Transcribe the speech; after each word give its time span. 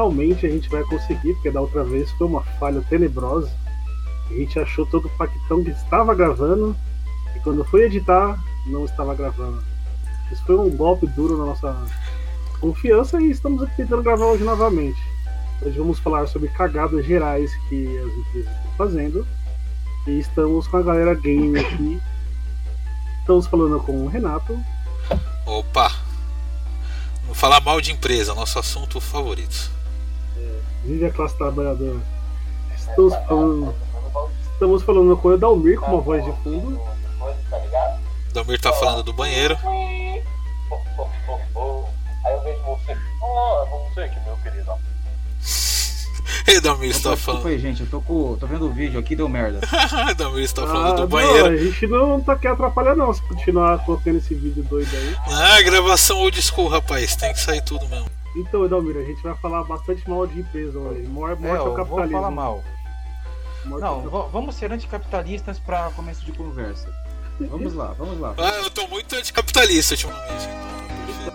finalmente 0.00 0.46
a 0.46 0.48
gente 0.48 0.68
vai 0.70 0.82
conseguir, 0.84 1.34
porque 1.34 1.50
da 1.50 1.60
outra 1.60 1.84
vez 1.84 2.10
foi 2.12 2.26
uma 2.26 2.42
falha 2.58 2.82
tenebrosa. 2.88 3.50
A 4.30 4.32
gente 4.32 4.58
achou 4.58 4.86
todo 4.86 5.06
o 5.06 5.10
pactão 5.10 5.62
que 5.62 5.70
estava 5.70 6.14
gravando 6.14 6.74
e 7.36 7.40
quando 7.40 7.62
foi 7.64 7.84
editar, 7.84 8.38
não 8.66 8.86
estava 8.86 9.14
gravando. 9.14 9.62
Isso 10.32 10.42
foi 10.46 10.56
um 10.56 10.70
golpe 10.70 11.06
duro 11.08 11.36
na 11.36 11.46
nossa 11.46 11.76
confiança 12.60 13.20
e 13.20 13.30
estamos 13.30 13.62
aqui 13.62 13.76
tentando 13.76 14.02
gravar 14.02 14.24
hoje 14.24 14.42
novamente. 14.42 14.98
Hoje 15.60 15.78
vamos 15.78 15.98
falar 15.98 16.26
sobre 16.26 16.48
cagadas 16.48 17.04
gerais 17.04 17.54
que 17.68 17.98
as 17.98 18.12
empresas 18.12 18.56
estão 18.56 18.72
fazendo. 18.78 19.26
E 20.06 20.18
estamos 20.18 20.66
com 20.66 20.78
a 20.78 20.82
galera 20.82 21.14
game 21.14 21.58
aqui. 21.58 22.00
Estamos 23.20 23.46
falando 23.46 23.78
com 23.80 24.06
o 24.06 24.08
Renato. 24.08 24.58
Opa! 25.44 25.92
Vou 27.26 27.34
falar 27.34 27.60
mal 27.60 27.80
de 27.82 27.92
empresa, 27.92 28.34
nosso 28.34 28.58
assunto 28.58 28.98
favorito. 28.98 29.79
É, 30.84 30.86
vive 30.86 31.06
a 31.06 31.10
classe 31.10 31.36
trabalhadora. 31.36 31.98
Estamos 32.76 33.14
falando, 33.28 33.74
estamos 34.52 34.82
falando 34.82 35.16
com 35.16 35.28
o 35.28 35.38
Dalmir 35.38 35.78
com 35.78 35.86
uma 35.92 36.00
voz 36.00 36.24
de 36.24 36.32
fundo. 36.42 36.80
Dalmir 38.32 38.60
tá 38.60 38.72
falando 38.72 39.02
do 39.02 39.12
banheiro. 39.12 39.56
Aí 39.64 40.22
eu 42.34 42.42
vejo 42.42 42.62
você. 42.64 42.92
Ah, 42.92 43.64
você 43.94 44.08
que 44.08 44.20
meu 44.20 44.36
querido. 44.42 44.70
E 46.46 46.60
Dalmir 46.60 46.90
está 46.90 47.10
desculpa 47.14 47.40
falando. 47.40 47.52
aí, 47.52 47.58
gente. 47.58 47.80
Eu 47.82 47.86
tô, 47.88 48.00
com, 48.00 48.36
tô 48.36 48.46
vendo 48.46 48.66
o 48.66 48.72
vídeo 48.72 48.98
aqui, 48.98 49.14
deu 49.14 49.28
merda. 49.28 49.60
Dalmir 50.16 50.44
está 50.44 50.64
Ah, 50.64 50.66
falando 50.66 50.94
do 50.96 51.00
não, 51.02 51.08
banheiro. 51.08 51.46
a 51.46 51.56
gente 51.56 51.86
não 51.86 52.20
tá 52.20 52.34
quer 52.36 52.48
atrapalhar 52.52 52.96
não, 52.96 53.12
se 53.12 53.22
continuar 53.22 53.78
colocando 53.84 54.16
esse 54.18 54.34
vídeo 54.34 54.62
doido 54.64 54.90
aí. 54.96 55.16
Ah, 55.28 55.62
gravação 55.62 56.18
old 56.18 56.40
school, 56.42 56.68
rapaz. 56.68 57.14
Tem 57.16 57.32
que 57.32 57.40
sair 57.40 57.62
tudo 57.62 57.88
mesmo. 57.88 58.06
Então, 58.36 58.64
Edalmir, 58.64 58.96
a 58.96 59.02
gente 59.04 59.22
vai 59.22 59.34
falar 59.36 59.64
bastante 59.64 60.08
mal 60.08 60.26
de 60.26 60.40
empresa 60.40 60.78
hoje. 60.78 61.02
Morte, 61.08 61.44
É, 61.44 61.50
ao 61.50 61.56
eu 61.56 61.64
vou 61.64 61.74
capitalismo. 61.76 62.16
falar 62.18 62.30
mal. 62.30 62.62
Morte 63.64 63.82
Não, 63.82 63.94
capitalismo. 64.02 64.28
vamos 64.32 64.54
ser 64.54 64.72
anticapitalistas 64.72 65.58
pra 65.58 65.90
começo 65.90 66.24
de 66.24 66.32
conversa. 66.32 66.92
Vamos 67.40 67.74
lá, 67.74 67.86
vamos 67.98 68.20
lá. 68.20 68.34
Ah, 68.38 68.60
eu 68.64 68.70
tô 68.70 68.86
muito 68.86 69.14
anticapitalista 69.16 69.94
ultimamente. 69.94 70.48
Então, 71.22 71.34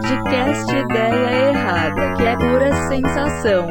Podcast 0.00 0.70
Ideia 0.70 1.50
Errada, 1.50 2.14
que 2.16 2.22
é 2.22 2.36
pura 2.36 2.88
sensação. 2.88 3.66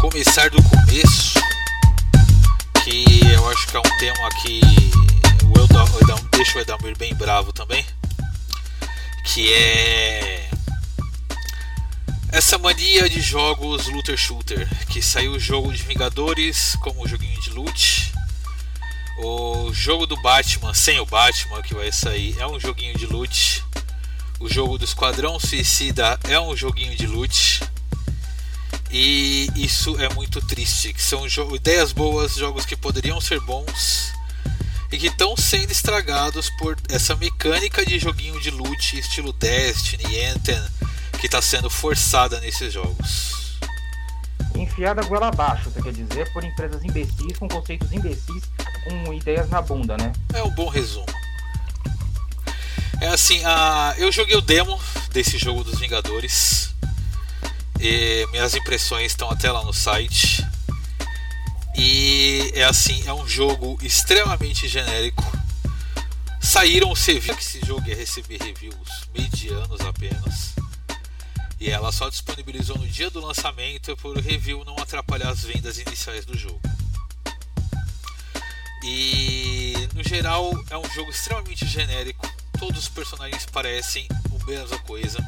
Começar 0.00 0.50
do 0.50 0.62
começo, 0.64 1.38
que 2.84 3.04
eu 3.32 3.50
acho 3.50 3.66
que 3.68 3.76
é 3.76 3.80
um 3.80 3.98
tema 3.98 4.28
que 4.42 4.60
o 5.46 5.64
Edal, 5.64 5.86
o 5.94 6.00
Edal- 6.04 6.18
deixa 6.32 6.58
o 6.58 6.60
Edalmir 6.60 6.96
bem 6.98 7.14
bravo 7.14 7.52
também, 7.52 7.84
que 9.24 9.52
é 9.52 9.91
essa 12.42 12.58
mania 12.58 13.08
de 13.08 13.20
jogos 13.20 13.86
looter 13.86 14.16
shooter, 14.16 14.68
que 14.88 15.00
saiu 15.00 15.30
o 15.30 15.38
jogo 15.38 15.72
de 15.72 15.80
Vingadores 15.84 16.74
como 16.80 17.06
joguinho 17.06 17.40
de 17.40 17.50
loot, 17.50 18.12
o 19.18 19.72
jogo 19.72 20.08
do 20.08 20.20
Batman 20.20 20.74
sem 20.74 20.98
o 20.98 21.06
Batman 21.06 21.62
que 21.62 21.72
vai 21.72 21.92
sair 21.92 22.36
é 22.40 22.46
um 22.46 22.58
joguinho 22.58 22.98
de 22.98 23.06
loot, 23.06 23.62
o 24.40 24.48
jogo 24.48 24.76
do 24.76 24.84
Esquadrão 24.84 25.38
Suicida 25.38 26.18
é 26.24 26.40
um 26.40 26.56
joguinho 26.56 26.96
de 26.96 27.06
loot. 27.06 27.60
E 28.90 29.48
isso 29.54 29.96
é 30.00 30.12
muito 30.12 30.44
triste, 30.44 30.92
que 30.92 31.00
são 31.00 31.24
ideias 31.54 31.92
boas, 31.92 32.34
jogos 32.34 32.66
que 32.66 32.74
poderiam 32.74 33.20
ser 33.20 33.38
bons 33.38 34.10
e 34.90 34.98
que 34.98 35.06
estão 35.06 35.36
sendo 35.36 35.70
estragados 35.70 36.50
por 36.58 36.76
essa 36.88 37.14
mecânica 37.14 37.86
de 37.86 38.00
joguinho 38.00 38.40
de 38.40 38.50
loot 38.50 38.98
estilo 38.98 39.32
Destiny, 39.32 40.24
Anthem, 40.24 40.60
que 41.22 41.26
está 41.26 41.40
sendo 41.40 41.70
forçada 41.70 42.40
nesses 42.40 42.72
jogos. 42.72 43.56
Enfiada 44.56 45.04
goela 45.04 45.28
abaixo, 45.28 45.70
quer 45.70 45.92
dizer, 45.92 46.32
por 46.32 46.42
empresas 46.42 46.82
imbecis 46.82 47.38
com 47.38 47.46
conceitos 47.46 47.92
imbecis 47.92 48.42
com 48.82 49.14
ideias 49.14 49.48
na 49.48 49.62
bunda, 49.62 49.96
né? 49.96 50.12
É 50.34 50.42
um 50.42 50.50
bom 50.50 50.68
resumo. 50.68 51.06
É 53.00 53.06
assim, 53.06 53.40
a... 53.44 53.94
eu 53.98 54.10
joguei 54.10 54.36
o 54.36 54.40
demo 54.40 54.80
desse 55.12 55.38
jogo 55.38 55.62
dos 55.62 55.78
Vingadores. 55.78 56.74
E 57.78 58.26
minhas 58.32 58.56
impressões 58.56 59.12
estão 59.12 59.30
até 59.30 59.52
lá 59.52 59.62
no 59.62 59.72
site. 59.72 60.44
E 61.76 62.50
é 62.56 62.64
assim, 62.64 63.00
é 63.06 63.12
um 63.12 63.28
jogo 63.28 63.78
extremamente 63.80 64.66
genérico. 64.66 65.22
Saíram 66.40 66.90
os 66.90 67.06
reviews 67.06 67.36
que 67.36 67.44
esse 67.44 67.64
jogo 67.64 67.88
ia 67.88 67.94
receber 67.94 68.42
reviews 68.42 69.08
medianos 69.14 69.80
apenas. 69.82 70.52
E 71.62 71.70
ela 71.70 71.92
só 71.92 72.08
disponibilizou 72.08 72.76
no 72.76 72.88
dia 72.88 73.08
do 73.08 73.24
lançamento 73.24 73.96
por 73.98 74.18
o 74.18 74.20
review 74.20 74.64
não 74.64 74.76
atrapalhar 74.78 75.28
as 75.28 75.44
vendas 75.44 75.78
iniciais 75.78 76.24
do 76.24 76.36
jogo. 76.36 76.60
E 78.82 79.74
no 79.94 80.02
geral 80.02 80.50
é 80.70 80.76
um 80.76 80.90
jogo 80.90 81.12
extremamente 81.12 81.64
genérico. 81.64 82.28
Todos 82.58 82.80
os 82.80 82.88
personagens 82.88 83.46
parecem 83.46 84.08
a 84.10 84.44
mesma 84.44 84.76
coisa. 84.80 85.24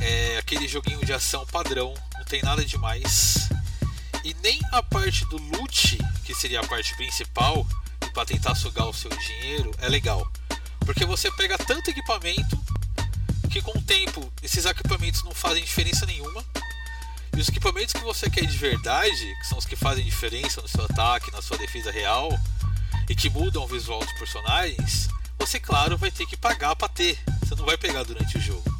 É 0.00 0.38
aquele 0.38 0.66
joguinho 0.66 1.04
de 1.06 1.12
ação 1.12 1.46
padrão, 1.46 1.94
não 2.16 2.24
tem 2.24 2.42
nada 2.42 2.64
demais. 2.64 3.48
E 4.24 4.34
nem 4.42 4.58
a 4.72 4.82
parte 4.82 5.24
do 5.26 5.36
loot, 5.36 5.96
que 6.24 6.34
seria 6.34 6.58
a 6.58 6.66
parte 6.66 6.96
principal, 6.96 7.64
para 8.12 8.26
tentar 8.26 8.56
sugar 8.56 8.88
o 8.88 8.92
seu 8.92 9.10
dinheiro, 9.10 9.70
é 9.78 9.88
legal. 9.88 10.28
Porque 10.80 11.04
você 11.04 11.30
pega 11.36 11.56
tanto 11.56 11.88
equipamento 11.88 12.58
com 13.62 13.76
o 13.76 13.82
tempo 13.82 14.32
esses 14.42 14.64
equipamentos 14.64 15.22
não 15.22 15.32
fazem 15.32 15.64
diferença 15.64 16.06
nenhuma. 16.06 16.44
E 17.36 17.40
os 17.40 17.48
equipamentos 17.48 17.92
que 17.92 18.00
você 18.00 18.28
quer 18.28 18.46
de 18.46 18.56
verdade, 18.56 19.34
que 19.40 19.46
são 19.46 19.58
os 19.58 19.64
que 19.64 19.76
fazem 19.76 20.04
diferença 20.04 20.60
no 20.60 20.68
seu 20.68 20.84
ataque, 20.84 21.30
na 21.30 21.40
sua 21.40 21.56
defesa 21.56 21.90
real, 21.90 22.28
e 23.08 23.14
que 23.14 23.30
mudam 23.30 23.62
o 23.62 23.66
visual 23.66 24.00
dos 24.00 24.12
personagens, 24.14 25.08
você, 25.38 25.60
claro, 25.60 25.96
vai 25.96 26.10
ter 26.10 26.26
que 26.26 26.36
pagar 26.36 26.74
para 26.76 26.88
ter. 26.88 27.18
Você 27.40 27.54
não 27.54 27.64
vai 27.64 27.78
pegar 27.78 28.02
durante 28.02 28.36
o 28.36 28.40
jogo. 28.40 28.78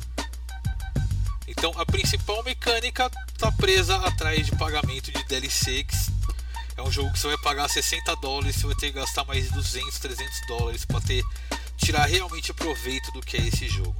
Então 1.46 1.72
a 1.76 1.86
principal 1.86 2.42
mecânica 2.42 3.10
está 3.32 3.50
presa 3.52 3.96
atrás 3.96 4.46
de 4.46 4.56
pagamento 4.56 5.10
de 5.10 5.24
DLC. 5.24 5.86
É 6.76 6.82
um 6.82 6.90
jogo 6.92 7.12
que 7.12 7.18
você 7.18 7.28
vai 7.28 7.38
pagar 7.38 7.68
60 7.68 8.14
dólares, 8.16 8.56
você 8.56 8.66
vai 8.66 8.76
ter 8.76 8.86
que 8.88 8.98
gastar 8.98 9.24
mais 9.24 9.44
de 9.44 9.50
200, 9.50 9.98
300 9.98 10.46
dólares 10.46 10.84
para 10.84 11.00
ter 11.00 11.24
tirar 11.76 12.06
realmente 12.06 12.52
proveito 12.52 13.10
do 13.12 13.20
que 13.20 13.36
é 13.36 13.46
esse 13.46 13.68
jogo. 13.68 13.96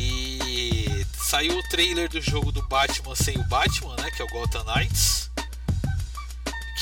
E 0.00 1.06
saiu 1.14 1.58
o 1.58 1.62
trailer 1.68 2.08
do 2.08 2.22
jogo 2.22 2.50
do 2.50 2.62
Batman 2.62 3.14
sem 3.14 3.36
o 3.36 3.44
Batman, 3.44 3.94
né, 3.96 4.10
que 4.10 4.22
é 4.22 4.24
o 4.24 4.28
Gotham 4.28 4.64
Knights. 4.64 5.30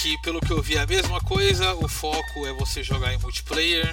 Que 0.00 0.16
pelo 0.22 0.40
que 0.40 0.52
eu 0.52 0.62
vi 0.62 0.76
é 0.76 0.82
a 0.82 0.87
mesma 0.87 1.20
coisa, 1.20 1.75
o 1.75 1.88
foco 1.88 2.46
é 2.46 2.52
você 2.52 2.84
jogar 2.84 3.12
em 3.12 3.19
multiplayer. 3.19 3.93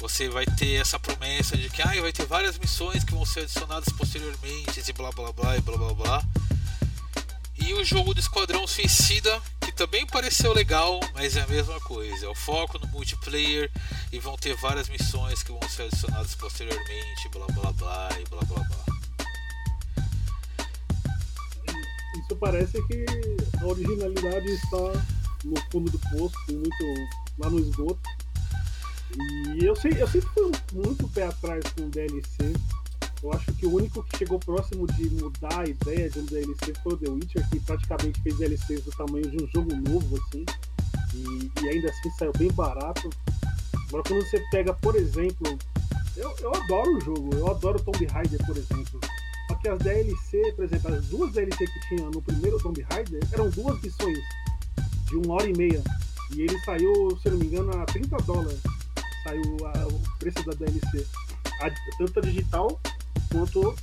Você 0.00 0.28
vai 0.28 0.44
ter 0.44 0.80
essa 0.80 0.98
promessa 0.98 1.56
de 1.56 1.70
que 1.70 1.80
ah, 1.80 2.00
vai 2.00 2.12
ter 2.12 2.26
várias 2.26 2.58
missões 2.58 3.04
que 3.04 3.14
vão 3.14 3.24
ser 3.24 3.40
adicionadas 3.40 3.88
posteriormente, 3.96 4.82
e 4.84 4.92
blá 4.92 5.12
blá 5.12 5.32
blá 5.32 5.56
e 5.56 5.60
blá 5.60 5.76
blá 5.76 5.94
blá. 5.94 6.24
E 7.66 7.74
o 7.74 7.84
jogo 7.84 8.14
do 8.14 8.20
Esquadrão 8.20 8.64
Suicida, 8.64 9.42
que 9.60 9.72
também 9.72 10.06
pareceu 10.06 10.52
legal, 10.52 11.00
mas 11.12 11.36
é 11.36 11.40
a 11.40 11.46
mesma 11.48 11.80
coisa. 11.80 12.26
É 12.26 12.28
o 12.28 12.34
foco 12.34 12.78
no 12.78 12.86
multiplayer 12.86 13.68
e 14.12 14.20
vão 14.20 14.36
ter 14.36 14.54
várias 14.54 14.88
missões 14.88 15.42
que 15.42 15.50
vão 15.50 15.60
ser 15.68 15.82
adicionadas 15.82 16.36
posteriormente, 16.36 17.28
blá 17.28 17.44
blá 17.48 17.72
blá 17.72 18.08
e 18.20 18.24
blá 18.30 18.40
blá 18.44 18.62
blá. 18.62 18.84
Isso 22.16 22.36
parece 22.36 22.80
que 22.86 23.04
a 23.60 23.66
originalidade 23.66 24.48
está 24.48 25.04
no 25.44 25.56
fundo 25.72 25.90
do 25.90 25.98
poço, 25.98 26.36
muito 26.48 26.84
lá 27.36 27.50
no 27.50 27.58
esgoto. 27.58 28.00
E 29.56 29.64
eu, 29.64 29.74
sei, 29.74 29.90
eu 30.00 30.06
sempre 30.06 30.28
fui 30.28 30.52
muito 30.72 31.08
pé 31.08 31.24
atrás 31.24 31.64
com 31.72 31.82
o 31.82 31.90
DLC. 31.90 32.54
Eu 33.22 33.32
acho 33.32 33.52
que 33.54 33.66
o 33.66 33.74
único 33.74 34.02
que 34.04 34.18
chegou 34.18 34.38
próximo 34.38 34.86
de 34.86 35.08
mudar 35.10 35.60
a 35.60 35.66
ideia 35.68 36.08
de 36.10 36.18
um 36.20 36.24
DLC 36.26 36.72
foi 36.82 36.92
o 36.94 36.96
The 36.96 37.08
Witcher, 37.10 37.48
que 37.50 37.60
praticamente 37.60 38.20
fez 38.20 38.36
DLCs 38.36 38.84
do 38.84 38.90
tamanho 38.92 39.28
de 39.30 39.42
um 39.42 39.46
jogo 39.48 39.74
novo, 39.74 40.16
assim. 40.18 40.44
E, 41.14 41.50
e 41.64 41.68
ainda 41.68 41.88
assim 41.90 42.10
saiu 42.18 42.32
bem 42.36 42.50
barato. 42.52 43.08
Agora 43.88 44.02
quando 44.06 44.22
você 44.22 44.38
pega, 44.50 44.74
por 44.74 44.94
exemplo, 44.96 45.58
eu, 46.16 46.34
eu 46.40 46.54
adoro 46.54 46.96
o 46.96 47.00
jogo, 47.00 47.34
eu 47.34 47.50
adoro 47.50 47.80
Tomb 47.82 48.04
Raider, 48.06 48.44
por 48.46 48.56
exemplo. 48.56 49.00
Só 49.48 49.54
que 49.56 49.68
as 49.68 49.78
DLC, 49.78 50.52
por 50.54 50.64
exemplo, 50.64 50.94
as 50.94 51.06
duas 51.06 51.32
DLC 51.32 51.66
que 51.66 51.80
tinha 51.88 52.10
no 52.10 52.20
primeiro 52.20 52.58
Tomb 52.58 52.80
Raider 52.90 53.22
eram 53.32 53.48
duas 53.50 53.80
missões 53.80 54.18
de 55.08 55.16
uma 55.16 55.34
hora 55.34 55.48
e 55.48 55.56
meia. 55.56 55.82
E 56.34 56.42
ele 56.42 56.58
saiu, 56.64 57.16
se 57.22 57.28
eu 57.28 57.32
não 57.32 57.38
me 57.38 57.46
engano, 57.46 57.70
a 57.80 57.84
30 57.86 58.16
dólares. 58.18 58.58
Saiu 59.22 59.56
a- 59.66 59.86
o 59.86 60.18
preço 60.18 60.44
da 60.44 60.52
DLC. 60.52 61.06
A- 61.62 61.70
tanto 61.98 62.18
a 62.18 62.22
digital 62.22 62.80
quanto 63.30 63.74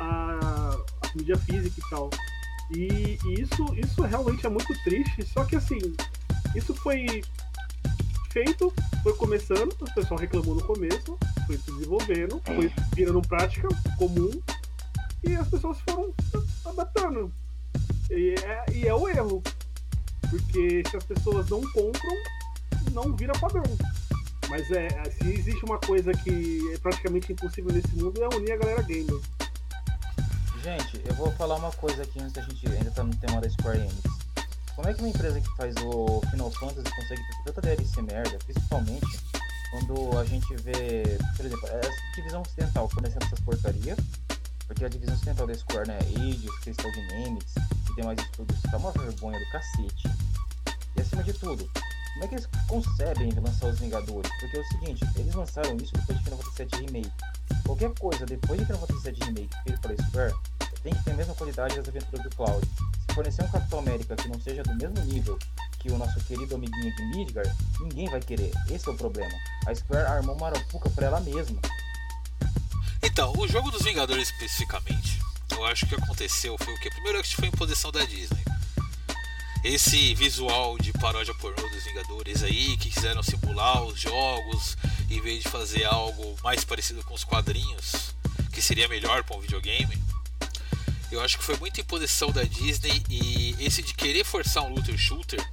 a, 0.00 0.76
a 1.02 1.16
mídia 1.16 1.36
física 1.38 1.80
e 1.80 1.90
tal. 1.90 2.10
E, 2.70 3.18
e 3.24 3.40
isso, 3.40 3.74
isso 3.74 4.02
realmente 4.02 4.46
é 4.46 4.48
muito 4.48 4.72
triste. 4.82 5.24
Só 5.24 5.44
que 5.44 5.56
assim, 5.56 5.78
isso 6.54 6.74
foi 6.74 7.22
feito, 8.30 8.72
foi 9.02 9.14
começando, 9.14 9.72
o 9.80 9.94
pessoal 9.94 10.20
reclamou 10.20 10.54
no 10.54 10.62
começo, 10.62 11.18
foi 11.46 11.56
se 11.56 11.70
desenvolvendo, 11.72 12.40
foi 12.44 12.70
virando 12.94 13.22
prática 13.22 13.68
comum 13.96 14.30
e 15.24 15.34
as 15.34 15.48
pessoas 15.48 15.78
foram 15.80 16.12
adaptando. 16.64 17.32
E 18.10 18.34
é, 18.44 18.64
e 18.72 18.86
é 18.86 18.94
o 18.94 19.08
erro. 19.08 19.42
Porque 20.28 20.82
se 20.90 20.96
as 20.96 21.04
pessoas 21.04 21.48
não 21.48 21.60
compram, 21.72 22.16
não 22.92 23.14
vira 23.16 23.32
padrão. 23.38 23.64
Mas 24.48 24.70
é, 24.70 24.88
se 25.10 25.28
existe 25.28 25.64
uma 25.64 25.78
coisa 25.78 26.12
que 26.12 26.72
é 26.72 26.78
praticamente 26.78 27.32
impossível 27.32 27.72
nesse 27.72 27.94
mundo 27.96 28.22
é 28.22 28.34
unir 28.36 28.52
a 28.52 28.56
galera 28.56 28.82
gamer. 28.82 29.20
Gente, 30.62 31.00
eu 31.04 31.14
vou 31.14 31.30
falar 31.32 31.56
uma 31.56 31.70
coisa 31.72 32.02
aqui 32.02 32.20
antes 32.20 32.32
da 32.32 32.42
gente 32.42 32.66
ainda 32.66 32.90
tá 32.90 33.02
no 33.02 33.14
tema 33.16 33.40
da 33.40 33.48
Square 33.50 33.78
Enix. 33.78 34.02
Como 34.74 34.88
é 34.88 34.94
que 34.94 35.00
uma 35.00 35.08
empresa 35.08 35.40
que 35.40 35.56
faz 35.56 35.74
o 35.84 36.20
Final 36.30 36.50
Fantasy 36.50 36.94
consegue 36.94 37.22
ter 37.22 37.44
tanta 37.44 37.60
DLC 37.62 38.02
merda, 38.02 38.38
principalmente 38.44 39.06
quando 39.70 40.18
a 40.18 40.24
gente 40.24 40.54
vê, 40.56 41.18
por 41.36 41.44
exemplo, 41.44 41.68
é 41.68 41.86
a 41.86 42.14
divisão 42.14 42.42
ocidental 42.42 42.88
fornecendo 42.88 43.24
essas 43.26 43.40
porcarias, 43.40 43.98
porque 44.66 44.84
a 44.84 44.88
divisão 44.88 45.14
ocidental 45.14 45.46
da 45.46 45.54
Square, 45.54 45.88
né, 45.88 45.98
Eidos, 46.18 46.58
Crystal 46.60 46.90
Dynamics 46.92 47.54
e 47.90 47.94
demais 47.94 48.18
estúdios, 48.18 48.60
tá 48.62 48.76
uma 48.76 48.92
vergonha 48.92 49.38
do 49.38 49.50
cacete. 49.50 50.08
E 50.96 51.00
acima 51.00 51.22
de 51.22 51.32
tudo, 51.34 51.68
como 52.16 52.24
é 52.24 52.28
que 52.28 52.34
eles 52.36 52.48
concebem 52.66 53.30
lançar 53.32 53.66
os 53.66 53.78
Vingadores? 53.78 54.30
Porque 54.40 54.56
é 54.56 54.60
o 54.60 54.64
seguinte, 54.68 55.04
eles 55.16 55.34
lançaram 55.34 55.76
isso 55.76 55.92
depois 55.92 56.18
de 56.18 56.24
Final 56.24 56.38
Fantasy 56.38 56.64
VII 56.64 56.86
Remake. 56.86 57.12
Qualquer 57.66 57.92
coisa 57.98 58.24
depois 58.24 58.58
de 58.58 58.66
Final 58.66 58.80
Fantasy 58.80 59.10
VII 59.10 59.24
Remake 59.26 59.56
feito 59.64 59.80
pela 59.80 60.02
Square 60.02 60.34
tem 60.82 60.94
que 60.94 61.04
ter 61.04 61.10
a 61.10 61.14
mesma 61.14 61.34
qualidade 61.34 61.76
das 61.76 61.88
aventuras 61.88 62.22
do 62.22 62.30
Cloud. 62.30 62.66
Se 62.66 63.14
fornecer 63.14 63.44
um 63.44 63.48
Capitão 63.50 63.78
América 63.80 64.16
que 64.16 64.28
não 64.28 64.40
seja 64.40 64.62
do 64.62 64.74
mesmo 64.76 64.98
nível 65.04 65.38
que 65.78 65.90
o 65.90 65.98
nosso 65.98 66.18
querido 66.20 66.54
amiguinho 66.54 66.96
de 66.96 67.02
Midgar, 67.16 67.56
ninguém 67.80 68.08
vai 68.08 68.20
querer. 68.20 68.50
Esse 68.70 68.88
é 68.88 68.92
o 68.92 68.96
problema. 68.96 69.34
A 69.66 69.74
Square 69.74 70.06
armou 70.06 70.36
uma 70.36 70.46
arapuca 70.46 70.88
pra 70.88 71.08
ela 71.08 71.20
mesma. 71.20 71.60
Então, 73.02 73.34
o 73.36 73.46
jogo 73.46 73.70
dos 73.70 73.82
Vingadores 73.82 74.30
especificamente, 74.30 75.20
eu 75.50 75.64
acho 75.66 75.86
que 75.86 75.94
aconteceu 75.94 76.56
foi 76.58 76.72
o 76.72 76.80
que? 76.80 76.88
Primeiro 76.88 77.22
que 77.22 77.36
foi 77.36 77.48
em 77.48 77.50
posição 77.50 77.92
da 77.92 78.02
Disney. 78.06 78.45
Esse 79.68 80.14
visual 80.14 80.78
de 80.78 80.92
paródia 80.92 81.34
pornô 81.34 81.68
dos 81.68 81.82
Vingadores 81.82 82.44
aí, 82.44 82.76
que 82.76 82.88
quiseram 82.88 83.20
simular 83.20 83.82
os 83.82 83.98
jogos, 83.98 84.78
em 85.10 85.20
vez 85.20 85.42
de 85.42 85.48
fazer 85.48 85.82
algo 85.82 86.36
mais 86.40 86.64
parecido 86.64 87.02
com 87.02 87.14
os 87.14 87.24
quadrinhos, 87.24 88.14
que 88.52 88.62
seria 88.62 88.86
melhor 88.86 89.24
para 89.24 89.36
um 89.36 89.40
videogame. 89.40 90.00
Eu 91.10 91.20
acho 91.20 91.36
que 91.36 91.42
foi 91.42 91.56
muita 91.56 91.80
imposição 91.80 92.30
da 92.30 92.44
Disney 92.44 93.02
e 93.10 93.56
esse 93.58 93.82
de 93.82 93.92
querer 93.92 94.24
forçar 94.24 94.62
um 94.62 94.72
looter 94.72 94.96
shooter, 94.96 95.44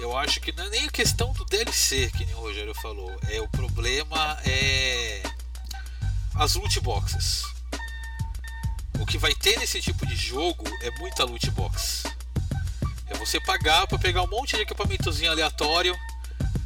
eu 0.00 0.18
acho 0.18 0.40
que 0.40 0.50
não 0.50 0.64
é 0.64 0.70
nem 0.70 0.86
a 0.86 0.90
questão 0.90 1.32
do 1.32 1.44
DLC, 1.44 2.10
que 2.16 2.24
nem 2.24 2.34
o 2.34 2.40
Rogério 2.40 2.74
falou. 2.74 3.16
É 3.28 3.40
o 3.40 3.48
problema 3.48 4.40
é 4.44 5.22
as 6.34 6.56
loot 6.56 6.80
boxes. 6.80 7.44
O 8.98 9.06
que 9.06 9.18
vai 9.18 9.36
ter 9.36 9.56
nesse 9.60 9.80
tipo 9.80 10.04
de 10.04 10.16
jogo 10.16 10.64
é 10.82 10.90
muita 10.98 11.22
loot 11.22 11.48
box. 11.52 12.15
Você 13.26 13.40
pagar 13.40 13.88
para 13.88 13.98
pegar 13.98 14.22
um 14.22 14.28
monte 14.28 14.54
de 14.54 14.62
equipamentozinho 14.62 15.32
aleatório. 15.32 15.98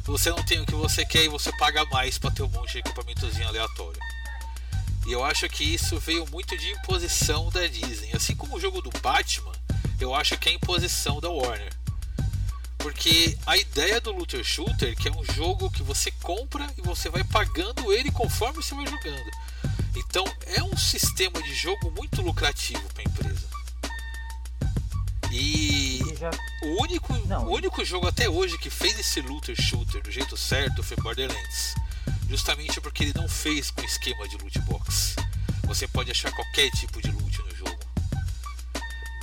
Você 0.03 0.29
não 0.29 0.43
tem 0.43 0.59
o 0.59 0.65
que 0.65 0.75
você 0.75 1.03
quer 1.03 1.23
e 1.23 1.27
você 1.27 1.51
paga 1.57 1.83
mais 1.85 2.19
para 2.19 2.29
ter 2.29 2.43
um 2.43 2.49
monte 2.49 2.73
de 2.73 2.77
equipamentozinho 2.77 3.47
aleatório. 3.47 3.99
E 5.07 5.11
eu 5.11 5.25
acho 5.25 5.49
que 5.49 5.63
isso 5.63 5.99
veio 5.99 6.23
muito 6.27 6.55
de 6.55 6.69
imposição 6.69 7.49
da 7.49 7.65
Disney. 7.65 8.11
Assim 8.15 8.35
como 8.35 8.55
o 8.55 8.59
jogo 8.59 8.79
do 8.79 8.91
Batman, 8.99 9.51
eu 9.99 10.13
acho 10.13 10.37
que 10.37 10.49
é 10.49 10.53
imposição 10.53 11.19
da 11.19 11.31
Warner. 11.31 11.73
Porque 12.77 13.35
a 13.47 13.57
ideia 13.57 13.99
do 13.99 14.11
Looter 14.11 14.43
Shooter, 14.43 14.95
que 14.95 15.09
é 15.09 15.11
um 15.11 15.25
jogo 15.33 15.71
que 15.71 15.81
você 15.81 16.11
compra 16.21 16.71
e 16.77 16.81
você 16.83 17.09
vai 17.09 17.23
pagando 17.23 17.91
ele 17.91 18.11
conforme 18.11 18.61
você 18.61 18.75
vai 18.75 18.85
jogando. 18.85 19.31
Então 19.95 20.23
é 20.45 20.61
um 20.61 20.77
sistema 20.77 21.41
de 21.41 21.55
jogo 21.55 21.89
muito 21.89 22.21
lucrativo 22.21 22.87
para 22.93 23.01
a 23.01 23.09
empresa. 23.09 23.50
E 25.31 25.99
já 26.19 26.29
o 26.63 26.81
único, 26.81 27.13
Não. 27.27 27.45
o 27.45 27.53
único 27.53 27.83
jogo 27.85 28.07
até 28.07 28.29
hoje 28.29 28.57
que 28.57 28.69
fez 28.69 28.99
esse 28.99 29.21
looter 29.21 29.55
shooter 29.59 30.01
do 30.03 30.11
jeito 30.11 30.35
certo 30.37 30.83
foi 30.83 30.97
Borderlands. 30.97 31.75
Justamente 32.29 32.79
porque 32.81 33.03
ele 33.03 33.13
não 33.15 33.27
fez 33.27 33.71
com 33.71 33.81
esquema 33.83 34.27
de 34.27 34.37
loot 34.37 34.59
box. 34.59 35.15
Você 35.65 35.87
pode 35.87 36.11
achar 36.11 36.31
qualquer 36.31 36.69
tipo 36.71 37.01
de 37.01 37.11
loot 37.11 37.39
no 37.39 37.55
jogo. 37.55 37.79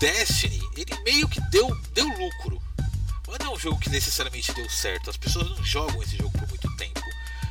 Destiny, 0.01 0.61
ele 0.77 0.95
meio 1.03 1.29
que 1.29 1.41
deu, 1.51 1.69
deu 1.93 2.07
lucro. 2.07 2.63
Mas 3.27 3.39
não 3.41 3.53
é 3.53 3.55
um 3.55 3.59
jogo 3.59 3.79
que 3.79 3.91
necessariamente 3.91 4.53
deu 4.55 4.69
certo. 4.71 5.11
As 5.11 5.17
pessoas 5.17 5.49
não 5.51 5.65
jogam 5.65 6.03
esse 6.03 6.17
jogo 6.17 6.31
por 6.39 6.49
muito 6.49 6.75
tempo. 6.77 7.01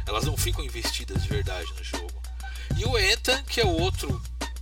Elas 0.06 0.26
não 0.26 0.36
ficam 0.36 0.64
investidas 0.64 1.22
de 1.22 1.30
verdade 1.30 1.68
no 1.78 1.84
jogo. 1.84 2.22
E 2.78 2.86
o 2.86 2.96
Anthem, 2.96 3.44
que 3.44 3.62
é 3.62 3.66
o 3.66 3.70
outro, 3.80 4.22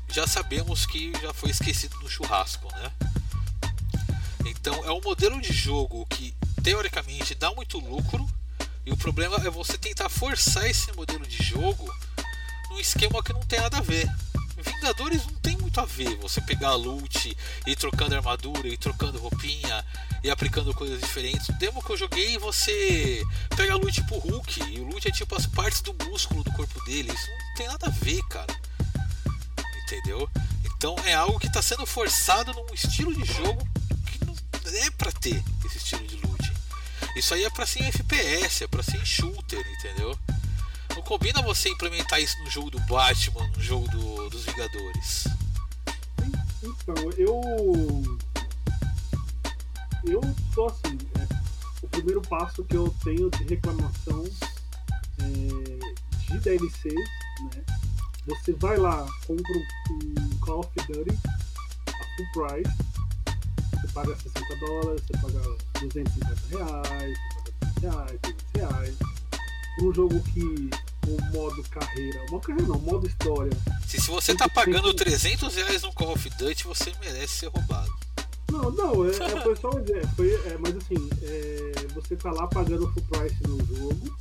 já 0.09 0.25
sabemos 0.27 0.85
que 0.85 1.11
já 1.21 1.33
foi 1.33 1.49
esquecido 1.51 1.97
no 1.99 2.09
churrasco, 2.09 2.67
né? 2.75 2.91
Então 4.45 4.75
é 4.85 4.91
um 4.91 5.01
modelo 5.01 5.41
de 5.41 5.51
jogo 5.51 6.05
que 6.05 6.33
teoricamente 6.63 7.33
dá 7.33 7.51
muito 7.51 7.79
lucro 7.79 8.25
e 8.85 8.91
o 8.91 8.97
problema 8.97 9.37
é 9.37 9.49
você 9.49 9.77
tentar 9.77 10.07
forçar 10.07 10.69
esse 10.69 10.91
modelo 10.93 11.25
de 11.25 11.43
jogo 11.43 11.91
num 12.69 12.79
esquema 12.79 13.23
que 13.23 13.33
não 13.33 13.41
tem 13.41 13.59
nada 13.59 13.79
a 13.79 13.81
ver. 13.81 14.07
Vingadores 14.57 15.25
não 15.25 15.33
tem 15.35 15.57
muito 15.57 15.79
a 15.79 15.85
ver 15.85 16.15
você 16.17 16.39
pegar 16.41 16.69
a 16.69 16.75
loot 16.75 17.35
e 17.65 17.71
ir 17.71 17.75
trocando 17.75 18.15
armadura 18.15 18.67
e 18.67 18.77
trocando 18.77 19.17
roupinha 19.17 19.83
e 20.23 20.29
aplicando 20.29 20.73
coisas 20.73 21.01
diferentes. 21.01 21.49
O 21.49 21.53
demo 21.53 21.83
que 21.83 21.91
eu 21.91 21.97
joguei 21.97 22.37
você 22.37 23.23
pega 23.55 23.73
a 23.73 23.77
loot 23.77 24.03
pro 24.03 24.19
Hulk 24.19 24.63
e 24.71 24.79
o 24.79 24.85
loot 24.85 25.07
é 25.07 25.11
tipo 25.11 25.35
as 25.35 25.47
partes 25.47 25.81
do 25.81 25.93
músculo 26.05 26.43
do 26.43 26.51
corpo 26.51 26.83
dele. 26.85 27.11
Isso 27.11 27.27
não 27.29 27.55
tem 27.55 27.67
nada 27.67 27.87
a 27.87 27.89
ver, 27.89 28.21
cara. 28.29 28.55
Entendeu? 29.83 30.29
Então 30.63 30.95
é 31.05 31.15
algo 31.15 31.39
que 31.39 31.47
está 31.47 31.61
sendo 31.61 31.85
forçado 31.85 32.53
num 32.53 32.73
estilo 32.73 33.13
de 33.13 33.25
jogo 33.25 33.67
é 34.73 34.89
pra 34.91 35.11
ter 35.11 35.43
esse 35.65 35.77
estilo 35.77 36.05
de 36.07 36.15
loot. 36.17 36.53
Isso 37.15 37.33
aí 37.33 37.43
é 37.43 37.49
pra 37.49 37.65
ser 37.65 37.79
em 37.83 37.87
FPS, 37.87 38.63
é 38.63 38.67
pra 38.67 38.83
ser 38.83 38.97
em 38.97 39.05
shooter, 39.05 39.65
entendeu? 39.79 40.17
Não 40.95 41.01
combina 41.01 41.41
você 41.41 41.69
implementar 41.69 42.19
isso 42.21 42.37
no 42.43 42.49
jogo 42.49 42.71
do 42.71 42.79
Batman, 42.81 43.47
no 43.55 43.61
jogo 43.61 43.87
do- 43.89 44.29
dos 44.29 44.43
Vingadores. 44.45 45.25
Então, 46.63 46.95
eu. 47.17 47.41
Eu 50.07 50.21
tô 50.53 50.67
assim. 50.67 50.97
é, 51.19 51.27
o 51.83 51.87
primeiro 51.89 52.21
passo 52.21 52.63
que 52.63 52.75
eu 52.75 52.93
tenho 53.03 53.29
de 53.31 53.43
reclamação 53.45 54.23
é, 55.19 56.33
de 56.33 56.39
DLCs, 56.39 56.93
né? 56.93 57.63
Você 58.27 58.53
vai 58.53 58.77
lá, 58.77 59.05
compra 59.27 59.53
um 59.91 60.37
Call 60.39 60.59
of 60.59 60.69
Duty 60.87 61.17
a 61.87 62.15
full 62.15 62.47
price. 62.47 62.94
Você 63.95 64.01
paga 64.01 64.15
60 64.17 64.55
dólares, 64.57 65.01
você 65.07 65.13
paga 65.13 65.39
250 65.79 66.35
reais, 66.49 67.17
você 67.31 67.51
paga 67.53 67.73
100 67.79 67.89
reais, 67.89 68.19
300 68.21 68.45
reais. 68.55 68.95
Um 69.81 69.93
jogo 69.93 70.21
que 70.33 70.69
o 71.07 71.21
modo 71.31 71.63
carreira, 71.69 72.19
modo 72.29 72.45
carreira 72.45 72.67
não, 72.67 72.79
modo 72.79 73.07
história, 73.07 73.51
Se, 73.87 74.01
se 74.01 74.11
você 74.11 74.35
tá 74.35 74.49
pagando 74.49 74.93
300 74.93 75.55
reais 75.55 75.83
no 75.83 75.93
Call 75.93 76.11
of 76.11 76.29
Duty, 76.31 76.65
você 76.65 76.91
merece 76.99 77.39
ser 77.39 77.47
roubado. 77.47 77.89
Não, 78.51 78.69
não, 78.71 79.05
é, 79.05 79.11
é, 79.11 79.39
foi 79.41 79.55
só 79.55 79.69
uma 79.69 79.79
ideia. 79.79 80.05
Foi, 80.09 80.33
é, 80.33 80.57
mas 80.59 80.75
assim, 80.75 81.09
é, 81.21 81.87
você 81.93 82.17
tá 82.17 82.31
lá 82.31 82.47
pagando 82.47 82.91
full 82.91 83.03
price 83.03 83.37
no 83.47 83.57
jogo. 83.65 84.17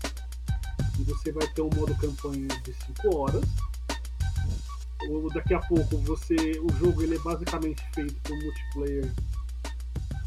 E 1.01 1.03
você 1.03 1.33
vai 1.33 1.49
ter 1.49 1.63
um 1.63 1.71
modo 1.71 1.93
campanha 1.97 2.47
de 2.47 2.73
5 3.03 3.17
horas. 3.17 3.45
O, 5.09 5.29
daqui 5.35 5.53
a 5.53 5.59
pouco 5.59 5.99
você. 5.99 6.37
O 6.61 6.73
jogo 6.79 7.03
ele 7.03 7.17
é 7.17 7.19
basicamente 7.19 7.83
feito 7.93 8.15
por 8.23 8.37
multiplayer. 8.37 9.13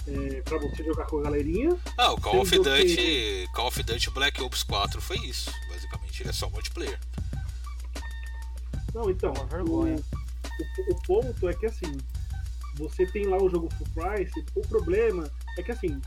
É, 0.07 0.41
pra 0.41 0.57
você 0.57 0.83
jogar 0.83 1.05
com 1.05 1.19
a 1.19 1.23
galerinha. 1.23 1.77
Ah, 1.97 2.13
o 2.13 2.21
Call 2.21 2.41
of 2.41 2.57
Duty, 2.57 2.95
que- 2.95 3.47
Call 3.53 3.67
of 3.67 3.83
Duty 3.83 4.09
Black 4.11 4.41
Ops 4.41 4.63
4 4.63 5.01
foi 5.01 5.17
isso. 5.17 5.51
Basicamente, 5.69 6.21
ele 6.23 6.29
é 6.29 6.33
só 6.33 6.49
multiplayer. 6.49 6.97
Não, 8.93 9.09
então. 9.09 9.33
É 9.35 9.39
uma 9.39 9.45
vergonha. 9.47 9.95
O, 9.97 10.91
o, 10.91 10.93
o 10.93 11.01
ponto 11.03 11.49
é 11.49 11.53
que 11.53 11.65
assim, 11.65 11.97
você 12.75 13.05
tem 13.05 13.25
lá 13.27 13.37
o 13.37 13.49
jogo 13.49 13.69
full 13.77 13.87
price, 13.93 14.45
o 14.55 14.61
problema 14.61 15.29
é 15.57 15.63
que 15.63 15.71
assim, 15.71 16.01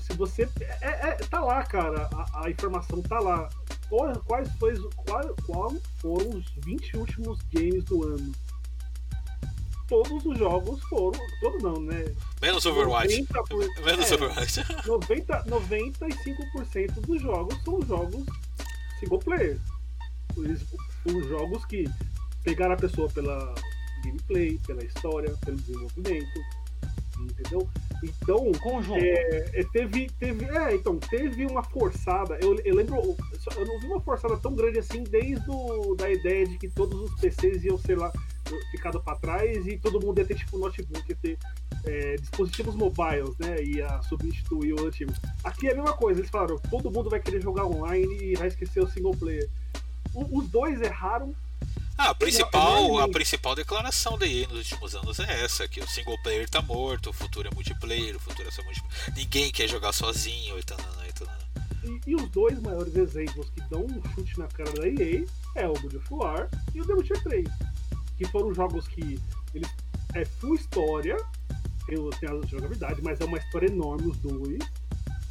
se 0.00 0.12
você. 0.14 0.48
É, 0.80 1.08
é- 1.10 1.14
tá 1.28 1.40
lá, 1.40 1.62
cara, 1.64 2.08
a, 2.12 2.44
a 2.46 2.50
informação 2.50 3.02
tá 3.02 3.18
lá. 3.20 3.48
Qual- 3.88 4.18
Quais, 4.26 4.48
foi, 4.58 4.74
qual, 4.96 5.34
qual 5.46 5.76
foram 6.00 6.30
os 6.30 6.44
20 6.64 6.96
últimos 6.96 7.38
games 7.52 7.84
do 7.84 8.02
ano? 8.02 8.32
Todos 9.88 10.24
os 10.24 10.38
jogos 10.38 10.80
foram. 10.84 11.18
Todos 11.40 11.62
não, 11.62 11.80
né? 11.80 12.04
Menos 12.42 12.64
Overwatch. 12.66 13.20
90 13.20 13.42
por- 13.44 13.84
Menos 13.84 14.10
é, 14.10 14.14
Overwatch. 14.14 14.60
90, 14.86 15.44
95% 15.44 16.92
dos 17.06 17.22
jogos 17.22 17.62
são 17.64 17.80
jogos 17.82 18.24
single 19.00 19.18
player. 19.18 19.58
Eles- 20.36 20.64
Os 21.04 21.26
jogos 21.28 21.64
que 21.66 21.84
pegaram 22.42 22.74
a 22.74 22.76
pessoa 22.76 23.08
pela 23.10 23.54
gameplay, 24.04 24.58
pela 24.66 24.84
história, 24.84 25.32
pelo 25.44 25.56
desenvolvimento. 25.58 26.40
Entendeu? 27.18 27.68
Então, 28.04 28.52
Conjunto. 28.60 28.98
é, 29.02 29.50
é, 29.54 29.64
teve, 29.72 30.10
teve, 30.20 30.44
é, 30.44 30.74
então, 30.74 30.98
teve 30.98 31.46
uma 31.46 31.62
forçada. 31.62 32.38
Eu, 32.42 32.54
eu 32.64 32.74
lembro, 32.74 32.96
eu 33.56 33.64
não 33.66 33.80
vi 33.80 33.86
uma 33.86 34.00
forçada 34.00 34.36
tão 34.36 34.54
grande 34.54 34.78
assim 34.80 35.02
desde 35.02 35.48
o, 35.50 35.94
da 35.94 36.10
ideia 36.10 36.46
de 36.46 36.58
que 36.58 36.68
todos 36.68 37.00
os 37.00 37.18
PCs 37.20 37.64
iam 37.64 37.78
ser 37.78 37.96
lá 37.98 38.12
ficado 38.70 39.00
para 39.00 39.16
trás 39.18 39.66
e 39.66 39.76
todo 39.78 40.00
mundo 40.00 40.18
ia 40.18 40.24
ter 40.24 40.34
tipo 40.36 40.58
notebook, 40.58 41.04
ia 41.08 41.16
ter 41.16 41.38
é, 41.84 42.16
dispositivos 42.16 42.74
mobiles, 42.74 43.36
né? 43.38 43.62
Ia 43.62 44.00
substituir 44.02 44.72
o 44.74 44.86
antigo. 44.86 45.12
Aqui 45.44 45.68
é 45.68 45.72
a 45.72 45.74
mesma 45.76 45.92
coisa, 45.92 46.20
eles 46.20 46.30
falaram, 46.30 46.58
todo 46.58 46.90
mundo 46.90 47.08
vai 47.10 47.20
querer 47.20 47.40
jogar 47.42 47.64
online 47.66 48.16
e 48.22 48.34
vai 48.36 48.48
esquecer 48.48 48.80
o 48.82 48.88
single 48.90 49.16
player. 49.16 49.48
O- 50.14 50.38
os 50.40 50.48
dois 50.48 50.80
erraram. 50.80 51.34
Ah, 51.98 52.10
a 52.10 52.14
principal, 52.14 52.98
a 52.98 53.08
principal 53.08 53.54
declaração 53.54 54.18
da 54.18 54.26
EA 54.26 54.46
nos 54.48 54.58
últimos 54.58 54.94
anos 54.94 55.18
é 55.18 55.42
essa, 55.44 55.66
que 55.66 55.80
o 55.80 55.88
single 55.88 56.20
player 56.22 56.48
tá 56.48 56.60
morto, 56.60 57.08
o 57.08 57.12
futuro 57.12 57.48
é 57.50 57.54
multiplayer, 57.54 58.14
o 58.16 58.20
futuro 58.20 58.46
é 58.46 58.50
só 58.50 58.62
multiplayer. 58.62 59.14
Ninguém 59.16 59.50
quer 59.50 59.66
jogar 59.66 59.92
sozinho 59.92 60.58
e 60.58 60.62
tal, 60.62 60.78
e 61.08 61.12
tal. 61.14 61.28
E, 61.84 62.10
e 62.10 62.14
os 62.14 62.28
dois 62.30 62.60
maiores 62.60 62.94
exemplos 62.96 63.48
que 63.48 63.60
dão 63.70 63.82
um 63.86 64.02
chute 64.14 64.38
na 64.38 64.46
cara 64.48 64.70
da 64.72 64.86
EA 64.86 65.24
é 65.54 65.66
o 65.66 65.72
God 65.72 65.94
of 65.94 66.06
War 66.10 66.48
e 66.74 66.82
o 66.82 66.86
The 66.86 66.92
Witcher 66.94 67.22
3. 67.22 67.48
Que 68.18 68.24
foram 68.26 68.54
jogos 68.54 68.86
que 68.88 69.18
eles 69.54 69.68
é 70.14 70.24
full 70.24 70.54
história, 70.54 71.16
tem, 71.86 71.96
tem 72.20 72.28
a 72.28 72.46
jogabilidade, 72.46 73.00
mas 73.02 73.20
é 73.20 73.24
uma 73.24 73.38
história 73.38 73.66
enorme 73.66 74.08
os 74.10 74.16
dois. 74.18 74.58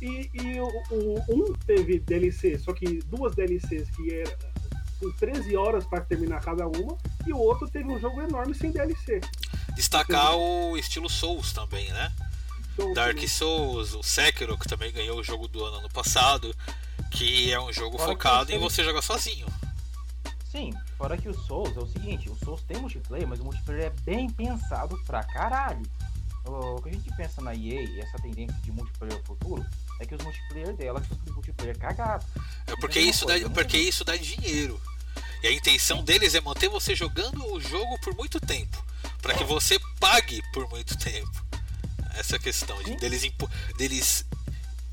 E, 0.02 0.30
e 0.34 0.60
o, 0.60 0.68
o- 0.92 1.24
um 1.30 1.54
teve 1.66 2.00
DLC, 2.00 2.60
só 2.60 2.74
que 2.74 3.00
duas 3.06 3.34
DLCs 3.36 3.90
que 3.92 4.14
era 4.14 4.38
com 5.00 5.12
13 5.12 5.56
horas 5.58 5.86
para 5.86 6.02
terminar 6.02 6.42
cada 6.42 6.68
uma, 6.68 6.98
e 7.26 7.34
o 7.34 7.38
outro 7.38 7.68
teve 7.70 7.86
um 7.92 8.00
jogo 8.00 8.22
enorme 8.22 8.54
sem 8.54 8.72
DLC. 8.72 9.20
Destacar 9.76 10.36
o 10.38 10.78
estilo 10.78 11.10
Souls 11.10 11.52
também, 11.52 11.90
né? 11.92 12.12
Então, 12.74 12.94
Dark 12.94 13.18
Souls, 13.28 13.94
o 13.94 14.04
Sekiro, 14.04 14.58
que 14.58 14.68
também 14.68 14.92
ganhou 14.92 15.20
o 15.20 15.24
jogo 15.24 15.48
do 15.48 15.64
ano 15.64 15.78
ano 15.78 15.90
passado, 15.90 16.54
que 17.12 17.52
é 17.52 17.60
um 17.60 17.72
jogo 17.74 17.98
que 17.98 18.04
focado 18.04 18.52
em 18.52 18.60
você 18.60 18.84
jogar 18.84 19.02
sozinho. 19.02 19.48
Sim, 20.56 20.74
fora 20.98 21.18
que 21.18 21.28
o 21.28 21.34
Souls 21.34 21.76
é 21.76 21.80
o 21.82 21.88
seguinte, 21.88 22.30
o 22.30 22.38
Souls 22.38 22.62
tem 22.64 22.78
multiplayer, 22.78 23.28
mas 23.28 23.42
o 23.42 23.44
multiplayer 23.44 23.88
é 23.88 23.90
bem 24.06 24.30
pensado 24.30 24.98
pra 25.06 25.22
caralho. 25.22 25.86
O 26.46 26.82
que 26.82 26.90
a 26.90 26.94
gente 26.94 27.14
pensa 27.18 27.42
na 27.42 27.54
EA 27.54 27.82
e 27.82 28.00
essa 28.00 28.18
tendência 28.20 28.56
de 28.64 28.72
multiplayer 28.72 29.22
futuro 29.24 29.66
é 30.00 30.06
que 30.06 30.16
os 30.16 30.24
multiplayer 30.24 30.74
dela 30.74 31.04
são 31.04 31.18
tudo 31.18 31.34
multiplayer 31.34 31.78
cagado. 31.78 32.24
É 32.68 32.76
porque 32.78 33.00
isso, 33.00 33.26
dá, 33.26 33.34
porque 33.50 33.78
isso 33.78 34.06
dá 34.06 34.16
dinheiro. 34.16 34.80
E 35.44 35.48
a 35.48 35.52
intenção 35.52 36.02
deles 36.04 36.36
é 36.36 36.40
manter 36.40 36.70
você 36.70 36.96
jogando 36.96 37.46
o 37.54 37.60
jogo 37.60 38.00
por 38.00 38.16
muito 38.16 38.40
tempo. 38.40 38.82
Pra 39.22 39.34
que 39.34 39.44
você 39.44 39.78
pague 40.00 40.42
por 40.54 40.70
muito 40.70 40.98
tempo. 40.98 41.46
Essa 42.14 42.40
questão 42.40 42.82
de, 42.82 42.96
deles, 42.96 43.30
deles 43.78 44.26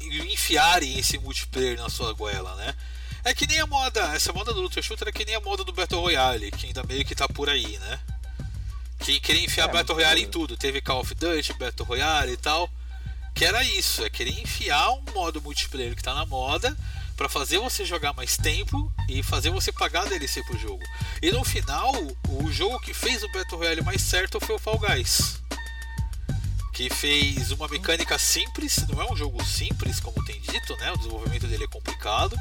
enfiarem 0.01 0.99
esse 0.99 1.19
multiplayer 1.19 1.79
na 1.79 1.89
sua 1.89 2.13
goela, 2.15 2.57
né? 2.57 2.75
É 3.25 3.33
que 3.33 3.47
nem 3.47 3.61
a 3.61 3.67
moda, 3.67 4.01
essa 4.15 4.33
moda 4.33 4.53
do 4.53 4.61
Luther 4.61 4.83
Shooter 4.83 5.09
é 5.09 5.13
que 5.13 5.25
nem 5.25 5.35
a 5.35 5.41
moda 5.41 5.63
do 5.65 5.73
Battle 5.73 6.01
Royale, 6.01 6.51
que 6.51 6.67
ainda 6.67 6.83
meio 6.83 7.05
que 7.05 7.15
tá 7.15 7.29
por 7.29 7.49
aí, 7.49 7.79
né? 7.79 8.01
Que 8.99 9.21
queria 9.21 9.45
enfiar 9.45 9.69
É, 9.69 9.73
Battle 9.73 9.97
Royale 9.97 10.23
em 10.23 10.29
tudo. 10.29 10.57
Teve 10.57 10.81
Call 10.81 11.01
of 11.01 11.15
Duty, 11.15 11.53
Battle 11.55 11.87
Royale 11.87 12.33
e 12.33 12.37
tal. 12.37 12.69
Que 13.35 13.45
era 13.45 13.63
isso, 13.65 14.05
é 14.05 14.11
querer 14.11 14.41
enfiar 14.41 14.91
um 14.91 15.05
modo 15.15 15.41
multiplayer 15.41 15.95
que 15.97 16.03
tá 16.03 16.15
na 16.15 16.27
moda 16.27 16.77
pra 17.17 17.29
fazer 17.29 17.59
você 17.59 17.85
jogar 17.85 18.13
mais 18.13 18.37
tempo 18.37 18.93
e 19.09 19.23
fazer 19.23 19.51
você 19.51 19.73
pagar 19.73 20.07
DLC 20.07 20.43
pro 20.45 20.59
jogo. 20.59 20.83
E 21.21 21.31
no 21.31 21.45
final, 21.45 21.93
o 22.29 22.51
jogo 22.51 22.81
que 22.81 22.93
fez 22.93 23.23
o 23.23 23.29
Battle 23.33 23.59
Royale 23.59 23.83
mais 23.83 24.03
certo 24.03 24.41
foi 24.41 24.57
o 24.57 24.59
Fall 24.59 24.79
Guys. 24.79 25.41
Que 26.73 26.91
fez 26.91 27.51
uma 27.53 27.69
mecânica 27.69 28.19
simples, 28.19 28.85
não 28.89 29.01
é 29.03 29.13
um 29.13 29.17
jogo 29.17 29.45
simples, 29.45 30.01
como 30.01 30.25
tem 30.25 30.41
dito, 30.41 30.77
né? 30.77 30.91
O 30.93 30.97
desenvolvimento 30.97 31.47
dele 31.47 31.65
é 31.65 31.69
complicado, 31.69 32.37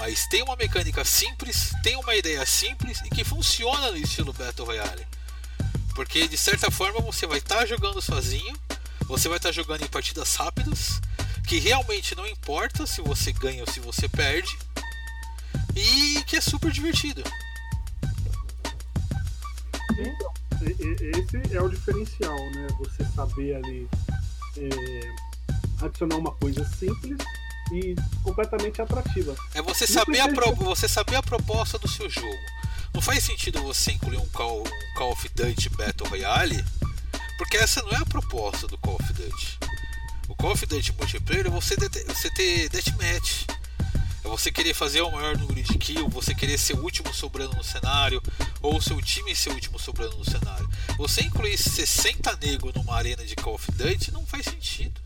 mas 0.00 0.26
tem 0.26 0.42
uma 0.42 0.56
mecânica 0.56 1.04
simples, 1.04 1.72
tem 1.82 1.94
uma 1.96 2.14
ideia 2.16 2.44
simples 2.46 3.02
e 3.04 3.10
que 3.10 3.22
funciona 3.22 3.90
no 3.90 3.98
estilo 3.98 4.32
Battle 4.32 4.66
Royale. 4.66 5.06
Porque 5.94 6.26
de 6.26 6.38
certa 6.38 6.70
forma 6.70 7.00
você 7.00 7.26
vai 7.26 7.36
estar 7.36 7.66
jogando 7.66 8.00
sozinho, 8.00 8.58
você 9.06 9.28
vai 9.28 9.36
estar 9.36 9.52
jogando 9.52 9.82
em 9.84 9.88
partidas 9.88 10.34
rápidas, 10.36 11.02
que 11.46 11.58
realmente 11.58 12.14
não 12.16 12.26
importa 12.26 12.86
se 12.86 13.02
você 13.02 13.30
ganha 13.30 13.62
ou 13.62 13.70
se 13.70 13.78
você 13.78 14.08
perde, 14.08 14.56
e 15.76 16.24
que 16.24 16.36
é 16.36 16.40
super 16.40 16.72
divertido. 16.72 17.22
E- 20.62 20.76
e- 20.82 21.10
Esse 21.10 21.54
é 21.56 21.60
o 21.60 21.68
diferencial, 21.68 22.36
né? 22.52 22.66
Você 22.78 23.04
saber 23.14 23.56
ali 23.56 23.86
é, 24.56 25.84
adicionar 25.84 26.16
uma 26.16 26.32
coisa 26.32 26.64
simples 26.64 27.18
e 27.72 27.94
completamente 28.22 28.80
atrativa. 28.82 29.34
É 29.54 29.62
você 29.62 29.86
saber, 29.86 30.20
a 30.20 30.28
pro- 30.28 30.54
você 30.56 30.88
saber 30.88 31.16
a 31.16 31.22
proposta 31.22 31.78
do 31.78 31.88
seu 31.88 32.08
jogo. 32.10 32.38
Não 32.92 33.00
faz 33.00 33.22
sentido 33.24 33.62
você 33.62 33.92
incluir 33.92 34.16
um 34.18 34.28
Call, 34.30 34.62
um 34.62 34.94
Call 34.94 35.12
of 35.12 35.28
Duty 35.34 35.68
Battle 35.70 36.08
Royale, 36.08 36.64
porque 37.38 37.56
essa 37.56 37.80
não 37.82 37.90
é 37.92 37.96
a 37.96 38.04
proposta 38.06 38.66
do 38.66 38.76
Call 38.78 38.96
of 38.96 39.12
Duty. 39.12 39.58
O 40.28 40.34
Call 40.34 40.52
of 40.52 40.66
Duty 40.66 40.92
Multiplayer 40.92 41.46
é 41.46 41.50
você, 41.50 41.76
você 41.76 42.30
ter 42.30 42.68
Deathmatch. 42.68 43.46
É 44.22 44.28
você 44.28 44.52
querer 44.52 44.74
fazer 44.74 45.00
o 45.00 45.10
maior 45.10 45.36
número 45.38 45.62
de 45.62 45.78
kills, 45.78 46.12
você 46.12 46.34
querer 46.34 46.58
ser 46.58 46.74
o 46.74 46.82
último 46.82 47.12
sobrando 47.14 47.56
no 47.56 47.64
cenário, 47.64 48.22
ou 48.60 48.76
o 48.76 48.82
seu 48.82 49.00
time 49.00 49.34
ser 49.34 49.48
o 49.50 49.54
último 49.54 49.78
sobrando 49.78 50.16
no 50.18 50.24
cenário. 50.24 50.68
Você 50.98 51.22
incluir 51.22 51.56
60 51.56 52.36
negros 52.36 52.74
numa 52.74 52.94
arena 52.96 53.24
de 53.24 53.34
Call 53.36 53.54
of 53.54 53.72
Duty 53.72 54.12
não 54.12 54.26
faz 54.26 54.44
sentido. 54.44 55.00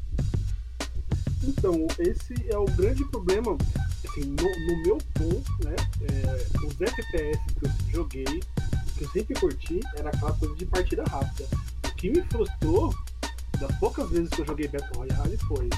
Então, 1.47 1.87
esse 1.99 2.35
é 2.51 2.57
o 2.59 2.65
grande 2.65 3.05
problema, 3.07 3.57
assim, 4.09 4.25
no, 4.25 4.37
no 4.67 4.83
meu 4.83 4.99
ponto, 5.15 5.53
né? 5.65 5.77
é, 6.03 6.67
os 6.67 6.81
FPS 6.81 7.39
que 7.59 7.67
eu 7.67 7.71
joguei, 7.93 8.25
que 8.97 9.05
eu 9.05 9.11
sempre 9.11 9.35
curti, 9.39 9.81
era 9.97 10.09
aquela 10.11 10.33
coisa 10.33 10.55
de 10.57 10.67
partida 10.67 11.05
rápida. 11.05 11.47
O 11.87 11.95
que 11.95 12.11
me 12.11 12.23
frustrou, 12.23 12.95
das 13.61 13.79
poucas 13.79 14.09
vezes 14.11 14.29
que 14.31 14.41
eu 14.43 14.47
joguei 14.47 14.69
Battle 14.69 14.97
Royale, 14.99 15.37
foi 15.49 15.69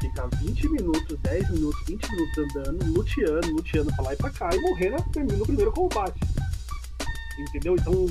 ficar 0.00 0.26
20 0.42 0.68
minutos, 0.68 1.18
10 1.22 1.50
minutos, 1.50 1.80
20 1.86 2.10
minutos 2.10 2.38
andando, 2.38 2.84
luteando, 2.92 3.52
luteando 3.52 3.94
pra 3.94 4.04
lá 4.04 4.12
e 4.12 4.16
pra 4.16 4.30
cá 4.30 4.50
e 4.54 4.60
morrer 4.60 4.90
na- 4.90 4.98
no 5.36 5.46
primeiro 5.46 5.72
combate. 5.72 6.20
Entendeu? 7.38 7.74
Então 7.74 8.06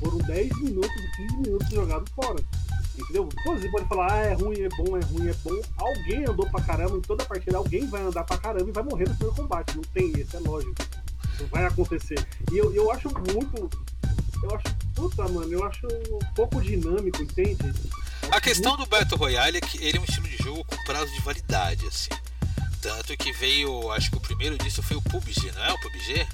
foram 0.00 0.18
10 0.18 0.50
minutos, 0.60 0.90
15 1.16 1.36
minutos 1.36 1.68
jogados 1.70 2.10
fora. 2.12 2.42
Entendeu? 2.98 3.28
Você 3.44 3.68
pode 3.68 3.88
falar, 3.88 4.12
ah, 4.12 4.18
é 4.18 4.34
ruim, 4.34 4.60
é 4.60 4.68
bom, 4.68 4.96
é 4.96 5.04
ruim, 5.04 5.28
é 5.28 5.34
bom. 5.44 5.60
Alguém 5.76 6.24
andou 6.24 6.48
pra 6.50 6.60
caramba 6.60 6.96
em 6.96 7.00
toda 7.00 7.24
partida, 7.24 7.56
alguém 7.56 7.86
vai 7.86 8.02
andar 8.02 8.24
pra 8.24 8.36
caramba 8.36 8.68
e 8.68 8.72
vai 8.72 8.82
morrer 8.82 9.08
no 9.08 9.14
primeiro 9.14 9.36
combate. 9.36 9.76
Não 9.76 9.84
tem, 9.84 10.10
isso 10.18 10.36
é 10.36 10.40
lógico. 10.40 10.74
Isso 11.34 11.46
vai 11.46 11.64
acontecer. 11.64 12.26
E 12.52 12.58
eu, 12.58 12.74
eu 12.74 12.90
acho 12.90 13.08
muito. 13.08 13.70
Eu 14.42 14.54
acho. 14.54 14.76
Puta, 14.94 15.28
mano, 15.28 15.52
eu 15.52 15.64
acho 15.64 15.86
pouco 16.34 16.60
dinâmico, 16.60 17.22
entende? 17.22 17.72
A 18.32 18.40
questão 18.40 18.76
do 18.76 18.84
Battle 18.84 19.18
Royale 19.18 19.58
é 19.58 19.60
que 19.60 19.82
ele 19.82 19.96
é 19.96 20.00
um 20.00 20.04
estilo 20.04 20.26
de 20.26 20.36
jogo 20.42 20.64
com 20.64 20.76
prazo 20.84 21.12
de 21.14 21.20
validade, 21.20 21.86
assim. 21.86 22.10
Tanto 22.82 23.16
que 23.16 23.32
veio, 23.32 23.90
acho 23.92 24.10
que 24.10 24.16
o 24.16 24.20
primeiro 24.20 24.58
disso 24.58 24.82
foi 24.82 24.96
o 24.96 25.02
PUBG, 25.02 25.52
não 25.52 25.64
é 25.64 25.72
o 25.72 25.80
PUBG? 25.80 26.26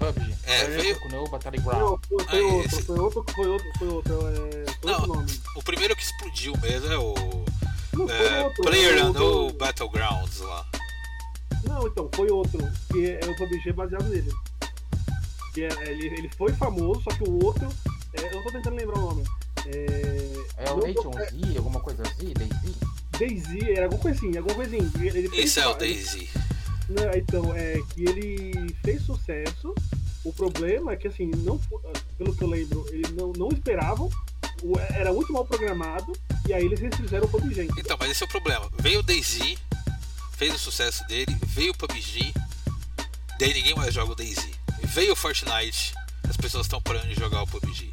PUBG. 0.00 0.34
É, 0.44 0.64
veio- 0.66 0.98
Com 1.00 1.08
o 1.08 1.12
Não, 1.12 1.24
Battleground. 1.30 2.00
foi, 2.08 2.24
foi 2.24 2.40
Ah, 2.40 2.42
outro, 2.54 2.66
esse- 2.76 2.82
foi 2.82 2.98
outro, 2.98 3.24
foi 3.34 3.46
outro, 3.48 3.68
foi 3.78 3.88
outro, 3.88 4.14
é, 4.28 4.72
foi 4.72 4.90
Não. 4.90 4.98
outro 5.00 5.14
nome. 5.14 5.40
O 5.56 5.62
primeiro 5.62 5.94
que 5.94 6.02
explodiu 6.02 6.52
mesmo 6.62 6.92
é 6.92 6.98
o 6.98 7.14
Não, 7.92 8.08
foi 8.08 8.16
é, 8.26 8.44
outro. 8.44 8.62
Player 8.64 8.98
é 8.98 9.02
Unknown 9.04 9.48
do- 9.48 9.52
Battlegrounds 9.54 10.38
lá. 10.40 10.66
Não, 11.64 11.86
então, 11.86 12.08
foi 12.14 12.30
outro, 12.30 12.58
que 12.90 13.06
é, 13.06 13.20
é 13.22 13.26
o 13.30 13.36
PUBG 13.36 13.72
baseado 13.72 14.08
nele. 14.08 14.32
Que 15.54 15.64
é, 15.64 15.90
ele, 15.90 16.06
ele 16.06 16.30
foi 16.36 16.52
famoso, 16.54 17.02
só 17.02 17.10
que 17.10 17.24
o 17.24 17.44
outro. 17.44 17.68
é, 18.14 18.34
eu 18.36 18.42
tô 18.42 18.50
tentando 18.50 18.76
lembrar 18.76 18.98
o 18.98 19.02
nome. 19.02 19.24
É, 19.66 20.64
É 20.64 20.70
o 20.72 20.76
não- 20.78 20.86
Nation 20.86 21.12
Z, 21.12 21.56
alguma 21.58 21.80
coisa 21.80 22.02
Z, 22.04 22.32
Daisy? 22.34 22.76
Daisy, 23.18 23.70
era 23.72 23.84
alguma 23.84 24.00
coisinha, 24.02 24.40
alguma 24.40 24.54
coisinha. 24.56 24.90
Ele, 24.96 25.18
ele 25.18 25.40
Esse 25.40 25.60
é 25.60 25.66
o 25.68 25.74
Daisy. 25.74 26.28
Não, 26.90 27.12
então, 27.14 27.54
é 27.54 27.80
que 27.94 28.04
ele 28.04 28.74
fez 28.82 29.02
sucesso. 29.02 29.74
O 30.24 30.32
problema 30.32 30.92
é 30.92 30.96
que, 30.96 31.06
assim, 31.06 31.26
não, 31.26 31.58
pelo 32.18 32.34
que 32.34 32.42
eu 32.42 32.48
lembro, 32.48 32.84
eles 32.90 33.12
não, 33.12 33.32
não 33.32 33.48
esperavam. 33.48 34.10
Era 34.90 35.12
muito 35.12 35.32
mal 35.32 35.44
programado. 35.44 36.12
E 36.48 36.52
aí 36.52 36.64
eles 36.64 36.80
fizeram 36.96 37.26
o 37.26 37.28
PUBG. 37.28 37.68
Então, 37.78 37.96
mas 37.98 38.10
esse 38.10 38.24
é 38.24 38.26
o 38.26 38.28
problema. 38.28 38.68
Veio 38.78 39.00
o 39.00 39.02
Daisy, 39.02 39.56
fez 40.36 40.54
o 40.54 40.58
sucesso 40.58 41.06
dele, 41.06 41.34
veio 41.46 41.70
o 41.70 41.76
PUBG, 41.76 42.34
daí 43.38 43.54
ninguém 43.54 43.74
mais 43.74 43.94
joga 43.94 44.12
o 44.12 44.14
Daisy. 44.16 44.50
Veio 44.82 45.12
o 45.12 45.16
Fortnite, 45.16 45.94
as 46.28 46.36
pessoas 46.36 46.66
estão 46.66 46.82
parando 46.82 47.06
de 47.06 47.14
jogar 47.14 47.42
o 47.42 47.46
PUBG. 47.46 47.92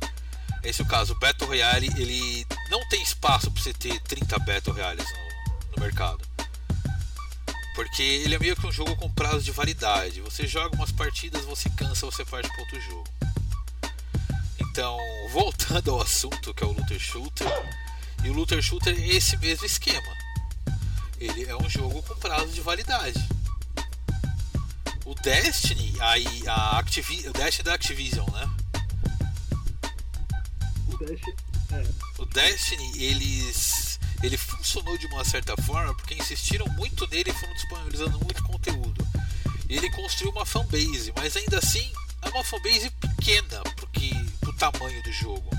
Esse 0.64 0.82
é 0.82 0.86
o 0.86 0.88
caso. 0.88 1.14
O 1.14 1.20
Battle 1.20 1.48
Royale, 1.48 1.88
ele 1.98 2.46
não 2.72 2.80
tem 2.90 3.02
espaço 3.02 3.52
para 3.52 3.62
você 3.62 3.74
ter 3.74 4.02
30 4.02 4.40
Battle 4.40 4.74
Royales 4.74 5.06
no, 5.06 5.78
no 5.78 5.84
mercado. 5.84 6.27
Porque 7.78 8.02
ele 8.02 8.34
é 8.34 8.40
meio 8.40 8.56
que 8.56 8.66
um 8.66 8.72
jogo 8.72 8.96
com 8.96 9.08
prazo 9.08 9.42
de 9.42 9.52
validade. 9.52 10.20
Você 10.22 10.48
joga 10.48 10.76
umas 10.76 10.92
partidas, 10.92 11.46
você 11.46 11.70
cansa, 11.70 12.08
você 12.08 12.26
parte 12.26 12.50
para 12.50 12.62
outro 12.62 12.82
jogo. 12.82 13.08
Então, 14.60 14.98
voltando 15.30 15.92
ao 15.92 16.02
assunto 16.02 16.56
que 16.56 16.64
é 16.64 16.66
o 16.66 16.72
Looter 16.72 17.00
Shooter, 17.00 17.48
e 18.24 18.32
o 18.32 18.34
Looter 18.34 18.64
Shooter 18.64 18.98
é 18.98 19.08
esse 19.16 19.38
mesmo 19.38 19.64
esquema. 19.64 20.12
Ele 21.20 21.46
é 21.46 21.56
um 21.56 21.70
jogo 21.70 22.02
com 22.02 22.16
prazo 22.16 22.48
de 22.48 22.62
validade. 22.62 23.24
O 25.06 25.14
Destiny, 25.14 25.94
aí 26.02 26.48
a 26.48 26.80
Activi 26.80 27.28
o 27.30 27.32
Destiny 27.32 27.64
da 27.64 27.76
Activision, 27.76 28.28
né? 28.32 28.50
O 30.88 30.98
Dash. 30.98 31.22
É. 31.74 31.88
O 32.18 32.26
Destiny, 32.26 33.04
eles 33.04 33.87
ele 34.24 34.38
funcionou 34.38 34.98
de 34.98 35.06
uma 35.08 35.24
certa 35.24 35.56
forma 35.64 35.94
porque 35.96 36.16
insistiram 36.16 36.66
muito 36.70 37.08
nele 37.08 37.30
e 37.30 37.34
foram 37.34 37.54
disponibilizando 37.54 38.20
muito 38.20 38.44
conteúdo. 38.44 39.08
Ele 39.70 39.90
construiu 39.92 40.32
uma 40.32 40.46
fanbase, 40.46 41.14
mas 41.16 41.36
ainda 41.36 41.58
assim 41.60 41.92
é 42.22 42.30
uma 42.30 42.44
fanbase 42.44 42.90
pequena 42.90 43.62
porque 43.76 44.12
pro 44.40 44.54
tamanho 44.54 45.02
do 45.04 45.12
jogo. 45.12 45.50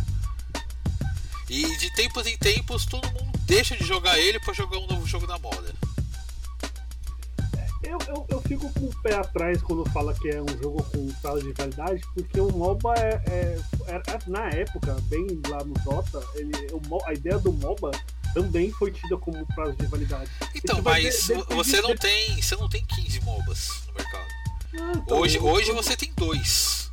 E 1.48 1.76
de 1.76 1.94
tempos 1.94 2.26
em 2.26 2.36
tempos 2.36 2.84
todo 2.84 3.06
mundo 3.12 3.38
deixa 3.46 3.76
de 3.76 3.84
jogar 3.84 4.18
ele 4.18 4.38
para 4.40 4.52
jogar 4.52 4.78
um 4.78 4.86
novo 4.86 5.06
jogo 5.06 5.26
da 5.26 5.38
moda. 5.38 5.74
Eu, 7.82 7.98
eu, 8.08 8.26
eu 8.28 8.42
fico 8.42 8.70
com 8.74 8.86
o 8.86 9.02
pé 9.02 9.14
atrás 9.14 9.62
quando 9.62 9.88
fala 9.90 10.12
que 10.12 10.28
é 10.28 10.42
um 10.42 10.48
jogo 10.60 10.82
com 10.92 11.08
prazo 11.22 11.42
de 11.42 11.52
validade, 11.52 12.02
porque 12.12 12.38
o 12.38 12.50
MOBA 12.52 12.94
é, 12.98 13.22
é- 13.28 13.58
é- 13.86 14.18
na 14.26 14.50
época, 14.50 14.94
bem 15.04 15.26
lá 15.48 15.64
no 15.64 15.72
Dota, 15.84 16.22
ele, 16.34 16.52
o 16.72 17.06
a 17.06 17.14
ideia 17.14 17.38
do 17.38 17.50
MOBA 17.50 17.92
também 18.34 18.70
foi 18.72 18.90
tida 18.92 19.16
como 19.16 19.44
prazo 19.54 19.76
de 19.76 19.86
validade. 19.86 20.30
Então, 20.54 20.80
mas 20.82 21.02
de- 21.26 21.34
depende 21.34 21.54
você 21.54 21.80
não 21.80 21.94
de- 21.94 22.00
tem, 22.00 22.42
você 22.42 22.56
não 22.56 22.68
tem 22.68 22.84
15 22.84 23.20
MOBAs 23.20 23.82
no 23.88 23.94
mercado. 23.94 24.28
Ah, 24.80 24.92
então, 24.96 25.18
Hoje, 25.18 25.38
hoje 25.38 25.72
você 25.72 25.96
tem 25.96 26.12
dois, 26.14 26.90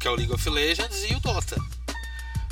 que 0.00 0.08
é 0.08 0.10
o 0.10 0.14
League 0.14 0.32
of 0.32 0.48
Legends 0.50 1.04
e 1.10 1.14
o 1.14 1.20
Dota. 1.20 1.56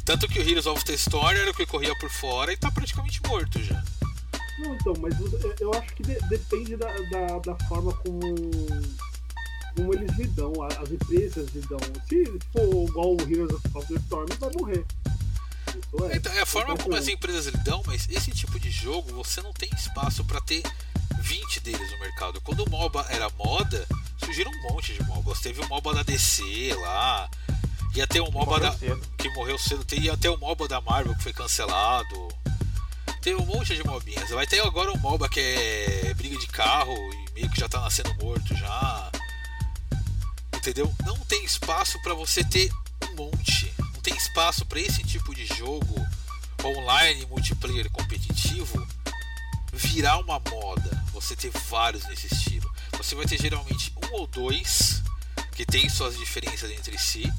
Tanto 0.04 0.26
que 0.28 0.38
o 0.38 0.42
Heroes 0.48 0.66
of 0.66 0.84
the 0.84 0.94
Storm 0.94 1.36
era 1.36 1.50
o 1.50 1.54
que 1.54 1.64
corria 1.66 1.94
por 1.98 2.10
fora 2.10 2.52
e 2.52 2.56
tá 2.56 2.70
praticamente 2.70 3.20
morto 3.26 3.62
já. 3.62 3.82
Não, 4.58 4.74
então, 4.74 4.92
mas 5.00 5.14
eu- 5.60 5.72
acho 5.74 5.94
que 5.94 6.02
de- 6.02 6.18
depende 6.28 6.76
da, 6.76 6.86
da, 7.10 7.38
da 7.38 7.56
forma 7.66 7.92
como, 7.94 8.20
como 9.76 9.94
eles 9.94 10.10
lidam, 10.18 10.52
as 10.62 10.90
empresas 10.90 11.48
lidam. 11.54 11.78
Se 12.08 12.24
for 12.52 12.88
igual 12.88 13.14
o 13.16 13.20
Heroes 13.22 13.54
of 13.74 13.86
the 13.88 13.94
Storm, 14.00 14.26
vai 14.38 14.50
morrer. 14.58 14.84
É. 16.10 16.16
Então, 16.16 16.32
é 16.32 16.40
a 16.40 16.46
forma 16.46 16.76
como 16.76 16.96
as 16.96 17.08
empresas 17.08 17.46
lidam, 17.46 17.82
mas 17.86 18.08
esse 18.10 18.30
tipo 18.30 18.58
de 18.58 18.70
jogo 18.70 19.12
você 19.12 19.40
não 19.40 19.52
tem 19.52 19.68
espaço 19.74 20.24
pra 20.24 20.40
ter 20.40 20.62
20 21.20 21.60
deles 21.60 21.90
no 21.92 21.98
mercado. 21.98 22.40
Quando 22.40 22.64
o 22.64 22.70
MOBA 22.70 23.06
era 23.08 23.28
moda, 23.30 23.86
surgiram 24.18 24.50
um 24.50 24.72
monte 24.72 24.92
de 24.92 25.02
MOBAs. 25.04 25.40
Teve 25.40 25.60
o 25.60 25.68
MOBA 25.68 25.94
da 25.94 26.02
DC 26.02 26.74
lá, 26.74 27.28
ia 27.94 28.06
ter 28.06 28.20
um 28.20 28.30
MOBA 28.30 28.60
da, 28.60 28.72
cedo. 28.72 29.00
que 29.18 29.28
morreu 29.30 29.58
cedo, 29.58 29.84
ia 29.94 30.16
ter 30.16 30.28
o 30.28 30.36
MOBA 30.36 30.68
da 30.68 30.80
Marvel 30.80 31.14
que 31.16 31.22
foi 31.22 31.32
cancelado. 31.32 32.28
Tem 33.20 33.34
um 33.34 33.44
monte 33.44 33.76
de 33.76 33.84
mobinhas. 33.84 34.30
Vai 34.30 34.46
ter 34.46 34.60
agora 34.60 34.90
um 34.90 34.98
MOBA 34.98 35.28
que 35.28 35.40
é 35.40 36.14
briga 36.14 36.38
de 36.38 36.46
carro 36.46 36.94
e 36.94 37.32
meio 37.34 37.50
que 37.50 37.60
já 37.60 37.68
tá 37.68 37.80
nascendo 37.80 38.14
morto 38.14 38.54
já. 38.56 39.10
Entendeu? 40.56 40.92
Não 41.04 41.16
tem 41.18 41.44
espaço 41.44 42.00
pra 42.02 42.14
você 42.14 42.42
ter 42.42 42.70
um 43.10 43.16
monte. 43.16 43.70
Tem 44.02 44.16
espaço 44.16 44.64
pra 44.66 44.80
esse 44.80 45.02
tipo 45.04 45.34
de 45.34 45.46
jogo 45.46 45.94
online, 46.64 47.26
multiplayer 47.26 47.90
competitivo 47.90 48.86
virar 49.72 50.18
uma 50.18 50.38
moda. 50.40 51.04
Você 51.12 51.36
ter 51.36 51.50
vários 51.68 52.06
nesse 52.06 52.26
estilo. 52.32 52.70
Você 52.96 53.14
vai 53.14 53.26
ter 53.26 53.40
geralmente 53.40 53.92
um 54.04 54.14
ou 54.16 54.26
dois 54.26 55.02
que 55.52 55.64
tem 55.64 55.88
suas 55.88 56.16
diferenças 56.16 56.70
entre 56.70 56.96
si. 56.98 57.30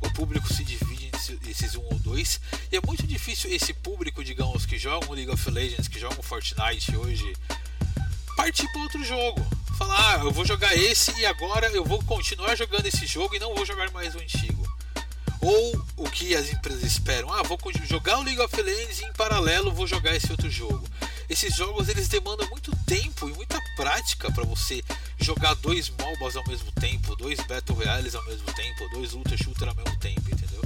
O 0.00 0.10
público 0.12 0.52
se 0.52 0.64
divide 0.64 1.10
nesse- 1.12 1.38
nesses 1.44 1.74
um 1.76 1.82
ou 1.84 1.98
dois. 1.98 2.40
E 2.70 2.76
é 2.76 2.80
muito 2.86 3.06
difícil 3.06 3.52
esse 3.52 3.72
público, 3.74 4.22
digamos, 4.24 4.64
que 4.66 4.78
joga 4.78 5.06
o 5.08 5.14
League 5.14 5.30
of 5.30 5.50
Legends, 5.50 5.88
que 5.88 5.98
joga 5.98 6.18
o 6.18 6.22
Fortnite 6.22 6.96
hoje, 6.96 7.36
partir 8.36 8.66
para 8.72 8.82
outro 8.82 9.04
jogo. 9.04 9.44
Falar, 9.76 10.14
ah, 10.16 10.24
eu 10.24 10.30
vou 10.32 10.44
jogar 10.44 10.74
esse 10.76 11.12
e 11.20 11.26
agora 11.26 11.68
eu 11.68 11.84
vou 11.84 12.02
continuar 12.04 12.56
jogando 12.56 12.86
esse 12.86 13.06
jogo 13.06 13.34
e 13.34 13.38
não 13.38 13.54
vou 13.54 13.64
jogar 13.64 13.90
mais 13.92 14.14
o 14.14 14.18
antigo. 14.18 14.66
Ou 15.40 15.86
o 15.96 16.10
que 16.10 16.34
as 16.34 16.50
empresas 16.50 16.82
esperam, 16.82 17.32
ah, 17.32 17.42
vou 17.42 17.58
jogar 17.86 18.18
o 18.18 18.22
League 18.22 18.40
of 18.40 18.60
Legends 18.60 19.00
e 19.00 19.04
em 19.04 19.12
paralelo 19.12 19.72
vou 19.72 19.86
jogar 19.86 20.14
esse 20.14 20.30
outro 20.30 20.50
jogo. 20.50 20.86
Esses 21.28 21.54
jogos 21.54 21.88
eles 21.88 22.08
demandam 22.08 22.48
muito 22.48 22.74
tempo 22.86 23.28
e 23.28 23.32
muita 23.34 23.60
prática 23.76 24.30
para 24.32 24.44
você 24.44 24.82
jogar 25.20 25.54
dois 25.54 25.90
MOBAs 25.90 26.36
ao 26.36 26.46
mesmo 26.48 26.72
tempo, 26.72 27.14
dois 27.16 27.38
Battle 27.46 27.76
Royales 27.76 28.14
ao 28.14 28.24
mesmo 28.24 28.46
tempo, 28.54 28.88
dois 28.90 29.12
Ultra 29.14 29.36
Shooter 29.36 29.68
ao 29.68 29.74
mesmo 29.74 29.96
tempo, 29.98 30.22
entendeu? 30.30 30.62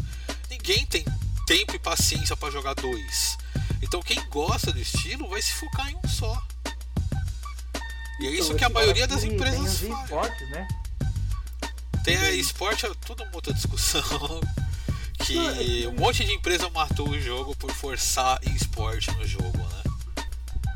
Ninguém 0.49 0.87
tem 0.87 1.05
tempo 1.47 1.75
e 1.75 1.79
paciência 1.79 2.37
para 2.37 2.51
jogar 2.53 2.75
dois. 2.75 3.37
Então 3.83 4.01
quem 4.01 4.23
gosta 4.29 4.73
do 4.73 4.81
estilo 4.81 5.29
vai 5.29 5.43
se 5.43 5.53
focar 5.55 5.91
em 5.91 5.97
um 5.97 6.09
só. 6.09 6.41
E 8.21 8.27
é 8.27 8.31
isso 8.31 8.45
Então, 8.45 8.57
que 8.57 8.65
a 8.65 8.69
maioria 8.69 9.07
das 9.07 9.25
empresas 9.25 9.81
faz. 10.09 10.51
né? 10.51 10.69
Tem 12.05 12.17
a 12.17 12.31
esporte, 12.33 12.87
é 12.87 12.93
tudo 13.07 13.25
outra 13.33 13.53
discussão. 13.53 14.03
Que 15.25 15.85
é 15.85 15.89
um 15.89 15.93
monte 15.93 16.25
de 16.25 16.33
empresa 16.33 16.69
matou 16.71 17.09
o 17.09 17.21
jogo 17.21 17.55
por 17.55 17.71
forçar 17.71 18.41
esporte 18.57 19.09
no 19.13 19.25
jogo, 19.25 19.57
né? 19.57 19.83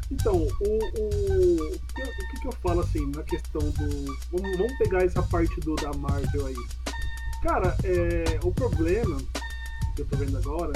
Então, 0.08 0.36
o, 0.36 0.40
o, 0.40 1.64
o, 1.64 1.78
que, 1.94 2.00
eu- 2.00 2.06
o 2.06 2.40
que 2.40 2.46
eu 2.46 2.52
falo 2.62 2.80
assim, 2.82 3.04
na 3.10 3.24
questão 3.24 3.60
do. 3.60 4.04
Vamos, 4.30 4.56
vamos 4.56 4.78
pegar 4.78 5.02
essa 5.04 5.20
parte 5.20 5.58
do 5.62 5.74
da 5.74 5.92
Marvel 5.94 6.46
aí. 6.46 6.54
Cara, 7.42 7.76
é, 7.82 8.38
o 8.40 8.52
problema 8.52 9.16
que 9.96 10.02
eu 10.02 10.06
tô 10.06 10.16
vendo 10.16 10.36
agora 10.38 10.72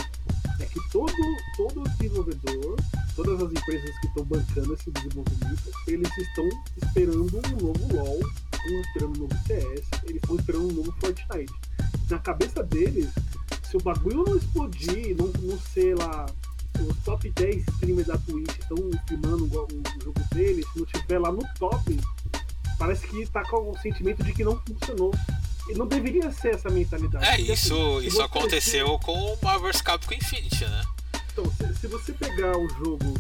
é 0.59 0.65
que 0.65 0.81
todo, 0.91 1.15
todo 1.57 1.85
desenvolvedor, 1.91 2.77
todas 3.15 3.41
as 3.41 3.53
empresas 3.53 3.99
que 4.01 4.07
estão 4.09 4.25
bancando 4.25 4.75
esse 4.75 4.91
desenvolvimento, 4.91 5.63
eles 5.87 6.19
estão 6.19 6.49
esperando 6.83 7.39
um 7.39 7.51
novo 7.67 7.95
LoL, 7.97 8.21
estão 8.65 8.81
esperando 8.81 9.17
um 9.17 9.21
novo 9.21 9.47
CS, 9.47 9.89
eles 10.05 10.23
estão 10.23 10.37
esperando 10.37 10.69
um 10.69 10.73
novo 10.73 10.95
Fortnite. 11.01 11.53
Na 12.11 12.19
cabeça 12.19 12.63
deles, 12.63 13.09
se 13.63 13.77
o 13.77 13.81
bagulho 13.81 14.25
não 14.25 14.37
explodir, 14.37 15.17
não, 15.17 15.27
não 15.43 15.59
ser 15.61 15.97
lá 15.97 16.27
os 16.81 16.97
top 17.05 17.31
10 17.31 17.69
streamers 17.69 18.07
da 18.07 18.17
Twitch 18.19 18.59
estão 18.59 18.77
streamando 18.91 19.45
o, 19.45 19.47
o 19.47 20.05
jogo 20.05 20.21
deles, 20.33 20.67
se 20.73 20.79
não 20.79 20.87
tiver 20.87 21.19
lá 21.19 21.31
no 21.31 21.47
top, 21.59 22.01
parece 22.79 23.07
que 23.07 23.27
tá 23.27 23.43
com 23.45 23.71
o 23.71 23.79
sentimento 23.79 24.25
de 24.25 24.33
que 24.33 24.45
não 24.45 24.61
funcionou. 24.67 25.13
E 25.69 25.75
não 25.75 25.87
deveria 25.87 26.33
ser 26.33 26.55
essa 26.55 26.69
mentalidade. 26.69 27.25
É, 27.25 27.37
Porque, 27.37 27.53
isso, 27.53 27.75
assim, 27.75 28.07
isso 28.07 28.23
aconteceu 28.23 28.99
com 28.99 29.13
o 29.13 29.39
Marvel's 29.41 29.81
Capcom 29.81 30.15
Infinity, 30.15 30.65
né? 30.65 30.83
Então, 31.33 31.45
se, 31.53 31.81
se 31.81 31.87
você 31.87 32.13
pegar 32.13 32.57
o 32.59 32.69
jogo, 32.71 33.15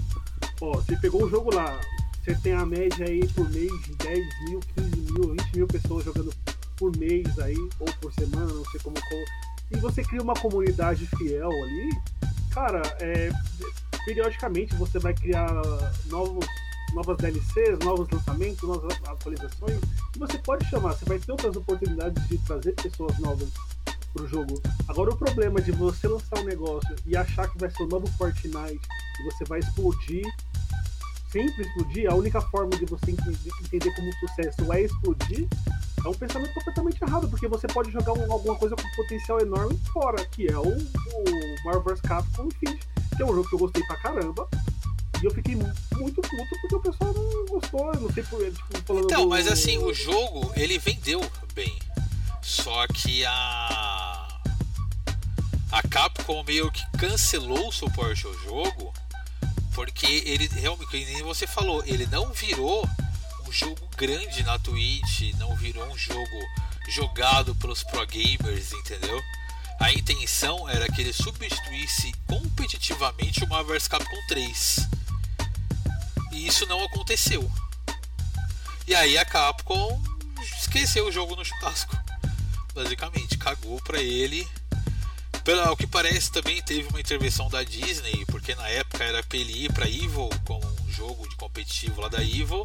ó, 0.61 0.73
você 0.73 0.97
pegou 0.97 1.25
o 1.25 1.31
jogo 1.31 1.55
lá, 1.55 1.81
você 2.23 2.35
tem 2.35 2.53
a 2.53 2.67
média 2.67 3.07
aí 3.07 3.27
por 3.29 3.49
mês 3.51 3.73
de 3.83 3.95
10 3.95 4.41
mil, 4.45 4.61
15 4.77 4.97
mil, 5.13 5.31
20 5.31 5.57
mil 5.57 5.67
pessoas 5.67 6.05
jogando 6.05 6.33
por 6.77 6.97
mês 6.97 7.39
aí, 7.39 7.57
ou 7.79 7.93
por 8.01 8.13
semana, 8.13 8.53
não 8.53 8.65
sei 8.67 8.81
como. 8.81 8.97
como 9.09 9.25
e 9.71 9.77
você 9.77 10.03
cria 10.03 10.21
uma 10.21 10.35
comunidade 10.35 11.07
fiel 11.17 11.51
ali, 11.51 11.91
cara, 12.51 12.83
é, 13.01 13.31
periodicamente 14.05 14.75
você 14.75 14.99
vai 14.99 15.15
criar 15.15 15.53
novos, 16.07 16.45
novas 16.93 17.17
DLCs, 17.19 17.79
novos 17.85 18.09
lançamentos, 18.11 18.63
novas 18.69 18.93
atualizações, 19.07 19.79
e 20.15 20.19
você 20.19 20.39
pode 20.39 20.69
chamar, 20.69 20.95
você 20.95 21.05
vai 21.05 21.19
ter 21.21 21.31
outras 21.31 21.55
oportunidades 21.55 22.27
de 22.29 22.39
trazer 22.39 22.73
pessoas 22.73 23.17
novas 23.19 23.49
pro 24.13 24.27
jogo. 24.27 24.61
Agora 24.89 25.11
o 25.11 25.17
problema 25.17 25.61
de 25.61 25.71
você 25.71 26.09
lançar 26.09 26.41
um 26.41 26.45
negócio 26.45 26.97
e 27.07 27.17
achar 27.17 27.49
que 27.49 27.59
vai 27.59 27.71
ser 27.71 27.85
o 27.85 27.87
novo 27.87 28.09
Fortnite 28.19 28.81
e 29.21 29.25
você 29.25 29.45
vai 29.45 29.61
explodir, 29.61 30.27
sempre 31.31 31.63
explodir, 31.65 32.11
a 32.11 32.15
única 32.15 32.41
forma 32.41 32.71
de 32.77 32.85
você 32.87 33.11
entender, 33.11 33.95
como 33.95 34.13
sucesso 34.15 34.73
é 34.73 34.83
explodir, 34.83 35.47
é 36.05 36.09
um 36.09 36.15
pensamento 36.15 36.53
completamente 36.55 37.03
errado, 37.03 37.29
porque 37.29 37.47
você 37.47 37.67
pode 37.69 37.91
jogar 37.91 38.13
um- 38.15 38.33
alguma 38.33 38.57
coisa 38.57 38.75
com 38.75 38.89
potencial 38.97 39.41
enorme 39.41 39.79
fora, 39.93 40.25
que 40.27 40.47
é 40.49 40.59
o, 40.59 40.69
o 40.77 41.65
Marvel 41.65 41.83
vs 41.83 42.01
Capcom 42.01 42.47
Infinity, 42.47 42.87
que 43.17 43.23
é 43.23 43.25
um 43.27 43.35
jogo 43.35 43.49
que 43.49 43.55
eu 43.55 43.59
gostei 43.59 43.83
pra 43.85 43.97
caramba. 43.97 44.49
E 45.23 45.27
eu 45.27 45.31
fiquei 45.31 45.55
mu- 45.55 45.71
muito 45.99 46.23
puto 46.23 46.57
porque 46.63 46.75
o 46.77 46.81
pessoal 46.81 47.13
não 47.13 47.47
gostou, 47.47 47.95
não 48.01 48.11
sei 48.13 48.23
por 48.23 48.43
tipo, 48.43 48.83
falando 48.87 49.05
Então, 49.05 49.23
do- 49.25 49.29
mas 49.29 49.47
assim, 49.47 49.77
o 49.79 49.93
jogo, 49.93 50.51
ele 50.57 50.79
vendeu 50.79 51.21
bem. 51.55 51.79
Só 52.43 52.87
que 52.89 53.25
a. 53.27 54.27
A 55.71 55.83
Capcom 55.89 56.43
meio 56.43 56.71
que 56.73 56.83
cancelou 56.99 57.69
o 57.69 57.73
suporte 57.73 58.27
ao 58.27 58.33
jogo. 58.39 58.93
Porque 59.81 60.23
ele 60.27 60.47
realmente, 60.47 60.93
nem 61.07 61.23
você 61.23 61.47
falou, 61.47 61.83
ele 61.87 62.07
não 62.09 62.31
virou 62.35 62.87
um 63.49 63.51
jogo 63.51 63.89
grande 63.97 64.43
na 64.43 64.59
Twitch, 64.59 65.33
não 65.39 65.57
virou 65.57 65.87
um 65.87 65.97
jogo 65.97 66.47
jogado 66.87 67.55
pelos 67.55 67.83
pro 67.83 68.07
gamers, 68.07 68.73
entendeu? 68.75 69.19
a 69.81 69.91
intenção 69.91 70.69
era 70.69 70.87
que 70.93 71.01
ele 71.01 71.15
substituísse 71.15 72.13
competitivamente 72.27 73.43
o 73.43 73.49
Marvel 73.49 73.81
Capcom 73.89 74.27
3. 74.29 74.87
E 76.33 76.47
isso 76.47 76.67
não 76.67 76.85
aconteceu. 76.85 77.51
E 78.87 78.95
aí 78.95 79.17
a 79.17 79.25
Capcom 79.25 79.99
esqueceu 80.61 81.07
o 81.07 81.13
jogo 81.13 81.35
no 81.35 81.43
churrasco. 81.43 81.97
Basicamente, 82.75 83.39
cagou 83.39 83.81
pra 83.81 83.99
ele. 83.99 84.47
Pelo 85.45 85.77
que 85.77 85.87
parece, 85.87 86.31
também 86.31 86.63
teve 86.63 86.89
uma 86.89 87.01
intervenção 87.01 87.49
da 87.49 87.63
Disney, 87.63 88.25
porque 88.27 88.55
na 88.55 88.69
época 88.69 89.03
era 89.03 89.25
ir 89.35 89.73
pra 89.73 89.89
Evil, 89.89 90.29
como 90.45 90.65
um 90.65 90.93
jogo 90.93 91.29
de 91.29 91.35
competitivo 91.37 92.01
lá 92.01 92.09
da 92.09 92.23
Evil. 92.23 92.65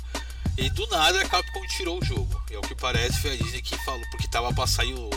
E 0.57 0.69
do 0.69 0.87
nada 0.87 1.21
a 1.21 1.27
Capcom 1.27 1.65
tirou 1.67 1.99
o 2.01 2.05
jogo. 2.05 2.41
E 2.49 2.55
ao 2.55 2.61
que 2.61 2.75
parece 2.75 3.19
foi 3.21 3.33
a 3.33 3.35
Disney 3.35 3.61
que 3.61 3.77
falou, 3.83 4.03
porque 4.11 4.27
tava 4.27 4.53
pra 4.53 4.67
sair 4.67 4.93
o, 4.93 5.09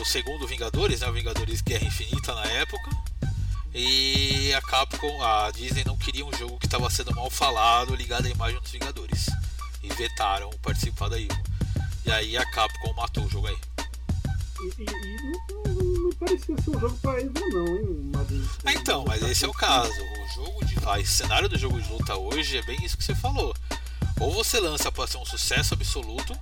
o 0.00 0.04
segundo 0.04 0.46
Vingadores, 0.46 1.00
né? 1.00 1.08
O 1.08 1.12
Vingadores 1.12 1.60
Guerra 1.60 1.86
Infinita 1.86 2.34
na 2.34 2.44
época. 2.44 2.90
E 3.72 4.52
a 4.52 4.60
Capcom, 4.62 5.22
a 5.22 5.50
Disney 5.52 5.84
não 5.84 5.96
queria 5.96 6.24
um 6.26 6.32
jogo 6.36 6.58
que 6.58 6.66
estava 6.66 6.90
sendo 6.90 7.14
mal 7.14 7.30
falado 7.30 7.94
ligado 7.94 8.26
à 8.26 8.30
imagem 8.30 8.60
dos 8.60 8.70
Vingadores. 8.70 9.26
E 9.82 9.88
vetaram 9.94 10.50
participar 10.62 11.08
da 11.08 11.18
Evil. 11.18 11.36
E 12.04 12.10
aí 12.12 12.36
a 12.36 12.44
Capcom 12.50 12.92
matou 12.94 13.24
o 13.24 13.30
jogo 13.30 13.46
aí. 13.46 13.56
E, 14.78 14.82
e- 14.82 14.84
e 14.84 15.89
parecia 16.20 16.56
ser 16.62 16.70
um 16.70 16.80
jogo 16.80 16.96
pra 16.98 17.20
Evo, 17.20 17.48
não, 17.52 17.76
hein? 17.76 18.10
Mas, 18.12 18.28
Ah, 18.64 18.72
então, 18.74 19.04
mas 19.06 19.22
esse 19.22 19.44
é 19.44 19.48
o 19.48 19.52
caso. 19.52 19.90
O 19.90 20.34
jogo 20.34 20.64
de. 20.66 20.76
Ah, 20.84 20.98
o 20.98 21.06
cenário 21.06 21.48
do 21.48 21.58
jogo 21.58 21.80
de 21.80 21.90
luta 21.90 22.16
hoje 22.16 22.58
é 22.58 22.62
bem 22.62 22.84
isso 22.84 22.96
que 22.96 23.02
você 23.02 23.14
falou. 23.14 23.54
Ou 24.20 24.32
você 24.32 24.60
lança 24.60 24.92
para 24.92 25.06
ser 25.06 25.16
um 25.16 25.24
sucesso 25.24 25.72
absoluto 25.72 26.38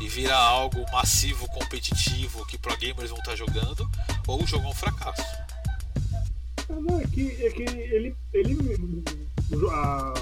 e 0.00 0.08
vira 0.08 0.36
algo 0.36 0.84
massivo, 0.92 1.48
competitivo, 1.48 2.46
que 2.46 2.56
pro 2.56 2.76
gamers 2.76 3.10
vão 3.10 3.18
estar 3.18 3.34
jogando, 3.34 3.88
ou 4.26 4.42
o 4.42 4.46
jogo 4.46 4.66
é 4.66 4.70
um 4.70 4.74
fracasso. 4.74 5.22
Ah, 6.70 6.80
não, 6.80 7.00
é 7.00 7.06
que, 7.06 7.44
é 7.44 7.50
que 7.50 7.62
ele. 7.62 8.14
ele 8.32 8.56
a, 9.72 10.14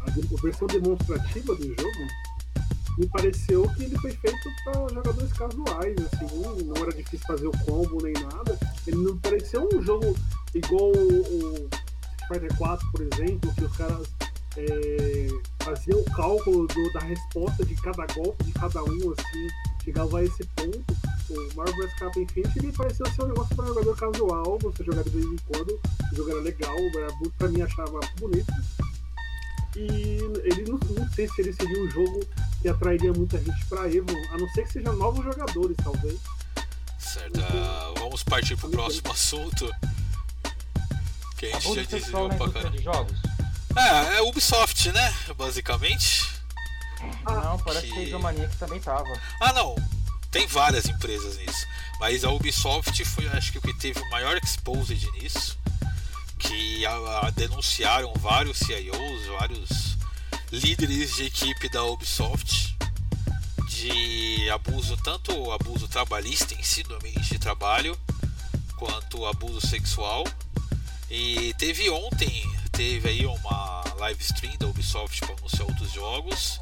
a 0.00 0.10
versão 0.42 0.66
demonstrativa 0.66 1.54
do 1.54 1.64
jogo 1.64 2.08
me 2.98 3.06
pareceu 3.08 3.68
que 3.74 3.84
ele 3.84 3.98
foi 3.98 4.12
feito 4.12 4.38
para 4.64 4.88
jogadores 4.94 5.32
casuais, 5.32 5.96
assim, 6.12 6.38
não, 6.66 6.76
era 6.76 6.92
difícil 6.92 7.26
fazer 7.26 7.46
o 7.46 7.52
combo 7.64 8.02
nem 8.02 8.12
nada. 8.14 8.58
Ele 8.86 8.96
não 8.98 9.16
pareceu 9.18 9.68
um 9.72 9.82
jogo 9.82 10.14
igual 10.54 10.90
o, 10.92 11.68
Fighter 12.28 12.56
4, 12.56 12.86
por 12.92 13.00
exemplo, 13.02 13.52
que 13.54 13.64
os 13.64 13.76
caras 13.76 14.06
é, 14.56 15.28
faziam 15.64 15.98
o 16.00 16.04
cálculo 16.12 16.66
do- 16.66 16.92
da 16.92 17.00
resposta 17.00 17.64
de 17.64 17.74
cada 17.76 18.06
golpe 18.14 18.44
de 18.44 18.52
cada 18.52 18.82
um, 18.84 18.88
assim, 19.12 19.46
chegava 19.82 20.18
a 20.18 20.24
esse 20.24 20.44
ponto. 20.56 20.84
O 21.30 21.54
Marvel 21.56 21.74
vs 21.76 21.94
Capcom 21.98 22.20
Infinity 22.20 22.58
ele 22.58 22.72
pareceu 22.72 23.06
ser 23.06 23.22
um 23.22 23.28
negócio 23.28 23.56
para 23.56 23.66
jogador 23.66 23.96
casual, 23.96 24.58
você 24.60 24.84
jogar 24.84 25.02
de 25.04 25.10
vez 25.10 25.24
em 25.24 25.36
quando, 25.48 25.80
o 26.12 26.16
jogo 26.16 26.30
era 26.30 26.40
legal, 26.40 26.76
era 26.96 27.08
pra 27.38 27.48
mim 27.48 27.62
achava 27.62 27.98
bonito. 28.18 28.52
E 29.76 30.18
ele 30.44 30.64
não, 30.70 30.78
não 30.78 31.10
sei 31.12 31.28
se 31.28 31.40
ele 31.40 31.52
seria 31.52 31.82
um 31.82 31.90
jogo 31.90 32.24
que 32.60 32.68
atrairia 32.68 33.12
muita 33.12 33.38
gente 33.38 33.64
pra 33.66 33.88
Evo, 33.88 34.10
a 34.32 34.38
não 34.38 34.48
ser 34.50 34.64
que 34.64 34.72
sejam 34.72 34.94
novos 34.96 35.24
jogadores, 35.24 35.76
talvez. 35.82 36.18
Certo? 36.98 37.40
Ah, 37.40 37.92
vamos 37.98 38.22
partir 38.22 38.56
pro 38.56 38.68
próximo 38.70 39.10
assunto. 39.10 39.70
Que 41.38 41.46
a 41.46 41.58
gente 41.58 41.62
já 41.62 41.68
Abuso 41.82 41.90
sexual 41.90 42.28
desviou 42.28 42.28
pra 42.28 42.34
indústria 42.36 42.52
caramba. 42.62 42.76
de 42.78 42.82
jogos? 42.84 43.18
É, 43.76 44.16
é 44.18 44.22
Ubisoft, 44.22 44.92
né? 44.92 45.14
Basicamente. 45.36 46.30
Não, 47.24 47.58
parece 47.58 47.86
que- 47.86 47.92
que 47.92 47.98
a 47.98 48.02
Idomaniac 48.04 48.56
também 48.56 48.78
tava. 48.80 49.08
Ah, 49.40 49.52
não. 49.52 49.74
Tem 50.30 50.46
várias 50.46 50.86
empresas 50.86 51.36
nisso. 51.38 51.66
Mas 51.98 52.24
a 52.24 52.30
Ubisoft 52.30 53.04
foi, 53.04 53.26
acho 53.28 53.50
que, 53.52 53.58
o 53.58 53.60
que 53.60 53.74
teve 53.74 53.98
o 54.00 54.10
maior 54.10 54.36
exposed 54.42 55.10
nisso. 55.20 55.58
Que 56.42 56.84
a- 56.86 57.26
a- 57.26 57.30
denunciaram 57.30 58.12
vários 58.14 58.58
CIOs, 58.58 59.26
vários 59.38 59.96
líderes 60.50 61.14
de 61.16 61.24
equipe 61.24 61.68
da 61.70 61.82
Ubisoft 61.84 62.72
de 63.68 64.48
abuso, 64.50 64.96
tanto 64.98 65.50
abuso 65.52 65.88
trabalhista 65.88 66.54
em 66.54 66.62
si, 66.62 66.82
do 66.82 66.94
ambiente 66.94 67.30
de 67.32 67.38
trabalho, 67.38 67.98
quanto 68.76 69.24
abuso 69.26 69.66
sexual. 69.66 70.24
E 71.10 71.54
teve 71.58 71.88
ontem, 71.90 72.42
teve 72.70 73.08
aí 73.08 73.26
uma 73.26 73.82
live 73.98 74.22
stream 74.22 74.56
da 74.58 74.66
Ubisoft 74.66 75.20
para 75.20 75.34
anunciar 75.36 75.66
outros 75.68 75.92
jogos. 75.92 76.60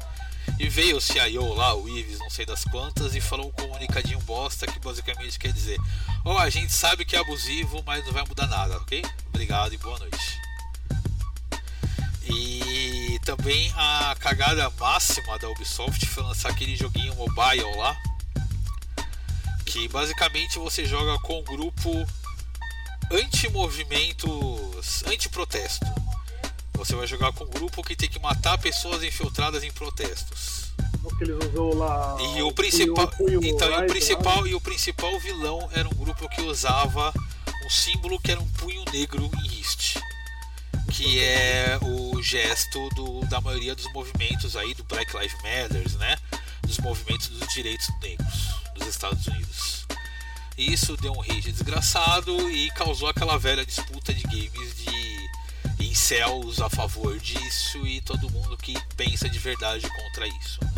E 0.59 0.69
veio 0.69 0.97
o 0.97 1.01
CIO 1.01 1.53
lá, 1.53 1.75
o 1.75 1.89
Ives, 1.89 2.19
não 2.19 2.29
sei 2.29 2.45
das 2.45 2.63
quantas, 2.63 3.15
e 3.15 3.21
falou 3.21 3.47
um 3.47 3.51
comunicadinho 3.51 4.19
bosta 4.21 4.67
que 4.67 4.79
basicamente 4.79 5.39
quer 5.39 5.51
dizer: 5.51 5.79
Ó, 6.23 6.37
a 6.37 6.49
gente 6.49 6.71
sabe 6.71 7.03
que 7.03 7.15
é 7.15 7.19
abusivo, 7.19 7.83
mas 7.85 8.05
não 8.05 8.13
vai 8.13 8.23
mudar 8.27 8.47
nada, 8.47 8.77
ok? 8.77 9.03
Obrigado 9.29 9.73
e 9.73 9.77
boa 9.77 9.97
noite. 9.97 10.41
E 12.23 13.19
também 13.25 13.71
a 13.75 14.15
cagada 14.19 14.69
máxima 14.79 15.37
da 15.39 15.49
Ubisoft 15.49 16.05
foi 16.05 16.23
lançar 16.23 16.49
aquele 16.49 16.75
joguinho 16.75 17.15
mobile 17.15 17.75
lá, 17.77 17.97
que 19.65 19.87
basicamente 19.87 20.59
você 20.59 20.85
joga 20.85 21.19
com 21.19 21.39
um 21.39 21.43
grupo 21.43 22.07
anti-movimentos, 23.11 25.03
anti-protesto. 25.07 25.85
Você 26.81 26.95
vai 26.95 27.05
jogar 27.05 27.31
com 27.33 27.43
um 27.43 27.47
grupo 27.47 27.83
que 27.83 27.95
tem 27.95 28.09
que 28.09 28.17
matar 28.19 28.57
pessoas 28.57 29.03
infiltradas 29.03 29.63
em 29.63 29.71
protestos. 29.71 30.71
O 31.03 31.15
que 31.15 31.23
eles 31.25 31.37
usou 31.49 31.75
lá. 31.75 32.17
E 32.35 32.41
o 32.41 32.51
principal, 32.51 33.11
então, 33.19 33.71
e 33.71 33.85
o 33.85 33.87
principal 33.87 34.47
e 34.47 34.55
o 34.55 34.61
principal 34.61 35.19
vilão 35.19 35.69
era 35.73 35.87
um 35.87 35.93
grupo 35.93 36.27
que 36.29 36.41
usava 36.41 37.13
um 37.63 37.69
símbolo 37.69 38.19
que 38.19 38.31
era 38.31 38.41
um 38.41 38.49
punho 38.53 38.83
negro 38.91 39.29
em 39.43 39.47
riste, 39.47 39.99
que 40.91 41.19
é 41.19 41.77
o 41.83 42.19
gesto 42.23 42.89
do- 42.95 43.21
da 43.27 43.39
maioria 43.39 43.75
dos 43.75 43.85
movimentos 43.93 44.55
aí 44.55 44.73
do 44.73 44.83
Black 44.85 45.15
Lives 45.15 45.35
Matter, 45.43 45.97
né? 45.99 46.17
Dos 46.63 46.79
movimentos 46.79 47.27
dos 47.27 47.47
direitos 47.53 47.87
negros 48.01 48.49
dos 48.73 48.87
Estados 48.87 49.27
Unidos. 49.27 49.85
E 50.57 50.73
Isso 50.73 50.97
deu 50.97 51.13
um 51.13 51.19
rage 51.21 51.51
desgraçado 51.51 52.49
e 52.49 52.71
causou 52.71 53.07
aquela 53.07 53.37
velha 53.37 53.63
disputa 53.63 54.11
de 54.11 54.23
games 54.23 54.75
de 54.77 55.29
incels 55.91 56.61
a 56.61 56.69
favor 56.69 57.19
disso 57.19 57.85
e 57.85 57.99
todo 58.01 58.29
mundo 58.29 58.55
que 58.55 58.73
pensa 58.95 59.29
de 59.29 59.37
verdade 59.37 59.87
contra 59.89 60.25
isso. 60.25 60.59
né? 60.63 60.71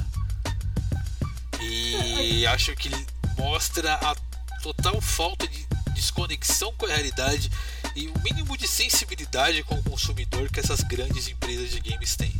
E 1.61 2.47
acho 2.47 2.75
que 2.75 2.89
mostra 3.37 3.93
a 3.93 4.15
total 4.61 4.99
falta 4.99 5.47
de 5.47 5.65
desconexão 5.93 6.73
com 6.73 6.87
a 6.87 6.89
realidade 6.89 7.51
e 7.95 8.07
o 8.07 8.13
mínimo 8.23 8.57
de 8.57 8.67
sensibilidade 8.67 9.63
com 9.63 9.75
o 9.75 9.83
consumidor 9.83 10.49
que 10.49 10.59
essas 10.59 10.81
grandes 10.81 11.27
empresas 11.27 11.69
de 11.69 11.79
games 11.79 12.15
têm. 12.15 12.33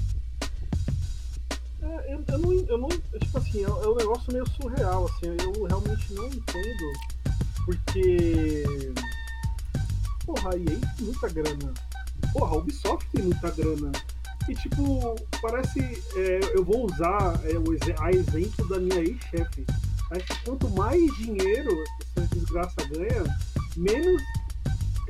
É, 1.81 2.13
eu, 2.13 2.23
eu 2.27 2.37
não, 2.39 2.53
eu 2.53 2.77
não. 2.77 2.89
Tipo 2.89 3.37
assim, 3.37 3.59
é, 3.59 3.67
é 3.67 3.87
um 3.87 3.95
negócio 3.95 4.33
meio 4.33 4.49
surreal, 4.49 5.05
assim, 5.05 5.27
eu 5.27 5.65
realmente 5.65 6.11
não 6.13 6.25
entendo. 6.25 6.93
Porque. 7.65 8.63
Porra, 10.25 10.51
a 10.53 10.57
EA 10.57 10.79
tem 10.97 11.05
muita 11.05 11.29
grana. 11.29 11.73
Porra, 12.33 12.55
a 12.55 12.57
Ubisoft 12.57 13.07
tem 13.11 13.23
muita 13.25 13.49
grana. 13.51 13.91
E 14.49 14.55
tipo, 14.55 15.15
parece. 15.41 15.79
é, 16.17 16.39
eu 16.53 16.65
vou 16.65 16.85
usar 16.91 17.39
é, 17.45 17.53
o 17.57 17.63
a 18.03 18.11
exemplo 18.11 18.67
da 18.67 18.77
minha 18.79 18.99
ex-chefe. 18.99 19.65
Acho 20.11 20.25
que 20.25 20.45
quanto 20.45 20.69
mais 20.71 20.99
dinheiro 21.17 21.71
essa 22.17 22.27
desgraça 22.35 22.75
ganha, 22.89 23.23
menos 23.77 24.21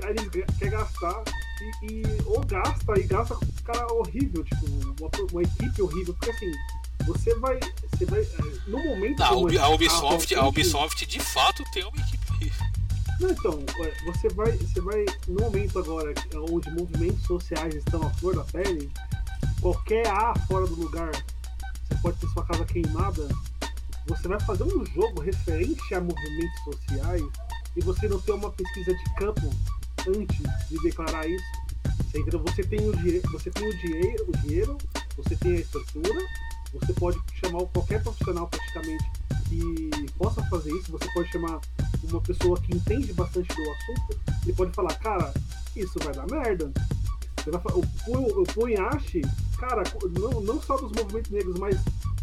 eles 0.03 0.45
quer 0.59 0.69
gastar. 0.69 1.23
E, 1.81 1.85
e- 1.85 2.03
ou 2.25 2.41
gasta 2.45 2.99
e 2.99 3.03
gasta 3.03 3.35
com 3.35 3.45
um 3.45 3.63
cara 3.63 3.87
horrível, 3.93 4.43
tipo, 4.43 4.65
uma, 4.99 5.09
uma 5.31 5.41
equipe 5.41 5.81
horrível. 5.81 6.13
Porque 6.13 6.31
assim, 6.31 6.51
você 7.05 7.33
vai. 7.39 7.57
Você 7.91 8.05
vai. 8.05 8.21
é, 8.21 8.27
No 8.67 8.83
momento. 8.83 9.19
Não, 9.19 9.25
a, 9.25 9.29
como 9.29 9.45
Ubi- 9.45 9.57
é 9.57 9.61
a 9.61 9.69
Ubisoft, 9.69 10.33
tá 10.35 10.41
a 10.41 10.47
Ubisoft 10.47 11.05
de 11.05 11.19
fato 11.19 11.63
tem 11.73 11.83
uma 11.85 11.97
equipe 11.97 12.31
horrível. 12.33 12.65
Não, 13.19 13.29
então, 13.29 13.63
você 14.05 14.27
vai, 14.29 14.51
você 14.53 14.81
vai, 14.81 15.05
no 15.27 15.41
momento 15.41 15.79
agora 15.79 16.13
onde 16.49 16.69
movimentos 16.71 17.23
sociais 17.23 17.75
estão 17.75 18.01
à 18.05 18.09
flor 18.15 18.35
da 18.35 18.43
pele, 18.45 18.91
qualquer 19.61 20.07
A 20.07 20.33
fora 20.47 20.65
do 20.65 20.75
lugar, 20.75 21.11
você 21.11 21.95
pode 22.01 22.17
ter 22.17 22.27
sua 22.27 22.45
casa 22.45 22.65
queimada, 22.65 23.27
você 24.07 24.27
vai 24.27 24.39
fazer 24.41 24.63
um 24.63 24.85
jogo 24.85 25.21
referente 25.21 25.93
a 25.93 26.01
movimentos 26.01 26.63
sociais 26.63 27.23
e 27.75 27.81
você 27.81 28.07
não 28.07 28.19
tem 28.19 28.35
uma 28.35 28.51
pesquisa 28.51 28.93
de 28.93 29.15
campo 29.15 29.49
antes 30.07 30.69
de 30.69 30.77
declarar 30.83 31.27
isso. 31.27 31.45
Você, 32.03 32.19
entendeu? 32.19 32.39
você 32.41 32.63
tem 32.63 32.87
o 32.87 32.95
direito, 32.97 33.31
você 33.31 33.49
tem 33.49 33.67
o 33.67 33.77
dinheiro, 33.79 34.25
o 34.27 34.37
dinheiro, 34.37 34.77
você 35.15 35.35
tem 35.35 35.53
a 35.53 35.59
estrutura, 35.59 36.19
você 36.73 36.93
pode 36.93 37.19
chamar 37.39 37.65
qualquer 37.67 38.03
profissional 38.03 38.47
praticamente 38.47 39.05
que 39.59 40.11
possa 40.13 40.43
fazer 40.45 40.71
isso, 40.73 40.91
você 40.91 41.07
pode 41.13 41.31
chamar 41.31 41.59
uma 42.03 42.21
pessoa 42.21 42.59
que 42.59 42.75
entende 42.75 43.13
bastante 43.13 43.47
do 43.55 43.61
assunto, 43.71 44.19
ele 44.43 44.53
pode 44.53 44.71
falar, 44.73 44.93
cara, 44.95 45.33
isso 45.75 45.93
vai 45.99 46.13
dar 46.13 46.25
merda. 46.27 46.71
Você 47.37 47.51
vai, 47.51 47.61
fa- 47.61 47.73
o, 47.73 47.81
Pu- 48.05 48.41
o 48.41 48.43
Punhashi, 48.53 49.21
cara, 49.59 49.83
não, 50.17 50.41
não 50.41 50.61
só 50.61 50.77
dos 50.77 50.91
movimentos 50.91 51.29
negros, 51.31 51.57
mas 51.59 51.75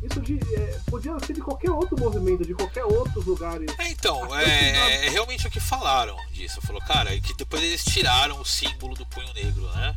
Isso 0.03 0.19
de, 0.23 0.39
é, 0.55 0.81
podia 0.87 1.19
ser 1.21 1.35
de 1.35 1.43
qualquer 1.43 1.71
outro 1.71 1.99
movimento, 1.99 2.43
de 2.47 2.55
qualquer 2.55 2.85
outro 2.85 3.21
lugar. 3.23 3.61
É, 3.79 3.91
então, 3.91 4.35
é, 4.35 5.07
é 5.07 5.11
realmente 5.11 5.47
o 5.47 5.51
que 5.51 5.61
falaram 5.61 6.17
disso. 6.33 6.59
Falou, 6.63 6.81
cara, 6.83 7.11
que 7.21 7.35
depois 7.37 7.63
eles 7.63 7.85
tiraram 7.85 8.41
o 8.41 8.45
símbolo 8.47 8.95
do 8.95 9.05
punho 9.05 9.31
negro, 9.35 9.63
né? 9.73 9.95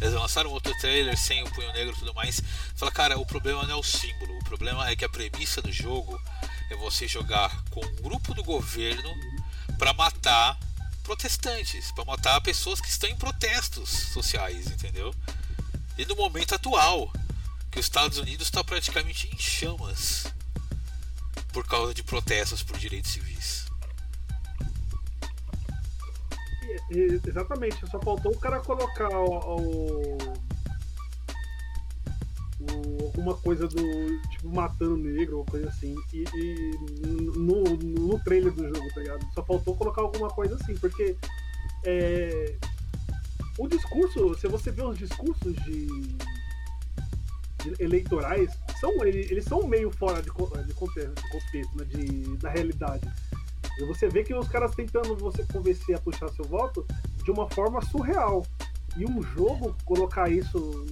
Eles 0.00 0.14
lançaram 0.14 0.50
outro 0.50 0.72
trailer 0.80 1.16
sem 1.18 1.42
o 1.42 1.50
punho 1.52 1.70
negro 1.74 1.94
e 1.94 1.98
tudo 1.98 2.14
mais. 2.14 2.40
Fala, 2.74 2.90
cara, 2.90 3.18
o 3.18 3.26
problema 3.26 3.62
não 3.64 3.72
é 3.72 3.76
o 3.76 3.82
símbolo, 3.82 4.38
o 4.38 4.44
problema 4.44 4.88
é 4.88 4.96
que 4.96 5.04
a 5.04 5.08
premissa 5.08 5.60
do 5.60 5.70
jogo 5.70 6.18
é 6.72 6.76
você 6.76 7.06
jogar 7.06 7.62
com 7.70 7.84
um 7.84 7.96
grupo 7.96 8.34
do 8.34 8.42
governo 8.42 9.12
para 9.78 9.92
matar 9.92 10.58
protestantes, 11.02 11.90
para 11.92 12.04
matar 12.04 12.40
pessoas 12.40 12.80
que 12.80 12.88
estão 12.88 13.08
em 13.10 13.16
protestos 13.16 13.88
sociais, 13.90 14.66
entendeu? 14.66 15.14
E 15.98 16.04
no 16.06 16.16
momento 16.16 16.54
atual, 16.54 17.12
que 17.70 17.78
os 17.78 17.86
Estados 17.86 18.18
Unidos 18.18 18.46
está 18.46 18.62
praticamente 18.62 19.28
em 19.32 19.38
chamas 19.38 20.26
por 21.52 21.66
causa 21.66 21.92
de 21.92 22.02
protestos 22.02 22.62
por 22.62 22.78
direitos 22.78 23.10
civis. 23.10 23.66
Exatamente, 26.90 27.78
só 27.90 28.00
faltou 28.00 28.32
o 28.32 28.38
cara 28.38 28.60
colocar 28.60 29.08
o, 29.10 29.56
o- 29.56 30.51
alguma 33.04 33.34
coisa 33.36 33.66
do 33.68 33.76
tipo 34.30 34.48
matando 34.54 34.96
negro 34.96 35.38
ou 35.38 35.44
coisa 35.44 35.68
assim 35.68 35.94
e, 36.12 36.24
e 36.34 36.70
no, 37.38 37.62
no 37.76 38.18
trailer 38.24 38.52
do 38.52 38.64
jogo, 38.64 38.88
tá 38.94 39.00
ligado? 39.00 39.26
Só 39.34 39.42
faltou 39.44 39.76
colocar 39.76 40.02
alguma 40.02 40.28
coisa 40.28 40.54
assim, 40.56 40.74
porque 40.76 41.16
é, 41.84 42.56
o 43.58 43.68
discurso, 43.68 44.34
se 44.38 44.48
você 44.48 44.70
vê 44.70 44.82
os 44.82 44.98
discursos 44.98 45.54
de, 45.64 45.86
de 45.86 47.74
eleitorais, 47.82 48.50
são, 48.80 49.04
ele- 49.04 49.26
eles 49.30 49.44
são 49.44 49.66
meio 49.66 49.90
fora 49.90 50.22
de, 50.22 50.28
de 50.30 50.74
contexto, 50.74 51.76
né, 51.76 51.84
de, 51.84 52.36
da 52.38 52.50
realidade. 52.50 53.06
E 53.78 53.84
você 53.86 54.08
vê 54.08 54.22
que 54.22 54.34
os 54.34 54.48
caras 54.48 54.74
tentando 54.74 55.16
você 55.16 55.44
convencer 55.44 55.94
a 55.96 55.98
puxar 55.98 56.28
seu 56.30 56.44
voto 56.44 56.86
de 57.24 57.30
uma 57.30 57.48
forma 57.50 57.80
surreal. 57.86 58.44
E 58.96 59.06
um 59.06 59.22
jogo 59.22 59.74
colocar 59.86 60.30
isso 60.30 60.84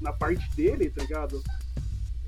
na, 0.00 0.12
parte 0.12 0.48
dele, 0.54 0.90
tá 0.90 1.02
ligado? 1.02 1.42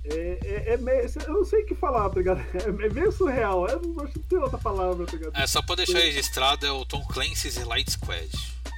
É, 0.05 0.39
é, 0.43 0.73
é 0.75 0.77
meio, 0.79 1.11
eu 1.27 1.33
não 1.35 1.45
sei 1.45 1.63
o 1.63 1.67
que 1.67 1.75
falar, 1.75 2.09
tá 2.11 2.17
ligado? 2.17 2.41
É, 2.55 2.89
meio 2.91 3.13
surreal. 3.13 3.69
Eu 3.69 3.81
não 3.81 4.05
acho 4.05 4.15
que 4.15 4.19
tem 4.21 4.39
outra 4.39 4.59
palavra, 4.59 5.05
tá 5.07 5.13
ligado? 5.13 5.37
É, 5.37 5.47
só 5.47 5.61
pra 5.63 5.75
deixar 5.77 5.99
registrado 5.99 6.67
é 6.67 6.73
o 6.73 6.85
Tom 6.85 7.05
Clancy's 7.05 7.57
Light 7.65 7.91
Squad, 7.91 8.29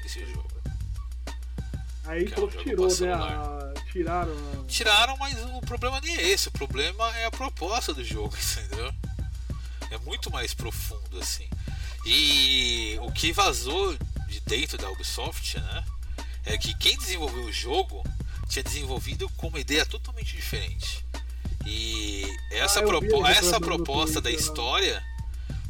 esse 0.04 0.24
jogo. 0.26 0.50
Aí 2.04 2.24
que 2.24 2.38
é 2.38 2.42
um 2.42 2.48
tirou, 2.48 2.88
né? 3.00 3.12
a- 3.14 3.72
tiraram. 3.92 4.32
a- 4.32 4.64
Tiraram, 4.66 5.16
mas 5.18 5.38
o 5.44 5.60
problema 5.60 6.00
nem 6.00 6.16
é 6.16 6.28
esse, 6.28 6.48
o 6.48 6.52
problema 6.52 7.16
é 7.18 7.26
a 7.26 7.30
proposta 7.30 7.94
do 7.94 8.02
jogo, 8.02 8.34
entendeu? 8.66 8.92
É 9.90 9.98
muito 9.98 10.30
mais 10.30 10.52
profundo 10.52 11.18
assim. 11.20 11.48
E 12.04 12.98
o 13.00 13.12
que 13.12 13.32
vazou 13.32 13.96
de 14.26 14.40
dentro 14.40 14.76
da 14.78 14.90
Ubisoft, 14.90 15.60
né? 15.60 15.84
É 16.44 16.58
que 16.58 16.74
quem 16.74 16.96
desenvolveu 16.98 17.44
o 17.44 17.52
jogo 17.52 18.02
tinha 18.48 18.62
desenvolvido 18.62 19.28
com 19.30 19.48
uma 19.48 19.60
ideia 19.60 19.84
totalmente 19.86 20.34
diferente. 20.36 21.04
E 21.66 22.24
essa, 22.50 22.80
Ah, 22.80 22.82
propo- 22.82 23.26
essa 23.26 23.60
proposta 23.60 24.20
da 24.20 24.28
lá. 24.30 24.36
história 24.36 25.02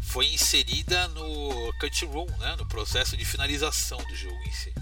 foi 0.01 0.27
inserida 0.33 1.09
no 1.09 1.73
cut 1.81 2.05
room, 2.07 2.27
né? 2.39 2.57
No 2.57 2.67
processo 2.67 3.17
de 3.17 3.25
finalização 3.25 3.99
do 3.99 4.15
jogo 4.17 4.37
em 4.47 4.53
si. 4.53 4.73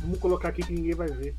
Vamos 0.00 0.18
colocar 0.20 0.48
aqui 0.50 0.62
que 0.62 0.72
ninguém 0.72 0.94
vai 0.94 1.08
ver. 1.08 1.34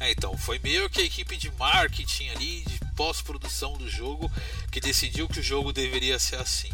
É, 0.00 0.10
então, 0.10 0.36
foi 0.36 0.58
meio 0.58 0.90
que 0.90 1.00
a 1.00 1.04
equipe 1.04 1.36
de 1.36 1.50
marketing 1.52 2.28
ali, 2.30 2.62
de 2.64 2.80
pós-produção 2.96 3.74
do 3.78 3.88
jogo, 3.88 4.30
que 4.70 4.80
decidiu 4.80 5.28
que 5.28 5.38
o 5.38 5.42
jogo 5.42 5.72
deveria 5.72 6.18
ser 6.18 6.36
assim. 6.36 6.70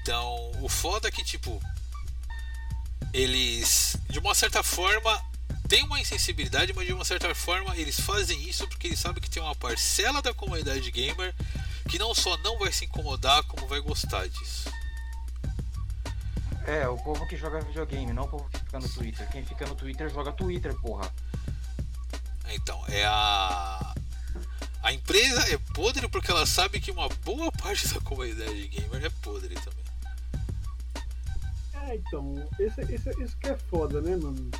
Então, 0.00 0.52
o 0.62 0.68
foda 0.68 1.08
é 1.08 1.10
que, 1.10 1.22
tipo, 1.24 1.60
eles, 3.12 3.96
de 4.08 4.18
uma 4.18 4.34
certa 4.34 4.62
forma, 4.62 5.22
têm 5.68 5.82
uma 5.84 6.00
insensibilidade, 6.00 6.72
mas 6.74 6.86
de 6.86 6.92
uma 6.92 7.04
certa 7.04 7.34
forma 7.34 7.76
eles 7.76 7.98
fazem 7.98 8.40
isso 8.48 8.66
porque 8.68 8.86
eles 8.86 8.98
sabem 8.98 9.22
que 9.22 9.30
tem 9.30 9.42
uma 9.42 9.54
parcela 9.54 10.22
da 10.22 10.32
comunidade 10.32 10.90
gamer 10.90 11.34
que 11.88 11.98
não 11.98 12.14
só 12.14 12.36
não 12.38 12.58
vai 12.58 12.72
se 12.72 12.84
incomodar, 12.84 13.42
como 13.44 13.66
vai 13.66 13.80
gostar 13.80 14.28
disso. 14.28 14.70
É, 16.66 16.88
o 16.88 16.96
povo 16.96 17.26
que 17.28 17.36
joga 17.36 17.60
videogame, 17.60 18.12
não 18.12 18.24
o 18.24 18.28
povo 18.28 18.48
que 18.50 18.58
fica 18.58 18.80
no 18.80 18.88
Twitter. 18.88 19.28
Quem 19.30 19.44
fica 19.44 19.66
no 19.66 19.76
Twitter 19.76 20.10
joga 20.10 20.32
Twitter, 20.32 20.74
porra. 20.74 21.12
Então, 22.48 22.82
é 22.88 23.04
a. 23.04 23.94
A 24.82 24.92
empresa 24.92 25.52
é 25.52 25.58
podre 25.74 26.08
porque 26.08 26.30
ela 26.30 26.46
sabe 26.46 26.80
que 26.80 26.90
uma 26.90 27.08
boa 27.24 27.50
parte 27.52 27.88
da 27.88 28.00
comunidade 28.00 28.68
gamer 28.68 29.04
é 29.04 29.10
podre 29.10 29.54
também. 29.54 29.84
É, 31.74 31.96
então, 31.96 32.48
esse, 32.58 32.80
esse, 32.82 33.10
isso 33.22 33.36
que 33.36 33.48
é 33.48 33.56
foda, 33.56 34.00
né, 34.00 34.16
mano? 34.16 34.50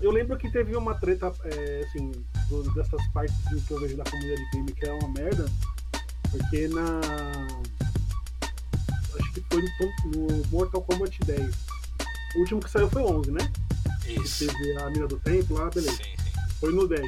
Eu 0.00 0.10
lembro 0.10 0.36
que 0.36 0.50
teve 0.50 0.76
uma 0.76 0.94
treta, 0.94 1.32
é, 1.44 1.84
assim, 1.88 2.12
do- 2.48 2.62
dessas 2.74 3.04
partes 3.12 3.34
assim, 3.46 3.60
que 3.60 3.70
eu 3.72 3.80
vejo 3.80 3.96
da 3.96 4.04
comunidade 4.04 4.50
game 4.52 4.72
que 4.72 4.86
é 4.86 4.92
uma 4.92 5.08
merda, 5.08 5.46
porque 6.30 6.68
na. 6.68 7.00
Acho 9.18 9.32
que 9.32 9.40
foi 9.50 9.62
no, 9.62 10.26
no 10.26 10.46
Mortal 10.48 10.82
Kombat 10.82 11.18
10. 11.24 11.54
O 12.34 12.40
último 12.40 12.60
que 12.60 12.70
saiu 12.70 12.90
foi 12.90 13.02
o 13.02 13.18
11, 13.20 13.30
né? 13.32 13.52
Que 14.04 14.20
Isso. 14.20 14.46
teve 14.46 14.76
a 14.82 14.90
mina 14.90 15.06
do 15.06 15.18
tempo 15.18 15.54
lá, 15.54 15.70
beleza. 15.70 15.96
Sim, 15.96 16.02
sim. 16.02 16.40
Foi 16.60 16.72
no 16.72 16.86
10. 16.86 17.02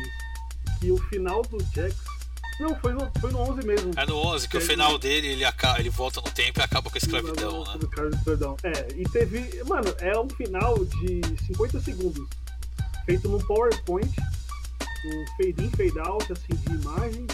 E 0.82 0.90
o 0.90 0.96
final 1.08 1.42
do 1.42 1.58
Jax. 1.74 1.94
Não, 2.60 2.74
foi 2.80 2.92
no, 2.92 3.08
foi 3.20 3.30
no 3.30 3.38
11 3.40 3.66
mesmo. 3.66 3.92
É 3.96 4.04
no 4.06 4.16
11 4.16 4.48
que 4.48 4.56
o 4.56 4.60
final 4.60 4.98
dele 4.98 5.28
ele, 5.28 5.44
aca- 5.44 5.78
ele 5.78 5.90
volta 5.90 6.20
no 6.20 6.30
tempo 6.30 6.58
e 6.58 6.62
acaba 6.62 6.90
com 6.90 6.96
a 6.96 6.98
escravidão, 6.98 7.62
né? 7.64 7.78
Perdão. 8.24 8.56
É, 8.64 8.88
e 8.96 9.04
teve. 9.04 9.62
Mano, 9.64 9.94
é 9.98 10.18
um 10.18 10.28
final 10.30 10.84
de 10.84 11.20
50 11.46 11.78
segundos. 11.80 12.26
Feito 13.08 13.26
num 13.26 13.38
PowerPoint. 13.38 14.14
Um 15.06 15.24
fade 15.38 15.64
in, 15.64 15.70
fade 15.70 15.98
out, 15.98 16.30
assim, 16.30 16.54
de 16.54 16.74
imagem. 16.74 17.26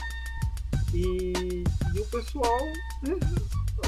E, 0.95 1.65
e 1.93 1.99
o 1.99 2.05
pessoal, 2.07 2.61
né, 3.03 3.17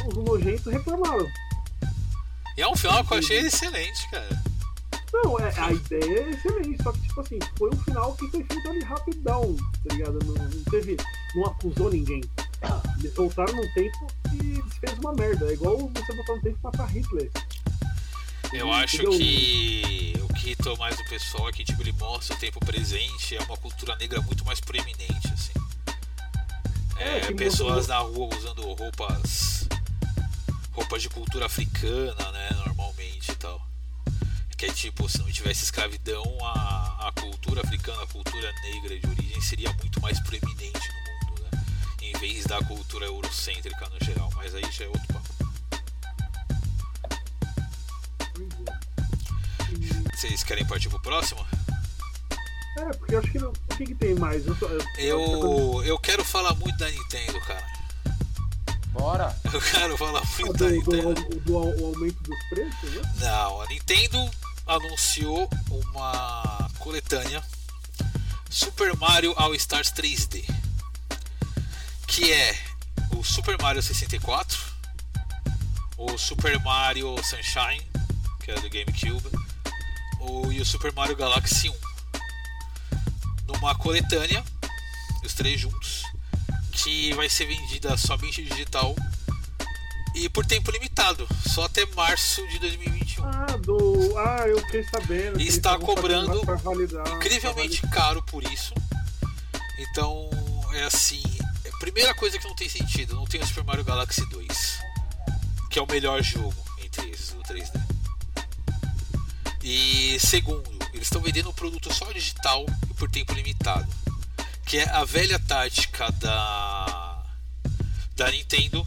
os 0.09 0.17
nojentos 0.17 0.67
reclamaram. 0.67 1.29
E 2.57 2.63
é 2.63 2.67
um 2.67 2.75
final 2.75 3.05
que 3.05 3.15
eu 3.15 3.19
achei 3.19 3.39
excelente, 3.39 4.11
cara. 4.11 4.43
Não, 5.13 5.39
é, 5.39 5.55
a 5.61 5.73
ideia 5.73 6.25
é 6.25 6.31
excelente, 6.31 6.83
só 6.83 6.91
que, 6.91 7.03
tipo 7.03 7.21
assim, 7.21 7.39
foi 7.57 7.71
um 7.71 7.79
final 7.79 8.17
que 8.17 8.27
foi 8.33 8.43
feito 8.43 8.69
ali 8.69 8.83
rapidão, 8.83 9.57
tá 9.87 9.95
ligado? 9.95 10.19
Não, 10.25 10.35
não 10.35 10.65
teve. 10.65 10.97
Não 11.37 11.45
acusou 11.45 11.89
ninguém. 11.89 12.21
Eles 12.99 13.15
soltaram 13.15 13.55
no 13.55 13.75
tempo 13.75 14.09
e 14.35 14.61
fez 14.81 14.99
uma 14.99 15.13
merda. 15.13 15.47
É 15.47 15.53
igual 15.53 15.79
você 15.79 16.17
botar 16.17 16.35
no 16.35 16.43
tempo 16.43 16.59
e 16.59 16.65
matar 16.65 16.91
Hitler. 16.91 17.31
Eu 18.53 18.73
acho 18.73 18.99
que 18.99 20.15
o 20.23 20.35
que 20.35 20.47
irritou 20.47 20.77
mais 20.79 20.99
o 20.99 21.05
pessoal 21.09 21.49
é 21.49 21.53
que 21.53 21.65
tipo, 21.65 21.83
ele 21.83 21.93
mostra 21.93 22.35
o 22.37 22.39
tempo 22.39 22.59
presente, 22.65 23.37
é 23.37 23.41
uma 23.43 23.57
cultura 23.57 23.95
negra 23.97 24.21
muito 24.23 24.45
mais 24.45 24.61
proeminente, 24.61 25.29
assim. 25.33 25.53
É, 26.99 27.19
É, 27.19 27.33
pessoas 27.33 27.87
na 27.89 27.99
rua 27.99 28.35
usando 28.35 28.63
roupas. 28.75 29.69
roupas 30.73 31.03
de 31.03 31.09
cultura 31.09 31.47
africana, 31.47 32.33
né? 32.33 32.51
Normalmente 32.67 33.31
e 33.31 33.35
tal. 33.37 33.61
Que 34.57 34.67
é 34.67 34.73
tipo, 34.73 35.07
se 35.09 35.19
não 35.19 35.31
tivesse 35.31 35.65
escravidão, 35.65 36.25
a, 36.43 37.09
a 37.09 37.13
cultura 37.13 37.61
africana, 37.61 38.03
a 38.03 38.07
cultura 38.07 38.51
negra 38.63 38.99
de 38.99 39.07
origem 39.07 39.41
seria 39.43 39.71
muito 39.75 40.01
mais 40.01 40.19
proeminente 40.21 40.89
no 40.89 41.29
mundo, 41.31 41.43
né? 41.43 41.65
Em 42.03 42.13
vez 42.19 42.45
da 42.47 42.59
cultura 42.65 43.05
eurocêntrica 43.05 43.87
no 43.91 44.03
geral. 44.07 44.31
Mas 44.37 44.55
aí 44.55 44.65
já 44.73 44.85
é 44.87 44.89
outro 44.89 45.07
papo. 45.09 45.29
Vocês 50.15 50.43
querem 50.43 50.65
partir 50.67 50.89
pro 50.89 51.01
próximo? 51.01 51.45
É, 52.79 52.85
porque 52.97 53.15
eu 53.15 53.19
acho 53.21 53.31
que. 53.33 53.39
não- 53.39 53.51
O 53.51 53.77
que, 53.77 53.87
que 53.87 53.95
tem 53.95 54.15
mais? 54.15 54.47
Eu, 54.47 54.57
só- 54.57 54.67
eu, 54.67 54.81
Eu, 54.99 55.85
eu 55.85 55.99
quero 55.99 56.25
falar 56.25 56.55
muito 56.55 56.77
da 56.79 56.91
Nintendo, 56.91 57.41
cara. 57.43 57.67
Bora! 58.91 59.37
Eu 59.53 59.61
quero 59.61 59.97
falar 59.99 60.21
do, 60.21 60.27
muito 60.41 60.53
da 60.55 60.67
do, 60.69 60.73
Nintendo. 60.73 61.15
do, 61.15 61.41
do 61.41 61.57
au- 61.57 61.87
aumento 61.87 62.23
dos 62.23 62.39
preços, 62.49 62.91
né? 62.93 63.13
Não, 63.21 63.61
a 63.63 63.67
Nintendo 63.67 64.31
anunciou 64.67 65.49
uma 65.71 66.71
coletânea 66.79 67.43
Super 68.51 68.97
Mario 68.97 69.35
All 69.37 69.55
Stars 69.55 69.91
3D, 69.93 70.45
que 72.07 72.33
é 72.33 72.59
o 73.15 73.23
Super 73.23 73.61
Mario 73.61 73.83
64, 73.83 74.59
o 75.99 76.17
Super 76.17 76.59
Mario 76.61 77.15
Sunshine, 77.23 77.87
que 78.47 78.53
é 78.53 78.61
do 78.61 78.71
GameCube, 78.71 79.29
o, 80.21 80.53
e 80.53 80.61
o 80.61 80.65
Super 80.65 80.93
Mario 80.93 81.17
Galaxy 81.17 81.69
1, 81.69 81.75
numa 83.49 83.75
coletânea, 83.75 84.45
os 85.25 85.35
três 85.35 85.61
juntos, 85.61 86.05
que 86.71 87.13
vai 87.15 87.29
ser 87.29 87.47
vendida 87.47 87.97
somente 87.97 88.45
digital 88.45 88.95
e 90.15 90.29
por 90.29 90.47
tempo 90.47 90.71
limitado, 90.71 91.27
só 91.49 91.65
até 91.65 91.85
março 91.87 92.47
de 92.47 92.61
2021. 92.61 93.25
Ah, 93.25 93.57
do. 93.57 94.17
Ah, 94.17 94.45
eu 94.47 94.61
fiquei 94.61 94.85
sabendo. 94.85 95.41
E 95.41 95.49
está 95.49 95.77
cobrando 95.77 96.41
validar, 96.63 97.17
incrivelmente 97.17 97.85
caro 97.89 98.23
por 98.23 98.45
isso. 98.45 98.73
Então, 99.77 100.31
é 100.73 100.85
assim. 100.85 101.21
a 101.67 101.79
Primeira 101.79 102.15
coisa 102.15 102.39
que 102.39 102.47
não 102.47 102.55
tem 102.55 102.69
sentido, 102.69 103.17
não 103.17 103.25
tem 103.25 103.41
o 103.41 103.47
Super 103.47 103.65
Mario 103.65 103.83
Galaxy 103.83 104.25
2, 104.31 104.79
que 105.69 105.81
é 105.81 105.83
o 105.83 105.87
melhor 105.91 106.23
jogo 106.23 106.55
entre 106.81 107.11
esses 107.11 107.33
do 107.33 107.43
3D. 107.43 107.86
E 109.69 110.17
segundo, 110.21 110.71
eles 110.93 111.09
estão 111.09 111.21
vendendo 111.21 111.51
um 111.51 111.53
produto 111.53 111.93
só 111.93 112.13
digital 112.13 112.65
e 112.89 112.95
por 112.95 113.11
tempo 113.11 113.35
limitado, 113.35 113.93
que 114.65 114.79
é 114.79 114.89
a 114.91 115.05
velha 115.05 115.41
tática 115.41 116.09
da 116.13 117.25
da 118.15 118.31
Nintendo 118.31 118.87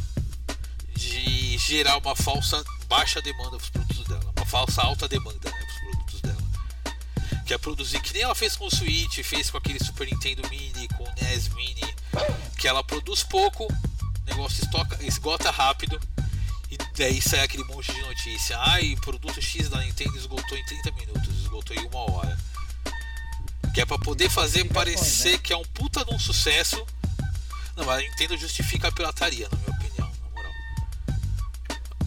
de 0.96 1.58
gerar 1.58 1.98
uma 1.98 2.16
falsa 2.16 2.64
baixa 2.88 3.22
demanda 3.22 3.58
para 3.58 3.64
os 3.66 3.70
produtos 3.70 4.08
dela, 4.08 4.34
uma 4.38 4.46
falsa 4.46 4.82
alta 4.82 5.06
demanda 5.10 5.52
né, 5.52 5.58
para 5.58 5.68
os 5.68 5.80
produtos 5.82 6.22
dela. 6.22 7.44
Que 7.46 7.54
é 7.54 7.58
produzir 7.58 8.00
que 8.00 8.14
nem 8.14 8.24
ela 8.24 8.34
fez 8.34 8.56
com 8.56 8.66
o 8.66 8.72
Switch, 8.72 9.22
fez 9.22 9.50
com 9.50 9.58
aquele 9.58 9.84
Super 9.84 10.08
Nintendo 10.08 10.48
Mini, 10.50 10.88
com 10.96 11.04
o 11.04 11.14
NES 11.22 11.50
Mini, 11.50 11.94
que 12.58 12.70
ela 12.70 12.86
produz 12.86 13.22
pouco, 13.22 13.68
negócio 14.26 14.64
estoca, 14.64 14.98
esgota 15.04 15.52
rápido, 15.52 16.00
e 17.00 17.04
daí 17.04 17.22
sai 17.22 17.40
aquele 17.40 17.64
monte 17.64 17.94
de 17.94 18.02
notícia. 18.02 18.58
Ai, 18.60 18.94
produto 19.02 19.42
X 19.42 19.70
da 19.70 19.80
Nintendo 19.80 20.18
esgotou 20.18 20.58
em 20.58 20.66
30 20.66 20.92
minutos, 20.92 21.30
esgotou 21.40 21.74
em 21.74 21.88
uma 21.88 22.12
hora. 22.12 22.38
Que 23.74 23.80
é 23.80 23.86
para 23.86 23.98
poder 24.00 24.30
fazer 24.30 24.66
parecer 24.66 25.40
que 25.40 25.54
é 25.54 25.58
um 25.58 25.64
puta 25.64 26.04
de 26.04 26.14
um 26.14 26.20
sucesso. 26.20 26.86
Não, 27.78 27.86
mas 27.86 28.00
a 28.00 28.02
Nintendo 28.02 28.38
justifica 28.38 28.90
a 28.90 28.92
pirataria, 28.92 29.48
na 29.50 29.58
minha 29.60 29.78
opinião, 29.78 30.12
na 30.22 30.30
moral. 30.30 30.52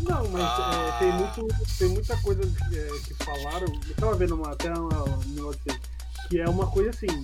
Não, 0.00 0.31
mas 0.31 0.42
Ah. 0.42 0.90
é, 0.94 0.98
tem, 0.98 1.12
muito, 1.12 1.66
tem 1.78 1.88
muita 1.88 2.16
coisa 2.18 2.42
é, 2.42 2.98
que 3.00 3.14
falaram. 3.24 3.66
Eu 3.88 3.94
tava 3.94 4.14
vendo 4.14 4.35
uma, 4.35 4.52
até 4.52 4.70
uma, 4.74 5.05
um 5.05 5.48
assim, 5.48 5.81
que 6.28 6.38
é 6.38 6.46
uma 6.46 6.66
coisa 6.66 6.90
assim, 6.90 7.22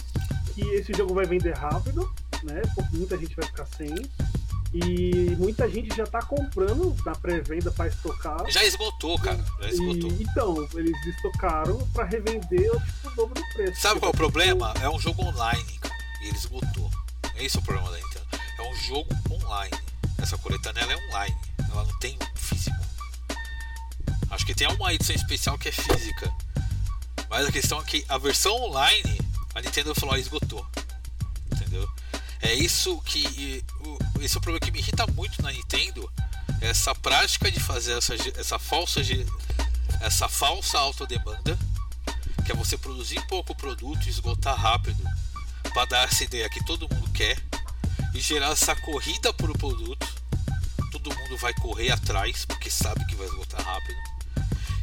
que 0.54 0.62
esse 0.70 0.94
jogo 0.94 1.12
vai 1.12 1.26
vender 1.26 1.54
rápido, 1.54 2.10
né? 2.44 2.62
Muita 2.92 3.18
gente 3.18 3.36
vai 3.36 3.44
ficar 3.44 3.66
sem. 3.66 3.94
E 4.72 5.34
muita 5.38 5.68
gente 5.68 5.96
já 5.96 6.06
tá 6.06 6.20
comprando 6.20 6.94
na 7.04 7.14
pré-venda 7.14 7.70
pra 7.70 7.88
estocar. 7.88 8.38
Já 8.50 8.64
esgotou, 8.64 9.18
cara. 9.18 9.42
Já 9.60 9.70
esgotou. 9.70 10.10
E, 10.10 10.22
então, 10.22 10.68
eles 10.74 11.06
estocaram 11.06 11.78
pra 11.94 12.04
revender 12.04 12.70
tipo, 12.70 13.08
o 13.08 13.10
dobro 13.16 13.34
do 13.34 13.48
preço. 13.54 13.80
Sabe 13.80 13.98
qual 13.98 14.10
é 14.10 14.14
o 14.14 14.16
problema? 14.16 14.74
É 14.82 14.88
um 14.88 14.98
jogo 14.98 15.22
online, 15.22 15.78
cara. 15.80 15.94
E 16.22 16.28
ele 16.28 16.36
esgotou. 16.36 16.90
Esse 17.36 17.56
é 17.56 17.60
o 17.60 17.62
problema 17.62 17.90
da 17.90 17.96
Nintendo. 17.96 18.26
É 18.58 18.70
um 18.70 18.74
jogo 18.76 19.08
online. 19.30 19.76
Essa 20.20 20.36
coletânea 20.36 20.82
é 20.82 20.96
online. 21.08 21.36
Ela 21.70 21.84
não 21.84 21.98
tem 21.98 22.18
físico. 22.34 22.76
Acho 24.30 24.44
que 24.44 24.54
tem 24.54 24.68
uma 24.68 24.92
edição 24.92 25.16
especial 25.16 25.56
que 25.56 25.68
é 25.68 25.72
física. 25.72 26.30
Mas 27.30 27.46
a 27.46 27.52
questão 27.52 27.80
é 27.80 27.84
que 27.84 28.04
a 28.08 28.18
versão 28.18 28.54
online, 28.54 29.18
a 29.54 29.60
Nintendo 29.60 29.94
falou, 29.94 30.14
ah, 30.14 30.18
esgotou. 30.18 30.66
Entendeu? 31.52 31.88
É 32.42 32.52
isso 32.52 33.00
que. 33.02 33.64
Esse 34.20 34.36
é 34.36 34.38
o 34.38 34.40
problema 34.40 34.60
que 34.60 34.70
me 34.70 34.78
irrita 34.78 35.06
muito 35.08 35.40
na 35.42 35.52
Nintendo. 35.52 36.10
é 36.60 36.68
Essa 36.68 36.94
prática 36.94 37.50
de 37.50 37.60
fazer 37.60 37.96
essa, 37.96 38.14
essa 38.36 38.58
falsa. 38.58 39.00
Essa 40.00 40.28
falsa 40.28 40.78
autodemanda 40.78 41.58
que 42.44 42.52
é 42.52 42.54
você 42.54 42.78
produzir 42.78 43.20
pouco 43.26 43.54
produto 43.54 44.06
e 44.06 44.08
esgotar 44.08 44.56
rápido 44.58 45.02
para 45.74 45.84
dar 45.84 46.04
essa 46.08 46.24
ideia 46.24 46.48
que 46.48 46.64
todo 46.64 46.88
mundo 46.88 47.10
quer 47.10 47.36
e 48.14 48.20
gerar 48.20 48.52
essa 48.52 48.74
corrida 48.76 49.32
por 49.34 49.50
o 49.50 49.58
produto. 49.58 50.06
Todo 50.90 51.14
mundo 51.14 51.36
vai 51.36 51.52
correr 51.54 51.90
atrás 51.90 52.46
porque 52.46 52.70
sabe 52.70 53.04
que 53.06 53.14
vai 53.16 53.26
esgotar 53.26 53.62
rápido. 53.62 53.98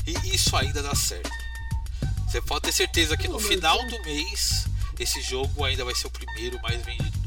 E 0.05 0.35
isso 0.35 0.55
ainda 0.55 0.83
dá 0.83 0.93
certo. 0.93 1.31
Você 2.27 2.39
pode 2.41 2.65
ter 2.65 2.71
certeza 2.71 3.17
que 3.17 3.27
no 3.27 3.39
final 3.39 3.79
é- 3.79 3.85
do 3.87 4.01
mês 4.03 4.65
esse 4.99 5.21
jogo 5.21 5.63
ainda 5.63 5.83
vai 5.83 5.95
ser 5.95 6.07
o 6.07 6.11
primeiro 6.11 6.61
mais 6.61 6.83
vendido 6.85 7.24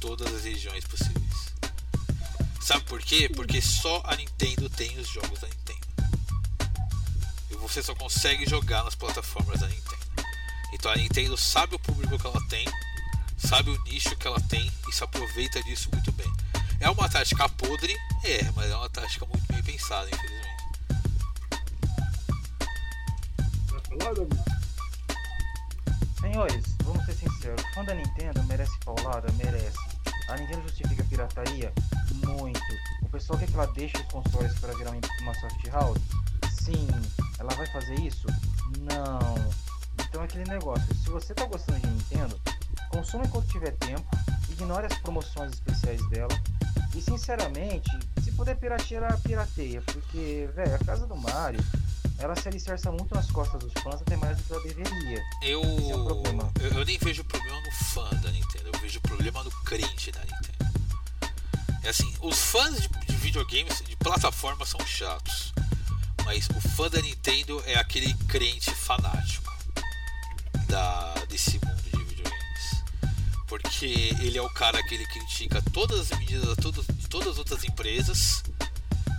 todas 0.00 0.32
as 0.32 0.44
regiões 0.44 0.84
possíveis. 0.84 1.54
Sabe 2.60 2.84
por 2.84 3.00
quê? 3.00 3.28
Porque 3.28 3.62
só 3.62 4.02
a 4.04 4.16
Nintendo 4.16 4.68
tem 4.70 4.98
os 4.98 5.08
jogos 5.08 5.40
da 5.40 5.48
Nintendo. 5.48 5.86
E 7.50 7.54
você 7.56 7.82
só 7.82 7.94
consegue 7.94 8.48
jogar 8.48 8.84
nas 8.84 8.94
plataformas 8.94 9.60
da 9.60 9.66
Nintendo. 9.66 9.88
Então 10.72 10.90
a 10.90 10.96
Nintendo 10.96 11.36
sabe 11.36 11.74
o 11.74 11.78
público 11.78 12.18
que 12.18 12.26
ela 12.26 12.48
tem, 12.48 12.66
sabe 13.38 13.70
o 13.70 13.82
nicho 13.84 14.14
que 14.16 14.26
ela 14.26 14.40
tem 14.40 14.70
e 14.88 14.92
se 14.92 15.02
aproveita 15.02 15.62
disso 15.62 15.88
muito 15.92 16.12
bem. 16.12 16.30
É 16.80 16.90
uma 16.90 17.08
tática 17.08 17.48
podre? 17.48 17.96
É, 18.24 18.50
mas 18.54 18.70
é 18.70 18.76
uma 18.76 18.90
tática 18.90 19.26
muito 19.26 19.50
bem 19.52 19.62
pensada, 19.62 20.08
infelizmente. 20.08 20.48
Vai 23.70 23.80
falar, 23.80 24.14
Davi? 24.14 24.57
Senhores, 26.20 26.64
vamos 26.82 27.04
ser 27.06 27.14
sinceros, 27.14 27.62
fã 27.74 27.84
da 27.84 27.94
Nintendo 27.94 28.42
merece 28.44 28.72
paulada? 28.84 29.30
Merece. 29.32 29.76
A 30.28 30.36
Nintendo 30.36 30.62
justifica 30.62 31.02
a 31.02 31.06
pirataria? 31.06 31.72
Muito. 32.26 32.60
O 33.02 33.08
pessoal 33.08 33.38
quer 33.38 33.46
que 33.46 33.54
ela 33.54 33.66
deixe 33.68 33.96
os 33.96 34.02
consoles 34.12 34.52
para 34.58 34.74
virar 34.74 34.90
uma- 34.90 35.34
soft 35.34 35.66
house? 35.68 36.00
Sim. 36.60 36.86
Ela 37.38 37.54
vai 37.54 37.66
fazer 37.68 37.94
isso? 38.00 38.26
Não. 38.78 39.34
Então 40.08 40.22
é 40.22 40.24
aquele 40.24 40.44
negócio, 40.50 40.94
se 40.94 41.08
você 41.08 41.34
tá 41.34 41.44
gostando 41.46 41.80
de 41.80 41.86
Nintendo, 41.86 42.38
consuma 42.90 43.24
enquanto 43.24 43.46
tiver 43.48 43.72
tempo, 43.72 44.04
ignore 44.50 44.86
as 44.86 44.98
promoções 44.98 45.52
especiais 45.52 46.06
dela. 46.10 46.34
E 46.94 47.00
sinceramente, 47.00 47.90
se 48.22 48.32
puder 48.32 48.56
piratear, 48.56 49.18
pirateia, 49.20 49.82
porque, 49.82 50.48
velho, 50.54 50.74
a 50.74 50.78
casa 50.78 51.06
do 51.06 51.16
Mario, 51.16 51.60
ela 52.18 52.34
se 52.34 52.48
alicerça 52.48 52.90
muito 52.90 53.14
nas 53.14 53.30
costas 53.30 53.60
dos 53.62 53.72
fãs 53.82 54.00
até 54.00 54.16
mais 54.16 54.36
do 54.36 54.42
que 54.42 54.52
ela 54.52 54.62
deveria. 54.62 55.22
Eu, 55.42 55.62
Esse 55.62 55.90
é 55.90 55.96
o 55.96 56.04
problema. 56.04 56.52
eu, 56.60 56.70
eu 56.70 56.84
nem 56.84 56.98
vejo 56.98 57.24
problema 57.24 57.60
no 57.60 57.72
fã 57.72 58.08
da 58.20 58.30
Nintendo, 58.30 58.70
eu 58.72 58.80
vejo 58.80 59.00
problema 59.00 59.44
no 59.44 59.50
crente 59.64 60.10
da 60.10 60.20
Nintendo. 60.20 60.58
É 61.84 61.90
assim, 61.90 62.12
os 62.20 62.38
fãs 62.38 62.80
de, 62.82 62.88
de 62.88 63.16
videogames, 63.16 63.82
de 63.86 63.96
plataforma 63.96 64.66
são 64.66 64.80
chatos. 64.84 65.52
Mas 66.24 66.48
o 66.50 66.60
fã 66.68 66.90
da 66.90 67.00
Nintendo 67.00 67.62
é 67.64 67.76
aquele 67.76 68.12
crente 68.26 68.70
fanático 68.70 69.50
da, 70.66 71.14
desse 71.28 71.52
mundo 71.64 71.82
de 71.82 72.04
videogames. 72.04 72.84
Porque 73.46 73.86
ele 74.20 74.36
é 74.36 74.42
o 74.42 74.50
cara 74.50 74.82
que 74.82 74.94
ele 74.94 75.06
critica 75.06 75.62
todas 75.72 76.12
as 76.12 76.18
medidas 76.18 76.54
todas, 76.56 76.84
de 76.86 77.08
todas 77.08 77.28
as 77.28 77.38
outras 77.38 77.64
empresas. 77.64 78.42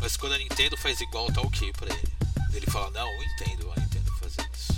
Mas 0.01 0.15
quando 0.17 0.33
a 0.33 0.37
Nintendo 0.37 0.77
faz 0.77 1.01
igual, 1.01 1.31
tá 1.31 1.41
ok 1.41 1.71
pra 1.73 1.87
ele. 1.87 2.18
Ele 2.53 2.65
fala, 2.67 2.89
não, 2.91 3.07
eu 3.07 3.23
entendo 3.23 3.71
a 3.71 3.79
Nintendo 3.79 4.11
fazer 4.13 4.49
isso. 4.53 4.73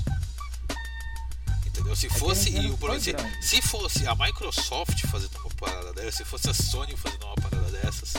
Entendeu? 1.65 1.95
Se 1.95 2.07
a 2.07 2.09
fosse. 2.09 2.49
Nintendo 2.49 2.67
E 2.67 2.71
o 2.71 2.77
foi 2.77 2.99
se, 2.99 3.15
se 3.41 3.61
fosse 3.61 4.07
a 4.07 4.15
Microsoft 4.15 5.07
fazendo 5.07 5.37
uma 5.39 5.49
parada 5.55 5.93
dessa, 5.93 6.17
se 6.17 6.25
fosse 6.25 6.49
a 6.49 6.53
Sony 6.53 6.95
fazendo 6.97 7.25
uma 7.25 7.35
parada 7.35 7.69
dessas, 7.71 8.13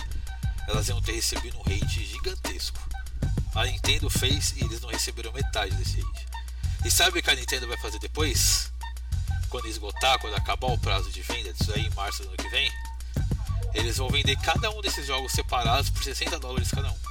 elas 0.68 0.88
iam 0.88 1.00
ter 1.02 1.12
recebido 1.12 1.58
um 1.58 1.62
hate 1.62 2.04
gigantesco. 2.04 2.78
A 3.54 3.64
Nintendo 3.64 4.08
fez 4.08 4.54
e 4.56 4.64
eles 4.64 4.80
não 4.80 4.88
receberam 4.88 5.32
metade 5.32 5.74
desse 5.76 6.00
hate. 6.00 6.26
E 6.84 6.90
sabe 6.90 7.18
o 7.18 7.22
que 7.22 7.30
a 7.30 7.34
Nintendo 7.34 7.68
vai 7.68 7.76
fazer 7.76 7.98
depois? 7.98 8.72
Quando 9.48 9.68
esgotar, 9.68 10.18
quando 10.18 10.34
acabar 10.34 10.68
o 10.68 10.78
prazo 10.78 11.10
de 11.10 11.20
venda 11.22 11.52
disso 11.52 11.72
aí 11.74 11.86
em 11.86 11.90
março 11.90 12.22
do 12.22 12.28
ano 12.28 12.36
que 12.38 12.48
vem, 12.48 12.72
eles 13.74 13.98
vão 13.98 14.08
vender 14.08 14.36
cada 14.38 14.70
um 14.70 14.80
desses 14.80 15.06
jogos 15.06 15.32
separados 15.32 15.90
por 15.90 16.02
60 16.02 16.38
dólares 16.38 16.70
cada 16.70 16.90
um. 16.90 17.01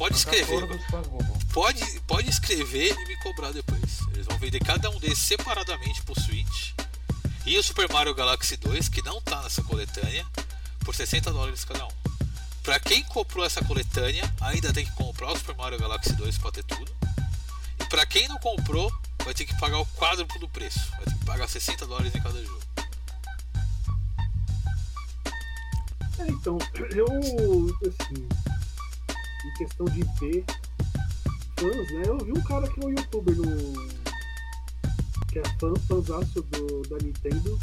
Pode 0.00 0.16
escrever, 0.16 0.80
fãs 0.90 1.06
bobo. 1.08 1.38
pode, 1.52 2.00
pode 2.06 2.30
escrever 2.30 2.96
e 2.98 3.06
me 3.06 3.16
cobrar 3.18 3.52
depois. 3.52 4.00
Eles 4.14 4.26
vão 4.26 4.38
vender 4.38 4.58
cada 4.58 4.88
um 4.88 4.98
desses 4.98 5.18
separadamente 5.18 6.02
pro 6.04 6.18
Switch. 6.18 6.72
E 7.44 7.58
o 7.58 7.62
Super 7.62 7.86
Mario 7.92 8.14
Galaxy 8.14 8.56
2, 8.56 8.88
que 8.88 9.02
não 9.02 9.20
tá 9.20 9.42
nessa 9.42 9.62
coletânea, 9.62 10.26
por 10.86 10.94
60 10.94 11.30
dólares 11.30 11.66
cada 11.66 11.84
um. 11.84 11.90
Pra 12.62 12.80
quem 12.80 13.04
comprou 13.04 13.44
essa 13.44 13.62
coletânea, 13.62 14.24
ainda 14.40 14.72
tem 14.72 14.86
que 14.86 14.92
comprar 14.92 15.32
o 15.32 15.36
Super 15.36 15.54
Mario 15.54 15.78
Galaxy 15.78 16.14
2 16.14 16.38
pra 16.38 16.50
ter 16.50 16.64
tudo. 16.64 16.90
E 17.78 17.84
pra 17.84 18.06
quem 18.06 18.26
não 18.26 18.38
comprou, 18.38 18.90
vai 19.22 19.34
ter 19.34 19.44
que 19.44 19.54
pagar 19.60 19.80
o 19.80 19.86
quádruplo 19.98 20.40
do 20.40 20.48
preço. 20.48 20.80
Vai 20.92 21.04
ter 21.04 21.18
que 21.18 21.24
pagar 21.26 21.46
60 21.46 21.86
dólares 21.86 22.14
em 22.14 22.22
cada 22.22 22.42
jogo. 22.42 22.62
É, 26.20 26.26
então, 26.26 26.58
eu, 26.96 27.06
assim, 27.86 28.26
em 29.44 29.52
questão 29.58 29.86
de 29.86 30.04
ter 30.18 30.44
fãs, 31.58 31.92
né? 31.92 32.02
Eu 32.06 32.18
vi 32.18 32.32
um 32.32 32.42
cara 32.42 32.68
que 32.68 32.80
é 32.82 32.86
um 32.86 32.90
youtuber 32.90 33.36
no. 33.36 33.44
que 35.30 35.38
é 35.38 35.42
fã, 35.58 35.72
fãzaço 35.88 36.42
do, 36.42 36.82
da 36.88 36.96
Nintendo. 37.04 37.58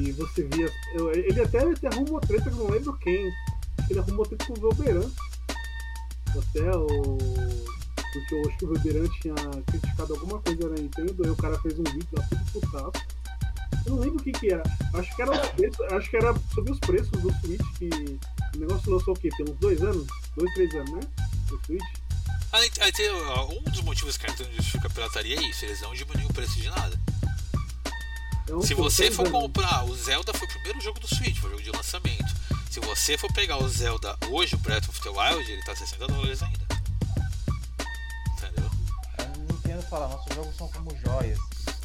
E 0.00 0.12
você 0.12 0.44
via. 0.44 0.70
eu- 0.94 1.10
ele 1.12 1.40
até, 1.42 1.58
até 1.58 1.88
arrumou 1.88 2.20
treta, 2.20 2.48
que 2.50 2.56
não 2.56 2.68
lembro 2.70 2.96
quem. 2.98 3.32
Ele 3.88 3.98
arrumou 3.98 4.24
treta 4.26 4.44
com 4.46 4.52
o 4.52 4.60
Velberan. 4.60 5.10
Até 6.28 6.70
o. 6.76 7.18
Porque 8.12 8.34
eu 8.34 8.48
acho 8.48 8.58
que 8.58 8.64
o 8.64 8.68
Velberan 8.74 9.08
tinha 9.20 9.34
criticado 9.66 10.14
alguma 10.14 10.40
coisa 10.40 10.68
na 10.68 10.76
Nintendo, 10.76 11.24
aí 11.24 11.30
o 11.30 11.36
cara 11.36 11.58
fez 11.60 11.78
um 11.78 11.84
vídeo 11.84 12.08
lá 12.12 12.24
tudo 12.28 12.44
putaço. 12.52 13.04
Eu 13.86 13.92
não 13.94 14.00
lembro 14.00 14.18
o 14.20 14.22
que 14.22 14.32
que 14.32 14.52
era. 14.52 14.62
Acho 14.94 15.14
que 15.16 15.22
era, 15.22 15.32
acho 15.96 16.10
que 16.10 16.16
era 16.16 16.34
sobre 16.54 16.72
os 16.72 16.78
preços 16.80 17.10
do 17.20 17.32
Switch, 17.40 17.62
que 17.78 17.90
o 18.54 18.58
negócio 18.58 18.90
lançou 18.92 19.14
o 19.14 19.18
quê? 19.18 19.28
Tem 19.36 19.46
uns 19.48 19.58
dois 19.58 19.80
anos? 19.82 20.06
Dois, 20.36 20.52
três 20.54 20.74
anos, 20.74 20.90
né? 20.92 21.00
Do 21.48 21.60
Switch. 21.64 21.82
Aí, 22.52 22.70
aí 22.80 22.92
tem, 22.92 23.10
um 23.12 23.62
dos 23.70 23.80
motivos 23.82 24.16
que 24.16 24.26
a 24.26 24.30
Nintendo 24.30 24.52
justifica 24.56 24.88
a 24.88 24.90
pirataria 24.90 25.38
é 25.38 25.42
isso, 25.42 25.64
eles 25.64 25.80
não 25.80 25.94
diminuem 25.94 26.26
o 26.26 26.32
preço 26.32 26.56
de 26.56 26.68
nada. 26.68 26.98
Então, 28.42 28.60
Se 28.62 28.74
pô, 28.74 28.82
você 28.82 29.10
for 29.10 29.26
anos. 29.26 29.40
comprar, 29.40 29.84
o 29.84 29.94
Zelda 29.94 30.32
foi 30.34 30.48
o 30.48 30.50
primeiro 30.50 30.80
jogo 30.80 30.98
do 30.98 31.06
Switch, 31.06 31.38
foi 31.38 31.50
o 31.50 31.52
jogo 31.52 31.62
de 31.62 31.70
lançamento. 31.70 32.34
Se 32.68 32.80
você 32.80 33.16
for 33.16 33.32
pegar 33.32 33.58
o 33.62 33.68
Zelda 33.68 34.16
hoje, 34.28 34.56
o 34.56 34.58
Breath 34.58 34.88
of 34.88 35.00
the 35.00 35.10
Wild, 35.10 35.50
ele 35.50 35.62
tá 35.62 35.76
60 35.76 36.06
dólares 36.08 36.42
ainda. 36.42 36.66
Entendeu? 38.32 38.70
A 39.18 39.52
Nintendo 39.52 39.82
fala, 39.82 40.08
nossos 40.08 40.34
jogos 40.34 40.56
são 40.56 40.68
como 40.68 40.96
joias. 40.98 41.38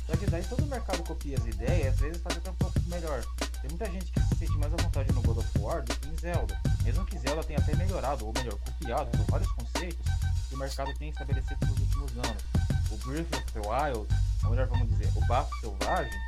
Só 0.08 0.16
que 0.16 0.26
daí 0.28 0.43
todo 0.43 0.64
o 0.64 0.68
mercado 0.68 1.03
copia 1.03 1.38
as 1.38 1.45
ideias, 1.45 1.93
às 1.93 1.99
vezes 1.99 2.22
faz 2.22 2.38
até 2.38 2.51
um 2.51 2.56
pouco 2.56 2.80
melhor. 2.88 3.24
Tem 3.62 3.70
muita 3.70 3.86
gente 3.89 4.12
que 4.12 4.20
se 4.20 4.36
sente 4.36 4.58
mais 4.58 4.72
à 4.74 4.78
vontade 4.78 5.12
no 5.12 5.22
God 5.24 5.38
of 5.39 5.60
War 5.60 5.84
do 5.84 5.95
que 5.95 6.08
em 6.08 6.18
Zelda. 6.18 6.62
Mesmo 6.84 7.06
que 7.06 7.18
Zelda 7.18 7.43
tenha 7.43 7.60
até 7.60 7.76
melhorado, 7.76 8.28
ou 8.28 8.34
melhor, 8.34 8.58
copiado 8.60 9.10
vários 9.30 9.51
conceitos 9.53 10.06
que 10.47 10.56
o 10.56 10.58
mercado 10.58 10.93
tem 10.99 11.10
estabelecido 11.10 11.66
nos 11.66 11.80
últimos 11.80 12.12
anos. 12.18 12.43
O 12.91 12.97
Breath 12.97 13.36
of 13.36 13.51
the 13.53 13.60
Wild, 13.60 14.08
ou 14.43 14.49
melhor, 14.51 14.68
vamos 14.68 14.88
dizer, 14.89 15.12
o 15.16 15.26
Bafo 15.26 15.51
Selvagem, 15.60 16.20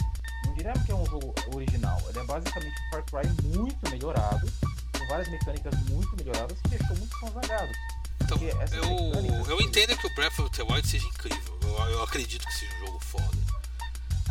não 0.45 0.53
diremos 0.55 0.83
que 0.83 0.91
é 0.91 0.95
um 0.95 1.05
jogo 1.05 1.35
original. 1.53 2.01
Ele 2.09 2.19
é 2.19 2.23
basicamente 2.23 2.75
um 2.81 2.89
Far 2.89 3.03
Cry 3.03 3.47
muito 3.55 3.91
melhorado, 3.91 4.51
com 4.97 5.07
várias 5.07 5.29
mecânicas 5.29 5.73
muito 5.89 6.15
melhoradas 6.17 6.57
que 6.61 6.69
deixou 6.69 6.97
muitos 6.97 7.19
consagrados. 7.19 7.77
Então, 8.21 8.37
eu, 8.41 8.57
mecânicas 8.57 9.49
eu 9.49 9.61
entendo 9.61 9.95
que 9.95 10.07
o 10.07 10.15
Breath 10.15 10.39
of 10.39 10.49
the 10.49 10.63
Wild 10.63 10.87
seja 10.87 11.05
incrível. 11.05 11.59
Eu, 11.61 11.77
eu 11.91 12.03
acredito 12.03 12.45
que 12.45 12.53
seja 12.53 12.73
um 12.75 12.87
jogo 12.87 12.99
foda. 12.99 13.46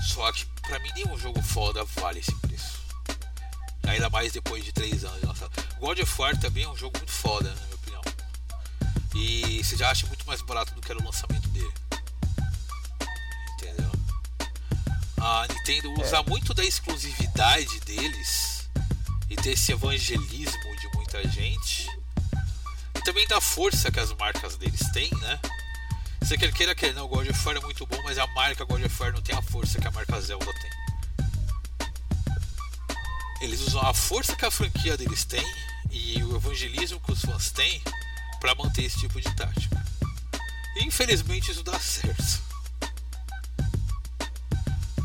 Só 0.06 0.30
que 0.32 0.46
pra 0.62 0.78
mim 0.78 0.90
nenhum 0.94 1.18
jogo 1.18 1.42
foda 1.42 1.84
vale 1.84 2.20
esse 2.20 2.34
preço. 2.36 2.78
Ainda 3.86 4.08
mais 4.08 4.32
depois 4.32 4.64
de 4.64 4.72
3 4.72 5.04
anos 5.04 5.20
de 5.20 5.26
lançado. 5.26 5.52
God 5.78 5.98
of 5.98 6.20
War 6.20 6.38
também 6.38 6.64
é 6.64 6.68
um 6.68 6.76
jogo 6.76 6.96
muito 6.96 7.12
foda, 7.12 7.48
na 7.48 7.60
minha 7.62 7.74
opinião. 7.74 8.02
E 9.14 9.62
você 9.62 9.76
já 9.76 9.90
acha 9.90 10.06
muito 10.06 10.26
mais 10.26 10.40
barato 10.42 10.74
do 10.74 10.80
que 10.80 10.90
era 10.90 11.00
o 11.00 11.04
lançamento 11.04 11.48
dele. 11.48 11.72
Entendeu? 13.54 13.90
A 15.18 15.46
Nintendo 15.48 15.92
usa 16.00 16.22
muito 16.22 16.54
da 16.54 16.64
exclusividade 16.64 17.80
deles 17.80 18.68
e 19.28 19.36
desse 19.36 19.72
evangelismo 19.72 20.76
de 20.76 20.88
muita 20.94 21.26
gente 21.28 21.88
e 22.94 23.00
também 23.02 23.26
da 23.26 23.40
força 23.40 23.90
que 23.90 24.00
as 24.00 24.12
marcas 24.14 24.56
deles 24.56 24.80
têm, 24.92 25.10
né? 25.20 25.40
Você 26.26 26.36
quer 26.36 26.52
queira 26.52 26.74
queira 26.74 26.94
não, 26.94 27.04
o 27.04 27.08
God 27.08 27.28
of 27.28 27.46
War 27.46 27.56
é 27.56 27.60
muito 27.60 27.86
bom, 27.86 28.02
mas 28.02 28.18
a 28.18 28.26
marca 28.28 28.64
God 28.64 28.84
of 28.84 29.00
War 29.02 29.12
não 29.12 29.22
tem 29.22 29.36
a 29.36 29.42
força 29.42 29.80
que 29.80 29.86
a 29.86 29.90
marca 29.92 30.20
Zelda 30.20 30.52
tem. 30.54 30.70
Eles 33.40 33.60
usam 33.60 33.80
a 33.82 33.94
força 33.94 34.34
que 34.34 34.44
a 34.44 34.50
franquia 34.50 34.96
deles 34.96 35.24
tem 35.24 35.44
e 35.90 36.20
o 36.24 36.34
evangelismo 36.34 36.98
que 37.00 37.12
os 37.12 37.20
fãs 37.20 37.52
têm 37.52 37.80
para 38.40 38.54
manter 38.56 38.82
esse 38.84 38.98
tipo 38.98 39.20
de 39.20 39.32
tática. 39.36 39.84
E 40.76 40.84
infelizmente 40.84 41.52
isso 41.52 41.62
dá 41.62 41.78
certo. 41.78 42.40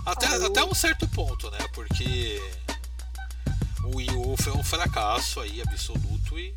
Até, 0.05 0.25
Ah, 0.25 0.35
eu- 0.37 0.47
até 0.47 0.63
um 0.63 0.73
certo 0.73 1.07
ponto, 1.07 1.51
né? 1.51 1.59
Porque 1.73 2.41
o 3.83 3.97
Wii 3.97 4.11
U 4.15 4.35
foi 4.37 4.53
um 4.53 4.63
fracasso 4.63 5.39
aí 5.39 5.61
absoluto 5.61 6.39
e 6.39 6.51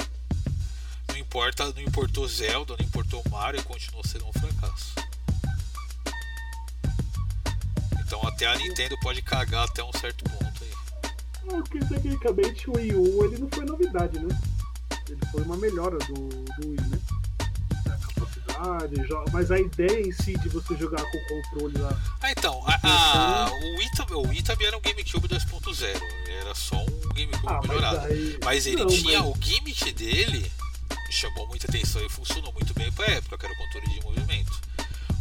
não 1.15 1.21
importa, 1.21 1.65
não 1.73 1.81
importou 1.81 2.27
Zelda, 2.27 2.75
não 2.77 2.85
importou 2.85 3.23
Mario, 3.31 3.63
continuou 3.63 4.05
sendo 4.05 4.27
um 4.27 4.33
fracasso. 4.33 4.95
Então 8.01 8.21
até 8.27 8.47
a 8.47 8.57
Nintendo 8.57 8.97
pode 9.01 9.23
cagar 9.23 9.65
até 9.65 9.83
um 9.85 9.93
certo 9.93 10.25
ponto 10.25 10.65
aí. 10.65 11.11
Não, 11.45 11.63
porque 11.63 11.79
tecnicamente 11.85 12.69
o 12.69 12.77
Wii 12.77 12.95
U 12.95 13.25
ele 13.27 13.39
não 13.39 13.49
foi 13.49 13.65
novidade, 13.65 14.19
né? 14.19 14.37
Ele 15.09 15.21
foi 15.31 15.43
uma 15.43 15.57
melhora 15.57 15.99
do, 15.99 16.15
do 16.15 16.69
Wii, 16.69 16.81
né? 16.89 16.99
A 17.87 17.97
capacidade, 18.15 18.97
mas 19.33 19.51
a 19.53 19.59
ideia 19.61 20.01
em 20.09 20.11
si 20.13 20.37
de 20.39 20.49
você 20.49 20.75
jogar 20.77 21.03
com 21.05 21.17
o 21.17 21.27
controle 21.43 21.79
lá. 21.79 21.97
Ah, 22.23 22.31
então, 22.33 22.61
a- 22.67 22.81
a- 22.83 23.51
o, 23.53 23.79
Wii, 23.79 23.91
tam- 23.97 24.17
o 24.19 24.29
Wii 24.29 24.43
também 24.43 24.67
era 24.67 24.77
um 24.77 24.81
GameCube 24.81 25.29
2.0, 25.29 26.01
era 26.41 26.55
só 26.57 26.77
um 26.77 27.09
GameCube 27.15 27.47
Ah, 27.47 27.61
melhorado. 27.63 27.97
mas, 27.99 28.11
aí, 28.11 28.39
Mas 28.45 28.67
ele 28.67 28.77
não, 28.79 28.87
tinha 28.89 29.23
mas- 29.23 29.29
o 29.37 29.41
gimmick 29.41 29.93
dele, 29.93 30.51
chamou 31.15 31.47
muita 31.47 31.69
atenção 31.69 32.05
e 32.05 32.09
funcionou 32.09 32.53
muito 32.53 32.75
bem 32.75 32.91
pra 32.93 33.07
época, 33.07 33.39
que 33.39 33.47
era 33.47 33.55
o 33.55 33.59
controle 33.59 33.89
de 33.89 34.01
movimento. 34.03 34.61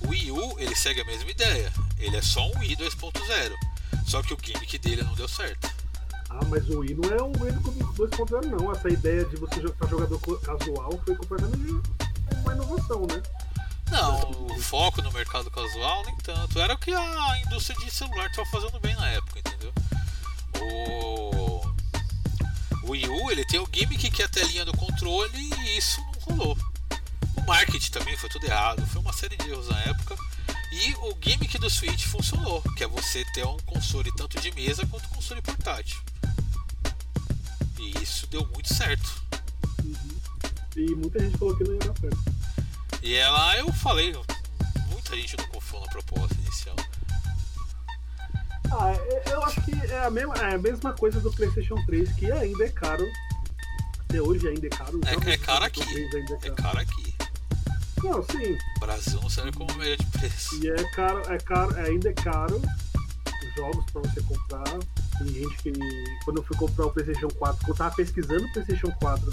O 0.01 0.09
Wii 0.09 0.31
U, 0.31 0.59
ele 0.59 0.75
segue 0.75 1.01
a 1.01 1.05
mesma 1.05 1.29
ideia, 1.29 1.71
ele 1.99 2.17
é 2.17 2.21
só 2.21 2.45
um 2.45 2.59
Wii 2.59 2.75
2.0, 2.77 3.55
só 4.05 4.21
que 4.21 4.33
o 4.33 4.37
gimmick 4.41 4.77
dele 4.79 5.03
não 5.03 5.13
deu 5.13 5.27
certo. 5.27 5.69
Ah, 6.29 6.43
mas 6.49 6.67
o 6.67 6.79
Wii 6.79 6.95
não 6.95 7.09
é 7.09 7.21
o 7.21 7.31
Wii 7.43 7.53
do 7.53 8.07
2.0 8.07 8.45
não. 8.45 8.71
Essa 8.71 8.89
ideia 8.89 9.23
de 9.25 9.35
você 9.35 9.61
jogar 9.61 9.87
jogador 9.87 10.19
casual 10.41 10.99
foi 11.05 11.15
completamente 11.15 11.81
uma 12.41 12.53
inovação, 12.53 13.01
né? 13.05 13.21
Não, 13.91 14.31
o 14.47 14.59
foco 14.59 15.01
no 15.03 15.11
mercado 15.11 15.51
casual 15.51 16.03
nem 16.05 16.15
tanto. 16.17 16.59
Era 16.59 16.73
o 16.73 16.77
que 16.77 16.91
a 16.91 17.41
indústria 17.45 17.77
de 17.79 17.91
celular 17.91 18.27
estava 18.27 18.49
fazendo 18.49 18.79
bem 18.79 18.95
na 18.95 19.09
época, 19.09 19.39
entendeu? 19.39 19.71
O... 20.59 21.73
o 22.83 22.91
Wii 22.91 23.07
U 23.07 23.31
ele 23.31 23.45
tem 23.45 23.59
o 23.59 23.67
gimmick 23.71 24.11
que 24.11 24.21
é 24.21 24.25
a 24.25 24.29
telinha 24.29 24.65
do 24.65 24.75
controle 24.75 25.37
e 25.37 25.77
isso 25.77 26.01
não 26.01 26.37
rolou. 26.37 26.57
O 27.37 27.41
marketing 27.41 27.91
também 27.91 28.17
foi 28.17 28.29
tudo 28.29 28.45
errado, 28.45 28.85
foi 28.87 29.01
uma 29.01 29.13
série 29.13 29.37
de 29.37 29.49
erros 29.49 29.67
na 29.67 29.79
época. 29.81 30.15
E 30.71 30.93
o 30.95 31.17
gimmick 31.21 31.57
do 31.59 31.69
Switch 31.69 32.05
funcionou, 32.05 32.61
que 32.75 32.83
é 32.83 32.87
você 32.87 33.23
ter 33.33 33.45
um 33.45 33.57
console 33.59 34.11
tanto 34.15 34.39
de 34.39 34.51
mesa 34.51 34.85
quanto 34.87 35.07
console 35.09 35.41
portátil. 35.41 36.01
E 37.79 38.01
isso 38.01 38.27
deu 38.27 38.45
muito 38.47 38.73
certo. 38.73 39.23
E 40.75 40.95
muita 40.95 41.19
gente 41.19 41.37
falou 41.37 41.55
que 41.55 41.63
não 41.63 41.73
ia 41.73 41.79
dar 41.79 41.97
certo. 41.99 42.17
E 43.01 43.13
ela, 43.13 43.57
eu 43.57 43.71
falei, 43.73 44.13
muita 44.89 45.15
gente 45.15 45.37
não 45.37 45.47
confiou 45.47 45.81
na 45.81 45.87
proposta 45.87 46.35
inicial. 46.35 46.75
Ah, 48.79 48.91
é- 48.91 49.33
eu 49.33 49.43
acho 49.43 49.61
que 49.61 49.71
é 49.91 50.05
a 50.05 50.09
mesma, 50.09 50.35
é 50.35 50.55
a 50.55 50.57
mesma 50.57 50.93
coisa 50.93 51.19
do 51.19 51.31
PlayStation 51.31 51.75
3, 51.85 52.11
que 52.13 52.31
ainda 52.31 52.65
é 52.65 52.69
caro. 52.69 53.05
Até 54.09 54.21
hoje 54.21 54.47
ainda 54.47 54.65
é 54.67 54.69
caro. 54.69 54.99
É, 55.05 55.31
é 55.33 55.37
caro 55.37 55.63
PlayStation 55.65 55.65
aqui. 55.65 56.09
3 56.09 56.15
ainda 56.15 56.33
É 56.47 56.49
caro 56.51 56.79
aqui. 56.79 57.15
Não, 58.03 58.21
sim. 58.23 58.57
Brasil 58.79 59.21
não 59.21 59.29
serve 59.29 59.51
como 59.53 59.73
média 59.75 59.95
de 59.97 60.05
preço. 60.07 60.55
E 60.63 60.69
é 60.69 60.83
caro, 60.91 61.21
é 61.31 61.37
caro, 61.37 61.75
ainda 61.79 62.09
é 62.09 62.13
caro 62.13 62.61
os 63.47 63.55
jogos 63.55 63.85
pra 63.91 64.01
você 64.01 64.21
comprar. 64.23 64.63
Tem 65.17 65.27
gente 65.27 65.57
que 65.63 65.71
quando 66.25 66.37
eu 66.37 66.43
fui 66.43 66.57
comprar 66.57 66.87
o 66.87 66.91
PlayStation 66.91 67.29
4, 67.29 67.57
quando 67.59 67.69
eu 67.69 67.75
tava 67.75 67.95
pesquisando 67.95 68.43
o 68.45 68.51
PlayStation 68.51 68.91
4, 68.99 69.31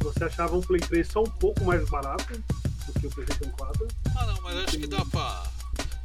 você 0.00 0.24
achava 0.24 0.56
um 0.56 0.60
Play 0.60 0.80
3 0.80 1.06
só 1.06 1.20
um 1.22 1.30
pouco 1.30 1.64
mais 1.64 1.88
barato 1.88 2.32
do 2.86 3.00
que 3.00 3.06
o 3.06 3.10
PlayStation 3.10 3.50
4. 3.56 3.88
Ah 4.16 4.26
não, 4.26 4.42
mas 4.42 4.56
acho 4.56 4.78
que 4.78 4.86
dá 4.86 5.04
pra. 5.04 5.44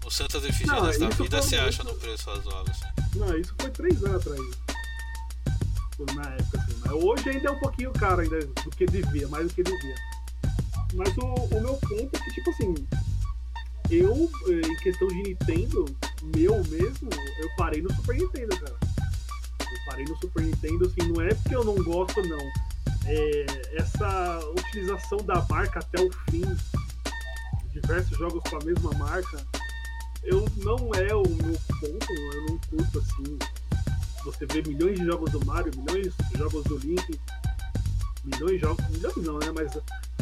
No 0.06 0.12
Santas 0.12 0.46
Efigênias 0.46 1.00
da 1.00 1.10
vida 1.10 1.42
você 1.42 1.56
acha 1.56 1.84
no 1.84 1.96
preço 1.96 2.30
razoável. 2.30 2.72
Assim. 2.72 3.18
Não, 3.18 3.36
isso 3.36 3.56
foi 3.60 3.72
3 3.72 4.04
anos 4.04 4.28
atrás. 4.28 4.40
Na 6.16 6.30
época, 6.30 6.60
assim. 6.60 6.76
Mas 6.80 6.92
hoje 6.92 7.30
ainda 7.32 7.50
é 7.50 7.52
um 7.52 7.60
pouquinho 7.60 7.92
caro 7.92 8.22
ainda 8.22 8.46
do 8.46 8.70
que 8.70 8.86
devia, 8.86 9.28
mais 9.30 9.48
do 9.48 9.54
que 9.56 9.64
devia. 9.64 9.96
Mas 10.94 11.18
o, 11.18 11.26
o 11.26 11.60
meu 11.60 11.74
ponto 11.78 12.10
é 12.16 12.20
que, 12.20 12.34
tipo 12.36 12.52
assim, 12.52 12.76
eu, 13.90 14.30
eh, 14.48 14.68
em 14.68 14.76
questão 14.78 15.08
de 15.08 15.24
Nintendo, 15.24 15.86
meu 16.36 16.64
mesmo, 16.66 17.10
eu 17.40 17.50
parei 17.58 17.82
no 17.82 17.92
Super 17.96 18.16
Nintendo, 18.16 18.60
cara. 18.60 18.78
Eu 19.60 19.86
parei 19.88 20.06
no 20.06 20.16
Super 20.20 20.44
Nintendo, 20.44 20.86
assim, 20.86 21.12
não 21.12 21.22
é 21.24 21.34
porque 21.34 21.56
eu 21.56 21.64
não 21.64 21.76
gosto, 21.84 22.22
não. 22.28 22.52
É, 23.08 23.46
essa 23.74 24.40
utilização 24.52 25.18
da 25.18 25.44
marca 25.50 25.80
até 25.80 26.00
o 26.00 26.12
fim, 26.30 26.44
diversos 27.72 28.16
jogos 28.20 28.44
com 28.48 28.58
a 28.58 28.66
mesma 28.66 28.92
marca, 28.94 29.44
eu 30.26 30.46
não 30.58 30.92
é 30.94 31.16
o 31.16 31.28
meu 31.28 31.58
ponto, 31.80 32.14
eu 32.34 32.46
não 32.48 32.58
curto 32.70 33.00
assim. 33.00 33.38
Você 34.24 34.46
vê 34.48 34.62
milhões 34.64 35.00
de 35.00 35.06
jogos 35.06 35.32
do 35.32 35.46
Mario, 35.46 35.72
milhões 35.78 36.14
de 36.32 36.38
jogos 36.38 36.64
do 36.64 36.78
Link, 36.80 37.20
milhões 38.24 38.54
de 38.54 38.60
jogos, 38.60 38.90
milhões 38.90 39.16
não, 39.18 39.38
né? 39.38 39.52
Mas 39.54 39.72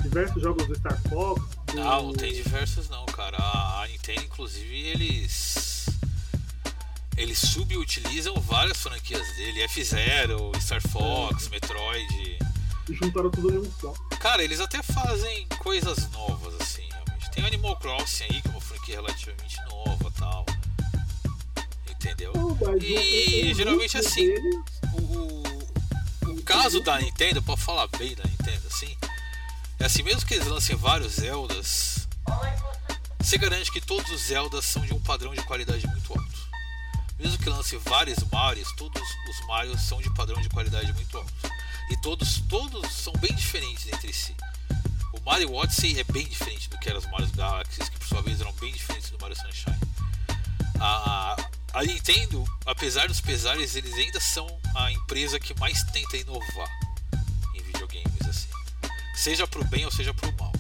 diversos 0.04 0.43
jogos 0.43 0.68
do 0.68 0.76
Star 0.76 1.01
Fox. 1.10 1.41
Do... 1.68 1.76
Não, 1.76 2.08
não 2.08 2.14
tem 2.14 2.34
diversos 2.34 2.89
não, 2.89 3.06
cara. 3.06 3.38
A 3.38 3.88
Nintendo, 3.88 4.24
inclusive, 4.24 4.76
eles. 4.88 5.86
Eles 7.16 7.38
subutilizam 7.38 8.36
várias 8.41 8.78
franquias 8.78 9.26
dele, 9.38 9.62
F-Zero, 9.62 10.51
Star 10.60 10.82
Fox, 10.89 11.47
Metroid. 11.47 12.38
E 12.89 12.93
juntaram 12.93 13.30
tudo 13.30 13.54
em 13.54 13.60
um 13.60 13.72
só. 13.80 13.93
Cara, 14.20 14.43
eles 14.43 14.60
até 14.60 14.82
fazem 14.82 15.47
coisas 15.60 16.10
novas, 16.12 16.56
assim, 16.60 16.82
realmente. 16.89 17.32
Tem 17.32 17.45
Animal 17.45 17.78
Crossing 17.78 18.26
aí, 18.26 18.41
que 18.41 18.47
é 18.47 18.51
uma 18.51 18.60
franquia 18.60 18.82
relativamente 18.96 19.58
nova 19.70 20.12
tal. 20.18 20.46
Entendeu? 21.89 22.34
E 22.82 23.54
geralmente 23.54 23.98
assim, 23.98 24.30
o- 24.94 26.30
o 26.30 26.41
caso 26.44 26.82
da 26.82 27.00
Nintendo, 27.00 27.41
pra 27.41 27.56
falar 27.56 27.88
bem 27.98 28.14
da 28.16 28.24
Nintendo, 28.26 28.68
assim, 28.68 28.96
é 29.80 29.86
assim, 29.86 30.04
mesmo 30.04 30.26
que 30.26 30.34
eles 30.34 30.48
lancem 30.48 30.76
vários 30.76 31.14
Zeldas, 31.14 32.08
você 33.20 33.38
garante 33.38 33.72
que 33.72 33.80
todos 33.82 34.12
os 34.12 34.22
Zeldas 34.22 34.66
são 34.66 34.82
de 34.86 34.94
um 34.94 35.00
padrão 35.00 35.34
de 35.34 35.41
qualidade 35.44 35.88
muito 35.88 36.12
alto. 36.12 36.44
Mesmo 37.20 37.38
que 37.38 37.50
lance 37.50 37.78
vários 37.78 38.20
Marios, 38.32 38.72
todos 38.76 39.02
os 39.02 39.48
Marios 39.48 39.82
são 39.82 40.02
de 40.02 40.10
padrão 40.14 40.41
de 40.41 40.50
qualidade 40.50 40.91
muito 40.94 41.18
alto. 41.18 41.34
E 41.89 41.98
todos, 42.02 42.41
todos 42.50 42.91
são 42.91 43.14
bem 43.14 43.34
diferentes 43.34 43.88
entre 43.88 44.12
si. 44.12 44.36
Mario 45.26 45.53
Odyssey 45.53 45.99
é 45.99 46.03
bem 46.03 46.28
diferente 46.28 46.69
do 46.69 46.78
que 46.78 46.89
eram 46.89 46.99
os 46.99 47.05
Mario 47.07 47.30
Galaxies, 47.36 47.89
que 47.89 47.97
por 47.97 48.07
sua 48.07 48.21
vez 48.21 48.41
eram 48.41 48.51
bem 48.53 48.74
diferentes 48.74 49.09
do 49.09 49.17
Mario 49.19 49.38
Sunshine. 49.38 49.80
A, 50.80 51.36
a 51.74 51.84
Nintendo, 51.84 52.43
apesar 52.65 53.07
dos 53.07 53.21
pesares, 53.21 53.76
eles 53.76 53.93
ainda 53.93 54.19
são 54.19 54.45
a 54.76 54.91
empresa 54.91 55.39
que 55.39 55.57
mais 55.59 55.82
tenta 55.86 56.17
inovar 56.17 56.69
em 57.55 57.63
videogames, 57.63 58.28
assim. 58.30 58.49
Seja 59.15 59.47
pro 59.47 59.63
bem 59.65 59.86
ou 59.86 59.91
seja 59.91 60.13
pro 60.13 60.32
mal. 60.38 60.51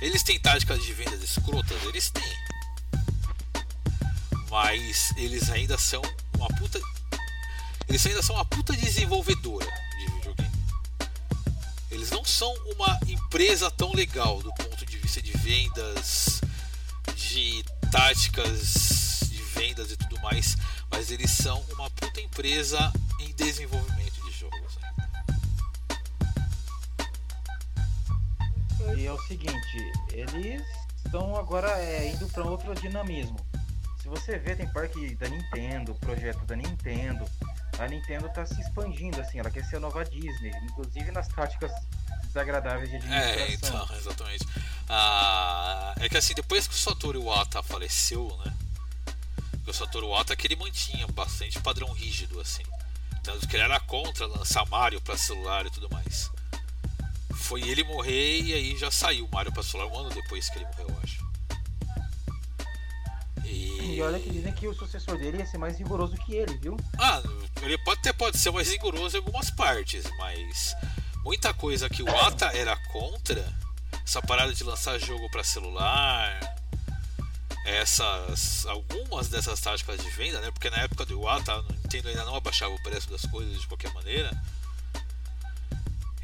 Eles 0.00 0.22
têm 0.22 0.38
táticas 0.38 0.80
de 0.84 0.92
vendas 0.92 1.20
escrotas, 1.22 1.82
eles 1.84 2.10
têm. 2.10 2.38
Mas 4.48 5.12
eles 5.16 5.50
ainda 5.50 5.76
são 5.76 6.00
uma 6.36 6.48
puta. 6.48 6.80
Eles 7.88 8.06
ainda 8.06 8.22
são 8.22 8.36
uma 8.36 8.44
puta 8.44 8.72
desenvolvedora. 8.76 9.66
Eles 11.98 12.12
não 12.12 12.24
são 12.24 12.54
uma 12.76 12.96
empresa 13.08 13.68
tão 13.72 13.92
legal 13.92 14.40
do 14.40 14.54
ponto 14.54 14.86
de 14.86 14.98
vista 14.98 15.20
de 15.20 15.32
vendas, 15.32 16.40
de 17.16 17.64
táticas 17.90 19.22
de 19.28 19.42
vendas 19.42 19.90
e 19.90 19.96
tudo 19.96 20.20
mais, 20.20 20.56
mas 20.92 21.10
eles 21.10 21.28
são 21.32 21.60
uma 21.72 21.90
puta 21.90 22.20
empresa 22.20 22.92
em 23.18 23.32
desenvolvimento 23.32 24.14
de 24.24 24.30
jogos. 24.30 24.78
E 28.96 29.04
é 29.04 29.12
o 29.12 29.18
seguinte, 29.22 29.92
eles 30.12 30.62
estão 31.04 31.34
agora 31.34 31.82
é, 31.82 32.12
indo 32.12 32.28
para 32.28 32.44
outro 32.44 32.76
dinamismo. 32.76 33.44
Se 34.00 34.06
você 34.06 34.38
vê, 34.38 34.54
tem 34.54 34.68
parque 34.68 35.16
da 35.16 35.28
Nintendo, 35.28 35.96
projeto 35.96 36.46
da 36.46 36.54
Nintendo. 36.54 37.24
A 37.78 37.86
Nintendo 37.86 38.28
tá 38.28 38.44
se 38.44 38.60
expandindo, 38.60 39.20
assim, 39.20 39.38
ela 39.38 39.50
quer 39.50 39.64
ser 39.64 39.76
a 39.76 39.80
nova 39.80 40.04
Disney, 40.04 40.52
inclusive 40.64 41.12
nas 41.12 41.28
táticas 41.28 41.70
desagradáveis 42.24 42.90
de 42.90 42.96
administração. 42.96 43.42
É, 43.42 43.52
então, 43.52 43.96
exatamente. 43.96 44.46
Ah, 44.88 45.94
é 46.00 46.08
que 46.08 46.16
assim, 46.16 46.34
depois 46.34 46.66
que 46.66 46.74
o 46.74 46.78
Satoru 46.78 47.20
Iwata 47.20 47.62
faleceu, 47.62 48.36
né? 48.44 48.52
O 49.66 49.72
Satoru 49.72 50.06
Iwata 50.06 50.34
que 50.34 50.46
ele 50.46 50.56
mantinha 50.56 51.06
bastante 51.08 51.60
padrão 51.60 51.92
rígido, 51.92 52.40
assim. 52.40 52.62
Tanto 53.22 53.46
que 53.46 53.54
ele 53.54 53.64
era 53.64 53.78
contra 53.80 54.26
lançar 54.26 54.66
Mario 54.66 55.00
para 55.00 55.16
celular 55.16 55.66
e 55.66 55.70
tudo 55.70 55.88
mais. 55.90 56.30
Foi 57.34 57.62
ele 57.62 57.84
morrer 57.84 58.40
e 58.40 58.54
aí 58.54 58.76
já 58.78 58.90
saiu 58.90 59.26
o 59.26 59.30
Mario 59.30 59.52
para 59.52 59.62
celular 59.62 59.92
um 59.92 59.98
ano 59.98 60.10
depois 60.10 60.48
que 60.48 60.58
ele 60.58 60.66
morreu, 60.66 60.88
eu 60.88 60.98
acho. 61.02 61.27
E... 63.88 64.02
Olha 64.02 64.18
que 64.18 64.30
dizem 64.30 64.52
que 64.52 64.68
o 64.68 64.74
sucessor 64.74 65.18
dele 65.18 65.38
ia 65.38 65.46
ser 65.46 65.58
mais 65.58 65.78
rigoroso 65.78 66.16
que 66.16 66.34
ele, 66.34 66.56
viu? 66.58 66.76
Ah, 66.98 67.22
ele 67.62 67.78
pode 67.78 68.00
até 68.00 68.12
pode 68.12 68.38
ser 68.38 68.50
mais 68.50 68.70
rigoroso 68.70 69.16
em 69.16 69.20
algumas 69.20 69.50
partes, 69.50 70.04
mas 70.18 70.74
muita 71.24 71.52
coisa 71.54 71.88
que 71.88 72.02
o 72.02 72.18
Ata 72.20 72.46
era 72.56 72.76
contra, 72.88 73.52
essa 74.04 74.22
parada 74.22 74.52
de 74.52 74.64
lançar 74.64 74.98
jogo 74.98 75.30
para 75.30 75.42
celular, 75.42 76.40
essas 77.68 78.64
algumas 78.66 79.28
dessas 79.28 79.60
táticas 79.60 80.02
de 80.02 80.10
venda, 80.10 80.40
né? 80.40 80.50
Porque 80.50 80.70
na 80.70 80.78
época 80.78 81.04
do 81.04 81.12
Iwata, 81.12 81.52
a 81.52 81.62
Nintendo 81.62 82.08
ainda 82.08 82.24
não 82.24 82.34
abaixava 82.34 82.74
o 82.74 82.82
preço 82.82 83.10
das 83.10 83.22
coisas 83.26 83.60
de 83.60 83.66
qualquer 83.66 83.92
maneira. 83.92 84.30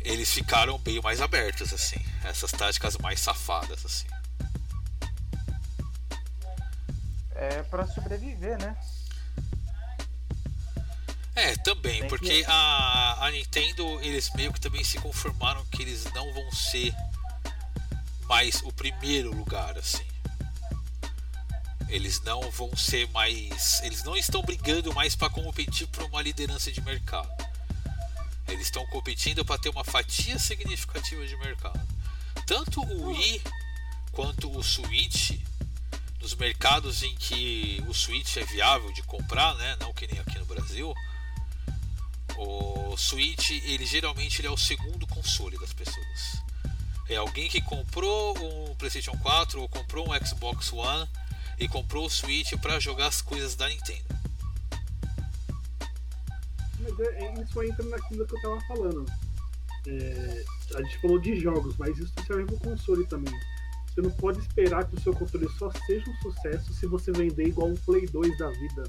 Eles 0.00 0.30
ficaram 0.30 0.78
bem 0.78 1.00
mais 1.00 1.20
abertos 1.20 1.72
assim, 1.72 2.02
essas 2.24 2.50
táticas 2.50 2.96
mais 2.98 3.20
safadas 3.20 3.84
assim. 3.84 4.06
É 7.34 7.62
para 7.64 7.86
sobreviver, 7.86 8.58
né? 8.58 8.76
É, 11.36 11.56
também, 11.56 12.00
Tem 12.00 12.08
porque 12.08 12.44
que- 12.44 12.50
a, 12.50 13.26
a 13.26 13.30
Nintendo, 13.32 14.00
eles 14.02 14.30
meio 14.34 14.52
que 14.52 14.60
também 14.60 14.84
se 14.84 14.98
conformaram 14.98 15.64
que 15.66 15.82
eles 15.82 16.04
não 16.14 16.32
vão 16.32 16.52
ser 16.52 16.94
mais 18.28 18.62
o 18.62 18.72
primeiro 18.72 19.34
lugar, 19.34 19.76
assim. 19.76 20.04
Eles 21.88 22.20
não 22.22 22.50
vão 22.52 22.74
ser 22.76 23.08
mais. 23.10 23.80
Eles 23.82 24.02
não 24.04 24.16
estão 24.16 24.42
brigando 24.42 24.92
mais 24.94 25.14
para 25.16 25.28
competir 25.28 25.86
por 25.88 26.04
uma 26.04 26.22
liderança 26.22 26.70
de 26.70 26.80
mercado. 26.80 27.28
Eles 28.48 28.66
estão 28.66 28.86
competindo 28.86 29.44
para 29.44 29.58
ter 29.58 29.68
uma 29.70 29.84
fatia 29.84 30.38
significativa 30.38 31.26
de 31.26 31.36
mercado. 31.38 31.80
Tanto 32.46 32.80
o 32.80 33.08
Wii 33.08 33.42
quanto 34.12 34.50
o 34.56 34.62
Switch, 34.62 35.32
nos 36.24 36.34
mercados 36.36 37.02
em 37.02 37.14
que 37.16 37.84
o 37.86 37.92
Switch 37.92 38.38
é 38.38 38.44
viável 38.44 38.90
de 38.92 39.02
comprar, 39.02 39.54
né? 39.56 39.76
não 39.78 39.92
que 39.92 40.06
nem 40.06 40.18
aqui 40.18 40.38
no 40.38 40.46
Brasil, 40.46 40.94
o 42.38 42.96
Switch 42.96 43.50
ele 43.50 43.84
geralmente 43.84 44.40
ele 44.40 44.48
é 44.48 44.50
o 44.50 44.56
segundo 44.56 45.06
console 45.06 45.58
das 45.58 45.74
pessoas. 45.74 46.42
É 47.10 47.16
alguém 47.16 47.46
que 47.50 47.60
comprou 47.60 48.34
um 48.38 48.74
PlayStation 48.76 49.16
4 49.18 49.60
ou 49.60 49.68
comprou 49.68 50.10
um 50.10 50.26
Xbox 50.26 50.72
One 50.72 51.06
e 51.58 51.68
comprou 51.68 52.06
o 52.06 52.10
Switch 52.10 52.54
para 52.54 52.80
jogar 52.80 53.08
as 53.08 53.20
coisas 53.20 53.54
da 53.54 53.68
Nintendo. 53.68 54.18
Mas 56.80 57.00
é, 57.00 57.24
é- 57.26 57.42
isso 57.42 57.62
entra 57.62 57.84
naquilo 57.84 58.26
que 58.26 58.34
eu 58.34 58.40
tava 58.40 58.60
falando. 58.62 59.04
É, 59.86 60.44
a 60.74 60.82
gente 60.82 60.98
falou 61.02 61.18
de 61.18 61.38
jogos, 61.38 61.76
mas 61.76 61.98
isso 61.98 62.14
serve 62.26 62.46
pro 62.46 62.58
console 62.60 63.06
também. 63.06 63.38
Você 63.94 64.00
não 64.02 64.10
pode 64.10 64.40
esperar 64.40 64.84
que 64.86 64.96
o 64.96 65.00
seu 65.00 65.14
controle 65.14 65.48
só 65.56 65.70
seja 65.86 66.10
um 66.10 66.16
sucesso 66.22 66.74
se 66.74 66.86
você 66.86 67.12
vender 67.12 67.46
igual 67.46 67.68
um 67.68 67.76
Play 67.76 68.06
2 68.06 68.36
da 68.36 68.50
vida. 68.50 68.84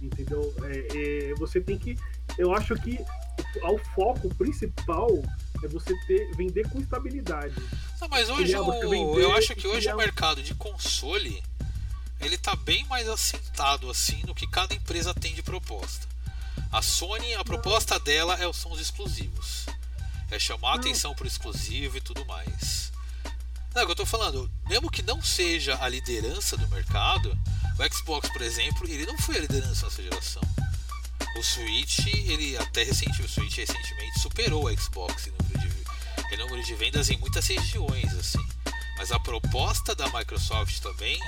Entendeu? 0.00 0.52
É, 0.64 1.30
é, 1.30 1.34
você 1.34 1.60
tem 1.60 1.78
que. 1.78 1.96
Eu 2.36 2.52
acho 2.54 2.74
que 2.76 2.98
o, 3.62 3.72
o 3.74 3.78
foco 3.78 4.28
principal 4.34 5.08
é 5.62 5.68
você 5.68 5.94
ter, 6.06 6.34
vender 6.34 6.68
com 6.68 6.80
estabilidade. 6.80 7.54
Não, 8.00 8.08
mas 8.08 8.28
hoje 8.28 8.54
o- 8.56 8.70
vender, 8.90 9.22
eu 9.22 9.32
acho 9.32 9.54
que 9.54 9.66
hoje 9.66 9.80
criar 9.82 9.94
o 9.94 9.98
mercado 9.98 10.42
de 10.42 10.54
console 10.54 11.42
ele 12.20 12.38
tá 12.38 12.54
bem 12.54 12.84
mais 12.86 13.08
assentado 13.08 13.90
assim 13.90 14.22
no 14.26 14.34
que 14.34 14.46
cada 14.46 14.74
empresa 14.74 15.12
tem 15.12 15.34
de 15.34 15.42
proposta. 15.42 16.06
A 16.70 16.80
Sony, 16.80 17.34
a 17.34 17.44
proposta 17.44 17.98
dela 17.98 18.34
é, 18.42 18.52
são 18.52 18.70
os 18.72 18.80
exclusivos. 18.80 19.66
É 20.30 20.38
chamar 20.38 20.72
a 20.72 20.74
atenção 20.76 21.14
pro 21.14 21.26
exclusivo 21.26 21.96
e 21.96 22.00
tudo 22.00 22.24
mais. 22.24 22.91
Não, 23.74 23.80
é 23.80 23.84
o 23.84 23.86
que 23.86 23.92
eu 23.92 23.96
tô 23.96 24.06
falando, 24.06 24.50
mesmo 24.68 24.90
que 24.90 25.02
não 25.02 25.22
seja 25.22 25.78
a 25.82 25.88
liderança 25.88 26.56
do 26.58 26.68
mercado, 26.68 27.36
o 27.78 27.94
Xbox, 27.94 28.28
por 28.28 28.42
exemplo, 28.42 28.86
ele 28.86 29.06
não 29.06 29.16
foi 29.16 29.38
a 29.38 29.40
liderança 29.40 29.86
nessa 29.86 30.02
geração. 30.02 30.42
O 31.38 31.42
Switch, 31.42 32.06
ele 32.06 32.56
até 32.58 32.82
recentemente, 32.82 33.22
o 33.22 33.28
Switch 33.28 33.56
recentemente 33.56 34.20
superou 34.20 34.66
o 34.66 34.78
Xbox 34.78 35.26
em 35.26 35.30
número 35.30 35.58
de, 35.58 36.34
em 36.34 36.36
número 36.36 36.62
de 36.62 36.74
vendas 36.74 37.08
em 37.08 37.16
muitas 37.16 37.46
regiões, 37.46 38.12
assim. 38.14 38.46
Mas 38.98 39.10
a 39.10 39.18
proposta 39.18 39.94
da 39.94 40.06
Microsoft 40.10 40.78
também 40.80 41.18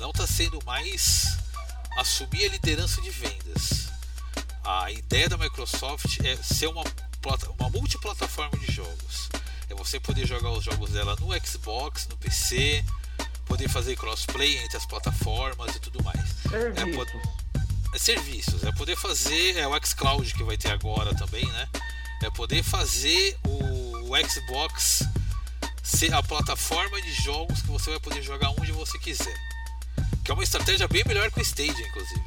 não 0.00 0.10
está 0.10 0.26
sendo 0.26 0.58
mais 0.66 1.38
assumir 1.96 2.46
a 2.46 2.48
liderança 2.48 3.00
de 3.00 3.10
vendas. 3.10 3.88
A 4.64 4.90
ideia 4.90 5.28
da 5.28 5.38
Microsoft 5.38 6.18
é 6.24 6.36
ser 6.36 6.66
uma, 6.66 6.82
uma 7.58 7.70
multiplataforma 7.70 8.58
de 8.58 8.72
jogos. 8.72 9.28
É 9.74 9.76
você 9.76 9.98
poder 9.98 10.24
jogar 10.24 10.52
os 10.52 10.64
jogos 10.64 10.90
dela 10.90 11.16
no 11.16 11.28
Xbox, 11.44 12.06
no 12.06 12.16
PC, 12.16 12.84
poder 13.44 13.68
fazer 13.68 13.96
crossplay 13.96 14.56
entre 14.58 14.76
as 14.76 14.86
plataformas 14.86 15.74
e 15.74 15.80
tudo 15.80 16.02
mais. 16.04 16.20
Serviços. 16.78 17.20
É 17.92 17.98
serviços, 17.98 18.64
é 18.64 18.72
poder 18.72 18.96
fazer, 18.96 19.56
é 19.56 19.66
o 19.66 19.84
xCloud 19.84 20.32
que 20.32 20.44
vai 20.44 20.56
ter 20.56 20.70
agora 20.70 21.12
também, 21.14 21.44
né? 21.44 21.68
É 22.22 22.30
poder 22.30 22.62
fazer 22.62 23.36
o, 23.46 24.10
o 24.10 24.28
Xbox 24.28 25.02
ser 25.82 26.14
a 26.14 26.22
plataforma 26.22 27.00
de 27.02 27.12
jogos 27.12 27.60
que 27.60 27.68
você 27.68 27.90
vai 27.90 28.00
poder 28.00 28.22
jogar 28.22 28.50
onde 28.50 28.70
você 28.70 28.96
quiser. 28.98 29.36
Que 30.24 30.30
é 30.30 30.34
uma 30.34 30.44
estratégia 30.44 30.86
bem 30.86 31.02
melhor 31.04 31.30
que 31.32 31.40
o 31.40 31.42
Stadia, 31.42 31.86
inclusive. 31.86 32.24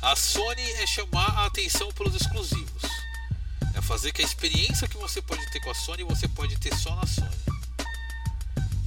A 0.00 0.16
Sony 0.16 0.72
é 0.72 0.86
chamar 0.86 1.38
a 1.38 1.46
atenção 1.46 1.92
pelos 1.92 2.14
exclusivos. 2.14 2.82
É 3.92 3.94
fazer 3.94 4.12
que 4.12 4.22
a 4.22 4.24
experiência 4.24 4.88
que 4.88 4.96
você 4.96 5.20
pode 5.20 5.44
ter 5.50 5.60
com 5.60 5.70
a 5.70 5.74
Sony 5.74 6.02
você 6.04 6.26
pode 6.26 6.56
ter 6.58 6.74
só 6.74 6.96
na 6.96 7.06
Sony. 7.06 7.28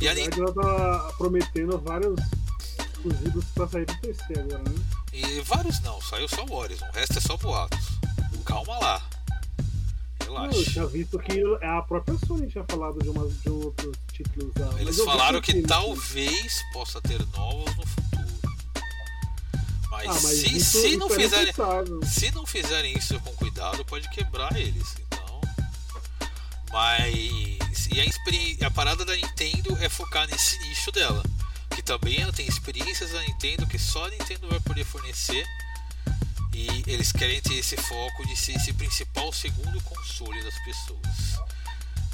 E 0.01 0.05
Na 0.05 0.11
a 0.11 0.13
Nintendo 0.15 0.45
verdade, 0.47 0.67
ela 0.67 0.99
tá 0.99 1.13
prometendo 1.13 1.77
vários 1.77 2.19
exclusivos 2.79 3.45
pra 3.53 3.67
sair 3.67 3.85
do 3.85 3.95
PC 3.99 4.23
agora, 4.39 4.63
né? 4.63 4.75
E 5.13 5.41
vários 5.41 5.79
não, 5.81 6.01
saiu 6.01 6.27
só 6.27 6.43
o 6.43 6.51
Horizon, 6.53 6.87
o 6.87 6.91
resto 6.91 7.19
é 7.19 7.21
só 7.21 7.37
boatos. 7.37 7.85
Calma 8.45 8.79
lá. 8.79 9.01
Não, 10.21 10.27
eu 10.27 10.49
Relaxa. 10.49 10.71
tinha 10.71 10.87
visto 10.87 11.19
que 11.19 11.39
a 11.63 11.81
própria 11.83 12.17
Sony 12.25 12.47
tinha 12.47 12.63
falado 12.67 12.97
de, 12.97 13.07
umas, 13.09 13.31
de 13.43 13.49
outros 13.51 13.95
títulos 14.11 14.51
da. 14.55 14.81
Eles 14.81 14.97
falaram 14.97 15.39
que 15.39 15.51
sim, 15.51 15.61
talvez 15.61 16.63
possa 16.73 16.99
ter 16.99 17.23
novos 17.37 17.75
no 17.77 17.85
futuro. 17.85 18.25
Mas, 19.91 20.07
Ah, 20.07 20.19
mas 20.23 20.37
se, 20.39 20.59
se 20.59 20.97
não 20.97 21.07
é 21.07 21.15
fizerem. 21.15 21.53
Se 22.11 22.31
não 22.31 22.45
fizerem 22.45 22.97
isso 22.97 23.19
com 23.19 23.31
cuidado, 23.55 23.85
pode 23.85 24.09
quebrar 24.09 24.55
eles. 24.57 24.95
Então. 24.99 25.41
Mas. 26.71 27.87
E 27.89 28.01
a, 28.01 28.67
a 28.67 28.71
parada 28.71 29.05
da 29.05 29.15
Nintendo 29.15 29.77
é 29.81 29.87
focar 29.87 30.27
nesse 30.27 30.59
nicho 30.67 30.91
dela. 30.91 31.23
Que 31.69 31.81
também 31.81 32.19
ela 32.19 32.33
tem 32.33 32.45
experiências 32.45 33.11
da 33.11 33.21
Nintendo 33.21 33.65
que 33.65 33.79
só 33.79 34.05
a 34.05 34.09
Nintendo 34.09 34.49
vai 34.49 34.59
poder 34.59 34.83
fornecer. 34.83 35.45
E 36.53 36.83
eles 36.87 37.11
querem 37.13 37.41
ter 37.41 37.55
esse 37.55 37.77
foco 37.77 38.27
de 38.27 38.35
ser 38.35 38.53
esse 38.53 38.73
principal 38.73 39.31
segundo 39.31 39.81
console 39.83 40.43
das 40.43 40.57
pessoas. 40.59 41.39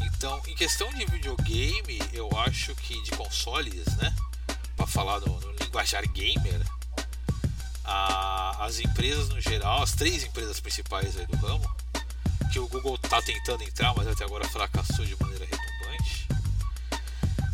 Então, 0.01 0.41
em 0.47 0.55
questão 0.55 0.91
de 0.93 1.05
videogame, 1.05 1.99
eu 2.13 2.29
acho 2.39 2.75
que 2.75 3.01
de 3.03 3.11
consoles, 3.11 3.85
né? 3.97 4.15
Pra 4.75 4.85
falar 4.85 5.19
no, 5.21 5.39
no 5.39 5.51
linguajar 5.53 6.07
gamer, 6.09 6.61
a- 7.91 8.65
as 8.65 8.79
empresas 8.79 9.29
no 9.29 9.39
geral, 9.41 9.81
as 9.83 9.91
três 9.91 10.23
empresas 10.23 10.59
principais 10.59 11.13
do 11.15 11.35
ramo, 11.37 11.69
que 12.51 12.59
o 12.59 12.67
Google 12.67 12.95
está 12.95 13.21
tentando 13.21 13.63
entrar, 13.63 13.93
mas 13.95 14.07
até 14.07 14.23
agora 14.23 14.47
fracassou 14.47 15.05
de 15.05 15.15
maneira 15.21 15.45
retumbante. 15.45 16.27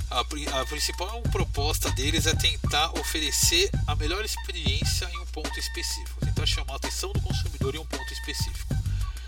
A, 0.10 0.20
a 0.62 0.66
principal 0.66 1.22
proposta 1.24 1.92
deles 1.92 2.26
é 2.26 2.36
tentar 2.36 2.90
oferecer 3.00 3.70
a 3.86 3.96
melhor 3.96 4.24
experiência 4.26 5.10
em 5.14 5.20
um 5.20 5.26
ponto 5.28 5.60
específico, 5.60 6.26
tentar 6.26 6.46
chamar 6.46 6.74
a 6.74 6.78
atenção 6.78 7.12
do 7.14 7.22
consumidor 7.22 7.76
em 7.76 7.80
um 7.80 7.86
ponto 7.86 8.12
específico. 8.14 8.76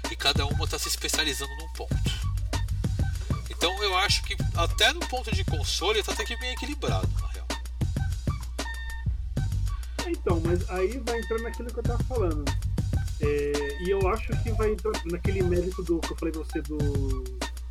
E 0.10 0.16
cada 0.16 0.46
uma 0.48 0.66
está 0.66 0.80
se 0.80 0.88
especializando 0.88 1.56
num 1.58 1.70
ponto. 1.74 1.96
Então 3.50 3.84
eu 3.84 3.96
acho 3.98 4.24
que 4.24 4.36
até 4.56 4.92
no 4.94 5.02
ponto 5.02 5.34
de 5.36 5.44
console 5.44 6.00
está 6.00 6.14
até 6.14 6.26
que 6.26 6.36
bem 6.38 6.52
equilibrado, 6.54 7.08
real. 7.18 7.29
Então, 10.10 10.42
mas 10.46 10.70
aí 10.70 11.02
vai 11.06 11.20
entrar 11.20 11.40
naquilo 11.40 11.70
que 11.70 11.80
eu 11.80 11.84
tava 11.84 12.04
falando. 12.04 12.46
É, 13.22 13.84
e 13.84 13.90
eu 13.90 14.08
acho 14.10 14.28
que 14.44 14.52
vai 14.54 14.72
entrar 14.72 14.94
naquele 15.06 15.44
mérito 15.44 15.84
do 15.84 16.00
que 16.00 16.14
eu 16.14 16.18
falei 16.18 16.32
pra 16.32 16.44
você 16.44 16.62
do, 16.62 16.78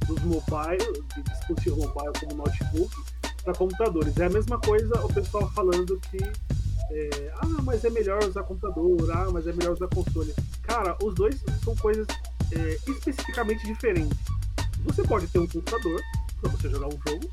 dos 0.07 0.23
mobile, 0.23 1.05
de 1.15 1.23
discutir 1.23 1.71
mobile 1.71 2.13
como 2.21 2.37
notebook 2.37 2.95
para 3.43 3.55
computadores. 3.55 4.17
É 4.19 4.27
a 4.27 4.31
mesma 4.31 4.59
coisa 4.59 4.95
o 5.05 5.13
pessoal 5.13 5.51
falando 5.53 5.99
que 6.11 6.19
é, 6.91 7.33
ah, 7.37 7.63
mas 7.63 7.85
é 7.85 7.91
melhor 7.91 8.23
usar 8.25 8.43
computador, 8.43 9.11
ah, 9.11 9.31
mas 9.31 9.47
é 9.47 9.53
melhor 9.53 9.73
usar 9.73 9.89
console. 9.89 10.35
Cara, 10.63 10.97
os 11.03 11.15
dois 11.15 11.43
são 11.63 11.77
coisas 11.77 12.07
é, 12.53 12.79
especificamente 12.91 13.67
diferentes. 13.67 14.19
Você 14.85 15.03
pode 15.03 15.27
ter 15.29 15.39
um 15.39 15.47
computador 15.47 16.01
para 16.41 16.51
você 16.51 16.69
jogar 16.69 16.87
um 16.87 16.99
jogo. 17.07 17.31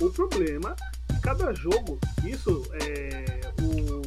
O 0.00 0.10
problema 0.10 0.74
é 1.08 1.14
que 1.14 1.20
cada 1.20 1.52
jogo, 1.52 1.98
isso 2.24 2.62
é 2.72 3.40
o. 3.62 4.03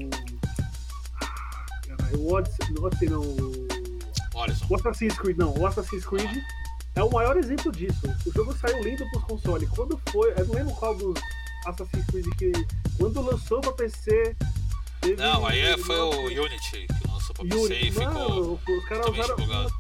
O 2.16 2.34
Odyssey, 2.34 2.72
não, 2.74 2.84
Odyssey 2.84 3.10
não, 3.10 3.22
o- 3.22 4.76
Assassin's 4.76 5.18
Creed, 5.18 5.38
não, 5.38 5.54
o 5.58 5.66
Assassin's 5.66 6.06
Creed 6.06 6.38
é 6.96 7.04
o 7.04 7.12
maior 7.12 7.38
exemplo 7.38 7.72
disso. 7.72 8.02
O 8.26 8.32
jogo 8.32 8.56
saiu 8.58 8.84
lindo 8.84 9.10
pros 9.12 9.24
consoles. 9.24 9.70
Quando 9.70 10.00
foi, 10.12 10.32
eu 10.38 10.46
não 10.46 10.56
lembro 10.56 10.74
qual 10.76 10.96
dos 10.96 11.20
Assassin's 11.66 12.06
Creed 12.08 12.26
que 12.38 12.52
quando 12.98 13.22
lançou 13.22 13.62
pra 13.62 13.72
PC. 13.74 14.36
Teve 15.02 15.22
Não, 15.22 15.46
aí 15.46 15.60
é- 15.60 15.78
foi 15.78 15.96
o 16.00 16.26
Unity 16.44 16.88
que 16.88 17.08
lançou 17.08 17.34
pra 17.36 17.46
PC 17.46 17.56
Unity. 17.66 17.88
e 17.88 17.92
ficou. 17.92 18.60
Os 18.68 18.86
caras 18.90 19.08
usaram 19.08 19.36
bugado. 19.36 19.74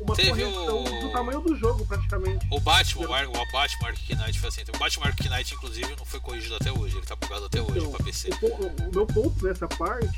uma, 0.00 0.14
Teve 0.16 0.44
o- 0.44 0.82
do 1.00 1.12
tamanho 1.12 1.40
do 1.40 1.56
jogo, 1.56 1.86
praticamente. 1.86 2.44
O 2.50 2.58
Batman, 2.60 3.06
o 3.08 3.12
Ar- 3.14 3.28
o 3.28 3.32
Batman 3.32 3.88
Arkham 3.88 4.16
Knight 4.18 4.40
foi 4.40 4.48
assim. 4.48 4.62
O 4.74 4.78
Batman 4.78 5.06
Arkham 5.06 5.30
Knight, 5.30 5.54
inclusive, 5.54 5.94
não 5.96 6.04
foi 6.04 6.18
corrigido 6.20 6.56
até 6.56 6.72
hoje. 6.72 6.96
Ele 6.96 7.06
tá 7.06 7.14
bugado 7.16 7.44
até 7.46 7.62
hoje 7.62 7.78
Então, 7.78 7.92
pra 7.92 8.04
PC. 8.04 8.30
O, 8.42 8.46
o 8.66 8.92
meu 8.92 9.06
ponto 9.06 9.44
nessa 9.46 9.68
parte 9.68 10.10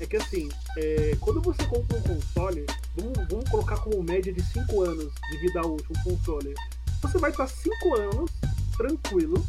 é 0.00 0.06
que 0.06 0.16
assim, 0.16 0.48
é, 0.76 1.16
quando 1.20 1.40
você 1.40 1.64
compra 1.66 1.98
um 1.98 2.02
console, 2.02 2.66
vamos, 2.96 3.28
vamos 3.28 3.48
colocar 3.48 3.76
como 3.78 4.02
média 4.02 4.32
de 4.32 4.42
5 4.42 4.82
anos 4.82 5.12
de 5.30 5.38
vida 5.38 5.60
útil 5.66 5.86
um 5.90 6.02
console, 6.02 6.54
você 7.00 7.18
vai 7.18 7.30
estar 7.30 7.46
5 7.46 7.94
anos 7.96 8.30
tranquilo, 8.76 9.46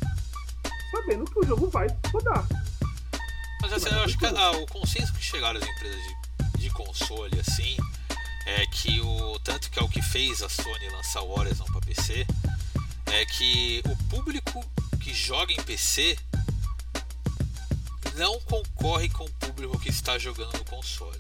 sabendo 0.91 1.25
que 1.25 1.39
o 1.39 1.45
jogo 1.45 1.69
vai 1.69 1.87
rodar. 2.11 2.47
Mas 3.61 3.73
assim, 3.73 3.89
eu 3.89 4.03
acho 4.03 4.17
que 4.17 4.25
ah, 4.25 4.51
o 4.51 4.67
consenso 4.67 5.13
que 5.13 5.23
chegaram 5.23 5.59
as 5.59 5.67
empresas 5.67 6.01
de, 6.01 6.59
de 6.59 6.69
console, 6.69 7.39
assim, 7.39 7.75
é 8.45 8.65
que 8.67 9.01
o. 9.01 9.39
Tanto 9.39 9.69
que 9.71 9.79
é 9.79 9.81
o 9.81 9.89
que 9.89 10.01
fez 10.01 10.41
a 10.43 10.49
Sony 10.49 10.89
lançar 10.91 11.21
o 11.21 11.37
Horizon 11.37 11.65
pra 11.65 11.81
PC, 11.81 12.25
é 13.07 13.25
que 13.25 13.81
o 13.85 13.95
público 14.09 14.63
que 15.01 15.13
joga 15.13 15.51
em 15.51 15.61
PC 15.63 16.17
não 18.15 18.39
concorre 18.41 19.09
com 19.09 19.25
o 19.25 19.31
público 19.33 19.79
que 19.79 19.89
está 19.89 20.17
jogando 20.17 20.57
no 20.57 20.65
console. 20.65 21.19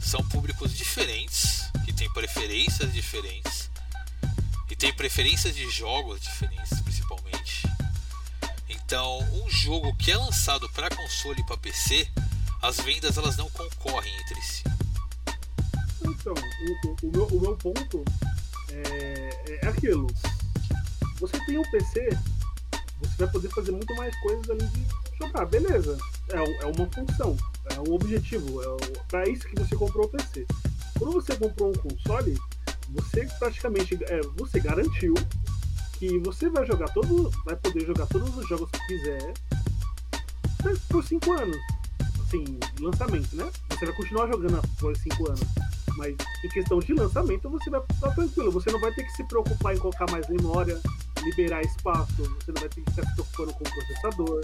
São 0.00 0.22
públicos 0.28 0.76
diferentes, 0.76 1.62
que 1.84 1.92
têm 1.92 2.10
preferências 2.12 2.92
diferentes, 2.92 3.70
e 4.70 4.76
têm 4.76 4.92
preferências 4.92 5.54
de 5.54 5.68
jogos 5.70 6.20
diferentes, 6.20 6.80
principalmente. 6.80 7.62
Então, 8.68 9.18
um 9.44 9.50
jogo 9.50 9.94
que 9.96 10.10
é 10.10 10.16
lançado 10.16 10.68
para 10.70 10.88
console 10.94 11.40
e 11.40 11.46
para 11.46 11.56
PC, 11.58 12.08
as 12.62 12.76
vendas 12.78 13.16
elas 13.16 13.36
não 13.36 13.48
concorrem 13.50 14.12
entre 14.20 14.40
si. 14.42 14.62
Então, 16.04 16.34
o, 16.34 17.06
o- 17.06 17.10
meu, 17.12 17.26
o 17.26 17.40
meu 17.40 17.56
ponto 17.56 18.04
é, 18.70 19.58
é 19.62 19.68
aquilo. 19.68 20.06
Você 21.20 21.38
tem 21.46 21.58
um 21.58 21.70
PC, 21.70 22.08
você 23.00 23.16
vai 23.18 23.28
poder 23.28 23.48
fazer 23.50 23.70
muito 23.72 23.94
mais 23.94 24.14
coisas 24.20 24.48
além 24.50 24.66
de 24.68 24.80
jogar. 25.18 25.46
Beleza, 25.46 25.98
é, 26.30 26.36
é 26.36 26.66
uma 26.66 26.86
função, 26.86 27.36
é 27.74 27.80
um 27.80 27.94
objetivo, 27.94 28.62
é 28.62 28.66
pra 29.08 29.28
isso 29.28 29.46
que 29.46 29.58
você 29.58 29.76
comprou 29.76 30.06
o 30.06 30.08
PC. 30.08 30.46
Quando 30.98 31.12
você 31.12 31.36
comprou 31.36 31.70
um 31.70 31.74
console, 31.74 32.38
você 32.90 33.26
praticamente 33.38 33.98
é, 34.04 34.20
você 34.36 34.60
garantiu 34.60 35.14
que 35.98 36.18
você 36.18 36.48
vai 36.48 36.66
jogar 36.66 36.88
todo, 36.92 37.30
vai 37.44 37.56
poder 37.56 37.86
jogar 37.86 38.06
todos 38.06 38.36
os 38.36 38.48
jogos 38.48 38.70
que 38.70 38.86
quiser 38.86 39.32
por 40.88 41.04
5 41.04 41.32
anos. 41.32 41.56
Assim, 42.26 42.44
lançamento, 42.80 43.34
né? 43.36 43.50
Você 43.70 43.86
vai 43.86 43.94
continuar 43.94 44.26
jogando 44.28 44.60
por 44.78 44.96
5 44.96 45.28
anos. 45.28 45.40
Mas 45.96 46.16
em 46.44 46.48
questão 46.48 46.78
de 46.78 46.94
lançamento, 46.94 47.48
você 47.50 47.70
vai 47.70 47.80
estar 47.90 48.10
tranquilo. 48.14 48.50
Você 48.52 48.70
não 48.70 48.80
vai 48.80 48.92
ter 48.94 49.04
que 49.04 49.12
se 49.12 49.24
preocupar 49.24 49.74
em 49.74 49.78
colocar 49.78 50.10
mais 50.10 50.28
memória, 50.28 50.80
liberar 51.22 51.62
espaço. 51.62 52.14
Você 52.16 52.52
não 52.52 52.60
vai 52.60 52.68
ter 52.68 52.82
que 52.82 52.90
estar 52.90 53.06
se 53.06 53.14
preocupando 53.14 53.52
com 53.54 53.64
o 53.64 53.70
processador. 53.70 54.40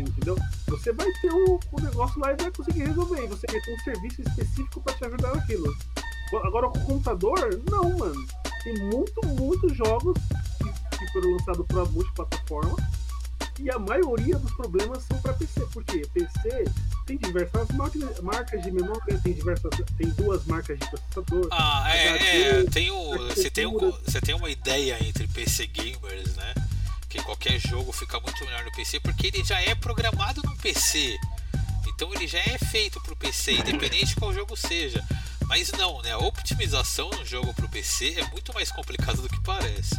Entendeu? 0.00 0.36
Você 0.68 0.92
vai 0.92 1.10
ter 1.20 1.32
o, 1.32 1.60
o 1.72 1.80
negócio 1.80 2.20
lá 2.20 2.32
e 2.32 2.36
vai 2.36 2.50
conseguir 2.50 2.84
resolver. 2.84 3.24
E 3.24 3.26
você 3.26 3.46
vai 3.50 3.60
ter 3.60 3.74
um 3.74 3.78
serviço 3.80 4.22
específico 4.22 4.80
para 4.80 4.94
te 4.94 5.04
ajudar 5.04 5.34
naquilo. 5.34 5.76
Agora 6.44 6.68
com 6.68 6.78
o 6.78 6.84
computador, 6.84 7.62
não, 7.70 7.98
mano. 7.98 8.26
Tem 8.62 8.74
muito, 8.78 9.26
muitos 9.26 9.76
jogos 9.76 10.16
que, 10.58 10.98
que 10.98 11.12
foram 11.12 11.32
lançados 11.32 11.66
para 11.66 11.84
multiplataforma. 11.86 12.76
E 13.60 13.70
a 13.70 13.78
maioria 13.78 14.38
dos 14.38 14.52
problemas 14.52 15.02
são 15.04 15.20
para 15.20 15.32
PC. 15.32 15.60
Porque 15.72 16.06
PC 16.12 16.64
tem 17.06 17.16
diversas 17.16 17.68
marcas, 17.70 18.20
marcas 18.20 18.62
de 18.62 18.70
memória, 18.70 19.20
tem 19.22 19.32
diversas. 19.32 19.70
Tem 19.96 20.08
duas 20.10 20.44
marcas 20.44 20.78
de 20.78 20.90
processador. 20.90 21.48
Ah, 21.50 21.84
é, 21.88 22.08
HD, 22.10 22.24
é, 22.24 22.64
tem 22.64 22.90
o, 22.90 23.18
você, 23.28 23.50
tem 23.50 23.64
arquitetura. 23.64 24.02
você 24.04 24.20
tem 24.20 24.34
uma 24.34 24.50
ideia 24.50 24.98
entre 25.02 25.26
PC 25.26 25.66
gamers, 25.68 26.36
né? 26.36 26.54
Que 27.08 27.22
qualquer 27.22 27.58
jogo 27.58 27.90
fica 27.92 28.20
muito 28.20 28.44
melhor 28.44 28.64
no 28.64 28.72
PC 28.72 29.00
porque 29.00 29.28
ele 29.28 29.42
já 29.44 29.60
é 29.60 29.74
programado 29.74 30.42
no 30.44 30.56
PC. 30.56 31.16
Então 31.86 32.12
ele 32.14 32.28
já 32.28 32.38
é 32.38 32.58
feito 32.58 33.00
pro 33.00 33.16
PC, 33.16 33.52
independente 33.52 34.06
de 34.06 34.16
qual 34.16 34.32
jogo 34.32 34.54
seja. 34.56 35.02
Mas 35.46 35.72
não, 35.72 36.02
né? 36.02 36.12
A 36.12 36.18
optimização 36.18 37.08
no 37.10 37.24
jogo 37.24 37.52
pro 37.54 37.68
PC 37.68 38.20
é 38.20 38.30
muito 38.30 38.52
mais 38.52 38.70
complicado 38.70 39.22
do 39.22 39.28
que 39.28 39.40
parece. 39.42 39.94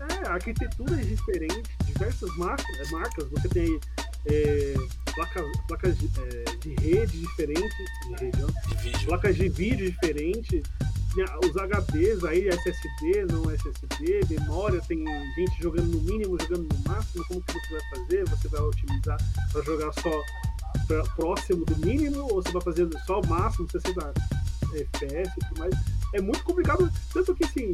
É, 0.00 0.28
a 0.28 0.34
arquitetura 0.34 1.00
é 1.00 1.04
diferente, 1.04 1.68
diversas 1.84 2.34
marcas, 2.36 2.90
marcas 2.90 3.28
você 3.30 3.48
tem 3.48 3.80
é, 4.26 4.74
placas, 5.14 5.44
placas 5.66 5.98
de, 5.98 6.06
é, 6.06 6.56
de 6.56 6.74
rede 6.80 7.18
diferentes, 7.20 7.76
de 8.06 8.24
rede, 8.24 8.38
De 8.68 8.82
vídeo. 8.82 9.06
placas 9.06 9.36
de 9.36 9.48
vídeo 9.48 9.90
diferentes, 9.90 10.62
os 11.44 11.56
HDs 11.56 12.24
aí, 12.24 12.48
SSD, 12.48 13.24
não 13.30 13.50
SSD, 13.50 14.20
memória, 14.38 14.80
tem 14.86 15.04
gente 15.36 15.60
jogando 15.62 15.86
no 15.86 16.00
mínimo, 16.02 16.38
jogando 16.40 16.68
no 16.72 16.78
máximo, 16.92 17.24
como 17.26 17.42
que 17.42 17.52
você 17.52 17.72
vai 17.72 17.80
fazer? 17.90 18.24
Você 18.28 18.48
vai 18.48 18.60
otimizar 18.60 19.18
para 19.52 19.62
jogar 19.62 19.92
só 19.94 20.22
pra- 20.86 21.02
próximo 21.16 21.64
do 21.64 21.76
mínimo, 21.78 22.20
ou 22.22 22.42
você 22.42 22.50
vai 22.52 22.62
fazer 22.62 22.88
só 23.06 23.20
o 23.20 23.26
máximo, 23.26 23.68
60 23.70 24.12
FPS 24.74 25.32
e 25.36 25.48
tudo 25.48 25.58
mais. 25.60 25.74
É 26.14 26.20
muito 26.20 26.42
complicado, 26.44 26.90
tanto 27.12 27.34
que 27.34 27.44
assim, 27.44 27.70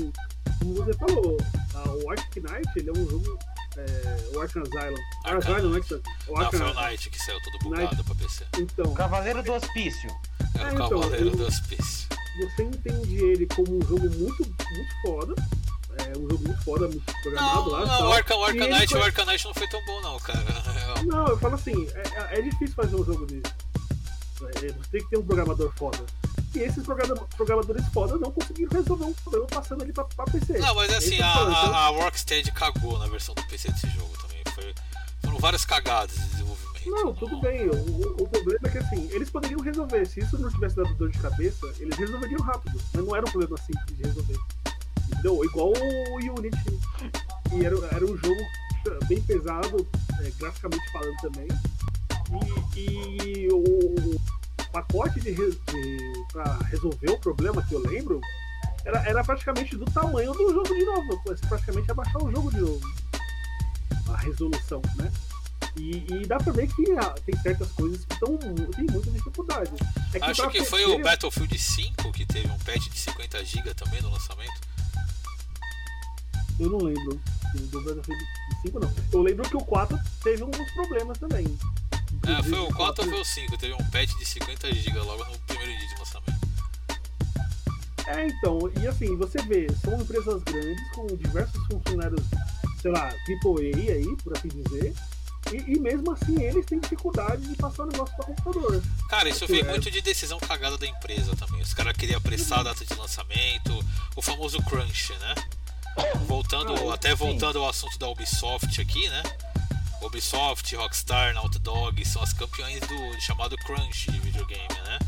como 0.60 0.74
você 0.74 0.92
falou, 0.94 1.36
a- 1.74 1.90
o 1.90 2.10
Arctic 2.10 2.42
Knight, 2.42 2.70
ele 2.76 2.88
é 2.88 2.92
um 2.92 3.08
jogo. 3.10 3.38
É, 3.76 4.30
o 4.36 4.40
Arkham 4.40 4.62
Asylum. 4.62 4.96
Arkham 5.24 5.38
Asylum, 5.56 5.70
né? 5.70 5.78
Knight. 5.80 5.88
que- 5.88 5.94
O 6.30 6.34
Não, 6.34 6.40
Arkham 6.42 6.60
foi 6.60 6.70
o 6.70 6.74
Knight 6.74 7.10
que 7.10 7.18
saiu 7.18 7.38
todo 7.42 7.58
bugado 7.64 8.04
pra 8.04 8.14
PC. 8.14 8.44
Então, 8.58 8.94
Cavaleiro 8.94 9.42
do 9.42 9.52
Hospício. 9.52 10.08
É 10.56 10.62
É, 10.62 10.66
o 10.66 10.74
então, 10.74 10.88
Cavaleiro 10.90 11.26
eu- 11.30 11.36
do 11.36 11.44
Hospício. 11.46 12.08
Você 12.38 12.62
entende 12.64 13.16
ele 13.24 13.46
como 13.46 13.76
um 13.78 13.82
jogo 13.82 14.08
muito, 14.16 14.44
muito 14.46 14.94
foda. 15.02 15.34
É 15.96 16.18
um 16.18 16.28
jogo 16.28 16.44
muito 16.44 16.64
foda, 16.64 16.88
muito 16.88 17.04
programado 17.22 17.70
Não, 17.70 17.78
lá. 17.78 17.86
não, 17.86 18.08
o 18.08 18.12
Arkham, 18.12 18.36
o 18.38 18.44
Arkham 18.44 18.64
ele 18.64 18.74
Knight, 18.74 18.88
foi- 18.92 19.24
Knight 19.24 19.44
não 19.44 19.54
foi 19.54 19.68
tão 19.68 19.84
bom 19.86 20.00
não, 20.02 20.18
cara. 20.18 20.40
É, 20.40 21.02
Não, 21.04 21.26
eu 21.28 21.38
falo 21.38 21.54
assim, 21.54 21.88
é, 21.94 22.38
é 22.38 22.42
difícil 22.42 22.74
fazer 22.74 22.96
um 22.96 23.04
jogo 23.04 23.24
desse. 23.26 23.42
É, 24.56 24.72
você 24.72 24.90
tem 24.90 25.00
que 25.04 25.10
ter 25.10 25.18
um 25.18 25.22
programador 25.24 25.72
foda. 25.76 26.04
E 26.54 26.58
esses 26.58 26.84
programa- 26.84 27.26
programadores 27.36 27.84
foda 27.92 28.16
não 28.18 28.30
conseguiram 28.32 28.70
resolver 28.72 29.04
um 29.04 29.12
problema 29.12 29.46
passando 29.46 29.82
ali 29.82 29.92
pra, 29.92 30.04
pra 30.04 30.24
PC. 30.24 30.58
Não, 30.58 30.74
mas 30.74 30.90
É 30.92 30.96
assim, 30.96 31.16
eu 31.16 31.24
a, 31.24 31.28
a, 31.28 31.86
a 31.86 31.88
Rocksteady 31.88 32.50
cagou 32.52 32.98
na 32.98 33.06
versão 33.06 33.34
do 33.34 33.42
PC 33.46 33.70
desse 33.70 33.88
jogo 33.90 34.12
também. 34.20 34.42
Foi, 34.54 34.74
foram 35.24 35.38
várias 35.38 35.64
cagadas 35.64 36.14
de 36.16 36.28
desenvolvimento. 36.28 36.64
Não, 36.86 37.14
tudo 37.14 37.40
bem. 37.40 37.68
O, 37.68 38.22
o- 38.22 38.28
problema 38.28 38.60
é 38.66 38.68
que 38.68 38.78
assim, 38.78 39.08
eles 39.10 39.30
poderiam 39.30 39.60
resolver. 39.60 40.04
Se 40.06 40.20
isso 40.20 40.38
não 40.38 40.50
tivesse 40.50 40.76
dado 40.76 40.94
dor 40.94 41.10
de 41.10 41.18
cabeça, 41.18 41.72
eles 41.78 41.96
resolveriam 41.96 42.40
rápido. 42.40 42.78
Mas 42.92 43.04
não 43.04 43.16
era 43.16 43.24
um 43.26 43.30
problema 43.30 43.56
simples 43.58 43.96
de 43.96 44.02
resolver. 44.02 44.36
Entendeu? 45.10 45.44
Igual 45.44 45.72
o 45.72 46.16
Unity. 46.38 46.80
E 47.52 47.64
era, 47.64 47.76
era 47.94 48.04
um 48.04 48.16
jogo 48.16 48.40
bem 49.06 49.20
pesado, 49.22 49.86
é, 50.20 50.30
graficamente 50.38 50.92
falando 50.92 51.16
também. 51.22 51.48
E, 52.76 53.46
e 53.46 53.48
o, 53.50 54.20
pacote 54.72 55.20
de, 55.20 55.32
de 55.34 56.24
para 56.32 56.58
resolver 56.68 57.10
o 57.10 57.18
problema 57.20 57.62
que 57.62 57.74
eu 57.74 57.78
lembro 57.78 58.20
era, 58.84 58.98
era 59.08 59.22
praticamente 59.24 59.76
do 59.76 59.84
tamanho 59.86 60.32
do 60.32 60.52
jogo 60.52 60.74
de 60.74 60.84
novo. 60.84 61.22
Praticamente 61.48 61.88
ia 61.88 61.94
baixar 61.94 62.18
o 62.22 62.30
jogo 62.30 62.50
de 62.50 62.60
novo. 62.60 62.80
A 64.08 64.16
resolução, 64.18 64.82
né? 64.96 65.12
E, 65.76 66.06
e 66.08 66.26
dá 66.26 66.36
pra 66.36 66.52
ver 66.52 66.68
que 66.68 66.92
ah, 66.92 67.14
tem 67.26 67.36
certas 67.38 67.70
coisas 67.72 68.04
que 68.04 68.20
tão, 68.20 68.36
tem 68.36 68.86
muita 68.90 69.10
dificuldade. 69.10 69.70
É 70.12 70.24
Acho 70.24 70.42
pra 70.42 70.50
que 70.50 70.64
foi 70.64 70.84
o 70.84 71.02
Battlefield 71.02 71.58
5 71.58 72.12
que 72.12 72.24
teve 72.24 72.46
um 72.48 72.58
patch 72.58 72.88
de 72.88 72.98
50 72.98 73.44
GB 73.44 73.74
também 73.74 74.00
no 74.00 74.10
lançamento. 74.10 74.60
Eu 76.60 76.70
não 76.70 76.78
lembro. 76.78 77.20
Do 77.54 77.82
Battlefield 77.82 78.24
5 78.62 78.80
não. 78.80 78.94
Eu 79.12 79.22
lembro 79.22 79.48
que 79.48 79.56
o 79.56 79.64
4 79.64 79.98
teve 80.22 80.42
alguns 80.42 80.70
problemas 80.72 81.18
também. 81.18 81.44
É, 82.26 82.42
foi 82.42 82.58
o 82.58 82.68
Inclusive, 82.68 82.74
4 82.74 83.04
ou 83.04 83.10
foi 83.10 83.20
o 83.20 83.24
5? 83.24 83.58
Teve 83.58 83.74
um 83.74 83.90
patch 83.90 84.16
de 84.16 84.24
50 84.24 84.74
GB 84.74 84.98
logo 85.00 85.24
no 85.24 85.38
primeiro 85.40 85.76
dia 85.76 85.88
de 85.88 85.98
lançamento. 85.98 86.44
É, 88.06 88.26
então, 88.26 88.58
e 88.80 88.86
assim, 88.86 89.16
você 89.16 89.42
vê, 89.42 89.66
são 89.82 90.00
empresas 90.00 90.42
grandes 90.42 90.90
com 90.90 91.06
diversos 91.06 91.66
funcionários, 91.66 92.20
sei 92.84 92.92
lá, 92.92 93.08
AAA 93.08 93.94
aí, 93.94 94.16
por 94.22 94.36
assim 94.36 94.48
dizer, 94.48 94.94
e, 95.50 95.56
e 95.72 95.80
mesmo 95.80 96.12
assim 96.12 96.38
eles 96.42 96.66
têm 96.66 96.78
dificuldade 96.78 97.40
de 97.48 97.56
passar 97.56 97.84
o 97.84 97.86
negócio 97.86 98.14
para 98.14 98.26
computador. 98.26 98.82
Cara, 99.08 99.26
isso 99.26 99.46
veio 99.46 99.64
é- 99.64 99.70
muito 99.70 99.90
de 99.90 100.02
decisão 100.02 100.38
cagada 100.38 100.76
da 100.76 100.86
empresa 100.86 101.34
também. 101.34 101.62
Os 101.62 101.72
caras 101.72 101.96
queriam 101.96 102.18
apressar 102.18 102.58
a 102.60 102.62
data 102.64 102.84
de 102.84 102.94
lançamento, 102.94 103.82
o 104.14 104.20
famoso 104.20 104.58
crunch, 104.64 105.12
né? 105.18 105.34
Voltando, 106.26 106.90
Ah, 106.90 106.94
até 106.94 107.10
sim. 107.10 107.14
voltando 107.16 107.58
ao 107.60 107.70
assunto 107.70 107.98
da 107.98 108.06
Ubisoft 108.08 108.78
aqui, 108.80 109.08
né? 109.08 109.22
Ubisoft, 110.02 110.74
Rockstar, 110.76 111.32
Naughty 111.32 111.58
Dog 111.60 112.04
são 112.06 112.22
as 112.22 112.34
campeões 112.34 112.80
do 112.80 113.20
chamado 113.20 113.56
crunch 113.58 114.10
de 114.10 114.18
videogame, 114.20 114.68
né? 114.84 114.98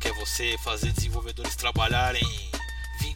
Que 0.00 0.08
é 0.08 0.12
você 0.14 0.56
fazer 0.62 0.92
desenvolvedores 0.92 1.56
trabalharem 1.56 2.22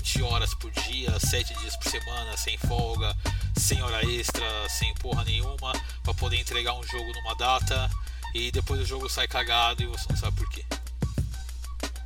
20 0.04 0.22
horas 0.22 0.54
por 0.54 0.70
dia, 0.70 1.18
7 1.18 1.54
dias 1.60 1.76
por 1.76 1.90
semana, 1.90 2.36
sem 2.36 2.58
folga, 2.58 3.16
sem 3.56 3.82
hora 3.82 4.04
extra, 4.04 4.68
sem 4.68 4.92
porra 4.96 5.24
nenhuma, 5.24 5.72
pra 6.02 6.12
poder 6.12 6.38
entregar 6.38 6.74
um 6.74 6.82
jogo 6.82 7.10
numa 7.14 7.34
data 7.34 7.90
e 8.34 8.50
depois 8.52 8.80
o 8.80 8.84
jogo 8.84 9.08
sai 9.08 9.26
cagado 9.26 9.82
e 9.82 9.86
você 9.86 10.04
não 10.10 10.16
sabe 10.16 10.36
por 10.36 10.50
quê. 10.50 10.62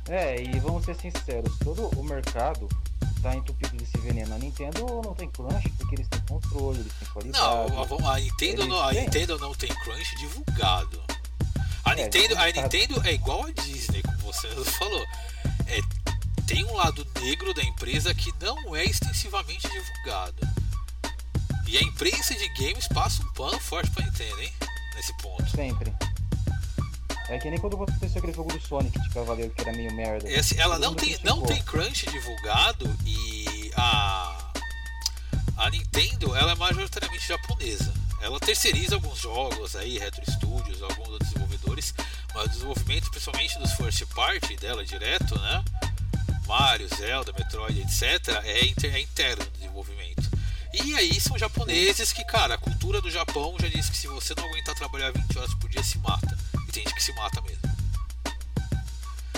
É, 0.07 0.41
e 0.41 0.59
vamos 0.59 0.85
ser 0.85 0.95
sinceros, 0.95 1.53
todo 1.59 1.87
o 1.99 2.03
mercado 2.03 2.69
tá 3.21 3.35
entupido 3.35 3.75
desse 3.75 3.97
veneno. 3.97 4.33
A 4.33 4.37
Nintendo 4.39 5.01
não 5.03 5.13
tem 5.13 5.29
crunch 5.29 5.69
porque 5.77 5.95
eles 5.95 6.07
têm 6.07 6.21
controle, 6.21 6.79
eles 6.79 6.93
têm 6.93 7.07
qualidade. 7.09 7.43
Não, 7.43 8.07
a 8.09 8.19
Nintendo, 8.19 8.65
não, 8.65 8.81
a. 8.81 8.93
Nintendo 8.93 9.37
não 9.39 9.53
tem 9.53 9.69
crunch 9.69 10.15
divulgado. 10.15 11.03
A 11.83 11.91
É, 11.91 11.95
Nintendo, 12.05 12.37
a. 12.37 12.45
Nintendo 12.49 13.01
é 13.07 13.13
igual 13.13 13.45
a 13.45 13.51
Disney, 13.51 14.01
como 14.01 14.17
você 14.19 14.47
falou. 14.79 15.05
É, 15.67 15.79
tem 16.49 16.65
um 16.65 16.73
lado 16.73 17.05
negro 17.21 17.53
da 17.53 17.61
empresa 17.61 18.11
que 18.11 18.33
não 18.41 18.75
é 18.75 18.83
extensivamente 18.83 19.69
divulgado. 19.69 20.41
E 21.67 21.77
a 21.77 21.81
imprensa 21.83 22.33
de 22.33 22.49
games 22.55 22.87
passa 22.87 23.21
um 23.21 23.31
pano 23.33 23.59
forte 23.59 23.91
pra 23.91 24.03
Nintendo, 24.03 24.41
hein? 24.41 24.51
Nesse 24.95 25.15
ponto. 25.17 25.47
Sempre. 25.51 25.93
É 27.29 27.37
que 27.37 27.51
nem 27.51 27.59
quando 27.59 27.75
aconteceu 27.75 28.17
aquele 28.17 28.33
jogo 28.33 28.51
do 28.51 28.59
Sonic 28.59 28.99
de 28.99 29.09
Cavaleiro 29.11 29.53
que 29.53 29.61
era 29.61 29.71
meio 29.73 29.93
merda. 29.93 30.27
Assim, 30.39 30.57
ela 30.57 30.79
não 30.79 30.95
tem, 30.95 31.15
não 31.23 31.43
tem 31.43 31.61
crunch 31.61 32.09
divulgado 32.09 32.97
e 33.05 33.71
a 33.75 34.51
a 35.55 35.69
Nintendo 35.69 36.35
ela 36.35 36.53
é 36.53 36.55
majoritariamente 36.55 37.27
japonesa. 37.27 37.93
Ela 38.21 38.39
terceiriza 38.39 38.95
alguns 38.95 39.19
jogos 39.19 39.75
aí, 39.75 39.99
Retro 39.99 40.23
Studios, 40.31 40.81
alguns 40.81 41.09
dos 41.09 41.19
desenvolvedores, 41.19 41.93
mas 42.33 42.45
o 42.45 42.49
desenvolvimento, 42.49 43.11
principalmente 43.11 43.59
dos 43.59 43.73
first 43.73 44.05
party 44.15 44.55
dela 44.55 44.83
direto, 44.83 45.37
né? 45.37 45.63
Mario, 46.49 46.87
Zelda, 46.97 47.31
Metroid, 47.31 47.79
etc., 47.81 48.27
é, 48.43 48.65
inter, 48.65 48.95
é 48.95 48.99
interno 48.99 49.43
do 49.45 49.51
desenvolvimento. 49.51 50.27
E 50.73 50.95
aí 50.95 51.21
são 51.21 51.37
japoneses 51.37 52.11
que, 52.11 52.23
cara, 52.25 52.55
a 52.55 52.57
cultura 52.57 52.99
do 53.01 53.09
Japão 53.11 53.55
já 53.61 53.67
diz 53.67 53.87
que 53.89 53.95
se 53.95 54.07
você 54.07 54.33
não 54.35 54.43
aguentar 54.45 54.73
trabalhar 54.75 55.11
20 55.11 55.37
horas 55.37 55.53
por 55.55 55.69
dia, 55.69 55.83
se 55.83 55.97
mata. 55.99 56.37
E 56.67 56.71
tem 56.71 56.83
gente 56.83 56.95
que 56.95 57.03
se 57.03 57.13
mata 57.13 57.39
mesmo. 57.41 57.59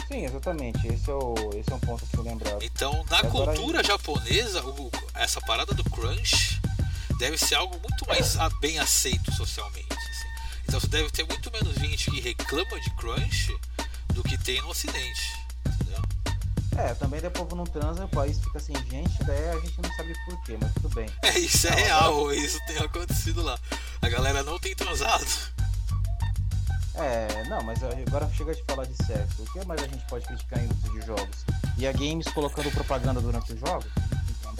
Sim, 0.08 0.26
exatamente. 0.26 0.88
Esse 0.88 1.10
é, 1.10 1.14
o, 1.14 1.36
esse 1.56 1.72
é 1.72 1.76
um 1.76 1.80
ponto 1.80 2.06
que 2.06 2.18
eu 2.18 2.24
lembrava. 2.24 2.64
Então, 2.64 3.06
na 3.10 3.20
Agora- 3.20 3.54
cultura 3.54 3.84
japonesa, 3.84 4.62
o- 4.64 4.92
essa 5.14 5.40
parada 5.42 5.74
do 5.74 5.84
crunch 5.86 6.60
deve 7.18 7.38
ser 7.38 7.56
algo 7.56 7.78
muito 7.80 8.08
mais 8.08 8.38
a- 8.38 8.50
bem 8.62 8.80
aceito 8.80 9.32
socialmente. 9.34 9.88
assim. 9.94 10.28
Então, 10.68 10.80
você 10.80 10.88
deve 10.88 11.10
ter 11.12 11.24
muito 11.26 11.52
menos 11.52 11.76
gente 11.76 12.10
que 12.12 12.20
reclama 12.22 12.80
de 12.82 12.90
crunch 12.96 13.56
do 14.14 14.22
que 14.24 14.38
tem 14.38 14.62
no 14.62 14.70
ocidente. 14.70 15.22
Entendeu? 15.66 16.02
É, 16.82 16.94
também 16.96 17.22
povo 17.30 17.56
não 17.56 17.64
transa, 17.64 18.06
o 18.06 18.10
país 18.10 18.40
fica 18.40 18.60
sem 18.60 18.76
gente, 18.90 19.24
daí 19.24 19.50
a 19.50 19.60
gente 19.60 19.80
não 19.82 19.94
sabe 19.96 20.14
porquê, 20.26 20.58
mas 20.60 20.74
tudo 20.74 20.90
bem. 20.90 21.08
É, 21.24 21.38
isso 21.38 21.68
é 21.68 21.72
real, 21.76 22.34
isso 22.34 22.60
tem 22.66 22.78
acontecido 22.78 23.42
lá. 23.44 23.58
A 24.02 24.10
galera 24.10 24.42
não 24.44 24.58
tem 24.60 24.76
transado. 24.76 25.26
É, 26.96 27.44
não, 27.48 27.62
mas 27.64 27.80
agora 27.84 28.30
chega 28.36 28.54
de 28.54 28.64
falar 28.64 28.86
de 28.86 28.96
sexo. 29.06 29.44
O 29.44 29.46
que 29.54 29.66
mais 29.66 29.82
a 29.82 29.88
gente 29.88 30.06
pode 30.08 30.26
criticar 30.26 30.60
a 30.60 30.64
indústria 30.64 31.00
de 31.00 31.06
jogos? 31.06 31.38
E 31.78 31.88
a 31.88 31.92
Games 31.92 32.28
colocando 32.34 32.70
propaganda 32.72 33.22
durante 33.22 33.54
os 33.54 33.60
jogos? 33.60 33.88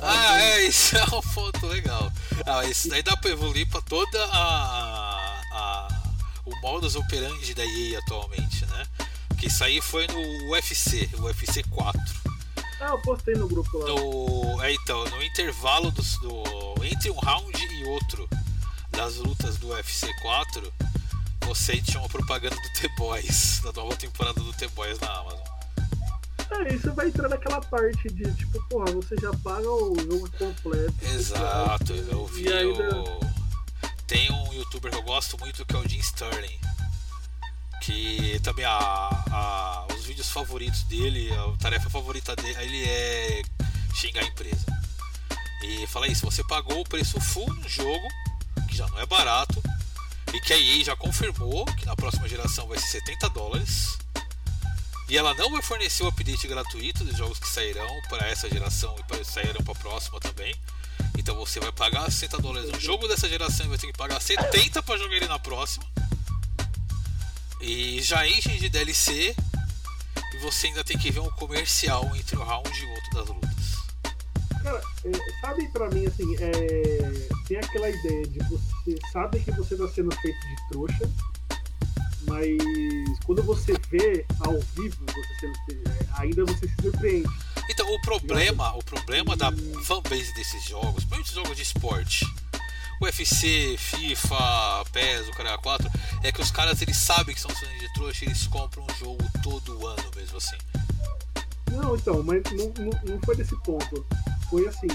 Ah, 0.02 0.42
é, 0.42 0.66
isso 0.66 0.98
é 0.98 1.04
um 1.04 1.22
ponto 1.22 1.66
legal. 1.68 2.12
Ah, 2.46 2.64
isso 2.66 2.88
daí 2.90 3.04
dá 3.04 3.16
pra 3.18 3.32
evoluir 3.32 3.68
pra 3.70 3.82
toda 3.82 4.24
a, 4.28 5.42
a- 5.52 5.88
o 6.46 6.56
modus 6.62 6.96
operandi 6.96 7.54
da 7.54 7.66
EA 7.66 8.00
atualmente, 8.00 8.66
né? 8.68 8.86
Que 9.42 9.48
isso 9.48 9.64
aí 9.64 9.82
foi 9.82 10.06
no 10.06 10.52
UFC, 10.52 11.10
o 11.18 11.24
UFC 11.24 11.64
4. 11.64 12.00
Ah, 12.80 12.90
eu 12.90 13.02
postei 13.02 13.34
no 13.34 13.48
grupo 13.48 13.76
lá. 13.80 13.88
No, 13.88 14.62
é, 14.62 14.72
então, 14.72 15.04
no 15.06 15.24
intervalo 15.24 15.90
dos, 15.90 16.16
do, 16.20 16.44
entre 16.84 17.10
um 17.10 17.18
round 17.18 17.52
e 17.52 17.84
outro 17.86 18.30
das 18.92 19.16
lutas 19.16 19.58
do 19.58 19.70
UFC 19.70 20.14
4, 20.22 20.72
você 21.48 21.82
tinha 21.82 22.00
uma 22.00 22.08
propaganda 22.08 22.56
do 22.56 22.82
The 22.82 22.88
Boys, 22.96 23.62
da 23.66 23.72
nova 23.72 23.96
temporada 23.96 24.40
do 24.40 24.54
The 24.54 24.68
Boys 24.68 25.00
na 25.00 25.12
Amazon. 25.12 25.40
É, 26.52 26.76
isso 26.76 26.94
vai 26.94 27.08
entrar 27.08 27.28
naquela 27.28 27.62
parte 27.62 28.10
de 28.10 28.32
tipo, 28.36 28.64
porra, 28.70 28.92
você 28.92 29.16
já 29.20 29.32
paga 29.44 29.68
o 29.68 29.96
jogo 30.00 30.30
completo. 30.38 30.94
Exato, 31.02 31.94
eu 31.94 32.28
vi 32.28 32.44
E 32.44 32.54
ainda. 32.54 32.96
o... 32.96 33.20
Tem 34.06 34.32
um 34.32 34.54
youtuber 34.54 34.92
que 34.92 34.98
eu 35.00 35.02
gosto 35.02 35.36
muito 35.40 35.66
que 35.66 35.76
é 35.76 35.80
o 35.80 35.90
Jim 35.90 35.98
Sterling. 35.98 36.60
Que 37.82 38.40
também 38.44 38.64
a, 38.66 38.72
a- 38.78 39.86
os 39.96 40.06
vídeos 40.06 40.30
favoritos 40.30 40.84
dele, 40.84 41.30
a 41.34 41.58
tarefa 41.58 41.90
favorita 41.90 42.36
dele, 42.36 42.58
ele 42.62 42.84
é 42.86 43.42
xingar 43.96 44.22
a 44.24 44.28
empresa. 44.28 44.66
E 45.64 45.86
fala 45.88 46.08
isso, 46.08 46.26
você 46.26 46.44
pagou 46.44 46.80
o 46.82 46.84
preço 46.88 47.20
full 47.20 47.52
no 47.56 47.68
jogo, 47.70 48.08
que 48.70 48.76
já 48.76 48.88
não 48.88 49.00
é 49.00 49.06
barato, 49.06 49.62
e 50.34 50.40
que 50.42 50.54
a 50.54 50.58
EA 50.58 50.84
já 50.86 50.96
confirmou 50.96 51.66
que 51.76 51.86
na 51.86 51.96
próxima 51.96 52.28
geração 52.28 52.68
vai 52.68 52.78
ser 52.80 53.00
70 53.00 53.30
dólares. 53.32 53.98
E 55.10 55.18
ela 55.18 55.34
não 55.34 55.52
vai 55.52 55.62
fornecer 55.62 56.04
o 56.04 56.08
update 56.08 56.48
gratuito 56.48 57.04
dos 57.04 57.18
jogos 57.18 57.38
que 57.38 57.48
sairão 57.50 58.02
para 58.10 58.28
essa 58.28 58.50
geração 58.50 58.96
e 58.98 59.04
para 59.04 59.24
sairão 59.26 59.62
para 59.64 59.74
a 59.74 59.76
próxima 59.76 60.20
também. 60.22 60.56
Então 61.18 61.36
você 61.36 61.60
vai 61.60 61.72
pagar 61.72 62.10
60 62.10 62.38
dólares 62.38 62.72
no 62.72 62.80
jogo 62.80 63.08
dessa 63.08 63.28
geração 63.28 63.66
e 63.66 63.70
vai 63.70 63.78
ter 63.78 63.88
que 63.88 63.98
pagar 63.98 64.22
70 64.22 64.82
para 64.84 64.98
jogar 64.98 65.16
ele 65.16 65.28
na 65.28 65.38
próxima. 65.38 65.86
E 67.62 68.02
já 68.02 68.28
enchem 68.28 68.58
de 68.58 68.70
DLC. 68.70 69.36
E 70.34 70.38
você 70.40 70.68
ainda 70.68 70.84
tem 70.84 70.98
que 70.98 71.12
ver 71.12 71.20
um 71.20 71.30
comercial 71.32 72.10
entre 72.16 72.38
um 72.38 72.44
round 72.44 72.70
e 72.70 72.86
outro 72.86 73.12
das 73.14 73.28
lutas. 73.28 73.52
Cara, 74.64 74.82
é, 75.06 75.42
sabe 75.42 75.68
pra 75.70 75.90
mim 75.90 76.06
assim, 76.06 76.36
é, 76.38 77.28
tem 77.48 77.58
aquela 77.58 77.90
ideia 77.90 78.28
de 78.28 78.40
você 78.40 79.00
sabe 79.12 79.40
que 79.40 79.52
você 79.52 79.76
tá 79.76 79.88
sendo 79.88 80.16
feito 80.18 80.40
de 80.40 80.70
trouxa, 80.70 81.12
mas 82.28 83.20
quando 83.26 83.42
você 83.42 83.74
vê 83.90 84.26
ao 84.40 84.60
vivo 84.60 85.04
você 85.08 85.36
sendo 85.40 85.56
é, 85.72 86.22
ainda 86.22 86.46
você 86.46 86.68
se 86.68 86.76
surpreende. 86.82 87.30
Então 87.70 87.92
o 87.92 88.02
problema, 88.02 88.76
o 88.76 88.84
problema 88.84 89.36
da 89.36 89.52
fanbase 89.84 90.34
desses 90.36 90.64
jogos, 90.66 91.04
principalmente 91.06 91.34
jogos 91.34 91.58
de 91.58 91.64
esporte, 91.64 92.26
UFC, 93.02 93.76
FIFA, 93.78 94.86
PES, 94.92 95.28
o 95.30 95.32
cara 95.32 95.58
4, 95.58 95.90
é 96.24 96.32
que 96.32 96.42
os 96.42 96.52
caras 96.52 96.82
eles 96.82 96.98
sabem 96.98 97.34
que 97.34 97.42
são 97.42 97.50
sendo 97.56 97.80
de 97.80 97.92
trouxa 97.94 98.26
eles 98.26 98.46
compram 98.48 98.84
um 98.84 98.96
jogo 99.00 99.24
todo 99.42 99.88
ano 99.88 100.12
mesmo 100.16 100.38
assim. 100.38 100.58
Não, 101.72 101.96
então, 101.96 102.22
mas 102.24 102.44
não, 102.52 102.72
não, 102.78 103.14
não 103.14 103.22
foi 103.26 103.36
desse 103.36 103.56
ponto. 103.64 104.06
Foi 104.50 104.68
assim, 104.68 104.88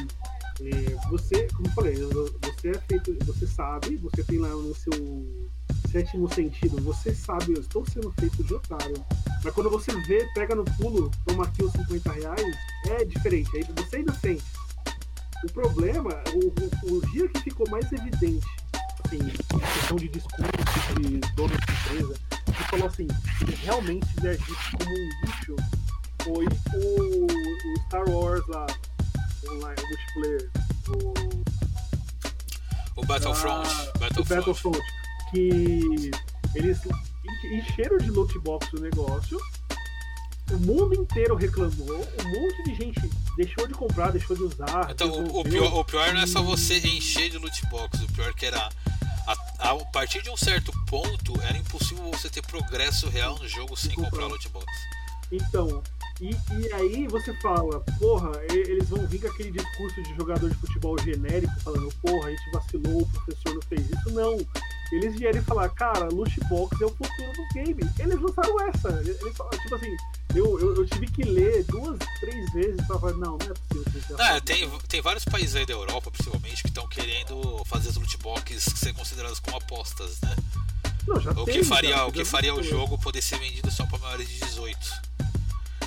é, 0.60 1.08
você, 1.10 1.48
como 1.54 1.66
eu 1.68 1.72
falei, 1.72 1.96
você 1.96 2.70
é 2.70 2.78
feito, 2.80 3.16
você 3.24 3.46
sabe, 3.46 3.96
você 3.96 4.22
tem 4.22 4.38
lá 4.38 4.48
no 4.48 4.74
seu 4.74 4.92
sétimo 5.90 6.32
sentido, 6.32 6.80
você 6.82 7.14
sabe, 7.14 7.54
eu 7.54 7.60
estou 7.60 7.84
sendo 7.86 8.12
feito 8.12 8.42
de 8.44 8.54
otário. 8.54 9.04
Mas 9.42 9.54
quando 9.54 9.70
você 9.70 9.92
vê, 10.02 10.28
pega 10.34 10.54
no 10.54 10.64
pulo, 10.64 11.10
toma 11.24 11.44
aqui 11.44 11.64
os 11.64 11.72
50 11.72 12.12
reais, 12.12 12.56
é 12.86 13.04
diferente. 13.04 13.50
Aí 13.56 13.64
você 13.76 13.96
ainda 13.96 14.14
sente. 14.14 14.44
O 15.44 15.52
problema, 15.52 16.10
o, 16.34 16.52
o, 16.92 16.96
o 16.96 17.00
dia 17.12 17.28
que 17.28 17.40
ficou 17.40 17.68
mais 17.70 17.90
evidente, 17.92 18.46
assim, 19.04 19.18
questão 19.18 19.96
de 19.96 20.08
discurso 20.08 20.94
de 21.00 21.18
dono 21.34 21.54
de 21.56 21.72
empresa, 21.72 22.14
que 22.46 22.62
falou 22.64 22.86
assim, 22.86 23.06
que 23.44 23.54
realmente 23.64 24.06
ele 24.18 24.28
agiu 24.28 24.56
como 24.78 24.90
um 24.90 25.10
lixo 25.24 25.56
foi 26.24 26.46
o, 26.74 27.26
o 27.26 27.76
Star 27.86 28.08
Wars 28.08 28.44
lá, 28.48 28.66
online, 29.48 29.80
o 29.80 29.86
multiplayer, 29.88 30.50
o, 30.88 31.14
O 33.00 33.06
Battlefront. 33.06 33.68
ah, 33.68 33.92
o 33.94 33.98
Battlefront. 33.98 34.28
Battlefront, 34.28 34.80
que 35.30 36.10
eles 36.54 36.78
encheram 37.44 37.98
de 37.98 38.10
loot 38.10 38.36
box 38.40 38.72
o 38.72 38.80
negócio, 38.80 39.38
o 40.52 40.58
mundo 40.58 40.94
inteiro 40.94 41.34
reclamou, 41.34 41.96
um 41.96 42.28
monte 42.28 42.62
de 42.64 42.74
gente 42.74 43.10
deixou 43.36 43.66
de 43.66 43.74
comprar, 43.74 44.10
deixou 44.12 44.36
de 44.36 44.44
usar. 44.44 44.88
Então, 44.90 45.10
o, 45.10 45.40
o 45.40 45.44
pior, 45.44 45.74
o 45.74 45.84
pior 45.84 46.14
não 46.14 46.20
é 46.20 46.26
só 46.26 46.42
você 46.42 46.78
encher 46.78 47.30
de 47.30 47.38
loot 47.38 47.66
box, 47.66 48.02
o 48.02 48.12
pior 48.12 48.32
que 48.34 48.46
era. 48.46 48.68
A, 49.26 49.70
a 49.70 49.76
partir 49.86 50.22
de 50.22 50.30
um 50.30 50.36
certo 50.36 50.70
ponto, 50.86 51.40
era 51.42 51.58
impossível 51.58 52.04
você 52.12 52.30
ter 52.30 52.42
progresso 52.42 53.08
real 53.08 53.36
no 53.38 53.48
jogo 53.48 53.76
sem 53.76 53.90
comprar. 53.90 54.10
comprar 54.10 54.26
loot 54.28 54.48
box. 54.50 54.66
Então, 55.32 55.82
e, 56.20 56.30
e 56.30 56.72
aí 56.72 57.06
você 57.08 57.32
fala, 57.40 57.80
porra, 57.98 58.32
eles 58.50 58.88
vão 58.88 59.06
vir 59.06 59.20
com 59.20 59.28
aquele 59.28 59.50
discurso 59.50 60.02
de 60.02 60.14
jogador 60.16 60.48
de 60.48 60.56
futebol 60.56 60.98
genérico, 60.98 61.52
falando, 61.60 61.92
porra, 62.02 62.28
a 62.28 62.30
gente 62.30 62.50
vacilou, 62.52 63.02
o 63.02 63.06
professor 63.06 63.54
não 63.54 63.62
fez 63.62 63.82
isso. 63.90 64.10
Não. 64.10 64.38
Eles 64.92 65.16
vieram 65.18 65.42
falar, 65.42 65.68
cara, 65.70 66.08
loot 66.12 66.38
box 66.48 66.80
é 66.80 66.86
o 66.86 66.90
futuro 66.90 67.32
do 67.32 67.46
game. 67.54 67.82
Eles 67.98 68.20
lançaram 68.20 68.60
essa. 68.68 68.88
Eles 69.00 69.18
tipo 69.18 69.74
assim, 69.74 69.96
eu, 70.32 70.60
eu, 70.60 70.76
eu 70.76 70.86
tive 70.86 71.08
que 71.08 71.24
ler 71.24 71.64
duas, 71.64 71.98
três 72.20 72.52
vezes 72.52 72.86
pra 72.86 72.96
falar, 72.98 73.14
não, 73.14 73.36
não 73.36 73.46
é 73.46 73.54
possível. 73.74 74.16
já 74.16 74.36
É, 74.36 74.40
tem, 74.40 74.64
isso." 74.64 74.78
tem 74.88 75.00
vários 75.02 75.24
países 75.24 75.56
aí 75.56 75.66
da 75.66 75.72
Europa, 75.72 76.08
principalmente, 76.12 76.62
que 76.62 76.68
estão 76.68 76.86
querendo 76.88 77.64
fazer 77.66 77.88
as 77.88 77.96
loot 77.96 78.16
boxes 78.18 78.62
ser 78.62 78.92
consideradas 78.94 79.40
como 79.40 79.56
apostas, 79.56 80.20
né? 80.20 80.36
Não, 81.06 81.20
já 81.20 81.30
O 81.32 81.44
tem, 81.44 81.54
que 81.58 81.64
faria, 81.64 82.06
o, 82.06 82.12
que 82.12 82.24
faria 82.24 82.54
o 82.54 82.62
jogo 82.62 82.96
poder 82.98 83.22
ser 83.22 83.38
vendido 83.40 83.68
só 83.72 83.84
para 83.86 83.98
maiores 83.98 84.28
de 84.28 84.38
18. 84.38 84.78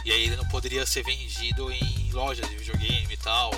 E 0.10 0.12
aí 0.12 0.24
ele 0.24 0.38
não 0.38 0.46
poderia 0.46 0.88
ser 0.88 1.04
vendido 1.04 1.72
em 1.72 2.12
lojas 2.14 2.50
de 2.50 2.56
videogame 2.56 3.14
e 3.14 3.18
tal, 3.18 3.52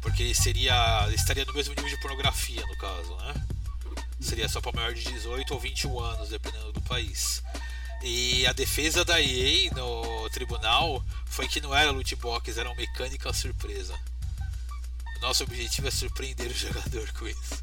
porque 0.00 0.20
ele 0.24 0.34
seria 0.34 1.04
ele 1.06 1.14
estaria 1.14 1.44
no 1.44 1.54
mesmo 1.54 1.74
nível 1.76 1.88
de 1.88 2.00
pornografia 2.00 2.60
no 2.66 2.76
caso, 2.76 3.16
né? 3.18 3.34
Seria 4.18 4.48
só 4.48 4.60
para 4.60 4.72
maior 4.72 4.92
de 4.92 5.04
18 5.04 5.54
ou 5.54 5.60
21 5.60 6.00
anos, 6.00 6.30
dependendo 6.30 6.72
do 6.72 6.80
país. 6.80 7.40
E 8.02 8.44
a 8.48 8.52
defesa 8.52 9.04
da 9.04 9.22
EA 9.22 9.70
no 9.74 10.28
tribunal 10.30 11.04
foi 11.24 11.46
que 11.46 11.60
não 11.60 11.72
era 11.72 11.92
loot 11.92 12.16
box, 12.16 12.58
eram 12.58 12.74
mecânicas 12.74 13.36
surpresa. 13.36 13.96
O 15.18 15.20
nosso 15.20 15.44
objetivo 15.44 15.86
é 15.86 15.92
surpreender 15.92 16.48
o 16.48 16.54
jogador 16.58 17.12
com 17.12 17.28
isso. 17.28 17.62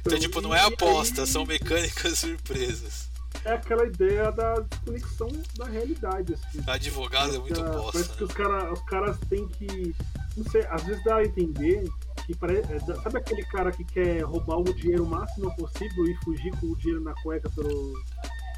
Então, 0.00 0.18
tipo, 0.18 0.40
não 0.40 0.54
é 0.54 0.60
aposta, 0.60 1.26
são 1.26 1.44
mecânicas 1.44 2.16
surpresas. 2.20 3.11
É 3.44 3.52
aquela 3.54 3.84
ideia 3.86 4.30
da 4.30 4.54
desconexão 4.60 5.28
da 5.56 5.66
realidade, 5.66 6.34
assim. 6.34 6.60
Advogado 6.66 7.34
é 7.34 7.38
muito 7.38 7.62
bosta, 7.62 7.92
Parece 7.92 8.10
que 8.10 8.20
né? 8.20 8.26
os, 8.26 8.32
cara, 8.32 8.72
os 8.72 8.82
caras 8.82 9.18
têm 9.28 9.48
que. 9.48 9.94
Não 10.36 10.44
sei, 10.50 10.64
às 10.70 10.82
vezes 10.84 11.02
dá 11.04 11.16
a 11.16 11.24
entender 11.24 11.84
que 12.24 12.36
parece. 12.36 12.68
Sabe 13.02 13.18
aquele 13.18 13.44
cara 13.46 13.72
que 13.72 13.84
quer 13.84 14.20
roubar 14.22 14.58
o 14.58 14.64
dinheiro 14.74 15.04
o 15.04 15.08
máximo 15.08 15.54
possível 15.56 16.06
e 16.06 16.14
fugir 16.24 16.50
com 16.60 16.66
o 16.68 16.76
dinheiro 16.76 17.02
na 17.02 17.14
cueca 17.22 17.50
pelo, 17.50 18.00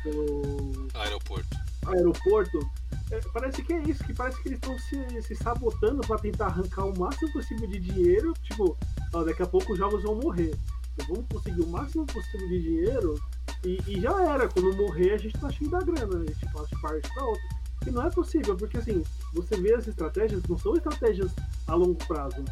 pelo 0.03 0.89
Aeroporto. 0.95 1.57
aeroporto? 1.87 2.59
É, 3.11 3.21
parece 3.33 3.63
que 3.63 3.73
é 3.73 3.83
isso, 3.83 4.05
que 4.05 4.15
parece 4.15 4.41
que 4.43 4.49
eles 4.49 4.59
estão 4.59 4.79
se, 4.79 5.23
se 5.23 5.35
sabotando 5.35 6.01
pra 6.03 6.19
tentar 6.19 6.47
arrancar 6.47 6.85
o 6.85 6.99
máximo 6.99 7.33
possível 7.33 7.67
de 7.69 7.81
dinheiro. 7.81 8.35
Tipo, 8.43 8.77
ó, 9.13 9.25
daqui 9.25 9.43
a 9.43 9.47
pouco 9.47 9.73
os 9.73 9.79
jogos 9.79 10.03
vão 10.03 10.17
morrer. 10.17 10.55
Vamos 11.09 11.27
conseguir 11.31 11.61
o 11.61 11.67
máximo 11.67 12.07
possível 12.07 12.49
de 12.49 12.63
dinheiro 12.63 13.21
e, 13.65 13.79
e 13.87 14.01
já 14.01 14.23
era. 14.23 14.49
Quando 14.49 14.75
morrer, 14.77 15.15
a 15.15 15.19
gente 15.19 15.39
tá 15.39 15.51
cheio 15.51 15.71
da 15.71 15.81
grana, 15.81 16.23
a 16.23 16.27
gente 16.27 16.53
passa 16.53 16.69
de 16.75 16.81
parte 16.81 17.09
pra 17.13 17.25
outra. 17.25 17.65
E 17.87 17.91
não 17.91 18.07
é 18.07 18.11
possível, 18.11 18.57
porque 18.57 18.79
assim, 18.79 19.03
você 19.33 19.57
vê 19.57 19.75
as 19.75 19.87
estratégias, 19.87 20.43
não 20.49 20.59
são 20.59 20.75
estratégias 20.75 21.31
a 21.67 21.75
longo 21.75 21.97
prazo. 22.07 22.45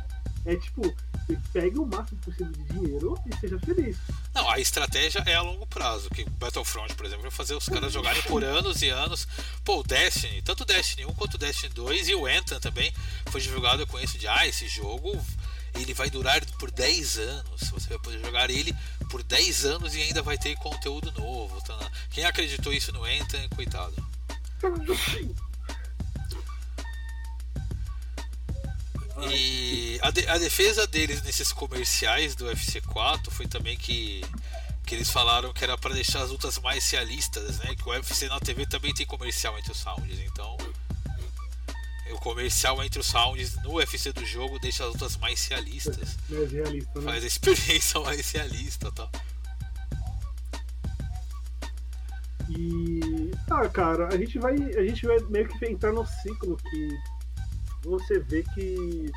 É 0.44 0.56
tipo, 0.56 0.82
pega 1.52 1.80
o 1.80 1.86
máximo 1.86 2.20
possível 2.20 2.52
de 2.52 2.64
dinheiro 2.64 3.14
e 3.26 3.36
seja 3.36 3.58
feliz. 3.60 3.96
Não, 4.34 4.50
a 4.50 4.58
estratégia 4.58 5.22
é 5.24 5.34
a 5.34 5.42
longo 5.42 5.66
prazo. 5.66 6.10
Que 6.10 6.28
Battlefront, 6.30 6.94
por 6.94 7.06
exemplo, 7.06 7.22
vai 7.22 7.30
fazer 7.30 7.54
os 7.54 7.68
caras 7.68 7.92
jogarem 7.92 8.20
por 8.22 8.42
anos 8.42 8.82
e 8.82 8.88
anos. 8.88 9.28
Pô, 9.64 9.78
o 9.78 9.82
Destiny, 9.84 10.42
tanto 10.42 10.64
o 10.64 10.66
Destiny 10.66 11.06
1 11.06 11.14
quanto 11.14 11.34
o 11.34 11.38
Destiny 11.38 11.72
2 11.72 12.08
e 12.08 12.14
o 12.16 12.26
Anthem 12.26 12.58
também 12.58 12.92
foi 13.26 13.40
divulgado 13.40 13.86
com 13.86 14.00
isso 14.00 14.18
de 14.18 14.26
ah, 14.26 14.46
esse 14.46 14.66
jogo 14.66 15.16
ele 15.74 15.94
vai 15.94 16.10
durar 16.10 16.44
por 16.58 16.70
10 16.70 17.18
anos. 17.18 17.60
Você 17.70 17.88
vai 17.88 17.98
poder 17.98 18.20
jogar 18.20 18.50
ele 18.50 18.74
por 19.10 19.22
10 19.22 19.64
anos 19.64 19.94
e 19.94 20.02
ainda 20.02 20.22
vai 20.22 20.36
ter 20.38 20.56
conteúdo 20.56 21.10
novo. 21.12 21.60
tá? 21.62 21.78
Quem 22.10 22.24
acreditou 22.24 22.72
isso 22.72 22.92
no 22.92 23.04
Anthem, 23.04 23.48
coitado. 23.50 23.94
E 29.30 29.98
a, 30.02 30.10
de- 30.10 30.26
a 30.26 30.38
defesa 30.38 30.86
deles 30.86 31.22
nesses 31.22 31.52
comerciais 31.52 32.34
do 32.34 32.46
UFC 32.46 32.80
4 32.80 33.30
foi 33.30 33.46
também 33.46 33.76
que, 33.76 34.24
que 34.86 34.94
eles 34.94 35.10
falaram 35.10 35.52
que 35.52 35.62
era 35.62 35.76
para 35.78 35.94
deixar 35.94 36.22
as 36.22 36.30
lutas 36.30 36.58
mais 36.58 36.88
realistas, 36.90 37.58
né? 37.58 37.74
Que 37.76 37.82
o 37.88 37.92
UFC 37.92 38.28
na 38.28 38.40
TV 38.40 38.66
também 38.66 38.92
tem 38.94 39.06
comercial 39.06 39.56
entre 39.58 39.70
os 39.72 39.82
rounds, 39.82 40.18
então 40.20 40.56
o 42.12 42.18
comercial 42.18 42.82
entre 42.82 43.00
os 43.00 43.10
rounds 43.10 43.56
no 43.62 43.74
UFC 43.74 44.12
do 44.12 44.24
jogo 44.24 44.58
deixa 44.58 44.84
as 44.84 44.92
lutas 44.92 45.16
mais 45.16 45.46
realistas, 45.46 46.16
Mais 46.28 46.52
realista, 46.52 47.00
né? 47.00 47.04
faz 47.04 47.24
a 47.24 47.26
experiência 47.26 48.00
mais 48.04 48.30
realista, 48.30 48.92
tá? 48.92 49.08
E. 52.48 53.30
Ah, 53.50 53.68
cara, 53.68 54.08
a 54.08 54.16
gente 54.16 54.38
vai. 54.38 54.54
A 54.54 54.84
gente 54.84 55.06
vai 55.06 55.18
meio 55.30 55.48
que 55.48 55.66
entrar 55.66 55.92
no 55.92 56.06
ciclo 56.06 56.56
que 56.56 56.88
você 57.82 58.18
vê 58.18 58.42
que 58.54 59.10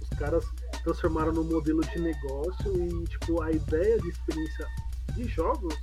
os 0.00 0.18
caras 0.18 0.44
transformaram 0.84 1.32
no 1.32 1.44
modelo 1.44 1.80
de 1.80 1.98
negócio 1.98 2.76
e 2.76 3.04
tipo, 3.06 3.42
a 3.42 3.50
ideia 3.50 3.98
de 3.98 4.08
experiência 4.08 4.66
de 5.14 5.24
jogos 5.28 5.74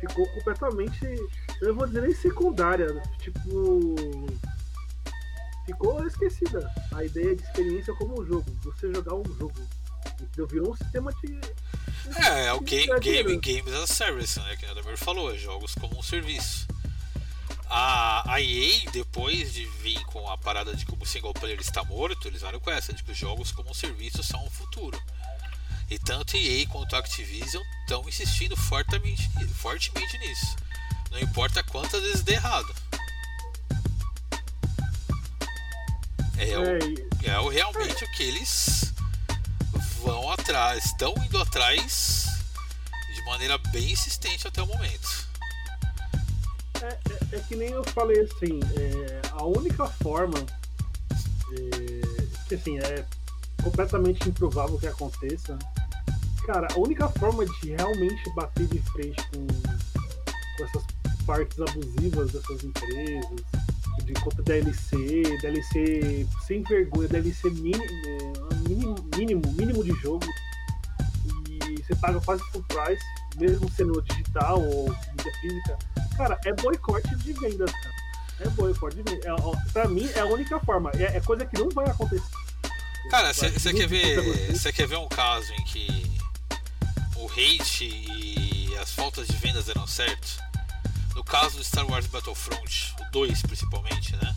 ficou 0.00 0.26
completamente. 0.28 1.04
Eu 1.60 1.68
não 1.68 1.74
vou 1.74 1.86
dizer 1.86 2.02
nem 2.02 2.14
secundária, 2.14 3.02
tipo. 3.18 4.26
Ficou 5.68 6.06
esquecida. 6.06 6.72
A 6.94 7.04
ideia 7.04 7.36
de 7.36 7.42
experiência 7.42 7.94
como 7.96 8.22
um 8.22 8.24
jogo. 8.24 8.50
Você 8.62 8.90
jogar 8.90 9.14
um 9.14 9.24
jogo. 9.38 9.52
Entendeu? 10.18 10.46
Virou 10.46 10.72
um 10.72 10.76
sistema 10.76 11.12
de. 11.12 11.38
É, 12.16 12.46
é 12.46 12.52
o 12.54 12.60
game, 12.60 12.98
game, 13.00 13.36
Games 13.36 13.74
as 13.74 13.90
a 13.90 13.94
Service, 13.94 14.40
né? 14.40 14.56
Que 14.56 14.64
a 14.64 14.70
Adamir 14.70 14.96
falou, 14.96 15.30
é 15.30 15.36
jogos 15.36 15.74
como 15.74 15.98
um 15.98 16.02
serviço. 16.02 16.66
A, 17.68 18.32
a 18.32 18.40
EA, 18.40 18.90
depois 18.90 19.52
de 19.52 19.66
vir 19.82 20.02
com 20.06 20.30
a 20.30 20.38
parada 20.38 20.74
de 20.74 20.86
como 20.86 21.02
o 21.02 21.06
single 21.06 21.34
player 21.34 21.60
está 21.60 21.84
morto, 21.84 22.26
eles 22.26 22.40
vieram 22.40 22.58
com 22.60 22.70
essa, 22.70 22.94
de 22.94 23.04
que 23.04 23.12
os 23.12 23.18
jogos 23.18 23.52
como 23.52 23.70
um 23.70 23.74
serviço 23.74 24.22
são 24.22 24.42
o 24.46 24.50
futuro. 24.50 24.98
E 25.90 25.98
tanto 25.98 26.34
EA 26.34 26.66
quanto 26.66 26.96
a 26.96 26.98
Activision 26.98 27.62
estão 27.82 28.08
insistindo 28.08 28.56
fortemente, 28.56 29.28
fortemente 29.52 30.16
nisso. 30.16 30.56
Não 31.10 31.20
importa 31.20 31.62
quantas 31.62 32.00
vezes 32.00 32.22
dê 32.22 32.32
errado. 32.32 32.74
É, 36.38 36.58
o, 36.58 36.64
É, 36.64 37.30
é 37.30 37.40
o, 37.40 37.48
realmente 37.48 38.04
o 38.04 38.10
que 38.12 38.22
eles 38.22 38.92
vão 40.02 40.30
atrás, 40.30 40.84
estão 40.86 41.12
indo 41.24 41.38
atrás 41.38 42.26
de 43.14 43.22
maneira 43.24 43.58
bem 43.72 43.90
insistente 43.92 44.46
até 44.46 44.62
o 44.62 44.66
momento. 44.66 45.28
É, 46.82 46.86
é- 46.86 47.36
é 47.36 47.40
que 47.40 47.56
nem 47.56 47.70
eu 47.70 47.82
falei 47.84 48.20
assim, 48.20 48.60
é, 48.76 49.20
a 49.32 49.44
única 49.44 49.86
forma 49.86 50.38
é, 51.52 52.26
que 52.48 52.54
assim 52.54 52.78
é 52.78 53.04
completamente 53.62 54.28
improvável 54.28 54.78
que 54.78 54.86
aconteça. 54.86 55.58
Cara, 56.46 56.68
a 56.72 56.78
única 56.78 57.08
forma 57.10 57.44
de 57.44 57.72
realmente 57.74 58.30
bater 58.34 58.66
de 58.68 58.80
frente 58.92 59.20
com, 59.30 59.46
com 59.46 60.64
essas 60.64 60.82
partes 61.26 61.58
abusivas 61.60 62.30
dessas 62.32 62.64
empresas, 62.64 63.40
de 64.08 64.20
conta 64.20 64.42
DLC, 64.42 64.96
DLC 65.40 66.26
sem 66.46 66.62
vergonha, 66.62 67.08
DLC 67.08 67.50
mínimo, 67.50 67.84
é, 67.84 68.68
mínimo, 68.68 68.96
mínimo, 69.16 69.42
mínimo 69.52 69.84
de 69.84 69.92
jogo, 70.00 70.26
e 71.68 71.82
você 71.82 71.94
paga 71.96 72.20
quase 72.20 72.42
full 72.50 72.64
price, 72.64 73.04
mesmo 73.36 73.70
sendo 73.72 74.00
digital 74.02 74.60
ou 74.60 74.88
mídia 74.88 75.32
física, 75.40 75.78
Cara, 76.18 76.36
é 76.44 76.52
boicote 76.52 77.14
de 77.14 77.32
vendas, 77.32 77.70
cara. 77.70 77.94
É 78.40 78.48
boicote 78.48 78.96
de 78.96 79.02
vendas. 79.04 79.24
É, 79.24 79.72
pra 79.72 79.86
mim, 79.86 80.10
é 80.16 80.18
a 80.18 80.26
única 80.26 80.58
forma. 80.58 80.90
É, 80.94 81.16
é 81.16 81.20
coisa 81.20 81.46
que 81.46 81.56
não 81.56 81.68
vai 81.68 81.88
acontecer. 81.88 82.24
Cara, 83.08 83.32
você 83.32 83.72
quer 83.72 83.86
ver. 83.86 84.52
Você 84.52 84.72
quer 84.72 84.88
ver 84.88 84.96
um 84.96 85.06
caso 85.06 85.52
em 85.52 85.62
que 85.62 86.18
o 87.16 87.26
hate 87.26 87.84
e 87.84 88.76
as 88.82 88.90
faltas 88.90 89.28
de 89.28 89.36
vendas 89.36 89.68
eram 89.68 89.86
certos? 89.86 90.40
No 91.18 91.24
caso 91.24 91.56
do 91.56 91.64
Star 91.64 91.84
Wars 91.84 92.06
Battlefront, 92.06 92.94
o 93.00 93.10
2 93.10 93.42
principalmente, 93.42 94.14
né? 94.14 94.34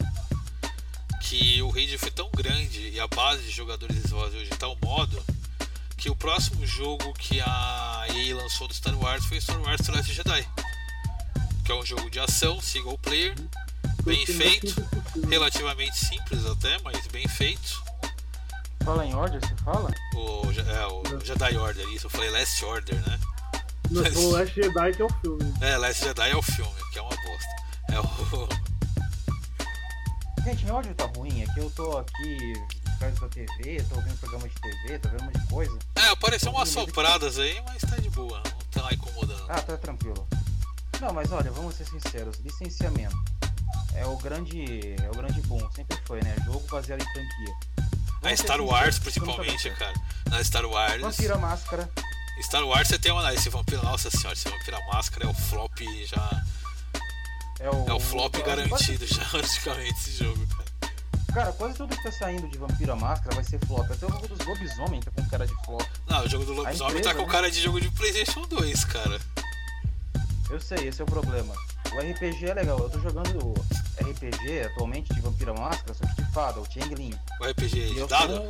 Que 1.22 1.62
o 1.62 1.70
hate 1.70 1.96
foi 1.96 2.10
tão 2.10 2.28
grande 2.36 2.90
e 2.90 3.00
a 3.00 3.06
base 3.06 3.44
de 3.44 3.52
jogadores 3.52 4.04
esvaziou 4.04 4.44
de 4.44 4.50
tal 4.50 4.76
modo 4.84 5.24
que 5.96 6.10
o 6.10 6.16
próximo 6.16 6.66
jogo 6.66 7.14
que 7.14 7.40
a 7.40 8.08
EA 8.10 8.36
lançou 8.36 8.68
do 8.68 8.74
Star 8.74 8.98
Wars 8.98 9.24
foi 9.26 9.38
o 9.38 9.42
Star 9.44 9.62
Wars 9.62 9.82
The 9.82 9.92
Last 9.92 10.12
Jedi. 10.12 10.48
que 11.64 11.72
é 11.72 11.76
um 11.76 11.86
jogo 11.86 12.10
de 12.10 12.20
ação, 12.20 12.60
single 12.60 12.98
player, 12.98 13.36
bem 14.04 14.26
feito, 14.26 14.84
relativamente 15.30 15.96
simples 15.96 16.44
até, 16.48 16.80
mas 16.80 17.06
bem 17.10 17.28
feito. 17.28 17.80
Fala 18.84 19.06
em 19.06 19.14
order, 19.14 19.40
você 19.40 19.56
fala? 19.58 19.94
O, 20.16 20.52
é, 20.52 20.88
o 20.88 21.24
Jedi 21.24 21.56
Order, 21.58 21.88
isso, 21.90 22.08
eu 22.08 22.10
falei 22.10 22.32
Last 22.32 22.66
Order, 22.66 23.00
né? 23.08 23.20
Não, 23.92 24.02
Mas- 24.02 24.16
o 24.16 24.32
Last 24.32 24.56
Jedi 24.56 24.94
que 24.94 25.02
é 25.02 25.06
o 25.06 25.10
filme. 25.10 25.54
É, 25.62 25.78
Last 25.78 26.04
Jedi 26.04 26.30
é 26.32 26.36
o 26.36 26.42
filme, 26.42 26.72
que 26.92 27.00
é 27.00 27.02
uma 27.02 27.10
bosta. 27.10 27.56
É 27.92 28.00
o. 28.00 28.50
Gente, 30.44 30.66
meu 30.66 30.76
áudio 30.78 30.96
tá 30.96 31.06
ruim, 31.16 31.44
é 31.44 31.54
que 31.54 31.60
eu 31.60 31.70
tô 31.72 31.98
aqui 32.00 32.54
perto 32.98 33.22
da 33.22 33.28
TV, 33.30 33.84
tô 33.90 33.96
ouvindo 33.96 34.18
programa 34.20 34.48
de 34.50 34.56
TV, 34.56 34.98
tô 35.00 35.10
vendo 35.10 35.22
um 35.22 35.26
monte 35.26 35.40
de 35.40 35.48
coisa. 35.48 35.80
É, 35.96 36.08
apareceu 36.08 36.52
umas 36.52 36.70
sopradas 36.70 37.38
aí, 37.38 37.62
mas 37.68 37.82
tá 37.82 37.98
de 37.98 38.10
boa, 38.10 38.42
não 38.44 38.82
tá 38.84 38.94
incomodando. 38.94 39.46
Ah, 39.50 39.62
tá 39.62 39.78
tranquilo. 39.78 40.28
Não, 41.00 41.14
mas 41.14 41.32
olha, 41.32 41.52
vamos 41.52 41.76
ser 41.76 41.86
sinceros, 41.86 42.38
licenciamento 42.40 43.16
é 43.96 44.06
o 44.06 44.18
grande, 44.18 44.96
é 45.04 45.10
o 45.10 45.14
grande 45.16 45.42
boom, 45.42 45.60
sempre 45.76 45.98
foi, 46.06 46.22
né? 46.24 46.36
Jogo 46.46 46.66
baseado 46.70 47.02
em 47.02 47.06
franquia. 47.06 47.56
Na 47.78 48.30
Vamos 48.30 48.40
Star 48.40 48.62
Wars, 48.62 49.00
principalmente, 49.00 49.70
cara. 49.72 49.94
Na 50.30 50.44
Star 50.44 50.66
Wars. 50.66 51.02
Vampira 51.02 51.38
Máscara, 51.38 51.90
Star 52.44 52.64
Wars 52.66 52.88
você 52.88 53.00
tem 53.00 53.12
uma. 53.12 53.34
Esse 53.34 53.50
vampiro, 53.50 53.84
nossa 53.84 54.10
senhora, 54.10 54.34
esse 54.34 54.50
vampiro 54.50 54.78
máscara 54.92 55.26
é 55.26 55.30
o 55.30 55.34
flop 55.34 55.80
já. 56.08 56.44
é 57.60 57.70
o... 57.70 57.90
É 57.90 57.94
o 57.94 58.00
flop 58.00 58.36
quase- 58.38 58.46
garantido 58.46 59.06
já, 59.08 59.24
praticamente, 59.30 59.92
esse 60.00 60.24
jogo, 60.24 60.46
cara. 60.48 60.72
Cara, 61.34 61.54
quase 61.54 61.76
tudo 61.76 61.96
que 61.96 62.04
tá 62.04 62.12
saindo 62.12 62.46
de 62.50 62.58
Vampira 62.58 62.94
Máscara 62.94 63.34
vai 63.34 63.44
ser 63.46 63.58
flop. 63.66 63.90
Até 63.90 64.06
o 64.06 64.10
jogo 64.10 64.28
dos 64.28 64.46
lobisomem 64.46 65.00
tá 65.00 65.12
com 65.12 65.26
cara 65.30 65.48
de 65.48 65.54
flop. 65.64 65.82
Não, 66.06 66.26
o 66.26 66.28
jogo 66.30 66.44
do 66.44 66.52
lobisomem 66.54 66.92
empresa, 66.98 67.10
tá 67.10 67.16
com 67.16 67.26
né? 67.26 67.32
cara 67.32 67.50
de 67.50 67.62
jogo 67.62 67.80
de 67.80 67.90
Playstation 67.92 68.42
2, 68.48 68.84
cara. 68.84 69.18
Eu 70.50 70.60
sei, 70.60 70.90
esse 70.90 71.00
é 71.00 71.06
o 71.06 71.08
problema. 71.08 71.54
O 71.94 72.00
RPG 72.00 72.48
é 72.50 72.54
legal, 72.54 72.78
eu 72.80 72.90
tô 72.90 73.00
jogando 73.00 73.54
RPG 74.02 74.64
atualmente 74.64 75.14
de 75.14 75.22
Vampira 75.22 75.54
Máscara, 75.54 75.94
só 75.94 76.06
que 76.06 76.22
de 76.22 76.32
fada, 76.34 76.60
o 76.60 76.66
Changling. 76.70 77.14
O 77.40 77.46
RPG 77.46 77.78
E 77.80 77.94
de 77.94 78.08
dado? 78.08 78.44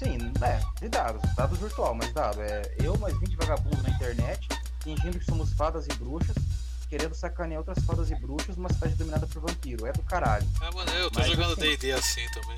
Assim, 0.00 0.32
é, 0.42 0.60
de 0.80 0.88
dados, 0.88 1.20
dados 1.34 1.58
virtual, 1.58 1.94
mas 1.94 2.10
dado. 2.14 2.40
É 2.40 2.62
eu 2.78 2.96
mais 2.98 3.18
20 3.18 3.36
vagabundos 3.36 3.82
na 3.82 3.90
internet, 3.90 4.48
fingindo 4.82 5.18
que 5.18 5.24
somos 5.26 5.52
fadas 5.52 5.84
e 5.86 5.94
bruxas, 5.94 6.34
querendo 6.88 7.14
sacanear 7.14 7.58
outras 7.60 7.84
fadas 7.84 8.10
e 8.10 8.14
bruxas 8.14 8.56
numa 8.56 8.72
cidade 8.72 8.94
dominada 8.94 9.26
por 9.26 9.42
vampiro. 9.42 9.86
É 9.86 9.92
do 9.92 10.02
caralho. 10.02 10.48
É, 10.62 10.70
mano, 10.74 10.90
eu 10.92 11.10
tô 11.10 11.20
Mas, 11.20 11.28
jogando 11.30 11.52
assim- 11.52 11.60
DD 11.76 11.92
assim 11.92 12.26
também. 12.32 12.56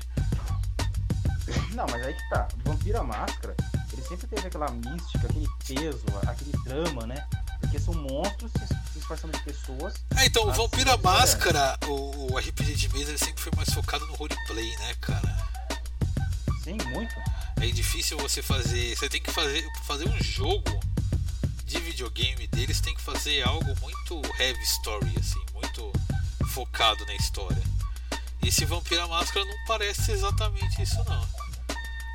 Não, 1.75 1.85
mas 1.91 2.05
aí 2.05 2.13
que 2.13 2.29
tá. 2.29 2.47
O 2.65 2.69
Vampira 2.69 3.03
Máscara, 3.03 3.55
ele 3.91 4.01
sempre 4.03 4.27
teve 4.27 4.47
aquela 4.47 4.69
mística, 4.71 5.27
aquele 5.27 5.47
peso, 5.67 6.05
aquele 6.27 6.51
drama, 6.63 7.05
né? 7.07 7.27
Porque 7.59 7.79
são 7.79 7.93
monstros 7.95 8.51
se 8.53 8.99
disfarçando 8.99 9.35
de 9.37 9.43
pessoas. 9.43 9.95
É, 10.15 10.25
então, 10.27 10.45
o 10.45 10.49
Ah, 10.49 10.53
Vampira 10.53 10.91
sim, 10.93 10.97
é. 10.99 11.01
Máscara, 11.01 11.77
o, 11.87 12.33
o 12.33 12.37
RPG 12.37 12.75
de 12.75 12.89
mesa, 12.89 13.09
ele 13.09 13.17
sempre 13.17 13.41
foi 13.43 13.51
mais 13.55 13.69
focado 13.73 14.05
no 14.07 14.13
roleplay, 14.13 14.77
né, 14.77 14.93
cara? 15.01 15.52
Sim, 16.63 16.77
muito. 16.89 17.13
É 17.61 17.67
difícil 17.67 18.17
você 18.17 18.41
fazer. 18.41 18.95
Você 18.95 19.09
tem 19.09 19.21
que 19.21 19.31
fazer, 19.31 19.67
fazer 19.83 20.07
um 20.07 20.23
jogo 20.23 20.79
de 21.65 21.79
videogame 21.79 22.47
deles, 22.47 22.79
tem 22.81 22.93
que 22.95 23.01
fazer 23.01 23.41
algo 23.43 23.73
muito 23.81 24.21
heavy 24.39 24.63
story, 24.63 25.13
assim, 25.19 25.41
muito 25.53 25.91
focado 26.49 27.05
na 27.05 27.15
história. 27.15 27.61
E 28.41 28.49
esse 28.49 28.65
Vampira 28.65 29.07
Máscara 29.07 29.45
não 29.45 29.55
parece 29.67 30.11
exatamente 30.11 30.81
isso, 30.81 31.01
não. 31.05 31.27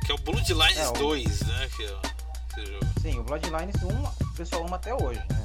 Que 0.05 0.11
é 0.11 0.15
o 0.15 0.17
Bloodlines 0.19 0.77
É, 0.77 0.87
o- 0.89 0.93
2, 0.93 1.41
né? 1.41 1.69
Que 1.75 1.83
é. 1.85 1.99
Sim, 3.01 3.19
o 3.19 3.23
Bloodlines 3.23 3.75
1, 3.81 3.87
o 4.25 4.33
pessoal 4.33 4.65
ama 4.65 4.75
até 4.75 4.93
hoje, 4.93 5.19
né? 5.29 5.43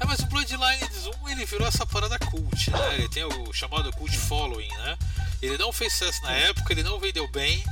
É, 0.00 0.04
mas 0.06 0.20
o 0.20 0.26
Bloodlines 0.26 1.06
1 1.22 1.28
ele 1.28 1.44
virou 1.44 1.66
essa 1.68 1.84
parada 1.86 2.18
cult, 2.18 2.70
né? 2.70 2.94
Ele 2.94 3.08
tem 3.10 3.24
o 3.24 3.52
chamado 3.52 3.92
cult 3.92 4.16
following, 4.16 4.68
né? 4.68 4.98
Ele 5.42 5.58
não 5.58 5.72
fez 5.72 5.92
sucesso 5.92 6.22
na 6.22 6.32
época, 6.32 6.72
ele 6.72 6.82
não 6.82 6.98
vendeu 6.98 7.28
bem, 7.28 7.62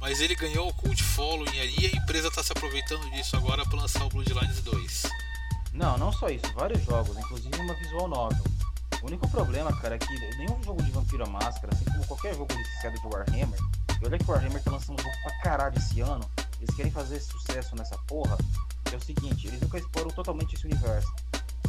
mas 0.00 0.20
ele 0.20 0.34
ganhou 0.34 0.68
o 0.68 0.74
cult 0.74 1.02
following 1.02 1.60
ali 1.60 1.74
e 1.78 1.86
a 1.86 1.96
empresa 1.96 2.28
está 2.28 2.42
se 2.42 2.52
aproveitando 2.52 3.08
disso 3.10 3.36
agora 3.36 3.64
para 3.66 3.80
lançar 3.80 4.04
o 4.04 4.08
Bloodlines 4.08 4.60
2. 4.62 5.02
Não, 5.72 5.98
não 5.98 6.10
só 6.10 6.28
isso, 6.28 6.50
vários 6.54 6.82
jogos, 6.84 7.16
inclusive 7.16 7.54
uma 7.56 7.74
visual 7.74 8.08
novel. 8.08 8.42
O 9.02 9.06
único 9.06 9.28
problema, 9.28 9.74
cara, 9.80 9.94
é 9.94 9.98
que 9.98 10.12
nenhum 10.36 10.62
jogo 10.62 10.82
de 10.82 10.90
Vampiro 10.90 11.24
à 11.24 11.26
Máscara, 11.26 11.72
assim 11.74 11.84
como 11.84 12.06
qualquer 12.06 12.34
jogo 12.34 12.52
licenciado 12.52 13.00
de 13.00 13.06
Warhammer, 13.06 13.58
e 14.00 14.06
olha 14.06 14.18
que 14.18 14.24
o 14.24 14.32
Warhammer 14.32 14.62
tá 14.62 14.70
lançando 14.72 15.00
jogo 15.00 15.16
pra 15.22 15.38
caralho 15.38 15.78
esse 15.78 16.00
ano, 16.00 16.28
eles 16.60 16.74
querem 16.74 16.90
fazer 16.90 17.20
sucesso 17.20 17.76
nessa 17.76 17.96
porra, 18.06 18.36
é 18.92 18.96
o 18.96 19.00
seguinte, 19.00 19.46
eles 19.46 19.60
nunca 19.60 19.78
exploram 19.78 20.10
totalmente 20.10 20.56
esse 20.56 20.66
universo. 20.66 21.12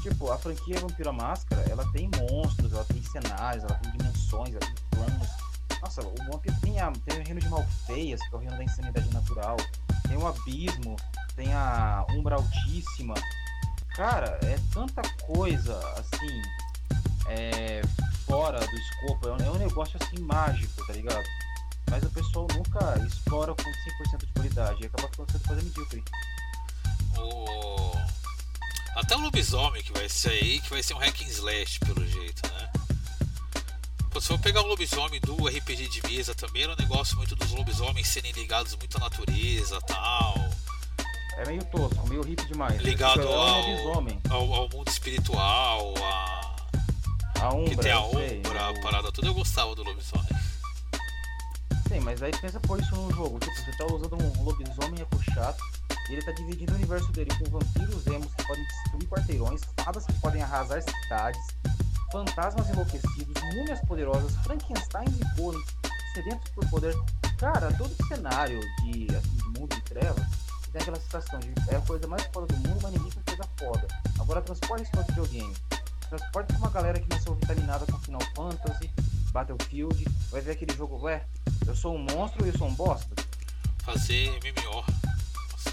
Tipo, 0.01 0.31
a 0.31 0.37
franquia 0.37 0.79
Vampiro 0.79 1.09
à 1.09 1.13
Máscara, 1.13 1.61
ela 1.69 1.85
tem 1.91 2.09
monstros, 2.17 2.73
ela 2.73 2.83
tem 2.85 3.03
cenários, 3.03 3.63
ela 3.63 3.75
tem 3.75 3.91
dimensões, 3.91 4.55
ela 4.55 4.59
tem 4.59 4.75
planos. 4.89 5.40
Nossa, 5.81 6.01
o 6.01 6.15
Vampiro 6.31 6.55
tem, 6.61 6.79
a, 6.79 6.91
tem 6.91 7.19
o 7.19 7.23
reino 7.23 7.39
de 7.39 7.49
Malfeias, 7.49 8.21
que 8.21 8.35
é 8.35 8.37
o 8.37 8.41
reino 8.41 8.57
da 8.57 8.63
insanidade 8.63 9.13
natural, 9.13 9.57
tem 10.07 10.17
o 10.17 10.27
Abismo, 10.27 10.95
tem 11.35 11.53
a 11.53 12.05
Umbra 12.11 12.35
Altíssima, 12.35 13.15
Cara, 13.95 14.39
é 14.43 14.57
tanta 14.73 15.01
coisa 15.25 15.77
assim, 15.97 16.41
é, 17.27 17.81
fora 18.25 18.59
do 18.59 18.75
escopo, 18.77 19.27
é 19.27 19.33
um, 19.33 19.37
é 19.37 19.51
um 19.51 19.57
negócio 19.57 19.99
assim 20.01 20.23
mágico, 20.23 20.85
tá 20.87 20.93
ligado? 20.93 21.23
Mas 21.89 22.01
o 22.03 22.09
pessoal 22.09 22.47
nunca 22.55 22.97
explora 23.05 23.53
com 23.53 23.63
100% 23.63 24.25
de 24.25 24.33
qualidade 24.33 24.83
e 24.83 24.85
acaba 24.85 25.09
ficando 25.09 25.31
sendo 25.31 25.45
coisa 25.45 25.61
medíocre. 25.61 26.03
O... 27.17 27.91
Até 28.95 29.15
o 29.17 29.19
lobisomem 29.19 29.83
que 29.83 29.91
vai 29.91 30.07
ser 30.07 30.31
aí, 30.31 30.61
que 30.61 30.69
vai 30.69 30.81
ser 30.81 30.93
um 30.93 30.97
hack 30.97 31.21
and 31.21 31.27
slash 31.27 31.79
pelo 31.79 32.07
jeito, 32.07 32.47
né? 32.47 32.71
Se 34.19 34.27
for 34.27 34.39
pegar 34.39 34.61
o 34.61 34.67
lobisomem 34.67 35.19
do 35.21 35.47
RPG 35.47 35.87
de 35.87 36.01
mesa 36.07 36.35
também, 36.35 36.63
era 36.63 36.73
um 36.73 36.75
negócio 36.75 37.17
muito 37.17 37.35
dos 37.35 37.51
lobisomens 37.51 38.07
serem 38.07 38.31
ligados 38.33 38.75
muito 38.75 38.97
à 38.97 38.99
natureza 38.99 39.79
tal, 39.81 40.35
É 41.37 41.45
meio 41.47 41.63
tosco, 41.65 42.07
meio 42.07 42.21
hippie 42.21 42.45
demais. 42.45 42.79
ligado 42.81 43.21
é 43.21 43.25
ao, 43.25 44.35
ao, 44.35 44.53
ao 44.53 44.69
mundo 44.69 44.87
espiritual, 44.89 45.93
a... 46.03 46.55
A 47.39 47.49
que 47.49 47.55
Umbra, 47.55 47.75
tem 47.77 47.91
a 47.91 47.95
eu 47.95 48.03
Umbra, 48.03 48.69
a 48.69 48.81
parada 48.81 49.11
toda, 49.11 49.27
eu 49.27 49.33
gostava 49.33 49.73
do 49.73 49.83
lobisomem. 49.83 50.27
Sim, 51.87 51.99
mas 52.01 52.21
aí 52.21 52.31
pensa 52.39 52.59
pôr 52.59 52.79
isso 52.79 52.95
num 52.95 53.11
jogo. 53.11 53.39
Tipo, 53.39 53.55
você 53.55 53.71
tá 53.77 53.85
usando 53.85 54.15
um 54.23 54.43
lobisomem 54.43 55.01
eco 55.01 55.19
chato 55.33 55.61
e 56.09 56.13
ele 56.13 56.21
tá 56.23 56.31
dividindo 56.33 56.73
o 56.73 56.75
universo 56.75 57.11
dele 57.11 57.31
com 57.39 57.49
vampiros 57.49 58.05
emos 58.07 58.33
que 58.35 58.45
podem 58.45 58.63
destruir 58.65 59.07
quarteirões, 59.09 59.61
fadas 59.83 60.05
que 60.05 60.13
podem 60.21 60.43
arrasar 60.43 60.81
cidades, 60.83 61.41
fantasmas 62.11 62.69
enlouquecidos, 62.69 63.41
múmias 63.55 63.79
poderosas, 63.81 64.35
Frankensteins 64.43 65.15
e 65.19 65.41
golems 65.41 65.65
sedentos 66.13 66.49
por 66.51 66.69
poder. 66.69 66.95
Cara, 67.37 67.71
todo 67.73 67.95
cenário 68.07 68.59
de, 68.83 69.07
assim, 69.15 69.37
de 69.37 69.59
mundo 69.59 69.75
de 69.75 69.81
trevas 69.81 70.27
tem 70.71 70.81
aquela 70.81 70.99
sensação 70.99 71.39
de 71.39 71.53
é 71.69 71.75
a 71.75 71.81
coisa 71.81 72.07
mais 72.07 72.23
foda 72.33 72.47
do 72.47 72.67
mundo, 72.67 72.79
mas 72.81 72.93
ninguém 72.93 73.11
faz 73.11 73.25
coisa 73.25 73.43
foda. 73.57 73.87
Agora 74.19 74.41
transporte 74.41 74.83
isso 74.83 74.91
para 74.91 75.01
videogame. 75.03 75.53
Transporte 76.09 76.47
pra 76.47 76.57
uma 76.57 76.69
galera 76.69 76.99
que 76.99 77.09
nasceu 77.09 77.33
vitaminada 77.35 77.85
com 77.85 77.99
Final 77.99 78.21
Fantasy, 78.35 78.89
Battlefield, 79.31 80.05
vai 80.29 80.41
ver 80.41 80.51
aquele 80.51 80.75
jogo, 80.75 80.97
ué, 81.01 81.25
eu 81.65 81.75
sou 81.75 81.95
um 81.95 81.99
monstro 81.99 82.45
e 82.45 82.49
eu 82.49 82.57
sou 82.57 82.67
um 82.67 82.73
bosta. 82.73 83.09
Fazer 83.83 84.29
MMO. 84.29 84.75
Nossa, 84.75 85.71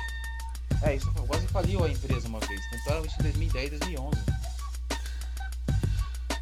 É, 0.82 0.94
isso 0.94 1.12
quase 1.26 1.46
faliu 1.48 1.84
a 1.84 1.88
empresa 1.88 2.28
uma 2.28 2.40
vez. 2.40 2.60
Tentaram 2.70 3.04
isso 3.04 3.16
em 3.20 3.22
2010, 3.24 3.70
2011. 3.70 4.37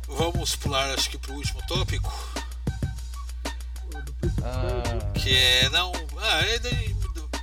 Vamos 0.08 0.54
pular, 0.56 0.90
acho 0.94 1.10
que 1.10 1.18
pro 1.18 1.34
último 1.34 1.60
tópico. 1.66 2.12
Ah, 4.42 5.12
Que 5.14 5.36
é 5.36 5.68
não. 5.70 5.92
Ah, 6.18 6.40
é 6.42 6.58
daí- 6.58 6.96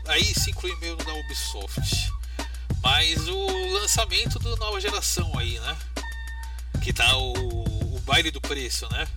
aí 0.07 0.23
se 0.33 0.51
inclui 0.51 0.75
meio 0.77 0.95
da 0.97 1.13
Ubisoft. 1.13 2.11
Mas 2.81 3.27
o 3.27 3.73
lançamento 3.73 4.39
da 4.39 4.55
nova 4.57 4.79
geração 4.79 5.31
aí, 5.37 5.59
né? 5.59 5.77
Que 6.81 6.91
tá 6.91 7.15
o, 7.17 7.33
o 7.95 7.99
baile 8.01 8.29
do 8.31 8.41
preço, 8.41 8.87
né? 8.91 9.07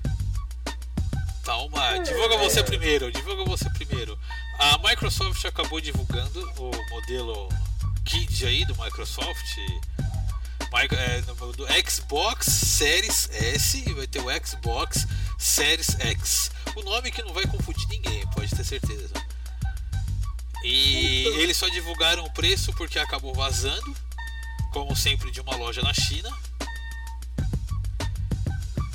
Tá 1.44 1.56
uma. 1.58 1.98
Divulga 1.98 2.36
você 2.38 2.62
primeiro, 2.62 3.10
divulga 3.10 3.44
você 3.44 3.68
primeiro. 3.70 4.18
A 4.58 4.78
Microsoft 4.78 5.44
acabou 5.44 5.80
divulgando 5.80 6.40
o 6.58 6.70
modelo 6.90 7.48
Kid 8.04 8.46
aí 8.46 8.64
do 8.64 8.74
Microsoft. 8.76 9.56
É, 10.92 11.20
do 11.20 11.66
Xbox 11.90 12.46
Series 12.46 13.30
S 13.32 13.82
e 13.86 13.92
vai 13.94 14.06
ter 14.06 14.20
o 14.20 14.46
Xbox 14.46 15.06
Series 15.38 15.96
X. 15.98 16.50
O 16.74 16.82
nome 16.82 17.10
que 17.10 17.22
não 17.22 17.32
vai 17.32 17.46
confundir 17.46 17.88
ninguém, 17.88 18.26
pode 18.28 18.54
ter 18.54 18.64
certeza. 18.64 19.12
E 20.62 21.26
eles 21.38 21.56
só 21.56 21.68
divulgaram 21.68 22.24
o 22.24 22.32
preço 22.32 22.72
porque 22.74 22.98
acabou 22.98 23.32
vazando, 23.32 23.96
como 24.72 24.94
sempre 24.96 25.30
de 25.30 25.40
uma 25.40 25.56
loja 25.56 25.80
na 25.80 25.94
China. 25.94 26.30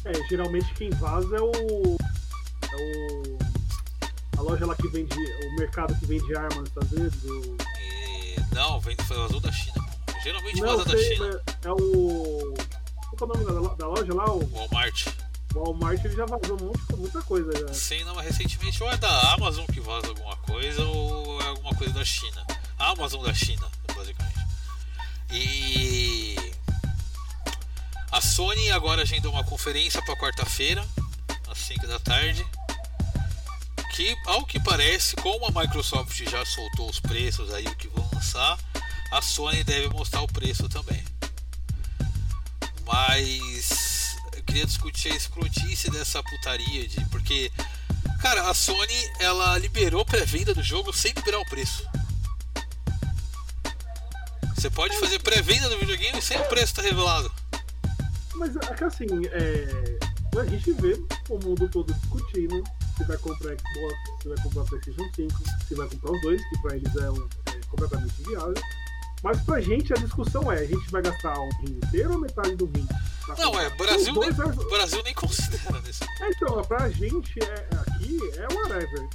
É, 0.04 0.28
geralmente 0.28 0.74
quem 0.74 0.90
vaza 0.92 1.38
é 1.38 1.42
o. 1.42 1.98
É 2.72 2.76
o. 2.76 3.38
A 4.38 4.42
loja 4.42 4.66
lá 4.66 4.76
que 4.76 4.88
vende. 4.88 5.16
O 5.16 5.56
mercado 5.56 5.98
que 5.98 6.06
vende 6.06 6.36
armas 6.36 6.58
nos 6.58 6.68
Estados 6.70 6.92
Unidos. 6.92 7.24
O, 7.24 7.58
E 7.80 8.36
não, 8.54 8.80
vem, 8.80 8.96
foi 9.08 9.18
vazou 9.18 9.40
da 9.40 9.52
China. 9.52 9.91
Geralmente 10.24 10.62
não, 10.62 10.78
vaza 10.78 10.86
da 10.86 10.98
sei, 10.98 11.16
China. 11.16 11.42
mas 11.46 11.66
é 11.66 11.72
o. 11.72 12.54
qual 13.18 13.20
é 13.22 13.24
o 13.24 13.28
nome 13.28 13.46
da 13.46 13.76
da 13.76 13.88
loja 13.88 14.14
lá? 14.14 14.32
O 14.32 14.46
Walmart. 14.54 15.08
Walmart 15.54 16.06
ele 16.06 16.16
já 16.16 16.26
vazou 16.26 16.58
monte, 16.60 16.96
muita 16.96 17.22
coisa 17.24 17.52
já. 17.60 17.74
Sim, 17.74 18.04
não, 18.04 18.16
mas 18.16 18.26
recentemente 18.26 18.82
ou 18.82 18.92
é 18.92 18.98
da 18.98 19.34
Amazon 19.34 19.66
que 19.66 19.80
vaza 19.80 20.08
alguma 20.08 20.36
coisa 20.38 20.84
ou 20.86 21.42
é 21.42 21.48
alguma 21.48 21.76
coisa 21.76 21.94
da 21.94 22.06
China. 22.06 22.46
A 22.80 22.92
Amazon 22.92 23.24
da 23.24 23.34
China, 23.34 23.68
basicamente. 23.96 24.40
E 25.32 26.36
a 28.12 28.22
Sony 28.22 28.72
agora 28.72 29.02
agendou 29.02 29.32
uma 29.32 29.44
conferência 29.44 30.02
para 30.04 30.16
quarta-feira, 30.18 30.86
às 31.50 31.58
5 31.58 31.88
da 31.88 32.00
tarde. 32.00 32.46
Que, 33.94 34.16
ao 34.26 34.46
que 34.46 34.60
parece, 34.60 35.16
como 35.18 35.46
a 35.46 35.62
Microsoft 35.62 36.18
já 36.30 36.46
soltou 36.46 36.90
os 36.90 37.00
preços 37.00 37.54
aí 37.54 37.66
o 37.66 37.76
que 37.76 37.90
vão 37.90 38.08
lançar, 38.14 38.58
a 39.12 39.22
Sony 39.22 39.64
deve 39.64 39.90
mostrar 39.90 40.22
o 40.22 40.28
preço 40.28 40.68
também. 40.70 41.04
Mas 42.86 44.16
eu 44.36 44.44
queria 44.44 44.66
discutir 44.66 45.12
a 45.12 45.16
escrotice 45.16 45.90
dessa 45.92 46.22
putaria 46.24 46.88
de. 46.88 47.04
Porque, 47.06 47.52
cara, 48.22 48.50
a 48.50 48.54
Sony 48.54 49.10
ela 49.20 49.58
liberou 49.58 50.06
pré-venda 50.06 50.54
do 50.54 50.64
jogo 50.64 50.92
sem 50.94 51.12
liberar 51.14 51.40
o 51.40 51.46
preço. 51.46 51.86
Você 54.56 54.70
pode 54.70 54.98
fazer 55.00 55.20
pré-venda 55.20 55.70
do 55.70 55.80
videogame 55.80 56.22
sem 56.22 56.38
o 56.40 56.44
preço 56.46 56.66
estar 56.66 56.84
revelado. 56.84 57.32
Mas 58.36 58.56
é 58.56 58.84
assim, 58.84 59.08
é, 59.32 60.00
a 60.40 60.46
gente 60.46 60.72
vê 60.74 60.94
o 61.30 61.38
mundo 61.40 61.68
todo 61.70 61.94
discutindo 61.94 62.64
se 62.98 63.04
vai 63.06 63.18
comprar 63.18 63.56
Xbox, 63.58 63.96
se 64.22 64.28
vai 64.30 64.38
comprar 64.44 64.64
PlayStation 64.66 65.10
5, 65.16 65.44
se 65.68 65.76
vai 65.76 65.88
comprar 65.88 66.12
os 66.12 66.22
dois, 66.22 66.50
que 66.50 66.62
pra 66.62 66.76
eles 66.76 66.96
é, 66.96 67.10
um- 67.10 67.30
é 67.48 67.60
completamente 67.70 68.14
viável. 68.24 68.54
Mas 69.24 69.40
pra 69.42 69.62
gente 69.62 69.94
a 69.94 69.96
discussão 69.98 70.52
é, 70.52 70.60
a 70.60 70.66
gente 70.66 70.90
vai 70.90 71.02
gastar 71.02 71.38
um 71.40 71.50
rim 71.62 71.80
inteiro 71.84 72.14
ou 72.14 72.20
metade 72.20 72.56
do 72.56 72.66
rim? 72.66 72.88
Pra 73.26 73.36
Não, 73.36 73.60
é, 73.60 73.70
Brasil 73.72 74.14
dois 74.14 74.36
nem, 74.36 74.70
Brasil 74.70 75.04
nem 75.04 75.14
considera 75.14 75.80
nesse 75.82 76.04
É, 76.04 76.30
Então, 76.32 76.62
pra 76.64 76.90
gente 76.90 77.40
é, 77.44 77.68
aqui 77.78 78.20
é 78.38 78.54
whatever. 78.54 79.08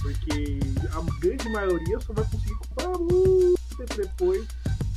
Porque 0.00 0.58
a 0.90 1.20
grande 1.20 1.48
maioria 1.50 2.00
só 2.00 2.12
vai 2.12 2.24
conseguir 2.24 2.54
comprar 2.56 2.98
muito 2.98 3.60
tempo 3.76 3.94
depois 3.94 4.46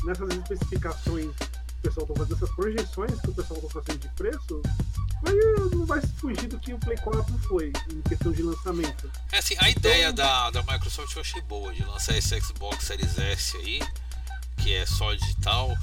nessas 0.04 0.30
especificações 0.30 1.32
que 1.36 1.44
o 1.44 1.82
pessoal 1.84 2.08
está 2.08 2.16
fazendo, 2.16 2.36
essas 2.36 2.56
projeções 2.56 3.22
que 3.22 3.30
o 3.30 3.34
pessoal 3.36 3.60
está 3.60 3.82
fazendo 3.82 4.00
de 4.00 4.10
preço. 4.10 4.62
Aí 5.28 5.70
não 5.72 5.86
vai 5.86 6.02
fugir 6.02 6.48
do 6.48 6.60
que 6.60 6.74
o 6.74 6.80
Play 6.80 6.98
4 6.98 7.38
foi 7.48 7.72
em 7.92 8.02
questão 8.02 8.32
de 8.32 8.42
lançamento. 8.42 9.12
É 9.32 9.38
assim, 9.38 9.56
a 9.60 9.70
ideia 9.70 10.12
da, 10.12 10.50
da 10.50 10.64
Microsoft 10.64 11.16
eu 11.16 11.22
achei 11.22 11.42
boa, 11.44 11.72
de 11.72 11.84
lançar 11.84 12.18
esse 12.18 12.40
Xbox 12.42 12.86
Series 12.86 13.18
S 13.18 13.58
aí, 13.58 13.80
que 14.66 14.74
é 14.74 14.84
só 14.84 15.14
digital, 15.14 15.78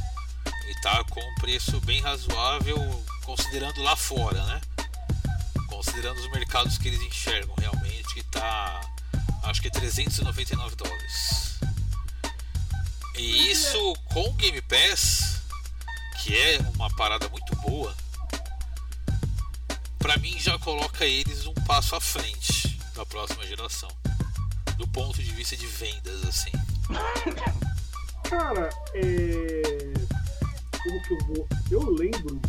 e 0.68 0.80
tá 0.80 1.04
com 1.04 1.20
um 1.20 1.34
preço 1.36 1.80
bem 1.82 2.00
razoável, 2.00 2.76
considerando 3.24 3.80
lá 3.80 3.94
fora, 3.94 4.44
né? 4.44 4.60
Considerando 5.68 6.18
os 6.18 6.28
mercados 6.32 6.78
que 6.78 6.88
eles 6.88 7.00
enxergam 7.00 7.54
realmente, 7.60 8.12
que 8.12 8.24
tá, 8.24 8.80
acho 9.44 9.62
que 9.62 9.70
399 9.70 10.74
dólares. 10.74 11.60
E 13.16 13.52
isso 13.52 13.78
com 14.06 14.28
o 14.28 14.32
Game 14.32 14.60
Pass, 14.62 15.42
que 16.20 16.36
é 16.36 16.58
uma 16.74 16.90
parada 16.96 17.28
muito 17.28 17.54
boa, 17.58 17.94
pra 19.96 20.16
mim 20.16 20.36
já 20.40 20.58
coloca 20.58 21.06
eles 21.06 21.46
um 21.46 21.54
passo 21.54 21.94
à 21.94 22.00
frente 22.00 22.76
da 22.96 23.06
próxima 23.06 23.46
geração. 23.46 23.90
Do 24.76 24.88
ponto 24.88 25.22
de 25.22 25.30
vista 25.30 25.56
de 25.56 25.68
vendas, 25.68 26.24
assim. 26.24 26.50
Cara, 28.32 28.70
é. 28.94 29.92
Como 30.82 31.02
que 31.02 31.12
eu 31.12 31.18
vou. 31.26 31.48
Eu 31.70 31.90
lembro, 31.90 32.40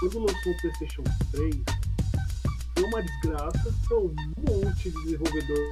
quando 0.00 0.18
lançou 0.18 0.52
o 0.52 0.56
PlayStation 0.60 1.04
3, 1.30 1.54
foi 2.74 2.84
uma 2.84 3.02
desgraça, 3.02 3.74
foi 3.86 3.98
um 3.98 4.14
monte 4.48 4.90
de 4.90 5.02
desenvolvedor 5.04 5.70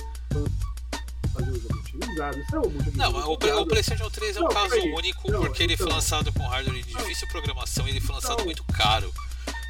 fazer 1.35 1.51
o 1.51 1.61
jogo 1.61 1.79
otimizado. 1.79 2.39
Isso 2.39 2.55
é 2.57 2.59
um 2.61 2.71
monte 2.71 2.91
de 2.91 2.97
Não, 2.97 3.13
o, 3.13 3.33
o 3.33 3.67
PlayStation 3.67 4.09
3 4.11 4.37
é 4.37 4.41
um 4.41 4.43
Não, 4.45 4.51
caso 4.51 4.71
peraí. 4.71 4.93
único 4.93 5.31
Não, 5.33 5.41
porque 5.41 5.63
ele 5.65 5.77
foi 5.77 5.87
então. 5.87 5.97
lançado 5.97 6.33
com 6.33 6.47
hardware 6.47 6.83
de 6.85 6.95
difícil 6.95 7.27
programação 7.29 7.87
e 7.87 7.91
ele 7.91 8.01
foi 8.01 8.15
lançado 8.15 8.39
Não. 8.39 8.45
muito 8.47 8.63
caro. 8.65 9.13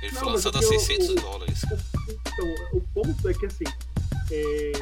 Ele 0.03 0.13
foi 0.13 0.29
lançado 0.31 0.59
a 0.59 0.63
é 0.63 0.65
o- 0.65 0.69
600 0.69 1.09
o- 1.09 1.15
dólares. 1.17 1.63
Então, 1.65 2.55
o 2.75 2.81
ponto 2.95 3.29
é 3.29 3.35
que 3.35 3.47
assim, 3.47 3.65
é, 4.31 4.73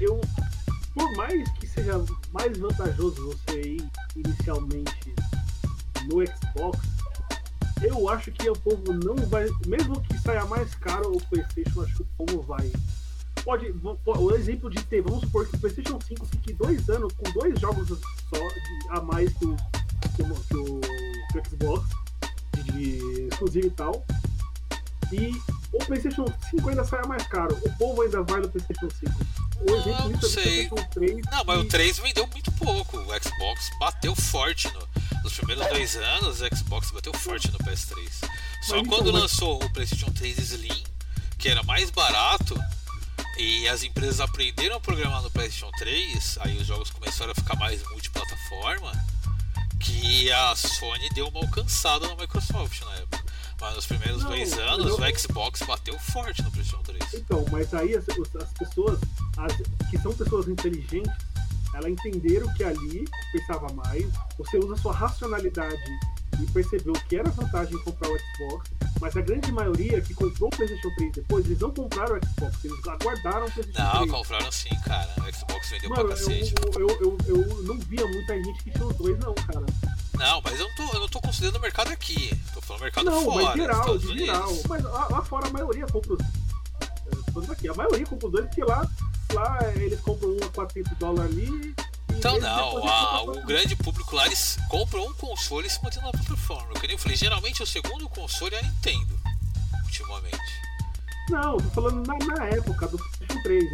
eu, 0.00 0.20
por 0.94 1.12
mais 1.16 1.50
que 1.58 1.63
seja 1.74 2.04
mais 2.32 2.56
vantajoso 2.56 3.26
você 3.26 3.60
ir 3.60 3.88
inicialmente 4.16 5.14
no 6.08 6.24
Xbox, 6.26 6.78
eu 7.82 8.08
acho 8.08 8.30
que 8.32 8.48
o 8.48 8.54
povo 8.54 8.92
não 8.92 9.16
vai, 9.28 9.46
mesmo 9.66 10.00
que 10.02 10.18
saia 10.18 10.44
mais 10.46 10.74
caro 10.76 11.16
o 11.16 11.20
PlayStation, 11.26 11.82
acho 11.82 11.96
que 11.96 12.02
o 12.02 12.06
povo 12.26 12.42
vai. 12.42 12.70
Pode, 13.44 13.74
o 14.06 14.30
exemplo 14.34 14.70
de 14.70 14.82
ter, 14.84 15.02
vamos 15.02 15.20
supor 15.20 15.46
que 15.46 15.56
o 15.56 15.58
PlayStation 15.58 15.98
5 16.00 16.24
fique 16.26 16.52
dois 16.54 16.88
anos 16.88 17.12
com 17.12 17.30
dois 17.32 17.58
jogos 17.60 17.88
só 17.88 18.38
de- 18.38 18.88
a 18.98 19.02
mais 19.02 19.32
que 19.34 19.44
o, 19.44 19.56
que 20.16 20.22
o, 20.22 20.34
que 20.34 20.56
o- 20.56 20.80
Xbox, 21.44 21.88
de 22.64 23.28
exclusivo 23.30 23.66
e 23.66 23.70
tal. 23.70 24.04
E 25.12 25.30
o 25.72 25.78
PlayStation 25.84 26.26
5 26.50 26.68
ainda 26.68 26.84
sai 26.84 27.02
mais 27.06 27.26
caro. 27.26 27.56
O 27.64 27.76
povo 27.78 28.02
ainda 28.02 28.22
vai 28.22 28.40
no 28.40 28.48
PlayStation 28.48 28.88
5. 28.90 29.12
O 29.60 29.64
Não, 29.70 29.78
exemplo 29.80 30.10
não 30.10 30.18
é 30.18 30.22
sei. 30.22 30.68
PlayStation 30.68 30.88
3. 30.90 31.16
Não, 31.30 31.44
mas 31.44 31.58
o 31.60 31.62
e- 31.64 31.68
3 31.68 31.98
vendeu 31.98 32.26
muito 32.28 32.52
pouco. 32.52 32.98
O 32.98 33.04
Xbox 33.22 33.70
bateu 33.78 34.14
forte 34.14 34.68
no, 34.72 34.88
nos 35.22 35.34
primeiros 35.34 35.66
dois 35.68 35.96
anos. 35.96 36.40
O 36.40 36.56
Xbox 36.56 36.90
bateu 36.90 37.12
forte 37.14 37.50
no 37.50 37.58
PS3. 37.58 38.08
Só 38.20 38.26
Mas 38.26 38.70
então, 38.70 38.84
quando 38.84 39.12
mas- 39.12 39.22
lançou 39.22 39.62
o 39.62 39.70
PlayStation 39.72 40.10
3 40.12 40.38
Slim, 40.38 40.82
que 41.38 41.48
era 41.48 41.62
mais 41.64 41.90
barato, 41.90 42.58
e 43.38 43.68
as 43.68 43.82
empresas 43.82 44.20
aprenderam 44.20 44.76
a 44.76 44.80
programar 44.80 45.22
no 45.22 45.30
PlayStation 45.30 45.70
3, 45.78 46.38
aí 46.40 46.56
os 46.56 46.66
jogos 46.66 46.90
começaram 46.90 47.32
a 47.32 47.34
ficar 47.34 47.56
mais 47.56 47.82
multiplataforma, 47.90 48.92
que 49.80 50.30
a 50.32 50.54
Sony 50.56 51.08
deu 51.10 51.28
uma 51.28 51.40
alcançada 51.40 52.06
na 52.08 52.14
Microsoft 52.16 52.80
na 52.82 52.94
época. 52.94 53.24
Mas 53.64 53.76
nos 53.76 53.86
primeiros 53.86 54.22
Não, 54.22 54.28
dois 54.30 54.52
anos, 54.58 54.86
eu- 54.86 54.96
o 54.96 55.18
Xbox 55.18 55.62
bateu 55.62 55.98
forte 55.98 56.42
no 56.42 56.50
PlayStation 56.50 56.82
3. 56.82 57.14
Então, 57.14 57.44
mas 57.50 57.72
aí 57.72 57.96
as, 57.96 58.04
as 58.08 58.52
pessoas, 58.52 58.98
as- 59.38 59.88
que 59.90 59.96
são 59.98 60.12
pessoas 60.12 60.48
inteligentes, 60.48 61.10
elas 61.72 61.90
entenderam 61.90 62.52
que 62.54 62.62
ali 62.62 63.04
pensava 63.32 63.72
mais, 63.72 64.04
você 64.38 64.58
usa 64.58 64.76
sua 64.76 64.92
racionalidade 64.92 65.80
e 66.42 66.46
percebeu 66.52 66.92
que 67.08 67.16
era 67.16 67.30
vantagem 67.30 67.76
comprar 67.78 68.10
o 68.10 68.18
Xbox, 68.18 68.70
mas 69.00 69.16
a 69.16 69.20
grande 69.22 69.50
maioria 69.50 70.00
que 70.02 70.12
comprou 70.14 70.48
o 70.52 70.56
PlayStation 70.56 70.90
3 70.96 71.12
depois, 71.12 71.46
eles 71.46 71.58
não 71.58 71.70
compraram 71.72 72.16
o 72.16 72.20
Xbox, 72.26 72.64
eles 72.64 72.86
aguardaram 72.86 73.46
o 73.46 73.50
PlayStation 73.50 73.82
Não, 73.82 73.98
3. 73.98 74.10
compraram 74.10 74.52
sim, 74.52 74.80
cara. 74.84 75.10
O 75.18 75.32
Xbox 75.34 75.70
vendeu 75.70 75.90
Mano, 75.90 76.04
pra 76.04 76.16
eu, 76.16 76.18
cacete. 76.18 76.54
eu, 76.76 76.88
eu, 77.00 77.18
eu 77.28 77.62
não 77.64 77.78
via 77.78 78.06
muita 78.06 78.36
gente 78.42 78.62
que 78.62 78.70
tinha 78.72 78.84
os 78.86 78.94
dois, 78.96 79.18
não, 79.18 79.32
cara. 79.34 79.64
Não, 80.24 80.40
mas 80.42 80.58
eu 80.58 80.68
não 80.68 80.74
tô, 80.74 80.82
eu 80.94 81.00
não 81.00 81.08
tô 81.08 81.20
considerando 81.20 81.56
o 81.56 81.60
mercado 81.60 81.90
aqui. 81.92 82.30
Tô 82.54 82.60
falando 82.60 82.82
mercado 82.82 83.04
não, 83.10 83.24
fora. 83.24 83.44
mas 83.44 83.54
geral, 83.56 83.98
geral. 83.98 84.52
Mas 84.68 84.82
lá, 84.84 85.08
lá 85.10 85.22
fora 85.24 85.46
a 85.48 85.50
maioria 85.50 85.86
compra 85.86 86.14
os. 86.14 86.20
eh, 86.20 87.30
tô 87.46 87.52
aqui, 87.52 87.68
a 87.68 87.74
maioria 87.74 88.06
compra 88.06 88.26
os 88.26 88.32
dois, 88.32 88.46
porque 88.46 88.64
lá, 88.64 88.88
lá 89.32 89.58
eles 89.76 90.00
compram 90.00 90.30
um 90.30 90.44
a 90.44 90.48
400 90.48 90.98
dólares 90.98 91.30
ali. 91.32 91.74
Então 92.16 92.38
não, 92.40 92.88
a- 92.88 93.22
o 93.22 93.44
grande 93.44 93.76
público 93.76 94.16
lá 94.16 94.24
eles 94.26 94.56
compram 94.70 95.04
um 95.06 95.12
console 95.14 95.66
e 95.66 95.70
se 95.70 95.82
mantêm 95.82 96.02
na 96.02 96.10
plataforma. 96.10 96.72
Nem 96.80 96.92
eu 96.92 96.98
falei, 96.98 97.16
geralmente 97.16 97.62
o 97.62 97.66
segundo 97.66 98.08
console 98.08 98.54
é 98.54 98.60
a 98.60 98.62
Nintendo, 98.62 99.18
ultimamente. 99.84 100.38
Não, 101.28 101.56
tô 101.58 101.70
falando 101.70 102.06
na, 102.06 102.16
na 102.34 102.44
época 102.46 102.86
do 102.88 102.96
PlayStation 102.98 103.42
3. 103.42 103.64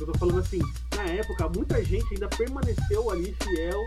Eu 0.00 0.06
tô 0.06 0.18
falando 0.18 0.38
assim, 0.40 0.60
na 0.96 1.02
época, 1.02 1.48
muita 1.48 1.84
gente 1.84 2.06
ainda 2.14 2.28
permaneceu 2.28 3.10
ali 3.10 3.36
fiel, 3.42 3.84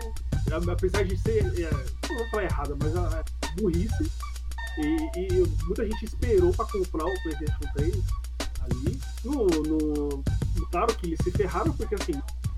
apesar 0.70 1.04
de 1.04 1.16
ser, 1.18 1.44
é, 1.60 1.70
não 2.08 2.16
vou 2.18 2.28
falar 2.30 2.44
errado, 2.44 2.76
mas 2.80 2.96
a, 2.96 3.20
a 3.20 3.24
burrice. 3.60 4.10
E, 4.78 5.20
e 5.20 5.46
muita 5.64 5.84
gente 5.86 6.04
esperou 6.06 6.50
pra 6.54 6.64
comprar 6.64 7.04
o 7.04 7.22
PlayStation 7.22 7.72
3 7.74 7.94
ali. 8.60 9.00
No, 9.24 9.44
no- 9.46 10.24
claro 10.70 10.94
que 10.94 11.08
eles 11.08 11.18
se 11.22 11.30
ferraram, 11.30 11.72
porque 11.72 11.94
assim, 11.94 12.14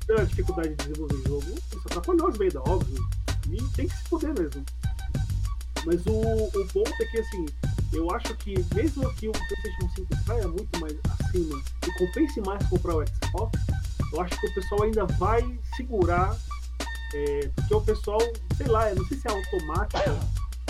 pela 0.07 0.25
dificuldade 0.25 0.69
de 0.71 0.77
desenvolver 0.77 1.15
o 1.17 1.29
jogo, 1.29 1.55
isso 1.73 1.81
atrapalhou 1.87 2.29
as 2.29 2.37
vendas, 2.39 2.63
óbvio. 2.67 3.05
E 3.51 3.57
tem 3.77 3.89
que 3.89 3.97
se 3.97 4.05
poder 4.09 4.33
mesmo. 4.39 4.65
Mas 5.85 6.07
o, 6.07 6.13
o 6.21 6.69
ponto 6.73 7.03
é 7.03 7.05
que 7.07 7.19
assim, 7.19 7.47
eu 7.93 8.11
acho 8.15 8.35
que 8.37 8.55
mesmo 8.75 9.13
que 9.15 9.29
o 9.29 9.33
PlayStation 9.33 9.89
5 9.97 10.25
saia 10.27 10.49
muito 10.49 10.81
mais 10.81 10.95
acima 11.21 11.61
e 11.87 11.93
compense 11.99 12.41
mais 12.41 12.65
comprar 12.69 12.95
o 12.97 13.05
Xbox, 13.07 13.61
eu 14.13 14.21
acho 14.21 14.41
que 14.41 14.47
o 14.47 14.55
pessoal 14.55 14.83
ainda 14.85 15.05
vai 15.19 15.59
segurar, 15.77 16.35
é, 17.15 17.49
porque 17.55 17.75
o 17.75 17.81
pessoal, 17.81 18.21
sei 18.57 18.67
lá, 18.67 18.91
eu 18.91 18.97
não 18.97 19.07
sei 19.07 19.17
se 19.19 19.29
é 19.29 19.31
automático 19.31 20.01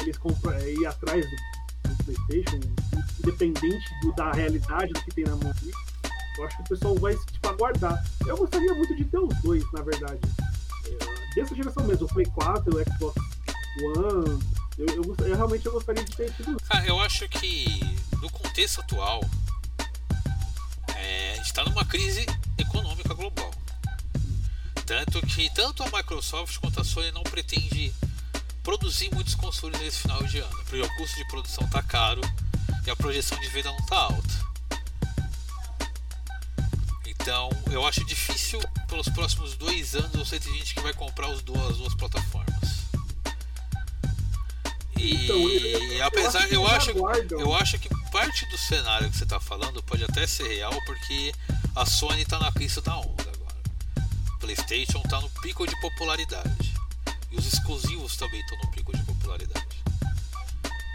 eles 0.01 0.19
compram, 0.19 0.53
é, 0.53 0.71
ir 0.73 0.87
atrás 0.87 1.25
do, 1.25 1.37
do 1.89 2.05
PlayStation, 2.05 2.61
independente 3.21 3.85
do- 4.03 4.12
da 4.12 4.31
realidade 4.33 4.93
do 4.93 5.01
que 5.03 5.11
tem 5.15 5.25
na 5.25 5.35
mão 5.37 5.51
ali. 5.51 5.73
Eu 6.37 6.45
acho 6.45 6.57
que 6.57 6.62
o 6.62 6.66
pessoal 6.66 6.95
vai 6.97 7.16
tipo, 7.16 7.49
aguardar. 7.49 8.05
Eu 8.27 8.37
gostaria 8.37 8.75
muito 8.75 8.95
de 8.97 9.05
ter 9.05 9.19
os 9.19 9.35
dois, 9.43 9.65
na 9.73 9.81
verdade. 9.83 10.19
É, 10.87 11.35
dessa 11.35 11.55
geração 11.55 11.85
mesmo, 11.85 12.05
o 12.07 12.09
Play 12.09 12.27
4, 12.27 12.77
o 12.77 12.85
Xbox 12.85 13.16
One, 13.83 14.41
Eu, 14.77 14.87
eu, 14.89 15.16
eu 15.27 15.37
realmente 15.37 15.65
eu 15.65 15.73
gostaria 15.73 16.05
de 16.05 16.15
ter 16.16 16.31
tido. 16.35 16.57
Cara, 16.69 16.87
eu 16.87 16.99
acho 17.01 17.27
que 17.29 17.81
no 18.21 18.29
contexto 18.31 18.81
atual 18.81 19.21
é, 20.97 21.37
está 21.41 21.65
numa 21.65 21.85
crise 21.85 22.27
econômica 22.59 23.15
global. 23.15 23.51
Tanto 24.86 25.20
que 25.27 25.48
tanto 25.55 25.82
a 25.82 25.86
Microsoft 25.97 26.59
quanto 26.59 26.81
a 26.81 26.85
Sony 26.85 27.11
não 27.12 27.23
pretende 27.23 27.93
produzir 28.62 29.12
muitos 29.15 29.35
consoles 29.35 29.81
nesse 29.81 29.98
final 30.01 30.23
de 30.24 30.39
ano, 30.39 30.56
porque 30.65 30.81
o 30.81 30.97
custo 30.97 31.16
de 31.16 31.27
produção 31.28 31.66
tá 31.69 31.82
caro 31.82 32.20
e 32.86 32.90
a 32.90 32.97
projeção 32.97 33.39
de 33.40 33.48
venda 33.48 33.70
não 33.70 33.86
tá 33.86 33.97
alta. 33.97 34.44
Então 37.06 37.48
eu 37.70 37.86
acho 37.86 38.05
difícil 38.05 38.61
pelos 38.89 39.09
próximos 39.09 39.55
dois 39.56 39.94
anos 39.94 40.12
você 40.16 40.39
ter 40.39 40.52
gente 40.52 40.74
que 40.74 40.81
vai 40.81 40.93
comprar 40.93 41.28
os 41.31 41.43
duas, 41.43 41.70
as 41.73 41.77
duas 41.78 41.94
plataformas. 41.94 42.55
E 44.98 45.24
Então, 45.24 45.36
eu- 45.36 45.93
eu 45.94 46.06
apesar, 46.06 46.39
acho 46.40 46.48
que 46.48 46.55
eu 46.55 46.66
acho, 46.66 46.90
eu 47.35 47.55
acho 47.55 47.78
que 47.78 47.89
parte 48.11 48.47
do 48.51 48.59
cenário 48.59 49.11
que 49.11 49.16
você 49.16 49.24
está 49.24 49.40
falando 49.40 49.82
pode 49.82 50.05
até 50.05 50.27
ser 50.27 50.47
real, 50.48 50.73
porque 50.86 51.35
a 51.74 51.85
Sony 51.86 52.23
está 52.23 52.39
na 52.39 52.52
crista 52.52 52.81
da 52.81 52.97
onda 52.98 53.34
PlayStation 54.45 55.01
está 55.03 55.21
no 55.23 55.31
pico 55.41 55.66
de 55.66 55.75
popularidade. 55.81 56.75
E 57.31 57.37
os 57.37 57.47
exclusivos 57.51 58.15
também 58.16 58.41
estão 58.41 58.59
no 58.59 58.71
pico 58.71 58.95
de 58.95 59.03
popularidade. 59.05 59.66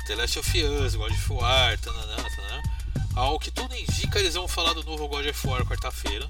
The 0.06 0.16
Last 0.16 0.38
of 0.40 0.64
Us, 0.64 0.96
God 0.96 1.12
of 1.12 1.34
War, 1.34 1.78
tananã, 1.80 2.16
tananã. 2.16 2.62
Ao 3.16 3.40
que 3.40 3.50
tudo 3.50 3.76
indica, 3.76 4.20
eles 4.20 4.36
vão 4.36 4.48
falar 4.48 4.74
do 4.74 4.84
novo 4.84 5.08
God 5.08 5.26
of 5.26 5.48
War 5.48 5.66
quarta-feira. 5.66 6.30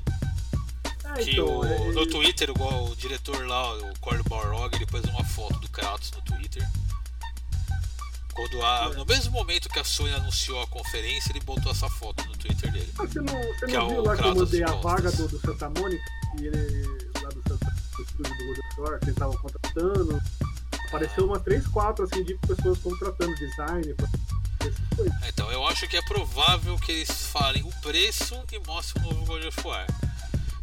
É, 1.17 1.23
Que 1.23 1.31
então, 1.31 1.59
o, 1.59 1.65
é- 1.65 1.91
no 1.91 2.07
Twitter, 2.07 2.49
igual 2.51 2.85
o 2.85 2.95
diretor 2.95 3.45
lá, 3.45 3.73
o 3.77 3.99
Corey 3.99 4.23
Balrog, 4.23 4.73
ele 4.75 4.85
pôs 4.85 5.03
uma 5.05 5.23
foto 5.25 5.59
do 5.59 5.67
Kratos 5.69 6.11
no 6.11 6.21
Twitter. 6.21 6.65
Quando 8.33 8.63
a- 8.63 8.89
no 8.95 9.05
mesmo 9.05 9.31
momento 9.33 9.67
que 9.67 9.79
a 9.79 9.83
Sony 9.83 10.13
anunciou 10.13 10.61
a 10.61 10.67
conferência, 10.67 11.31
ele 11.33 11.41
botou 11.41 11.71
essa 11.71 11.89
foto 11.89 12.23
no 12.25 12.37
Twitter 12.37 12.71
dele. 12.71 12.89
Ah, 12.97 13.03
você 13.05 13.19
não, 13.19 13.33
você 13.33 13.67
não 13.67 13.75
é 13.75 13.83
o 13.83 13.89
viu 13.89 14.01
lá 14.03 14.15
que 14.15 14.23
eu 14.23 14.35
mandei 14.35 14.63
a 14.63 14.71
vaga 14.71 15.11
do, 15.11 15.27
do 15.27 15.39
Santa 15.41 15.69
Mônica? 15.69 16.03
E 16.39 16.45
ele, 16.45 17.08
estúdio 18.23 18.37
do 18.37 18.45
God 18.47 18.57
of 18.59 18.81
War, 18.81 18.99
que 18.99 19.05
eles 19.05 19.15
estavam 19.15 19.37
contratando. 19.37 20.21
Apareceu 20.87 21.25
umas 21.27 21.43
3, 21.43 21.67
4 21.67 22.05
assim, 22.05 22.23
de 22.23 22.33
pessoas 22.35 22.77
contratando 22.79 23.35
design, 23.35 23.95
essas 23.97 24.09
coisas. 24.95 25.13
Então 25.27 25.51
eu 25.51 25.65
acho 25.67 25.87
que 25.87 25.95
é 25.97 26.01
provável 26.01 26.77
que 26.79 26.91
eles 26.91 27.11
falem 27.27 27.63
o 27.63 27.71
preço 27.81 28.35
e 28.51 28.59
mostrem 28.65 29.05
o 29.05 29.13
novo 29.13 29.25
God 29.25 29.45
of 29.45 29.67
War. 29.67 29.85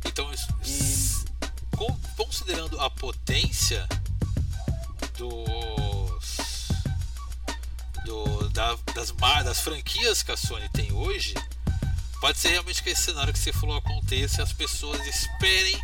Então, 0.05 0.31
isso- 0.33 1.25
con- 1.77 1.99
considerando 2.17 2.81
a 2.81 2.91
potência 2.91 3.87
dos, 5.19 6.69
do- 8.05 8.49
da- 8.51 8.77
das, 8.95 9.11
das 9.45 9.61
franquias 9.61 10.23
que 10.23 10.33
a 10.33 10.37
Sony 10.37 10.69
tem 10.71 10.93
hoje, 10.93 11.35
pode 12.21 12.39
ser 12.39 12.49
realmente 12.51 12.83
que 12.83 12.91
esse 12.91 13.03
cenário 13.03 13.33
que 13.33 13.39
você 13.39 13.53
falou 13.53 13.77
aconteça 13.77 14.41
e 14.41 14.45
as 14.45 14.53
pessoas 14.53 15.05
esperem 15.07 15.79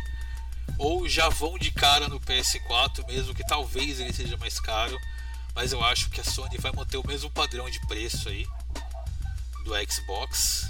ou 0.77 1.07
já 1.07 1.29
vão 1.29 1.57
de 1.57 1.71
cara 1.71 2.07
no 2.07 2.19
PS4, 2.19 3.05
mesmo 3.07 3.33
que 3.33 3.45
talvez 3.45 3.99
ele 3.99 4.13
seja 4.13 4.37
mais 4.37 4.59
caro. 4.59 4.97
Mas 5.55 5.71
eu 5.71 5.83
acho 5.83 6.09
que 6.09 6.19
a 6.19 6.23
Sony 6.23 6.57
vai 6.57 6.71
manter 6.71 6.97
o 6.97 7.07
mesmo 7.07 7.29
padrão 7.29 7.69
de 7.69 7.79
preço 7.87 8.29
aí 8.29 8.47
do 9.63 9.73
Xbox 9.89 10.67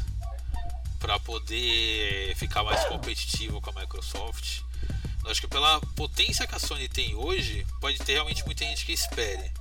para 0.99 1.19
poder 1.19 2.35
ficar 2.35 2.63
mais 2.63 2.83
competitivo 2.85 3.61
com 3.61 3.69
a 3.71 3.81
Microsoft. 3.81 4.61
Eu 5.23 5.31
acho 5.31 5.41
que 5.41 5.47
pela 5.47 5.79
potência 5.95 6.45
que 6.45 6.55
a 6.55 6.59
Sony 6.59 6.87
tem 6.89 7.15
hoje, 7.15 7.65
pode 7.79 7.97
ter 7.99 8.13
realmente 8.13 8.45
muita 8.45 8.65
gente 8.65 8.85
que 8.85 8.91
espere. 8.91 9.51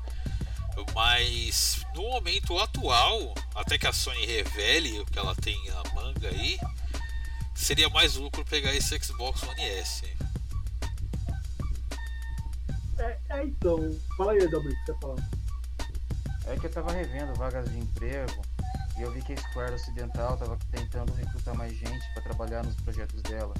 Mas 0.94 1.84
no 1.94 2.02
momento 2.02 2.59
atual, 2.59 3.34
até 3.54 3.78
que 3.78 3.86
a 3.86 3.92
Sony 3.92 4.26
revele 4.26 5.00
o 5.00 5.06
que 5.06 5.18
ela 5.18 5.34
tem 5.36 5.62
na 5.66 5.82
manga 5.94 6.28
aí, 6.28 6.59
seria 7.54 7.88
mais 7.88 8.16
lucro 8.16 8.44
pegar 8.44 8.74
esse 8.74 8.98
Xbox 9.02 9.42
One 9.42 9.62
S. 9.62 10.04
É, 12.98 13.18
é, 13.30 13.44
então. 13.44 13.78
Fala 14.16 14.32
aí, 14.32 14.50
Dalbrito, 14.50 14.78
você 14.86 14.94
fala. 15.00 15.16
É 16.46 16.56
que 16.56 16.66
eu 16.66 16.70
tava 16.70 16.92
revendo 16.92 17.34
vagas 17.34 17.70
de 17.70 17.78
emprego 17.78 18.42
e 18.98 19.02
eu 19.02 19.10
vi 19.10 19.22
que 19.22 19.32
a 19.32 19.36
Square 19.36 19.74
Ocidental 19.74 20.36
tava 20.36 20.58
tentando 20.70 21.12
recrutar 21.14 21.56
mais 21.56 21.72
gente 21.72 22.12
para 22.12 22.22
trabalhar 22.22 22.64
nos 22.64 22.74
projetos 22.76 23.22
dela. 23.22 23.54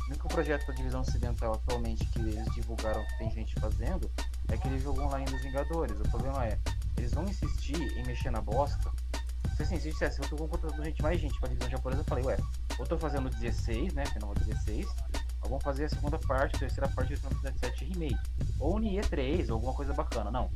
O 0.00 0.10
único 0.10 0.28
projeto 0.28 0.66
da 0.66 0.72
divisão 0.72 1.02
ocidental 1.02 1.54
atualmente 1.54 2.06
que 2.06 2.20
eles 2.20 2.44
divulgaram 2.54 3.04
que 3.04 3.18
tem 3.18 3.30
gente 3.30 3.54
fazendo 3.60 4.10
é 4.48 4.54
aquele 4.54 4.78
jogo 4.78 5.02
online 5.02 5.26
dos 5.26 5.42
Vingadores. 5.42 6.00
O 6.00 6.08
problema 6.08 6.46
é, 6.46 6.58
eles 6.96 7.12
vão 7.12 7.24
insistir 7.24 7.76
em 7.76 8.06
mexer 8.06 8.30
na 8.30 8.40
bosta. 8.40 8.90
Se 9.56 9.62
assim, 9.62 9.80
se 9.80 9.90
dissesse, 9.90 10.20
eu 10.20 10.28
tô 10.28 10.36
contratando 10.36 10.84
gente, 10.84 11.02
mais 11.02 11.20
gente 11.20 11.38
pra 11.40 11.48
divisão 11.48 11.70
japonesa, 11.70 12.02
eu 12.02 12.04
falei, 12.04 12.24
ué, 12.24 12.36
ou 12.78 12.86
tô 12.86 12.96
fazendo 12.96 13.28
16, 13.28 13.92
né, 13.92 14.06
final 14.06 14.32
16, 14.34 14.86
ou 15.42 15.50
vão 15.50 15.60
fazer 15.60 15.86
a 15.86 15.88
segunda 15.88 16.18
parte, 16.18 16.56
a 16.56 16.58
terceira 16.60 16.88
parte 16.88 17.14
do 17.14 17.20
Final 17.20 17.32
Fantasy 17.40 17.58
7 17.58 17.84
Remake. 17.86 18.18
Ou 18.60 18.78
NIE 18.78 19.00
3, 19.00 19.50
ou 19.50 19.56
alguma 19.56 19.74
coisa 19.74 19.92
bacana. 19.92 20.30
Não. 20.30 20.50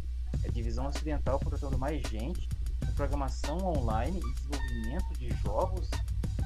É 0.44 0.48
divisão 0.50 0.86
ocidental 0.86 1.38
contratando 1.38 1.78
mais 1.78 2.00
gente, 2.08 2.48
programação 2.94 3.58
online 3.58 4.18
e 4.18 4.34
desenvolvimento 4.34 5.18
de 5.18 5.28
jogos. 5.42 5.90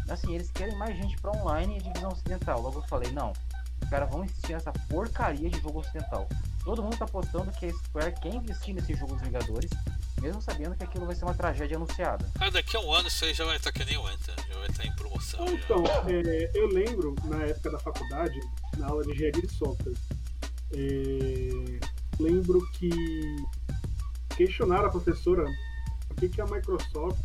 Assim, 0.09 0.35
eles 0.35 0.51
querem 0.51 0.77
mais 0.77 0.97
gente 0.97 1.17
para 1.21 1.33
online 1.33 1.79
e 1.79 1.83
divisão 1.83 2.11
ocidental. 2.11 2.61
Logo 2.61 2.79
eu 2.79 2.83
falei, 2.85 3.11
não, 3.13 3.33
os 3.83 3.89
caras 3.89 4.11
vão 4.11 4.25
insistir 4.25 4.53
nessa 4.53 4.73
porcaria 4.73 5.51
de 5.51 5.61
jogo 5.61 5.81
ocidental. 5.81 6.29
Todo 6.66 6.82
mundo 6.82 6.97
tá 6.97 7.05
apostando 7.05 7.48
que 7.52 7.66
a 7.66 7.72
Square 7.72 8.20
quer 8.20 8.34
investir 8.34 8.74
nesse 8.74 8.93
jogo 8.97 9.14
dos 9.14 9.22
Vingadores, 9.22 9.70
mesmo 10.20 10.43
sabendo 10.43 10.74
que 10.74 10.82
aquilo 10.82 11.06
vai 11.06 11.14
ser 11.14 11.24
uma 11.24 11.32
tragédia 11.32 11.76
anunciada. 11.76 12.28
Ah, 12.40 12.51
daqui 12.51 12.76
a 12.76 12.80
um 12.80 12.93
ano 12.93 13.06
isso 13.06 13.24
aí 13.24 13.32
já 13.32 13.44
vai 13.44 13.56
estar 13.56 13.70
que 13.70 13.84
nem 13.84 13.97
o 13.97 14.05
Anthem, 14.05 14.34
já 14.48 14.59
vai 14.59 14.66
estar 14.66 14.84
em 14.84 14.93
promoção. 14.97 15.47
Então, 15.47 15.84
é, 16.09 16.51
eu 16.55 16.66
lembro, 16.66 17.14
na 17.26 17.44
época 17.44 17.70
da 17.70 17.78
faculdade, 17.78 18.40
na 18.78 18.88
aula 18.88 19.05
de 19.05 19.12
engenharia 19.12 19.43
de 19.43 19.52
software, 19.55 19.94
é, 20.72 21.78
lembro 22.18 22.60
que 22.72 22.90
questionaram 24.36 24.86
a 24.86 24.90
professora 24.90 25.44
por 26.09 26.16
que, 26.16 26.28
que 26.28 26.40
a 26.40 26.47
Microsoft 26.47 27.24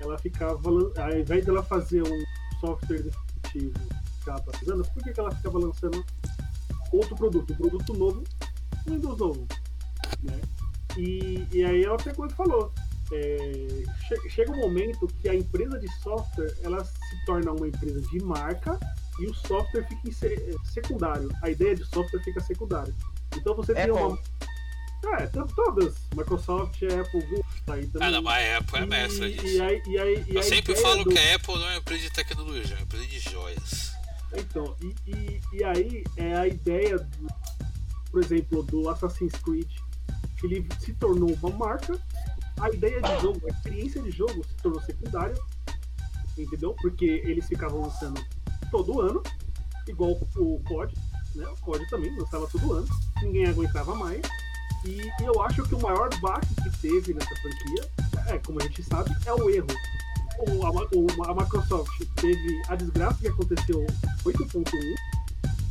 ela 0.00 0.18
ficava, 0.18 0.70
ao 0.70 1.16
invés 1.16 1.46
dela 1.46 1.62
fazer 1.62 2.02
um 2.02 2.24
software 2.58 3.00
definitivo 3.00 3.78
que 4.24 4.28
ela 4.28 4.40
tá 4.40 4.52
fazendo, 4.58 4.84
por 4.92 5.04
que, 5.04 5.12
que 5.12 5.20
ela 5.20 5.30
ficava 5.30 5.56
lançando 5.56 6.04
outro 6.96 7.14
produto, 7.16 7.52
um 7.52 7.56
produto 7.56 7.94
novo, 7.94 8.24
um 8.86 8.90
Windows 8.92 9.18
novo, 9.18 9.46
né? 10.22 10.40
E, 10.96 11.46
e 11.52 11.64
aí 11.64 11.84
ela 11.84 11.96
pegou 11.96 12.26
e 12.26 12.30
falou, 12.32 12.72
é, 13.12 13.82
che- 14.08 14.28
chega 14.30 14.52
um 14.52 14.56
momento 14.58 15.06
que 15.20 15.28
a 15.28 15.34
empresa 15.34 15.78
de 15.78 15.88
software 16.02 16.54
ela 16.62 16.84
se 16.84 17.24
torna 17.26 17.52
uma 17.52 17.66
empresa 17.68 18.00
de 18.00 18.22
marca 18.22 18.78
e 19.18 19.26
o 19.26 19.34
software 19.34 19.86
fica 19.88 20.08
em 20.08 20.12
se- 20.12 20.56
secundário. 20.72 21.30
A 21.42 21.50
ideia 21.50 21.74
de 21.74 21.84
software 21.84 22.20
fica 22.22 22.40
secundária. 22.40 22.94
Então 23.36 23.54
você 23.54 23.74
tem 23.74 23.90
uma. 23.90 24.18
É, 25.18 25.26
to- 25.26 25.46
todas. 25.54 25.94
Microsoft, 26.16 26.82
Apple, 26.84 27.20
Google, 27.26 27.44
tá 27.66 27.74
aí 27.74 27.86
também. 27.88 28.08
Ah, 28.08 28.10
não, 28.10 28.22
mas 28.22 28.48
a 28.48 28.56
Apple 28.58 28.78
é 28.78 28.82
E- 28.82 28.86
mestra 28.86 29.28
e, 29.28 29.34
disso. 29.36 29.62
aí, 29.62 29.82
e 29.86 29.98
aí, 29.98 30.24
e 30.28 30.34
Eu 30.36 30.42
sempre 30.42 30.74
falo 30.76 31.04
do- 31.04 31.10
que 31.10 31.18
a 31.18 31.34
Apple 31.34 31.54
não 31.54 31.64
é 31.66 31.70
uma 31.72 31.76
empresa 31.78 32.02
de 32.04 32.10
tecnologia, 32.10 32.72
é 32.74 32.76
uma 32.78 32.82
empresa 32.84 33.06
de 33.06 33.18
joias. 33.18 33.93
Então, 34.36 34.76
e, 34.80 34.94
e, 35.10 35.40
e 35.52 35.64
aí 35.64 36.04
é 36.16 36.34
a 36.34 36.46
ideia, 36.46 36.98
do, 36.98 37.26
por 38.10 38.22
exemplo, 38.22 38.62
do 38.62 38.88
Assassin's 38.88 39.34
Creed, 39.36 39.70
que 40.38 40.46
ele 40.46 40.66
se 40.80 40.92
tornou 40.94 41.32
uma 41.42 41.50
marca, 41.50 41.98
a 42.60 42.70
ideia 42.70 43.00
de 43.00 43.20
jogo, 43.20 43.40
a 43.46 43.50
experiência 43.50 44.02
de 44.02 44.10
jogo 44.10 44.44
se 44.44 44.54
tornou 44.56 44.80
secundária, 44.82 45.36
entendeu? 46.36 46.74
Porque 46.80 47.22
eles 47.24 47.46
ficavam 47.46 47.82
lançando 47.82 48.24
todo 48.70 49.00
ano, 49.00 49.22
igual 49.88 50.12
o 50.36 50.60
COD, 50.62 50.94
né? 51.34 51.46
O 51.48 51.56
COD 51.60 51.88
também 51.88 52.16
lançava 52.16 52.46
todo 52.48 52.72
ano, 52.72 52.86
ninguém 53.22 53.46
aguentava 53.46 53.94
mais. 53.94 54.22
E, 54.84 55.10
eu 55.22 55.42
acho 55.42 55.62
que 55.62 55.74
o 55.74 55.80
maior 55.80 56.08
baque 56.20 56.54
que 56.62 56.78
teve 56.78 57.14
nessa 57.14 57.34
franquia, 57.36 57.90
é, 58.26 58.38
como 58.38 58.60
a 58.60 58.64
gente 58.64 58.82
sabe, 58.82 59.10
é 59.26 59.32
o 59.32 59.48
erro. 59.48 59.66
O, 60.38 60.66
a, 60.66 60.70
o- 60.70 61.24
a 61.30 61.34
Microsoft 61.34 62.02
teve 62.16 62.62
a 62.68 62.74
desgraça 62.76 63.18
que 63.20 63.28
aconteceu 63.28 63.86
8.1, 64.24 64.94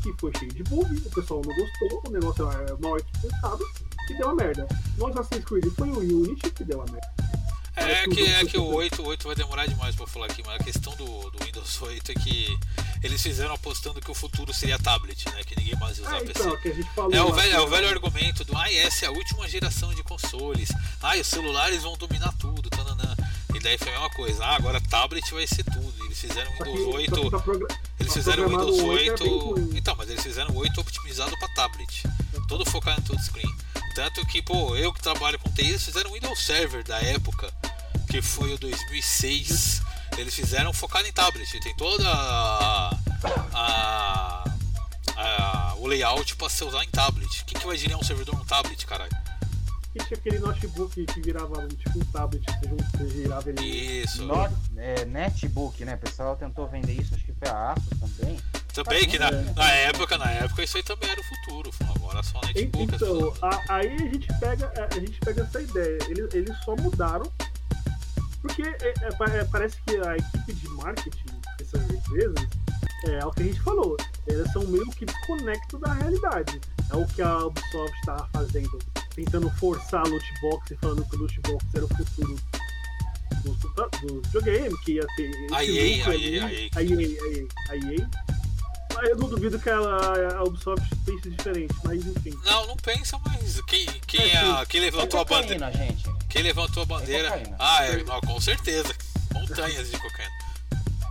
que 0.02 0.14
foi 0.20 0.32
cheio 0.38 0.54
de 0.54 0.64
bug, 0.64 0.96
o 1.06 1.10
pessoal 1.12 1.42
não 1.46 1.56
gostou, 1.56 2.02
o 2.08 2.12
negócio 2.12 2.50
é 2.52 2.76
mal 2.82 2.96
arquitetado 2.96 3.64
e 4.10 4.14
deu 4.16 4.30
a 4.30 4.36
merda. 4.36 4.68
No 4.98 5.08
Assassin's 5.08 5.46
Creed 5.46 5.66
foi 5.78 5.90
o 5.90 6.00
Unity 6.00 6.50
que 6.52 6.64
deu 6.64 6.82
a 6.82 6.86
merda. 6.86 7.14
É 7.76 8.04
tudo 8.04 8.16
que, 8.16 8.22
é 8.24 8.46
que 8.46 8.58
o 8.58 8.66
tudo. 8.66 8.76
8, 8.76 9.02
o 9.02 9.06
8 9.08 9.28
vai 9.28 9.36
demorar 9.36 9.66
demais 9.66 9.96
pra 9.96 10.06
falar 10.06 10.28
aqui, 10.28 10.44
mas 10.46 10.62
a 10.62 10.64
questão 10.64 10.96
do, 10.96 11.32
do 11.32 11.44
Windows 11.44 11.82
8 11.82 12.12
é 12.12 12.14
que 12.16 12.56
eles 13.02 13.20
fizeram 13.22 13.56
apostando 13.56 14.00
que 14.00 14.12
o 14.12 14.14
futuro 14.14 14.54
seria 14.54 14.78
tablet, 14.78 15.26
né? 15.34 15.44
Que 15.44 15.56
ninguém 15.58 15.76
mais 15.80 15.98
ia 15.98 16.06
usar 16.06 16.18
Ah, 16.18 16.22
PC. 16.22 16.32
então, 16.40 16.58
que. 16.58 16.70
É 16.70 17.22
o, 17.24 17.30
lá 17.30 17.36
velho, 17.36 17.50
que- 17.50 17.56
é 17.56 17.60
o 17.62 17.68
velho 17.68 17.90
argumento 17.90 18.46
do 18.46 18.56
ah, 18.56 18.72
essa 18.72 19.06
é 19.06 19.08
a 19.08 19.12
última 19.12 19.48
geração 19.48 19.92
de 19.94 20.04
consoles. 20.04 20.70
Ah, 21.02 21.18
os 21.18 21.26
celulares 21.26 21.82
vão 21.82 21.98
dominar 21.98 22.32
tudo, 22.38 22.70
tananã. 22.70 23.13
Daí 23.64 23.78
foi 23.78 23.88
a 23.90 23.92
mesma 23.94 24.10
coisa. 24.10 24.46
Ah, 24.46 24.56
agora 24.58 24.82
tablet 24.82 25.34
vai 25.34 25.48
ser 25.48 25.64
tudo. 25.64 25.94
Eles 26.06 26.20
fizeram 26.20 26.52
o 26.52 26.64
Windows 26.64 26.80
só 26.84 26.92
que 26.92 26.96
8. 26.98 27.32
tá 27.32 27.40
progra- 27.40 27.68
Eles 28.00 28.14
tá 28.14 28.20
fizeram 28.20 28.44
o 28.46 28.50
Windows 28.50 28.80
o 28.80 28.86
8 28.88 29.24
é 29.24 29.26
bem 29.26 29.34
8. 29.34 29.46
ruim. 29.54 29.70
Então, 29.78 29.96
mas 29.98 30.10
eles 30.10 30.22
fizeram 30.24 30.52
o 30.52 30.58
8 30.58 30.82
optimizado 30.82 31.38
para 31.40 31.48
tablet. 31.56 32.04
Todo 32.48 32.70
focado 32.70 33.00
em 33.00 33.04
touchscreen. 33.06 33.50
Tanto 33.96 34.26
que, 34.28 34.42
pô, 34.42 34.76
eu 34.76 34.92
que 34.94 35.02
trabalho 35.02 35.40
com 35.40 35.50
contei, 35.50 35.68
eles 35.68 35.84
fizeram 35.84 36.10
um 36.10 36.14
Windows 36.14 36.40
Server 36.44 36.84
da 36.84 37.00
época, 37.00 37.52
que 38.10 38.22
foi 38.22 38.54
o 38.54 38.58
2006. 38.58 39.82
Eles 40.18 40.34
fizeram 40.36 40.74
focado 40.74 41.08
em 41.08 41.12
tablet. 41.14 41.50
Tem 41.62 41.76
toda 41.76 42.08
a, 42.08 42.98
a- 43.54 44.44
a- 45.16 45.76
o 45.78 45.88
layout 45.88 46.36
para 46.36 46.50
ser 46.50 46.66
usado 46.66 46.84
em 46.84 46.90
tablet. 46.90 47.44
Quem 47.46 47.60
que 47.60 47.66
vai 47.66 47.78
gerir 47.78 47.96
um 47.98 48.04
servidor 48.04 48.36
no 48.36 48.46
tablet, 48.46 48.86
caralho? 48.86 49.12
Que 49.94 50.00
tinha 50.06 50.18
aquele 50.18 50.40
notebook 50.40 51.06
que 51.06 51.22
virava 51.22 51.68
tipo 51.68 52.00
um 52.00 52.06
tablet, 52.06 52.44
você, 52.98 53.10
girava 53.10 53.50
ele. 53.50 53.62
Isso. 53.64 54.26
Not- 54.26 54.54
é, 54.76 55.06
netbook, 55.06 55.86
né? 55.86 55.94
O 55.96 55.98
pessoal 56.00 56.36
tentou 56.36 56.68
vender 56.68 56.94
isso, 57.00 57.14
acho 57.14 57.24
que 57.24 57.34
foi 57.34 57.48
a 57.48 57.74
Asus 57.74 57.90
também. 58.00 58.40
Também 58.74 59.08
que 59.08 59.20
na, 59.20 59.30
na 59.30 59.72
época, 59.72 60.18
na 60.18 60.32
época 60.32 60.64
isso 60.64 60.78
aí 60.78 60.84
também 60.84 61.10
era 61.12 61.22
o 61.22 61.24
futuro. 61.24 61.70
Agora 61.96 62.24
só 62.24 62.42
netbook. 62.42 62.96
Então, 62.96 63.34
a- 63.44 63.62
aí 63.76 63.94
a 63.94 63.98
gente 64.00 64.28
pega, 64.40 64.74
a, 64.92 65.00
gente 65.00 65.20
pega 65.20 65.44
essa 65.44 65.62
ideia. 65.62 66.00
Eles, 66.10 66.34
eles 66.34 66.58
só 66.66 66.76
mudaram. 66.76 67.32
Porque 68.42 68.64
é- 68.64 68.94
é, 69.02 69.40
é, 69.40 69.44
parece 69.46 69.78
que 69.86 69.96
a 69.98 70.18
equipe 70.18 70.54
de 70.54 70.68
marketing 70.70 71.26
dessas 71.60 71.88
empresas 71.90 72.48
é, 73.06 73.24
o 73.26 73.32
que 73.32 73.44
a 73.44 73.46
gente 73.46 73.62
falou. 73.62 73.96
Elas 74.28 74.52
são 74.52 74.64
meio 74.66 74.90
que 74.92 75.06
desconectos 75.06 75.80
da 75.80 75.94
realidade. 75.94 76.60
É 76.92 76.96
o 76.96 77.06
que 77.06 77.22
a 77.22 77.46
Ubisoft 77.46 77.96
estava 78.00 78.28
fazendo. 78.34 78.80
Tentando 79.16 79.50
forçar 79.52 80.02
a 80.06 80.10
loot 80.10 80.26
box 80.42 80.72
e 80.72 80.78
falando 80.78 81.06
que 81.08 81.16
o 81.16 81.20
loot 81.20 81.40
box 81.42 81.66
era 81.76 81.86
o 81.86 81.88
futuro 81.90 82.36
dos, 83.44 83.58
dos 84.02 84.28
videogames, 84.28 84.80
que 84.82 84.94
ia 84.94 85.08
ter. 85.16 85.30
esse 85.30 85.54
A 85.54 85.64
EA, 85.64 85.98
lucro 85.98 86.12
a. 86.12 86.16
EA, 86.16 86.46
a 86.46 86.84
EA, 86.84 87.48
a 87.70 87.76
EA, 87.76 88.10
a 88.98 89.06
eu 89.08 89.18
não 89.18 89.28
duvido 89.28 89.60
que 89.60 89.70
ela, 89.70 90.36
a 90.38 90.44
Ubisoft 90.44 90.88
pense 91.06 91.30
diferente, 91.30 91.74
mas 91.84 92.06
enfim. 92.06 92.34
Não, 92.46 92.68
não 92.68 92.78
pensa, 92.78 93.20
mas 93.26 93.60
quem, 93.62 93.86
quem, 94.08 94.22
É, 94.22 94.36
é, 94.36 94.60
sim. 94.60 94.66
quem 94.70 94.82
É 94.82 94.84
levantou 94.86 95.20
a 95.20 95.26
bandeira? 95.26 95.66
cocaína, 95.72 95.86
gente. 95.88 96.04
Quem 96.30 96.42
levantou 96.44 96.84
a 96.84 96.86
bandeira? 96.86 97.30
cocaína. 97.32 97.56
Ah, 97.60 97.86
é, 97.86 98.04
não, 98.04 98.22
com 98.22 98.40
certeza. 98.40 98.94
Montanhas 99.34 99.90
de 99.92 99.98
cocaína. 99.98 100.32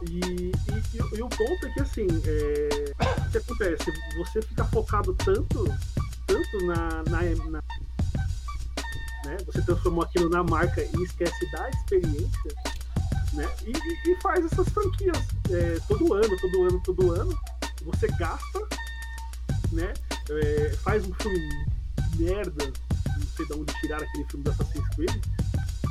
E, 0.09 0.15
e- 0.15 0.53
e- 0.95 1.19
e 1.19 1.23
o 1.23 1.29
ponto 1.29 1.67
é 1.67 1.71
que 1.71 1.81
assim, 1.81 2.07
é, 2.25 2.93
o 3.27 3.31
que 3.31 3.39
acontece? 3.39 3.85
Você 4.17 4.43
fica 4.43 4.65
focado 4.67 5.15
tanto, 5.15 5.65
tanto 6.27 6.67
na. 6.67 7.03
na, 7.05 7.23
na- 7.51 7.63
né? 9.25 9.37
Você 9.47 9.63
transformou 9.63 10.05
aquilo 10.05 10.29
na 10.29 10.43
marca 10.43 10.83
e 10.83 11.03
esquece 11.03 11.51
da 11.53 11.69
experiência, 11.71 12.55
né? 13.35 13.49
E, 13.65 13.71
e- 13.73 14.13
e 14.13 14.21
faz 14.21 14.45
essas 14.45 14.69
franquias 14.69 15.17
é, 15.51 15.79
todo 15.89 16.15
ano, 16.15 16.37
todo 16.41 16.63
ano, 16.65 16.81
todo 16.85 17.13
ano. 17.13 17.39
Você 17.85 18.07
gasta, 18.09 18.61
né? 19.73 19.93
É, 20.31 20.71
faz 20.83 21.05
um 21.07 21.15
filme 21.15 21.67
merda, 22.17 22.73
não 23.19 23.27
sei 23.37 23.47
de 23.47 23.53
onde 23.55 23.73
tirar 23.81 24.03
aquele 24.03 24.25
filme 24.27 24.45
do 24.45 24.51
Assassin's 24.51 24.89
Creed. 24.95 25.25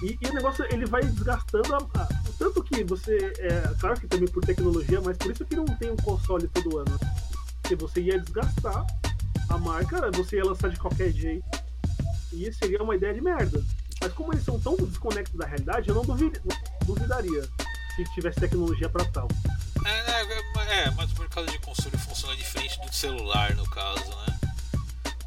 E, 0.04 0.18
e 0.20 0.28
o 0.30 0.34
negócio 0.34 0.66
ele 0.72 0.86
vai 0.86 1.04
desgastando 1.04 1.76
a- 1.76 1.88
a- 2.00 2.10
tanto 2.40 2.64
que 2.64 2.84
você 2.84 3.18
é 3.40 3.62
claro 3.80 4.00
que 4.00 4.08
também 4.08 4.28
por 4.28 4.44
tecnologia, 4.44 5.00
mas 5.02 5.18
por 5.18 5.32
isso 5.32 5.46
que 5.46 5.56
não 5.56 5.66
tem 5.66 5.92
um 5.92 5.96
console 5.98 6.48
todo 6.48 6.80
ano, 6.80 7.00
porque 7.62 7.76
você 7.76 8.02
ia 8.02 8.20
desgastar 8.20 8.86
a 9.50 9.58
marca, 9.60 10.10
você 10.12 10.38
ia 10.38 10.46
lançar 10.46 10.70
de 10.70 10.80
qualquer 10.80 11.12
jeito 11.12 11.46
e 12.34 12.52
seria 12.54 12.82
uma 12.82 12.96
ideia 12.96 13.14
de 13.14 13.22
merda. 13.22 13.64
Mas 14.00 14.14
como 14.14 14.34
eles 14.34 14.44
são 14.44 14.60
tão 14.60 14.76
desconectos 14.76 15.38
da 15.38 15.46
realidade, 15.46 15.90
eu 15.90 15.96
não 15.96 16.04
duvid- 16.04 16.42
duvidaria 16.86 17.44
se 17.96 18.04
tivesse 18.14 18.40
tecnologia 18.40 18.90
pra 18.90 19.06
tal. 19.06 19.28
É, 19.86 20.22
é, 20.22 20.84
é, 20.84 20.92
mas 20.92 21.12
o 21.12 21.20
mercado 21.20 21.52
de 21.52 21.60
console 21.60 21.98
funciona 21.98 22.36
diferente 22.36 22.80
do 22.80 22.94
celular, 22.94 23.54
no 23.56 23.68
caso, 23.70 24.10
né? 24.10 24.40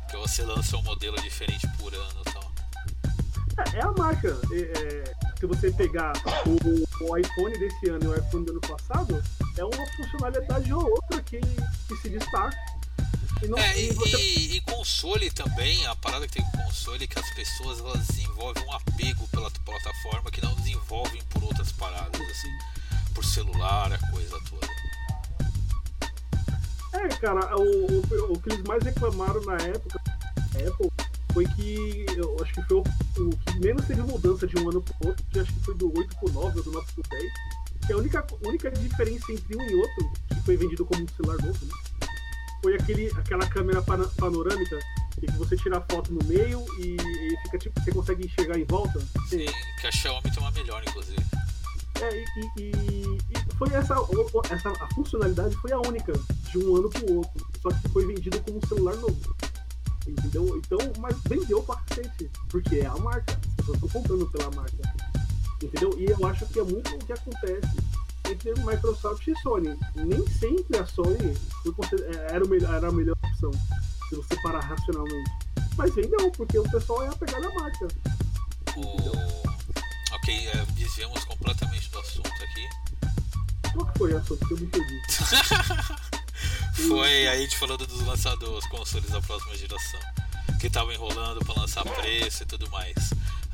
Porque 0.01 0.17
você 0.17 0.43
lança 0.43 0.77
um 0.77 0.83
modelo 0.83 1.21
diferente 1.23 1.67
por 1.79 1.95
ano 1.95 2.21
e 2.27 2.33
tal. 2.33 2.53
É, 3.73 3.79
é 3.79 3.83
a 3.83 3.93
marca. 3.93 4.37
É, 4.53 4.61
é, 4.61 5.15
se 5.39 5.47
você 5.47 5.71
pegar 5.71 6.13
o, 6.47 7.05
o 7.05 7.17
iPhone 7.19 7.59
desse 7.59 7.91
ano 7.91 8.05
e 8.05 8.09
o 8.09 8.17
iPhone 8.17 8.45
do 8.45 8.53
ano 8.53 8.61
passado, 8.61 9.23
é 9.57 9.65
uma 9.65 9.87
funcionalidade 9.97 10.73
ou 10.73 10.83
outra 10.91 11.21
que, 11.23 11.39
que 11.41 11.97
se 11.97 12.09
destaca. 12.09 12.57
E 13.43 13.47
não, 13.49 13.59
É, 13.59 13.79
e 13.81 13.93
você 13.93 14.17
e- 14.17 14.57
e 14.57 14.61
console 14.63 15.31
também, 15.31 15.85
a 15.87 15.95
parada 15.97 16.27
que 16.27 16.35
tem 16.35 16.45
com 16.51 16.59
console 16.65 17.05
é 17.05 17.07
que 17.07 17.19
as 17.19 17.31
pessoas 17.35 17.79
elas 17.81 18.07
desenvolvem 18.07 18.65
um 18.65 18.73
apego 18.73 19.27
pela 19.29 19.51
plataforma 19.51 20.31
que 20.31 20.43
não 20.43 20.55
desenvolvem 20.57 21.23
por 21.31 21.45
outras 21.45 21.71
paradas, 21.73 22.21
assim. 22.21 22.51
Por 23.15 23.25
celular, 23.25 23.93
a 23.93 23.99
coisa 24.11 24.39
toda. 24.51 24.67
É, 26.93 27.09
cara, 27.17 27.57
o, 27.57 27.87
o, 28.01 28.33
o 28.33 28.41
que 28.41 28.51
eles 28.51 28.65
mais 28.65 28.83
reclamaram 28.83 29.41
na 29.45 29.57
época 29.57 30.01
Apple 30.55 30.91
foi 31.33 31.45
que 31.49 32.07
eu 32.17 32.37
acho 32.43 32.55
que 32.55 32.63
foi 32.63 32.77
o, 32.79 32.81
o 33.29 33.37
que 33.37 33.59
menos 33.61 33.85
teve 33.87 34.01
mudança 34.03 34.47
de 34.47 34.57
um 34.59 34.71
ano 34.71 34.81
pro 34.81 35.09
outro, 35.09 35.25
que 35.33 35.41
acho 35.41 35.53
que 35.53 35.61
foi 35.61 35.75
do 35.75 35.93
8 35.99 36.17
pro 36.17 36.33
9 36.33 36.59
ou 36.59 36.65
do 36.65 36.73
9 36.73 36.87
pro 36.93 37.03
10. 37.11 37.33
Que 37.87 37.93
a 37.93 37.97
única, 37.99 38.27
única 38.43 38.71
diferença 38.71 39.33
entre 39.33 39.57
um 39.57 39.63
e 39.63 39.75
outro, 39.75 40.13
que 40.29 40.41
foi 40.43 40.57
vendido 40.57 40.85
como 40.87 41.03
um 41.03 41.09
celular 41.09 41.37
novo, 41.45 41.67
né? 41.67 41.75
Foi 42.65 42.77
aquele, 42.77 43.09
aquela 43.15 43.47
câmera 43.47 43.83
panorâmica 43.83 44.79
que 45.21 45.31
você 45.33 45.55
tira 45.55 45.77
a 45.77 45.81
foto 45.83 46.11
no 46.15 46.25
meio 46.25 46.65
e, 46.79 46.97
e 46.97 47.37
fica 47.43 47.59
tipo, 47.59 47.79
você 47.79 47.93
consegue 47.93 48.25
enxergar 48.25 48.59
em 48.59 48.65
volta. 48.65 48.99
Sim, 49.29 49.45
que 49.83 49.87
a 49.87 49.93
Xiaomi 49.93 50.31
tem 50.31 50.39
uma 50.43 50.51
melhor, 50.51 50.83
inclusive. 50.89 51.23
É, 52.01 52.17
e, 52.19 52.61
e- 52.63 52.71
e- 52.71 53.55
foi 53.59 53.69
essa, 53.75 53.95
essa. 54.51 54.71
A 54.83 54.95
funcionalidade 54.95 55.55
foi 55.57 55.73
a 55.73 55.79
única 55.79 56.15
de 56.51 56.59
um 56.59 56.77
ano 56.77 56.89
pro 56.89 57.17
outro. 57.17 57.47
Só 57.61 57.69
que 57.69 57.89
foi 57.91 58.07
vendido 58.07 58.41
como 58.41 58.57
um 58.57 58.67
celular 58.67 58.97
novo. 58.97 59.37
Entendeu? 60.09 60.57
Então, 60.57 60.79
mas 60.99 61.15
vendeu 61.29 61.63
pra 61.65 61.77
cacete. 61.77 62.31
Porque 62.49 62.77
é 62.77 62.87
a 62.87 62.97
marca. 62.97 63.35
As 63.35 63.57
pessoas 63.57 63.77
estão 63.77 63.89
comprando 64.01 64.27
pela 64.31 64.51
marca. 64.53 64.95
Entendeu? 65.63 65.95
E 65.99 66.07
eu 66.07 66.27
acho 66.27 66.47
que 66.47 66.59
é 66.61 66.65
muito 66.65 66.95
o 66.95 66.99
que 66.99 67.13
acontece 67.13 67.77
entre 68.29 68.55
Microsoft 68.63 69.27
e 69.27 69.39
Sony. 69.41 69.77
Nem 69.95 70.27
sempre 70.29 70.79
a 70.79 70.87
Sony 70.87 71.35
é, 72.03 72.35
era, 72.35 72.45
o 72.45 72.49
melhor, 72.49 72.75
era 72.75 72.89
a 72.89 72.93
melhor 72.93 73.17
opção. 73.23 73.51
Se 74.09 74.17
você 74.17 74.37
parar 74.43 74.61
racionalmente. 74.61 75.31
Mas 75.77 75.95
vendeu, 75.95 76.31
porque 76.33 76.59
o 76.59 76.71
pessoal 76.71 77.05
é 77.05 77.09
apegado 77.09 77.47
à 77.47 77.55
marca. 77.55 77.89
O... 78.77 80.15
Ok, 80.15 80.49
é, 80.49 80.67
desviamos 80.73 81.25
completamente 81.25 81.91
do 81.91 81.99
assunto 81.99 82.29
aqui. 82.29 82.69
Qual 83.73 83.87
que 83.87 83.99
foi 83.99 84.15
a 84.15 84.23
sua? 84.23 84.37
Porque 84.37 84.55
eu 84.55 84.59
me 84.59 84.67
perdi. 84.67 85.01
Foi 86.89 87.29
a 87.29 87.37
gente 87.37 87.57
falando 87.57 87.87
dos 87.87 88.01
lançadores, 88.05 88.67
consoles 88.67 89.09
da 89.09 89.21
próxima 89.21 89.57
geração. 89.57 90.01
Que 90.61 90.67
estavam 90.67 90.93
enrolando 90.93 91.45
para 91.45 91.61
lançar 91.61 91.85
preço 91.85 92.43
e 92.43 92.47
tudo 92.47 92.69
mais. 92.71 92.95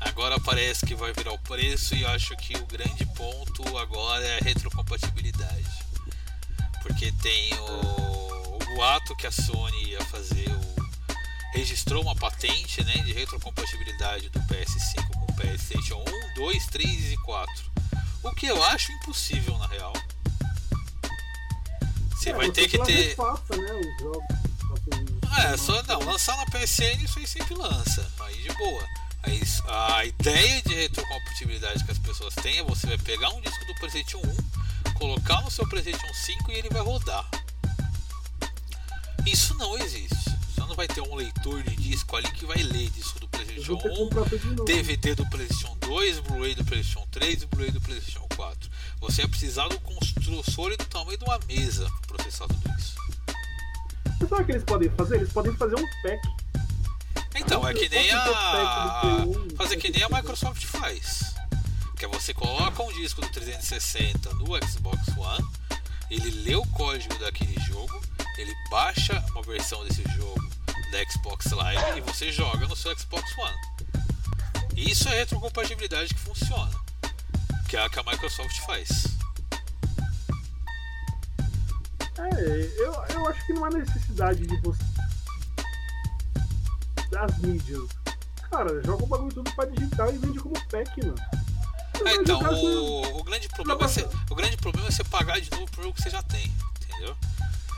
Agora 0.01 0.39
parece 0.39 0.85
que 0.85 0.95
vai 0.95 1.13
virar 1.13 1.31
o 1.33 1.39
preço 1.39 1.95
e 1.95 2.05
acho 2.05 2.35
que 2.37 2.55
o 2.57 2.65
grande 2.65 3.05
ponto 3.15 3.77
agora 3.77 4.25
é 4.25 4.39
a 4.39 4.43
retrocompatibilidade. 4.43 5.69
Porque 6.81 7.11
tem 7.13 7.53
o, 7.53 8.55
o 8.55 8.59
boato 8.75 9.15
que 9.15 9.27
a 9.27 9.31
Sony 9.31 9.89
ia 9.89 10.03
fazer 10.05 10.49
o. 10.49 10.75
registrou 11.53 12.01
uma 12.01 12.15
patente 12.15 12.83
né, 12.83 12.93
de 12.93 13.13
retrocompatibilidade 13.13 14.29
do 14.29 14.39
PS5 14.41 15.07
com 15.13 15.31
o 15.31 15.35
PlayStation 15.35 16.03
1, 16.07 16.33
2, 16.35 16.65
3 16.67 17.11
e 17.13 17.17
4. 17.17 17.71
O 18.23 18.31
que 18.31 18.47
eu 18.47 18.63
acho 18.65 18.91
impossível 18.91 19.57
na 19.59 19.67
real. 19.67 19.93
Você 22.15 22.29
É, 22.29 22.33
vai 22.33 22.51
ter 22.51 22.67
que 22.67 22.77
ter. 22.79 23.09
repassa, 23.09 23.55
né, 23.57 23.71
os 23.73 24.01
jogos. 24.01 24.41
É, 25.39 25.57
só 25.57 25.81
não, 25.83 25.99
lançar 26.03 26.35
na 26.37 26.45
PSN 26.45 27.03
isso 27.03 27.17
aí 27.19 27.25
sempre 27.27 27.55
lança, 27.55 28.07
aí 28.21 28.35
de 28.41 28.49
boa. 28.55 28.85
A 30.01 30.05
ideia 30.05 30.61
de 30.63 30.73
retrocompatibilidade 30.73 31.83
que 31.85 31.91
as 31.91 31.99
pessoas 31.99 32.33
têm 32.35 32.57
é 32.57 32.63
você 32.63 32.87
vai 32.87 32.97
pegar 32.97 33.29
um 33.29 33.39
disco 33.39 33.65
do 33.65 33.75
PlayStation 33.75 34.17
1, 34.17 34.93
colocar 34.93 35.41
no 35.41 35.51
seu 35.51 35.67
PlayStation 35.69 36.13
5 36.13 36.51
e 36.51 36.55
ele 36.55 36.69
vai 36.69 36.81
rodar. 36.81 37.29
Isso 39.25 39.53
não 39.55 39.77
existe. 39.77 40.29
Você 40.49 40.61
não 40.61 40.75
vai 40.75 40.87
ter 40.87 41.01
um 41.01 41.15
leitor 41.15 41.61
de 41.63 41.75
disco 41.75 42.15
ali 42.15 42.31
que 42.31 42.45
vai 42.45 42.57
ler 42.57 42.89
disco 42.89 43.19
do 43.19 43.27
PlayStation 43.27 43.73
vou 43.73 43.81
ter 43.81 43.89
que 43.89 44.01
1, 44.01 44.05
comprar 44.05 44.23
tudo 44.23 44.39
de 44.39 44.47
novo. 44.47 44.65
DVD 44.65 45.15
do 45.15 45.29
PlayStation 45.29 45.77
2, 45.79 46.19
Blu-ray 46.19 46.55
do 46.55 46.65
PlayStation 46.65 47.07
3 47.11 47.43
e 47.43 47.45
Blu-ray 47.45 47.71
do 47.71 47.81
PlayStation 47.81 48.27
4. 48.35 48.69
Você 49.01 49.21
vai 49.21 49.29
precisar 49.29 49.67
do 49.67 49.79
console 49.79 50.75
do 50.77 50.85
tamanho 50.85 51.17
de 51.17 51.23
uma 51.23 51.39
mesa 51.47 51.89
para 52.07 52.17
processar 52.17 52.47
tudo 52.47 52.75
isso. 52.77 52.95
Você 54.17 54.27
sabe 54.27 54.41
o 54.41 54.45
que 54.45 54.51
eles 54.51 54.63
podem 54.63 54.89
fazer? 54.89 55.15
Eles 55.17 55.31
podem 55.31 55.55
fazer 55.55 55.75
um 55.75 55.85
pack. 56.01 56.21
Então, 57.35 57.67
é 57.67 57.73
que 57.73 57.89
nem 57.89 58.09
é 58.09 58.13
a. 58.13 58.21
pack 58.21 59.25
do 59.25 59.33
Play 59.33 59.45
1? 59.53 59.55
Fazer 59.55 59.77
que 59.77 59.89
nem 59.89 60.03
a 60.03 60.09
Microsoft 60.09 60.65
faz. 60.65 61.33
Que 61.97 62.05
é 62.05 62.07
você 62.07 62.33
coloca 62.33 62.83
um 62.83 62.91
disco 62.93 63.21
do 63.21 63.29
360 63.29 64.33
no 64.35 64.45
Xbox 64.67 65.07
One, 65.17 65.47
ele 66.09 66.29
lê 66.43 66.55
o 66.55 66.65
código 66.67 67.17
daquele 67.19 67.59
jogo, 67.61 68.01
ele 68.37 68.53
baixa 68.69 69.23
uma 69.31 69.41
versão 69.43 69.83
desse 69.85 70.03
jogo 70.15 70.41
da 70.91 71.09
Xbox 71.09 71.51
Live 71.51 71.99
e 71.99 72.01
você 72.01 72.31
joga 72.31 72.67
no 72.67 72.75
seu 72.75 72.97
Xbox 72.97 73.23
One. 73.37 73.57
Isso 74.75 75.07
é 75.09 75.19
retrocompatibilidade 75.19 76.13
que 76.13 76.19
funciona. 76.19 76.71
Que 77.69 77.77
é 77.77 77.85
a 77.85 77.89
que 77.89 77.99
a 77.99 78.03
Microsoft 78.03 78.59
faz. 78.65 79.05
É, 82.17 82.71
eu, 82.77 82.93
eu 82.93 83.27
acho 83.29 83.45
que 83.45 83.53
não 83.53 83.65
há 83.65 83.69
necessidade 83.69 84.45
de 84.45 84.57
você. 84.57 84.83
Das 87.11 87.37
mídias 87.39 87.89
cara. 88.51 88.83
Joga 88.83 89.03
o 89.03 89.07
bagulho 89.07 89.33
tudo 89.33 89.51
pra 89.55 89.65
digital 89.65 90.13
e 90.13 90.17
vende 90.17 90.39
como 90.39 90.53
pack, 90.67 91.05
mano. 91.05 91.15
É, 92.05 92.15
então, 92.15 92.39
o, 92.41 93.19
o 93.19 93.23
grande 93.23 93.47
problema 93.47 93.85
é 93.85 93.87
você, 93.87 94.07
o 94.29 94.35
grande 94.35 94.57
problema 94.57 94.87
é 94.87 94.91
você 94.91 95.03
pagar 95.03 95.39
de 95.39 95.49
novo 95.51 95.69
pro 95.71 95.83
jogo 95.83 95.95
que 95.95 96.01
você 96.01 96.09
já 96.09 96.21
tem, 96.23 96.51
entendeu? 96.81 97.15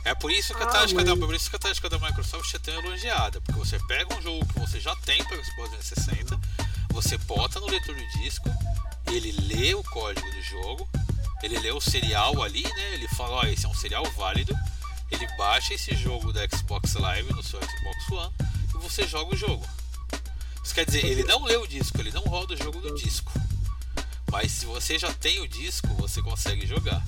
É 0.05 0.15
por 0.15 0.31
isso 0.31 0.53
que 0.53 0.63
a 0.63 0.65
Ah, 0.65 0.69
tática 0.69 1.03
da, 1.03 1.15
por 1.15 1.33
isso 1.35 1.49
que 1.49 1.55
a 1.55 1.59
tática 1.59 1.89
da 1.89 1.99
Microsoft 1.99 2.53
é 2.53 2.59
tão 2.59 2.73
elogiada, 2.73 3.39
porque 3.41 3.59
você 3.59 3.77
pega 3.87 4.15
um 4.15 4.21
jogo 4.21 4.45
que 4.45 4.59
você 4.59 4.79
já 4.79 4.95
tem 4.97 5.23
para 5.25 5.43
Xbox 5.43 5.69
360, 5.71 6.39
você 6.89 7.17
bota 7.19 7.59
no 7.59 7.67
leitor 7.67 7.95
do 7.95 8.07
disco, 8.19 8.49
ele 9.07 9.31
lê 9.31 9.73
o 9.75 9.83
código 9.83 10.29
do 10.29 10.41
jogo, 10.41 10.89
ele 11.41 11.59
lê 11.59 11.71
o 11.71 11.81
serial 11.81 12.41
ali, 12.41 12.63
né? 12.63 12.93
Ele 12.93 13.07
fala, 13.09 13.35
ó, 13.35 13.43
esse 13.43 13.65
é 13.65 13.69
um 13.69 13.75
serial 13.75 14.05
válido, 14.17 14.55
ele 15.11 15.27
baixa 15.37 15.73
esse 15.73 15.93
jogo 15.95 16.31
da 16.31 16.47
Xbox 16.47 16.93
Live 16.93 17.33
no 17.33 17.43
seu 17.43 17.59
Xbox 17.61 18.09
One 18.11 18.33
você 18.83 19.07
joga 19.07 19.33
o 19.33 19.37
jogo. 19.37 19.65
Isso 20.63 20.73
quer 20.75 20.85
dizer, 20.85 21.05
ele 21.05 21.23
não 21.23 21.43
lê 21.43 21.55
o 21.55 21.65
disco, 21.65 21.99
ele 21.99 22.11
não 22.11 22.21
roda 22.23 22.53
o 22.53 22.57
jogo 22.57 22.79
no 22.79 22.93
disco. 22.95 23.31
Mas 24.31 24.51
se 24.51 24.65
você 24.65 24.99
já 24.99 25.11
tem 25.13 25.39
o 25.39 25.47
disco, 25.47 25.87
você 25.95 26.21
consegue 26.21 26.67
jogar. 26.67 27.01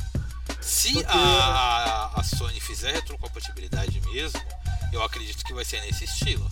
Se 0.61 1.03
a, 1.07 2.11
a 2.15 2.23
Sony 2.23 2.59
fizer 2.59 2.93
retrocompatibilidade 2.93 4.01
mesmo, 4.01 4.41
eu 4.91 5.03
acredito 5.03 5.43
que 5.43 5.53
vai 5.53 5.65
ser 5.65 5.81
nesse 5.81 6.05
estilo. 6.05 6.49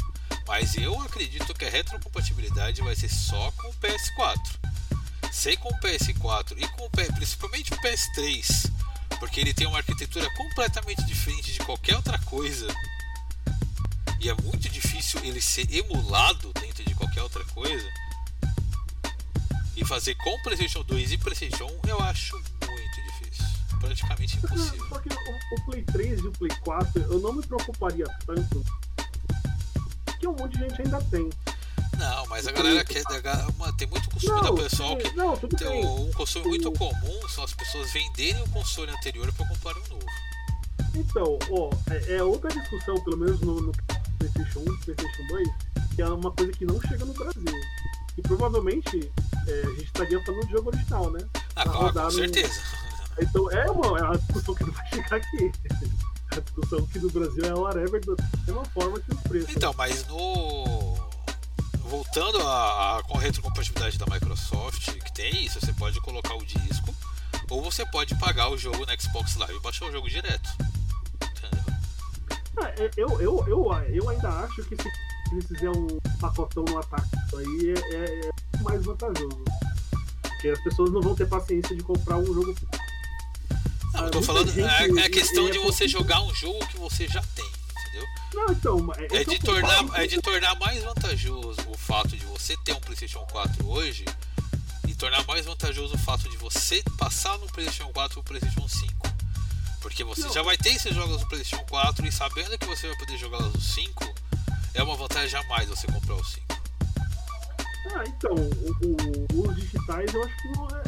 Mas 0.47 0.75
eu 0.75 0.99
acredito 1.01 1.53
que 1.53 1.65
a 1.65 1.69
retrocompatibilidade 1.69 2.81
vai 2.81 2.95
ser 2.95 3.09
só 3.09 3.51
com 3.51 3.69
o 3.69 3.73
PS4. 3.75 4.39
Sei 5.31 5.55
com 5.57 5.69
o 5.69 5.79
PS4 5.79 6.53
e 6.57 6.67
com 6.69 6.85
o 6.85 6.89
principalmente 6.89 7.73
o 7.73 7.77
PS3, 7.77 8.71
porque 9.19 9.39
ele 9.39 9.53
tem 9.53 9.65
uma 9.65 9.77
arquitetura 9.77 10.29
completamente 10.35 11.03
diferente 11.05 11.53
de 11.53 11.59
qualquer 11.59 11.95
outra 11.95 12.19
coisa. 12.19 12.67
E 14.23 14.29
é 14.29 14.33
muito 14.41 14.69
difícil 14.69 15.19
ele 15.21 15.41
ser 15.41 15.69
emulado 15.69 16.53
dentro 16.53 16.81
de 16.85 16.95
qualquer 16.95 17.21
outra 17.23 17.43
coisa. 17.53 17.85
E 19.75 19.83
fazer 19.83 20.15
com 20.15 20.41
PlayStation 20.43 20.81
2 20.83 21.11
e 21.11 21.17
PlayStation 21.17 21.65
1 21.85 21.89
eu 21.89 21.99
acho 21.99 22.35
muito 22.37 23.01
difícil. 23.19 23.45
Praticamente 23.81 24.37
impossível. 24.37 24.87
Só 24.87 24.99
que 24.99 25.09
o, 25.09 25.55
o 25.55 25.65
Play 25.65 25.83
3 25.83 26.19
e 26.21 26.27
o 26.27 26.31
Play 26.31 26.51
4 26.63 27.01
eu 27.01 27.19
não 27.19 27.33
me 27.33 27.45
preocuparia 27.45 28.05
tanto. 28.25 28.63
Que 30.21 30.25
um 30.25 30.35
monte 30.37 30.53
de 30.53 30.59
gente 30.59 30.81
ainda 30.83 31.01
tem. 31.11 31.29
Não, 31.97 32.25
mas 32.27 32.47
a 32.47 32.53
galera 32.53 32.85
quer. 32.85 33.03
mano, 33.57 33.75
Tem 33.75 33.87
muito 33.89 34.09
costume 34.09 34.41
da 34.41 34.53
pessoal 34.53 34.95
que. 34.95 35.11
não, 35.17 35.35
tudo 35.35 35.57
Tem 35.57 35.67
bem. 35.67 35.85
um 35.85 36.11
costume 36.13 36.47
muito 36.47 36.71
comum 36.71 37.27
são 37.27 37.43
as 37.43 37.53
pessoas 37.53 37.91
venderem 37.91 38.41
o 38.41 38.49
console 38.51 38.89
anterior 38.89 39.29
para 39.33 39.47
comprar 39.49 39.75
um 39.77 39.87
novo. 39.89 40.05
Então, 40.95 41.37
ó, 41.51 41.69
é, 41.91 42.15
é 42.15 42.23
outra 42.23 42.49
discussão, 42.49 43.03
pelo 43.03 43.17
menos 43.17 43.41
no, 43.41 43.59
no 43.59 43.71
PlayStation 44.29 44.59
1 44.59 44.77
PlayStation 44.79 45.27
2, 45.27 45.47
que 45.95 46.01
é 46.01 46.07
uma 46.09 46.31
coisa 46.31 46.51
que 46.53 46.65
não 46.65 46.79
chega 46.81 47.05
no 47.05 47.13
Brasil. 47.13 47.43
E 48.17 48.21
provavelmente 48.21 49.11
é, 49.47 49.61
a 49.65 49.69
gente 49.71 49.83
estaria 49.85 50.23
falando 50.23 50.45
do 50.45 50.51
jogo 50.51 50.69
original, 50.69 51.11
né? 51.11 51.19
Ah, 51.55 51.63
Pra 51.63 51.73
com, 51.73 51.91
no- 52.01 52.11
certeza. 52.11 52.61
Então 53.19 53.51
é 53.51 53.69
uma, 53.69 53.99
é 53.99 54.03
uma 54.03 54.17
discussão 54.17 54.55
que 54.55 54.63
não 54.65 54.71
vai 54.73 54.87
chegar 54.89 55.15
aqui. 55.17 55.51
A 56.31 56.39
discussão 56.39 56.85
que 56.87 56.99
no 56.99 57.09
Brasil 57.11 57.45
é 57.45 57.53
whatever 57.53 58.01
da 58.05 58.15
mesma 58.47 58.65
forma 58.65 58.99
que 58.99 59.13
os 59.13 59.21
preços. 59.21 59.55
Então, 59.55 59.73
mas 59.77 60.05
no. 60.07 60.93
Voltando 61.85 62.39
a, 62.41 62.97
a, 62.97 63.03
com 63.03 63.17
a 63.17 63.21
retrocompatibilidade 63.21 63.99
da 63.99 64.05
Microsoft, 64.07 64.91
que 64.93 65.13
tem 65.13 65.45
isso, 65.45 65.59
você 65.59 65.71
pode 65.73 65.99
colocar 66.01 66.33
o 66.33 66.43
disco, 66.43 66.95
ou 67.51 67.61
você 67.61 67.85
pode 67.85 68.15
pagar 68.15 68.49
o 68.49 68.57
jogo 68.57 68.83
no 68.83 69.01
Xbox 69.01 69.35
Live 69.35 69.55
e 69.57 69.59
baixar 69.59 69.85
o 69.85 69.91
jogo 69.91 70.09
direto. 70.09 70.49
Ah, 72.61 72.69
é, 72.77 72.89
eu, 72.97 73.09
eu, 73.21 73.43
eu, 73.47 73.73
eu 73.89 74.09
ainda 74.09 74.30
acho 74.30 74.63
que 74.63 74.75
se 74.75 74.89
eles 75.31 75.45
fizerem 75.47 75.69
um 75.71 75.88
pacotão 76.19 76.63
no 76.65 76.77
ataque, 76.77 77.07
isso 77.25 77.38
aí 77.38 77.73
é, 77.73 77.95
é- 77.95 78.30
é 78.30 78.61
mais 78.61 78.84
vantajoso. 78.85 79.43
Porque 80.21 80.49
as 80.49 80.61
pessoas 80.63 80.91
não 80.91 81.01
vão 81.01 81.15
ter 81.15 81.25
paciência 81.27 81.75
de 81.75 81.81
comprar 81.84 82.17
um 82.17 82.25
jogo. 82.25 82.53
Não, 83.93 84.05
eu 84.05 84.11
tô 84.11 84.21
falando. 84.21 84.47
gente- 84.51 84.61
É, 84.67 85.01
é 85.01 85.05
a 85.05 85.09
questão 85.09 85.47
é 85.47 85.51
de 85.51 85.59
você 85.59 85.88
jogar 85.88 86.21
um 86.21 86.34
jogo 86.35 86.65
que 86.67 86.77
você 86.77 87.07
já 87.07 87.21
tem, 87.35 87.45
entendeu? 87.81 88.07
Não, 88.34 88.51
então. 88.51 88.91
É, 88.97 89.21
É 89.21 89.23
de, 89.23 89.39
tornar, 89.39 89.99
é 90.01 90.07
de 90.07 90.21
tornar 90.21 90.59
mais 90.59 90.84
vantajoso 90.84 91.59
o 91.69 91.77
fato 91.77 92.09
de 92.09 92.25
você 92.25 92.55
ter 92.63 92.73
um 92.73 92.80
PlayStation 92.80 93.25
4 93.31 93.67
hoje 93.67 94.05
e 94.88 94.95
tornar 94.95 95.25
mais 95.25 95.45
vantajoso 95.45 95.95
o 95.95 95.97
fato 95.97 96.27
de 96.30 96.38
você 96.38 96.84
passar 96.97 97.38
no 97.39 97.47
PlayStation 97.47 97.91
4 97.93 98.21
pro 98.21 98.38
PlayStation 98.38 98.67
5. 98.67 99.12
Porque 99.84 100.03
você 100.03 100.27
já 100.30 100.41
vai 100.41 100.57
ter 100.57 100.69
esses 100.69 100.95
jogos 100.95 101.22
no 101.22 101.27
PlayStation 101.27 101.64
4 101.65 102.07
e 102.07 102.11
sabendo 102.11 102.57
que 102.57 102.65
você 102.65 102.88
vai 102.88 102.97
poder 102.97 103.18
jogá-los 103.18 103.53
no 103.53 103.61
5, 103.61 104.15
é 104.73 104.81
uma 104.81 104.95
vantagem 104.95 105.38
a 105.39 105.43
mais 105.43 105.69
você 105.69 105.85
comprar 105.88 106.15
o 106.15 106.23
5. 106.23 106.41
Ah, 107.95 108.03
então, 108.07 108.34
o- 108.34 109.35
o- 109.35 109.49
os 109.49 109.55
digitais 109.55 110.11
eu 110.14 110.23
acho 110.23 110.35
que 110.41 110.47
não 110.57 110.68
é. 110.69 110.84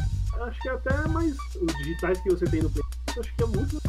Acho 0.48 0.60
que 0.62 0.70
é 0.70 0.72
até 0.72 1.08
mais. 1.10 1.36
Os 1.62 1.78
digitais 1.78 2.20
que 2.22 2.30
você 2.30 2.46
tem 2.46 2.62
no 2.64 2.70
Play, 2.70 2.84
eu 3.16 3.22
acho 3.22 3.36
que 3.36 3.44
é 3.44 3.46
muito. 3.46 3.82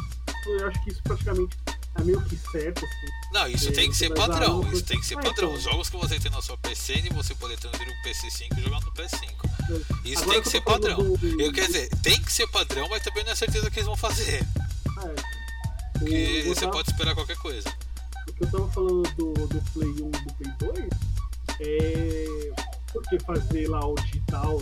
Eu 0.46 0.68
acho 0.68 0.84
que 0.84 0.90
isso 0.90 1.02
praticamente 1.02 1.56
é 1.98 2.04
meio 2.04 2.20
que 2.22 2.36
certo, 2.36 2.84
assim. 2.84 3.06
Não, 3.32 3.48
isso 3.48 3.72
tem 3.72 3.88
que 3.90 3.96
ser 3.96 4.12
padrão. 4.14 4.70
Isso 4.72 4.84
tem 4.84 5.00
que 5.00 5.06
ser 5.06 5.14
Ah, 5.18 5.22
padrão. 5.22 5.48
então. 5.48 5.54
Os 5.54 5.62
jogos 5.62 5.88
que 5.88 5.96
você 5.96 6.20
tem 6.20 6.30
na 6.30 6.42
sua 6.42 6.58
PC 6.58 6.94
e 7.04 7.08
você 7.14 7.34
poder 7.34 7.56
transferir 7.58 7.92
o 7.92 8.02
PC5 8.02 8.58
e 8.58 8.62
jogar 8.62 8.80
no 8.80 8.92
PS5. 8.92 9.32
Isso 10.04 10.22
Agora 10.22 10.32
tem 10.34 10.42
que 10.42 10.42
que 10.42 10.50
ser 10.50 10.60
padrão. 10.60 10.96
do- 11.16 11.40
Eu 11.40 11.52
quer 11.52 11.66
dizer, 11.66 11.88
tem 12.02 12.20
que 12.22 12.32
ser 12.32 12.46
padrão, 12.48 12.88
mas 12.88 13.02
também 13.02 13.24
não 13.24 13.32
é 13.32 13.36
certeza 13.36 13.70
que 13.70 13.78
eles 13.78 13.86
vão 13.86 13.96
fazer. 13.96 14.44
Porque 15.98 16.44
você 16.46 16.60
tava- 16.60 16.72
pode 16.72 16.90
esperar 16.90 17.14
qualquer 17.14 17.36
coisa. 17.38 17.68
O 18.28 18.32
que 18.32 18.44
eu 18.44 18.50
tava 18.50 18.68
falando 18.72 19.02
do, 19.14 19.32
do 19.32 19.62
Play 19.72 19.88
1 19.88 19.92
e 19.92 20.10
do 20.10 20.34
Play 20.34 20.52
2 20.58 20.88
é. 21.60 22.26
Porque 22.92 23.18
fazer 23.20 23.68
lá 23.68 23.86
o 23.86 23.94
digital, 23.96 24.58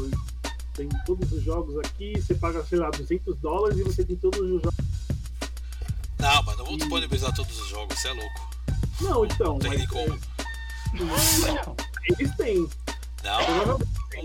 tem 0.74 0.88
todos 1.06 1.30
os 1.32 1.42
jogos 1.42 1.76
aqui, 1.78 2.12
você 2.20 2.34
paga, 2.34 2.64
sei 2.64 2.78
lá, 2.78 2.90
200 2.90 3.36
dólares 3.38 3.78
e 3.78 3.82
você 3.84 4.04
tem 4.04 4.16
todos 4.16 4.40
os 4.40 4.62
jogos. 4.62 4.74
Não, 6.18 6.42
mas 6.42 6.56
não 6.58 6.64
vão 6.64 6.74
E- 6.74 6.78
disponibilizar 6.78 7.34
todos 7.34 7.60
os 7.60 7.68
jogos, 7.68 7.98
você 7.98 8.08
é 8.08 8.12
louco. 8.12 8.50
Não, 9.00 9.24
então. 9.24 9.46
Não 9.54 9.58
tem 9.58 9.70
mas, 9.70 9.78
nem 9.78 9.88
como. 9.88 10.14
é, 10.14 12.12
eles 12.18 12.36
têm. 12.36 12.68
Não, 13.22 13.66
não, 13.66 13.78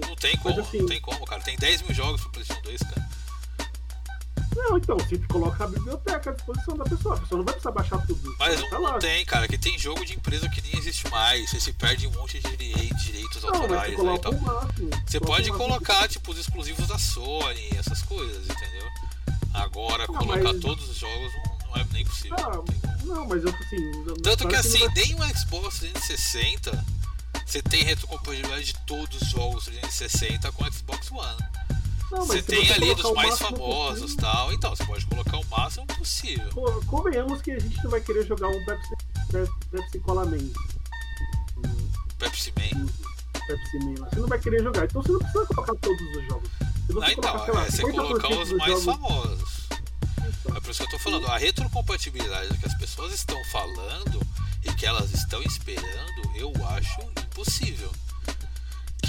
não 0.07 0.15
tem 0.15 0.37
como, 0.37 0.59
assim- 0.59 0.79
não 0.79 0.85
tem 0.87 1.01
como, 1.01 1.25
cara. 1.25 1.41
Tem 1.41 1.57
10 1.57 1.81
mil 1.83 1.93
jogos 1.93 2.21
pro 2.21 2.31
PlayStation 2.31 2.61
2, 2.63 2.79
cara. 2.81 3.08
Não, 4.59 4.77
então, 4.77 4.97
você 4.97 5.17
coloca 5.29 5.63
a 5.63 5.67
biblioteca 5.67 6.29
à 6.29 6.33
disposição 6.33 6.77
da 6.77 6.83
pessoa. 6.83 7.15
A 7.15 7.19
pessoa 7.19 7.37
não 7.37 7.45
vai 7.45 7.53
precisar 7.53 7.71
baixar 7.71 8.05
tudo. 8.05 8.35
Mas 8.37 8.61
tá 8.69 8.79
não, 8.79 8.99
tem, 8.99 9.25
cara, 9.25 9.47
que 9.47 9.57
tem 9.57 9.77
jogo 9.79 10.05
de 10.05 10.13
empresa 10.13 10.49
que 10.49 10.61
nem 10.61 10.77
existe 10.77 11.09
mais. 11.09 11.49
Você 11.49 11.59
se 11.59 11.73
perde 11.73 12.05
um 12.07 12.11
monte 12.11 12.39
de 12.39 12.57
direi- 12.57 12.89
direitos 12.93 13.41
Não, 13.43 13.53
autorais 13.55 13.95
você 13.95 14.13
e 14.15 14.19
tal. 14.19 14.33
máximo. 14.33 14.89
Você 15.07 15.19
pode 15.19 15.51
colocar, 15.51 16.07
tipo, 16.07 16.31
os 16.31 16.37
exclusivos 16.37 16.87
da 16.87 16.97
Sony, 16.99 17.69
essas 17.77 18.01
coisas, 18.03 18.43
entendeu? 18.49 18.87
Agora, 19.53 20.05
colocar 20.07 20.43
mas- 20.53 20.59
todos 20.61 20.89
os 20.89 20.97
jogos 20.97 21.31
não, 21.65 21.75
é 21.81 21.85
nem 21.91 22.05
possível. 22.05 22.37
Ah, 22.39 23.03
não 23.05 23.27
mas 23.27 23.43
eu 23.43 23.49
assim. 23.49 24.21
Tanto 24.21 24.47
que 24.47 24.55
assim, 24.55 24.79
vai- 24.79 24.93
nem 24.95 25.15
o 25.15 25.37
Xbox 25.37 25.79
360 25.79 26.85
você 27.45 27.61
tem 27.63 27.83
retrocompatibilidade 27.83 28.65
de 28.65 28.73
todos 28.85 29.21
os 29.21 29.27
jogos 29.29 29.65
360 29.65 30.51
com 30.51 30.63
o 30.63 30.71
Xbox 30.73 31.11
One. 31.11 31.37
Não, 32.11 32.25
Você 32.25 32.41
tem 32.41 32.71
ali 32.71 32.79
colocar 32.95 33.01
dos 33.03 33.13
mais 33.15 33.39
famosos 33.39 34.01
possível- 34.01 34.21
tal. 34.21 34.53
Então, 34.53 34.75
você 34.75 34.85
pode 34.85 35.05
colocar 35.05 35.37
o 35.37 35.45
máximo 35.49 35.85
possível. 35.87 36.49
Co- 36.53 36.81
Convenhamos 36.87 37.41
que 37.41 37.51
a 37.51 37.59
gente 37.59 37.83
não 37.83 37.91
vai 37.91 38.01
querer 38.01 38.25
jogar 38.25 38.47
um 38.49 38.65
Pepsi, 38.65 38.95
Pepsi, 39.31 39.51
Pepsi 39.71 39.99
Cola 39.99 40.25
Man. 40.25 40.37
Pepsi 42.17 42.53
Man. 42.57 42.87
Pepsi 43.47 43.79
Man 43.79 43.95
lá. 43.99 44.09
Você 44.09 44.19
não 44.19 44.27
vai 44.27 44.39
querer 44.39 44.63
jogar. 44.63 44.85
Então 44.85 45.01
você 45.01 45.11
não 45.11 45.19
precisa 45.19 45.45
colocar 45.45 45.75
todos 45.75 46.01
os 46.15 46.25
jogos. 46.27 46.49
Você 46.89 47.05
Ah, 47.05 47.11
então, 47.13 47.31
colocar, 47.33 47.51
lá, 47.53 47.65
é 47.65 47.71
você 47.71 47.83
50% 47.83 47.91
colocar 47.95 48.29
os 48.29 48.51
mais 48.53 48.71
jogos- 48.83 48.85
famosos. 48.85 49.59
Então, 50.41 50.57
É 50.57 50.59
por 50.61 50.71
isso 50.71 50.79
que 50.79 50.85
eu 50.85 50.89
tô 50.97 50.99
falando, 50.99 51.27
a 51.27 51.37
retrocompatibilidade 51.37 52.57
que 52.57 52.65
as 52.65 52.73
pessoas 52.77 53.13
estão 53.13 53.37
falando 53.45 54.19
e 54.63 54.73
que 54.73 54.85
elas 54.85 55.13
estão 55.13 55.41
esperando, 55.43 56.21
eu 56.35 56.51
acho 56.69 57.01
impossível. 57.23 57.91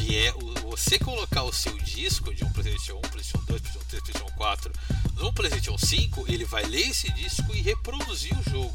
Que 0.00 0.16
é 0.16 0.32
você 0.62 0.98
colocar 0.98 1.42
o 1.42 1.52
seu 1.52 1.76
disco 1.78 2.34
de 2.34 2.42
um 2.42 2.52
PlayStation 2.52 2.96
1, 2.96 3.00
PlayStation 3.02 3.44
2, 3.44 3.60
PlayStation 3.60 3.86
3, 3.88 4.02
PlayStation 4.02 4.36
4 4.36 4.72
no 5.20 5.32
PlayStation 5.34 5.76
5, 5.76 6.24
ele 6.28 6.46
vai 6.46 6.64
ler 6.64 6.88
esse 6.88 7.12
disco 7.12 7.54
e 7.54 7.60
reproduzir 7.60 8.32
o 8.38 8.50
jogo. 8.50 8.74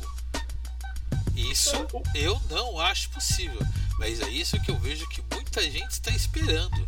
Isso 1.35 1.75
eu 2.13 2.39
não 2.49 2.79
acho 2.79 3.09
possível. 3.09 3.59
Mas 3.97 4.21
é 4.21 4.29
isso 4.29 4.61
que 4.61 4.69
eu 4.69 4.77
vejo 4.77 5.07
que 5.09 5.23
muita 5.33 5.63
gente 5.63 5.89
está 5.89 6.11
esperando. 6.11 6.87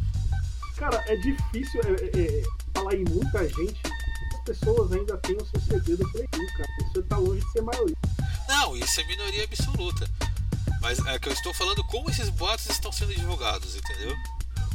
Cara, 0.75 1.03
é 1.07 1.15
difícil 1.15 1.81
é, 1.81 2.19
é, 2.19 2.39
é, 2.39 2.43
falar 2.73 2.93
em 2.93 3.03
muita 3.05 3.49
gente. 3.49 3.81
As 4.35 4.41
pessoas 4.45 4.91
ainda 4.91 5.17
têm 5.17 5.35
o 5.37 5.45
seu 5.45 5.59
CD 5.59 5.97
do 5.97 6.07
Play 6.11 6.27
1, 6.35 6.47
cara. 6.57 6.69
Isso 6.85 7.03
tá 7.03 7.17
longe 7.17 7.43
de 7.43 7.51
ser 7.51 7.61
maioria. 7.61 7.97
Não, 8.47 8.77
isso 8.77 9.01
é 9.01 9.03
minoria 9.05 9.43
absoluta. 9.43 10.07
Mas 10.81 10.99
é 11.05 11.19
que 11.19 11.27
eu 11.29 11.33
estou 11.33 11.53
falando 11.53 11.83
como 11.85 12.09
esses 12.09 12.29
boatos 12.29 12.69
estão 12.69 12.91
sendo 12.91 13.13
divulgados, 13.13 13.75
entendeu? 13.75 14.15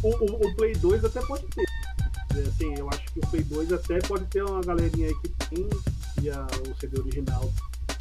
O, 0.03 0.09
o, 0.09 0.47
o 0.49 0.55
Play 0.57 0.75
2 0.75 1.05
até 1.05 1.21
pode 1.23 1.45
ter. 1.47 1.63
É, 2.35 2.49
Assim, 2.49 2.75
eu 2.77 2.89
acho 2.91 3.01
que 3.13 3.19
o 3.21 3.27
Play 3.29 3.43
2 3.45 3.73
até 3.73 3.99
pode 4.01 4.25
ter 4.27 4.43
uma 4.43 4.61
galerinha 4.63 5.09
aí 5.09 5.15
que 5.21 5.29
tem 5.29 5.69
e 6.23 6.31
a- 6.31 6.47
o 6.69 6.81
CD 6.81 6.99
original. 7.01 7.53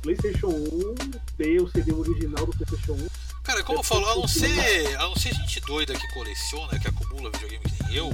PlayStation 0.01 0.47
1 0.47 0.95
ter 1.38 1.61
o 1.61 1.69
CD 1.69 1.91
original 1.93 2.45
do 2.45 2.51
PlayStation 2.53 2.93
1. 2.93 3.07
Cara, 3.43 3.63
como 3.63 3.80
eu 3.80 3.84
falo, 3.84 4.07
a 4.07 4.15
não 4.15 4.27
ser, 4.27 4.95
a 4.97 5.03
não 5.03 5.15
ser 5.15 5.34
gente 5.34 5.59
doida 5.61 5.93
que 5.93 6.07
coleciona, 6.13 6.80
que 6.80 6.88
acumula 6.88 7.30
videogame 7.31 7.63
que 7.65 7.84
nem 7.84 7.95
eu, 7.95 8.09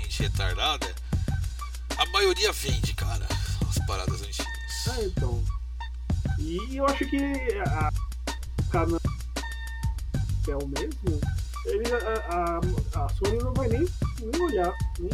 gente 0.00 0.22
retardada, 0.22 0.94
a 1.96 2.06
maioria 2.06 2.52
vende, 2.52 2.92
cara, 2.94 3.26
as 3.68 3.78
paradas 3.86 4.20
antigas. 4.22 4.46
Ah, 4.88 5.02
então. 5.02 5.42
E 6.38 6.76
eu 6.76 6.86
acho 6.86 7.04
que 7.08 7.16
a 7.66 7.90
canal 8.70 9.00
é 10.48 10.56
o 10.56 10.66
mesmo, 10.68 11.20
ele, 11.66 11.84
a, 11.92 12.58
a, 12.98 13.04
a 13.04 13.08
Sony 13.10 13.38
não 13.38 13.52
vai 13.54 13.68
nem, 13.68 13.86
nem 14.20 14.42
olhar, 14.42 14.72
nem, 14.98 15.10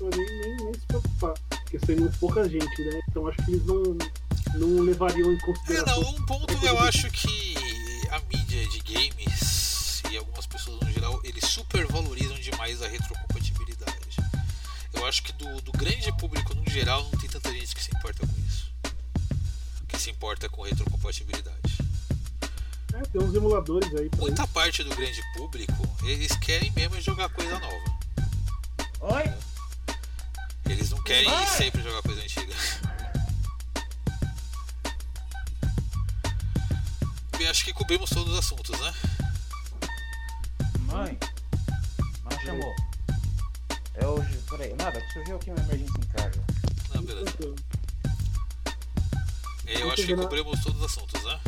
nem, 0.00 0.10
nem, 0.10 0.56
nem 0.64 0.74
se 0.74 0.80
preocupar. 0.86 1.34
Porque 1.48 1.78
seria 1.86 2.10
pouca 2.18 2.48
gente, 2.48 2.84
né? 2.84 3.00
Então 3.08 3.28
acho 3.28 3.38
que 3.44 3.52
eles 3.52 3.64
não, 3.64 3.82
não 4.54 4.82
levariam 4.82 5.32
em 5.32 5.36
É, 5.36 5.40
consideração. 5.40 6.02
não, 6.02 6.10
um 6.10 6.26
ponto 6.26 6.66
eu 6.66 6.78
acho 6.80 7.08
que 7.10 7.54
a 8.10 8.18
mídia 8.20 8.66
de 8.68 8.78
games 8.80 10.02
e 10.10 10.16
algumas 10.16 10.46
pessoas 10.46 10.80
no 10.80 10.90
geral, 10.92 11.20
eles 11.22 11.44
supervalorizam 11.44 12.38
demais 12.40 12.82
a 12.82 12.88
retrocompatibilidade. 12.88 14.16
Eu 14.92 15.06
acho 15.06 15.22
que 15.22 15.32
do, 15.34 15.60
do 15.62 15.72
grande 15.72 16.10
público 16.18 16.52
no 16.54 16.68
geral 16.68 17.02
não 17.04 17.10
tem 17.18 17.30
tanta 17.30 17.52
gente 17.52 17.74
que 17.74 17.82
se 17.82 17.90
importa 17.94 18.26
com 18.26 18.36
isso. 18.46 18.70
Que 19.88 19.98
se 19.98 20.10
importa 20.10 20.48
com 20.48 20.62
retrocompatibilidade. 20.62 21.60
É, 22.94 23.02
tem 23.02 23.22
uns 23.22 23.34
emuladores 23.34 23.94
aí 23.94 24.08
pra 24.08 24.20
Muita 24.20 24.46
parte 24.48 24.82
do 24.82 24.94
grande 24.94 25.22
público, 25.34 25.88
eles 26.04 26.36
querem 26.38 26.70
mesmo 26.72 27.00
jogar 27.00 27.28
coisa 27.30 27.58
nova. 27.58 27.90
Oi? 29.00 29.32
Eles 30.68 30.90
não 30.90 31.02
querem 31.02 31.28
Vai! 31.30 31.46
sempre 31.46 31.82
jogar 31.82 32.02
coisa 32.02 32.20
antiga. 32.22 32.54
Bem, 37.38 37.48
acho 37.48 37.64
que 37.64 37.72
cobrimos 37.72 38.10
todos 38.10 38.32
os 38.32 38.38
assuntos, 38.38 38.78
né? 38.78 38.94
Mãe. 40.80 41.18
Mãe 42.24 42.44
chamou. 42.44 42.74
Eu. 43.94 44.24
Peraí, 44.50 44.74
nada, 44.74 45.00
surgiu 45.12 45.36
aqui 45.36 45.50
uma 45.50 45.60
emergência 45.60 45.98
em 45.98 46.06
casa. 46.08 46.44
Não, 46.94 47.02
beleza. 47.02 47.30
Então, 47.30 47.54
É, 49.66 49.82
Eu 49.82 49.90
acho 49.92 50.04
que 50.04 50.14
cobrimos 50.16 50.60
todos 50.62 50.78
os 50.80 50.84
assuntos, 50.86 51.22
né? 51.24 51.40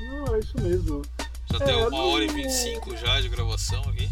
Não, 0.00 0.34
é 0.34 0.38
isso 0.38 0.54
mesmo. 0.60 1.02
Já 1.50 1.58
É, 1.58 1.64
deu 1.66 1.78
eu 1.80 1.88
uma 1.88 2.04
hora 2.04 2.24
e 2.24 2.26
não- 2.26 2.34
25 2.34 2.96
já 2.96 3.20
de 3.20 3.28
gravação 3.28 3.82
aqui. 3.88 4.10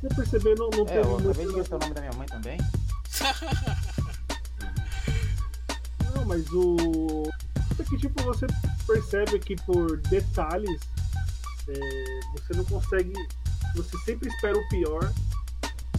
Você 0.00 0.08
perceber, 0.14 0.54
não, 0.58 0.68
não 0.70 0.86
É, 0.88 0.98
eu 0.98 1.16
acabei 1.18 1.46
de 1.46 1.52
ver 1.52 1.74
o 1.74 1.78
nome 1.78 1.94
da 1.94 2.00
minha 2.00 2.12
mãe 2.14 2.26
também. 2.26 2.58
Não, 6.14 6.24
mas 6.26 6.44
o. 6.52 7.28
É 7.78 7.84
que 7.84 7.96
tipo, 7.96 8.22
você 8.22 8.46
percebe 8.86 9.38
que 9.38 9.56
por 9.62 9.96
detalhes 10.02 10.80
é, 11.68 12.20
você 12.32 12.54
não 12.54 12.64
consegue. 12.64 13.12
Você 13.76 13.96
sempre 14.04 14.28
espera 14.28 14.56
o 14.58 14.68
pior. 14.68 15.12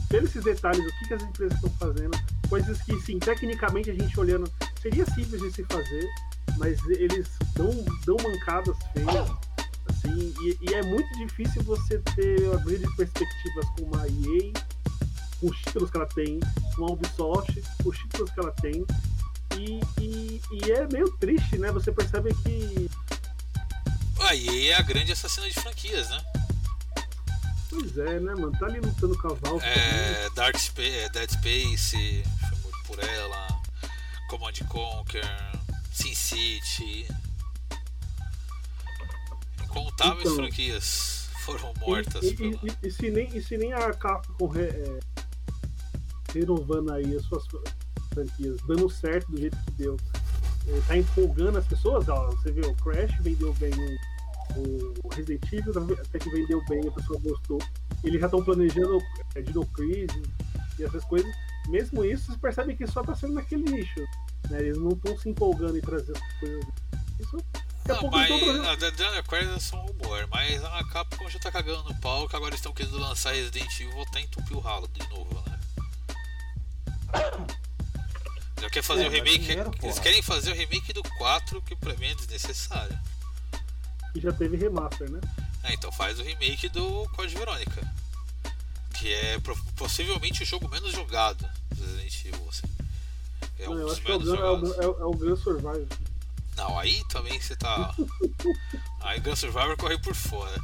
Pelos 0.09 0.29
esses 0.29 0.43
detalhes, 0.43 0.79
o 0.85 0.99
que, 0.99 1.07
que 1.07 1.13
as 1.15 1.23
empresas 1.23 1.55
estão 1.55 1.71
fazendo, 1.79 2.11
coisas 2.47 2.79
que 2.83 2.99
sim, 3.01 3.17
tecnicamente 3.17 3.89
a 3.89 3.93
gente 3.95 4.19
olhando 4.19 4.51
seria 4.79 5.05
simples 5.07 5.41
de 5.41 5.51
se 5.51 5.63
fazer, 5.63 6.07
mas 6.57 6.77
eles 6.87 7.27
dão, 7.55 7.69
dão 8.05 8.17
mancadas 8.17 8.75
feias. 8.93 9.29
Assim, 9.89 10.33
e, 10.41 10.57
e 10.61 10.73
é 10.73 10.83
muito 10.83 11.11
difícil 11.17 11.63
você 11.63 11.99
ter 12.15 12.39
grandes 12.63 12.95
perspectivas 12.95 13.65
com 13.77 13.95
a 13.97 14.07
EA, 14.07 14.53
com 15.39 15.47
os 15.47 15.57
títulos 15.59 15.89
que 15.89 15.97
ela 15.97 16.05
tem, 16.07 16.39
com 16.75 16.85
a 16.85 16.91
Ubisoft, 16.91 17.63
com 17.81 17.89
os 17.89 17.97
títulos 17.97 18.31
que 18.31 18.39
ela 18.39 18.51
tem. 18.61 18.85
E, 19.57 19.81
e, 20.01 20.41
e 20.51 20.71
é 20.71 20.87
meio 20.87 21.11
triste, 21.17 21.57
né? 21.57 21.71
Você 21.71 21.91
percebe 21.91 22.33
que. 22.43 22.89
A 24.21 24.35
EA 24.35 24.73
é 24.73 24.75
a 24.75 24.81
grande 24.81 25.11
assassina 25.11 25.47
de 25.47 25.53
franquias, 25.53 26.09
né? 26.09 26.23
Pois 27.69 27.97
é, 27.97 28.19
né, 28.19 28.35
mano? 28.35 28.51
Tá 28.51 28.67
ali 28.67 28.79
lutando 28.79 29.17
com 29.17 29.27
a 29.29 29.33
Valve. 29.33 29.65
É, 29.65 30.29
Dark 30.35 30.57
Space, 30.57 30.89
é, 30.89 31.09
Dead 31.09 31.29
Space, 31.29 32.23
foi 32.39 32.59
morto 32.59 32.83
por 32.85 32.99
ela, 33.03 33.47
Command 34.29 34.53
Conquer, 34.69 35.51
Sin 35.91 36.13
City. 36.13 37.07
Incontáveis 39.81 40.21
Então. 40.25 40.35
franquias 40.35 41.29
foram 41.45 41.73
mortas 41.85 42.23
E, 42.23 42.27
e, 42.29 42.35
pela. 42.35 42.59
e, 42.63 42.87
e 42.87 42.91
se 42.91 43.09
nem, 43.09 43.37
e 43.37 43.41
se 43.41 43.57
nem 43.57 43.73
a 43.73 43.91
Capcom 43.93 44.47
re, 44.47 44.63
é, 44.63 44.99
renovando 46.33 46.91
aí 46.91 47.15
as 47.15 47.23
suas 47.25 47.43
franquias, 48.13 48.57
dando 48.67 48.89
certo 48.89 49.31
do 49.31 49.37
jeito 49.37 49.57
que 49.65 49.71
deu, 49.71 49.97
é, 50.67 50.79
tá 50.87 50.97
empolgando 50.97 51.57
as 51.57 51.65
pessoas, 51.65 52.07
ó, 52.07 52.27
você 52.31 52.51
vê, 52.51 52.61
o 52.61 52.73
Crash 52.75 53.17
vendeu 53.21 53.53
bem 53.55 53.71
o, 54.55 54.93
o 55.03 55.09
Resident 55.09 55.51
Evil, 55.51 55.73
até 55.99 56.19
que 56.19 56.29
vendeu 56.29 56.63
bem, 56.69 56.87
a 56.87 56.91
pessoa 56.91 57.19
gostou. 57.19 57.59
Eles 58.03 58.19
já 58.19 58.27
estão 58.27 58.43
planejando 58.43 59.01
é, 59.35 59.41
Dino 59.41 59.65
Crisis 59.67 60.21
e 60.79 60.83
essas 60.83 61.03
coisas. 61.05 61.29
Mesmo 61.69 62.03
isso, 62.05 62.25
vocês 62.25 62.37
percebem 62.37 62.75
que 62.75 62.85
só 62.85 63.01
tá 63.01 63.15
sendo 63.15 63.33
naquele 63.33 63.63
nicho. 63.63 63.99
Né? 64.49 64.59
Eles 64.59 64.77
não 64.77 64.89
estão 64.91 65.17
se 65.17 65.29
empolgando 65.29 65.77
em 65.77 65.81
trazer 65.81 66.11
essas 66.11 66.39
coisas. 66.39 66.65
Isso 67.19 67.37
daqui 67.85 67.91
a 67.91 67.93
Não, 67.93 68.09
pouco 68.09 68.17
mas 68.63 68.83
a 68.83 68.89
Dino 68.89 69.23
Crisis 69.23 69.55
é 69.55 69.59
só 69.59 69.77
um 69.77 69.85
rumor, 69.87 70.27
mas 70.31 70.63
a 70.63 70.83
Capcom 70.85 71.29
já 71.29 71.39
tá 71.39 71.51
cagando 71.51 71.83
no 71.83 71.95
pau 71.99 72.27
que 72.27 72.35
agora 72.35 72.55
estão 72.55 72.73
querendo 72.73 72.97
lançar 72.97 73.33
Resident 73.33 73.71
Evil 73.79 73.89
e 73.91 73.93
voltar 73.95 74.19
a 74.19 74.21
entupir 74.21 74.55
o 74.57 74.59
ralo 74.59 74.87
de 74.87 75.07
novo, 75.09 75.43
né? 75.47 75.59
Já 78.61 78.69
quer 78.69 78.81
fazer 78.83 79.03
É, 79.03 79.07
o 79.07 79.11
remake. 79.11 79.39
dinheiro, 79.39 79.71
eles 79.81 79.99
querem 79.99 80.21
fazer 80.21 80.51
o 80.51 80.55
remake 80.55 80.93
do 80.93 81.03
4, 81.03 81.61
que 81.63 81.75
pra 81.75 81.93
mim 81.95 82.07
é 82.07 82.15
desnecessário. 82.15 82.97
E 84.15 84.19
já 84.21 84.31
teve 84.31 84.55
remaster, 84.57 85.09
né? 85.09 85.19
É, 85.63 85.73
então 85.73 85.91
faz 85.91 86.19
o 86.19 86.23
remake 86.23 86.69
do 86.69 87.07
Code 87.15 87.35
Verônica. 87.35 87.93
Que 88.99 89.11
é 89.13 89.37
possivelmente 89.75 90.43
o 90.43 90.45
jogo 90.45 90.69
menos 90.69 90.91
jogado 90.93 91.45
do 91.75 91.83
Resident 91.83 92.25
Evil. 92.25 92.47
Assim. 92.49 92.67
É 93.59 93.69
um 93.69 93.73
Não, 93.73 93.79
eu 93.81 93.87
dos 93.87 93.93
acho 93.93 94.01
que 94.05 94.11
é 94.11 94.15
o, 94.15 94.19
menos 94.19 94.37
Gun, 94.37 94.43
é, 94.43 94.49
o, 94.49 94.81
é, 94.83 94.87
o, 94.87 95.01
é 95.01 95.05
o 95.05 95.11
Gun 95.11 95.35
Survival. 95.35 95.87
Não, 96.55 96.77
aí 96.79 97.03
também 97.09 97.39
você 97.39 97.55
tá. 97.55 97.93
aí 99.01 99.19
Gun 99.19 99.35
Survivor 99.35 99.75
corre 99.77 99.97
por 99.99 100.13
fora. 100.15 100.59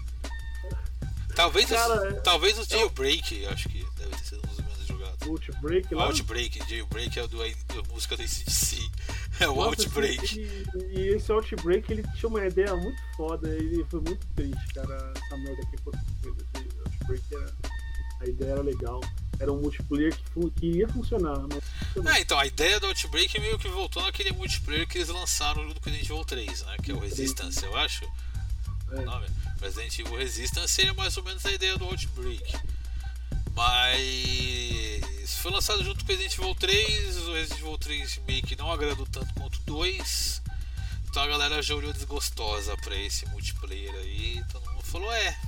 Talvez, 1.35 1.69
Cara, 1.69 2.09
os, 2.09 2.13
é- 2.15 2.19
talvez 2.21 2.57
o 2.59 2.65
Jailbreak, 2.69 3.43
eu 3.43 3.49
acho 3.51 3.69
que 3.69 3.85
deve 3.97 4.09
ter 4.11 4.23
sido 4.25 4.41
um 4.45 4.47
dos 4.49 4.57
menos 4.59 4.85
jogados. 4.87 5.27
Outbreak 5.27 5.95
lá. 5.95 6.05
Outbreak, 6.05 6.59
Jailbreak 6.69 7.17
é 7.19 7.23
o 7.23 7.27
do, 7.27 7.37
da 7.37 7.83
música 7.93 8.15
do 8.17 8.23
ACDC. 8.23 8.77
É 9.39 9.47
o 9.47 9.55
Nossa, 9.55 9.83
Outbreak. 9.83 10.37
E, 10.37 10.99
e 10.99 11.07
esse 11.15 11.31
Outbreak, 11.31 11.89
ele 11.89 12.03
tinha 12.13 12.27
uma 12.27 12.45
ideia 12.45 12.75
muito 12.75 13.01
foda. 13.15 13.47
Ele 13.47 13.85
foi 13.89 14.01
muito 14.01 14.27
triste, 14.35 14.73
cara. 14.73 15.13
Essa 15.15 15.37
merda 15.37 15.61
que. 15.67 15.75
Esse 15.77 16.77
Outbreak 16.85 17.23
era. 17.35 17.53
A 18.19 18.25
ideia 18.25 18.51
era 18.51 18.61
legal. 18.61 18.99
Era 19.39 19.53
um 19.53 19.61
multiplayer 19.61 20.13
que, 20.15 20.49
que 20.51 20.65
ia 20.65 20.87
funcionar, 20.89 21.39
mas 21.51 21.63
funcionou. 21.63 22.11
Ah, 22.11 22.19
então 22.19 22.37
a 22.37 22.45
ideia 22.45 22.79
do 22.79 22.87
Outbreak 22.87 23.39
meio 23.39 23.57
que 23.57 23.69
voltou 23.69 24.03
naquele 24.03 24.33
multiplayer 24.33 24.87
que 24.87 24.97
eles 24.97 25.07
lançaram 25.07 25.63
junto 25.63 25.79
com 25.79 25.89
Resident 25.89 26.09
Evil 26.09 26.25
3, 26.25 26.63
né? 26.63 26.75
Que 26.83 26.91
é 26.91 26.93
o 26.93 26.99
Resistance, 26.99 27.63
eu 27.63 27.75
acho. 27.77 28.03
É. 28.91 28.95
O 28.99 29.05
nome? 29.05 29.27
Resident 29.61 29.99
Evil 29.99 30.17
Resistance 30.17 30.73
seria 30.73 30.93
mais 30.93 31.15
ou 31.15 31.23
menos 31.23 31.45
a 31.45 31.51
ideia 31.51 31.77
do 31.77 31.85
Outbreak. 31.85 32.53
Mas 33.55 35.35
foi 35.41 35.51
lançado 35.51 35.83
junto 35.83 36.03
com 36.03 36.11
Resident 36.11 36.37
Evil 36.37 36.55
3, 36.55 37.17
o 37.17 37.33
Resident 37.33 37.59
Evil 37.59 37.77
3 37.77 38.21
meio 38.27 38.41
que 38.41 38.55
não 38.57 38.71
agradou 38.71 39.05
tanto 39.05 39.33
quanto 39.35 39.55
o 39.55 39.63
2. 39.65 40.41
Então 41.09 41.23
a 41.23 41.27
galera 41.27 41.61
já 41.61 41.75
olhou 41.75 41.93
desgostosa 41.93 42.75
pra 42.77 42.95
esse 42.95 43.25
multiplayer 43.29 43.93
aí. 43.95 44.43
Todo 44.51 44.69
mundo 44.69 44.83
falou, 44.83 45.11
é. 45.11 45.39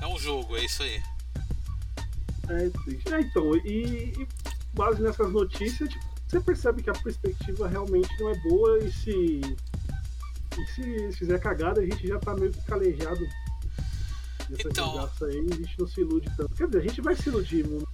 É 0.00 0.06
um 0.06 0.18
jogo, 0.18 0.56
é 0.56 0.64
isso 0.64 0.82
aí. 0.82 1.02
É 2.48 2.68
triste. 2.84 3.12
É, 3.14 3.20
então, 3.20 3.56
e, 3.58 4.12
e 4.18 4.28
base 4.74 5.00
nessas 5.02 5.30
notícias, 5.32 5.88
tipo, 5.88 6.04
você 6.26 6.40
percebe 6.40 6.82
que 6.82 6.90
a 6.90 6.94
perspectiva 6.94 7.68
realmente 7.68 8.08
não 8.20 8.30
é 8.30 8.34
boa 8.40 8.78
e 8.78 8.92
se. 8.92 9.40
E 10.58 10.66
se 10.74 11.12
fizer 11.18 11.38
cagada, 11.40 11.80
a 11.80 11.84
gente 11.84 12.06
já 12.06 12.18
tá 12.18 12.34
meio 12.34 12.52
que 12.52 12.60
calejado 12.62 13.20
dessa 14.50 14.68
Então- 14.68 14.92
desgraça 14.92 15.26
aí, 15.26 15.38
a 15.50 15.54
gente 15.56 15.78
não 15.78 15.86
se 15.86 16.00
ilude 16.00 16.30
tanto. 16.36 16.54
Quer 16.54 16.66
dizer, 16.66 16.78
a 16.78 16.82
gente 16.82 17.00
vai 17.00 17.16
se 17.16 17.28
iludir, 17.28 17.66
mano. 17.66 17.88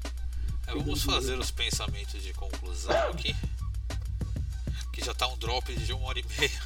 É, 0.67 0.73
vamos 0.73 1.03
fazer 1.03 1.39
os 1.39 1.51
pensamentos 1.51 2.21
de 2.23 2.33
conclusão 2.33 3.11
aqui. 3.11 3.35
Que 4.93 5.05
já 5.05 5.15
tá 5.15 5.29
um 5.29 5.39
drop 5.39 5.73
de 5.73 5.93
uma 5.93 6.09
hora 6.09 6.19
e 6.19 6.25
meia. 6.39 6.61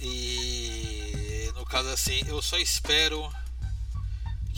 E 0.00 1.50
no 1.54 1.64
caso 1.64 1.88
assim, 1.90 2.22
eu 2.26 2.40
só 2.42 2.56
espero 2.58 3.28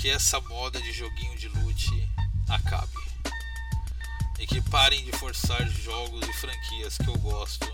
que 0.01 0.09
essa 0.09 0.41
moda 0.41 0.81
de 0.81 0.93
joguinho 0.93 1.37
de 1.37 1.47
loot 1.49 2.11
acabe. 2.49 2.91
E 4.39 4.47
que 4.47 4.59
parem 4.63 5.05
de 5.05 5.13
forçar 5.13 5.69
jogos 5.69 6.27
e 6.27 6.33
franquias 6.33 6.97
que 6.97 7.07
eu 7.07 7.19
gosto 7.19 7.71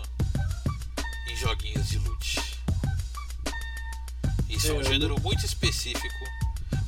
em 1.29 1.37
joguinhos 1.37 1.87
de 1.87 1.97
loot. 1.99 2.41
Isso 4.49 4.67
é, 4.67 4.73
um 4.73 4.81
É, 4.81 4.83
gênero 4.83 5.17
muito 5.21 5.45
específico. 5.45 6.25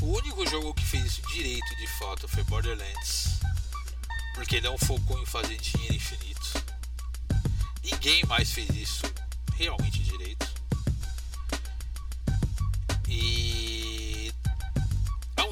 O 0.02 0.18
único 0.18 0.46
jogo 0.50 0.74
que 0.74 0.84
fez 0.84 1.06
isso 1.06 1.22
direito 1.30 1.76
de 1.78 1.88
fato 1.88 2.28
foi 2.28 2.44
Borderlands. 2.44 3.40
Porque 4.36 4.60
não 4.60 4.78
focou 4.78 5.22
em 5.22 5.26
fazer 5.26 5.58
dinheiro 5.58 5.96
infinito. 5.96 6.66
Ninguém 7.82 8.26
mais 8.26 8.52
fez 8.52 8.70
isso 8.72 9.04
realmente 9.56 10.04
direito. 10.04 10.39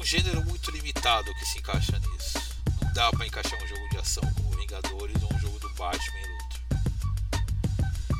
Gênero 0.08 0.42
muito 0.42 0.70
limitado 0.70 1.34
que 1.34 1.44
se 1.44 1.58
encaixa 1.58 1.98
nisso. 1.98 2.38
Não 2.82 2.90
dá 2.94 3.10
pra 3.10 3.26
encaixar 3.26 3.62
um 3.62 3.66
jogo 3.66 3.86
de 3.90 3.98
ação 3.98 4.22
como 4.32 4.56
Vingadores 4.56 5.22
ou 5.22 5.34
um 5.34 5.38
jogo 5.38 5.58
do 5.58 5.68
Batman 5.74 6.18
e 6.18 6.30
outro. 6.32 6.62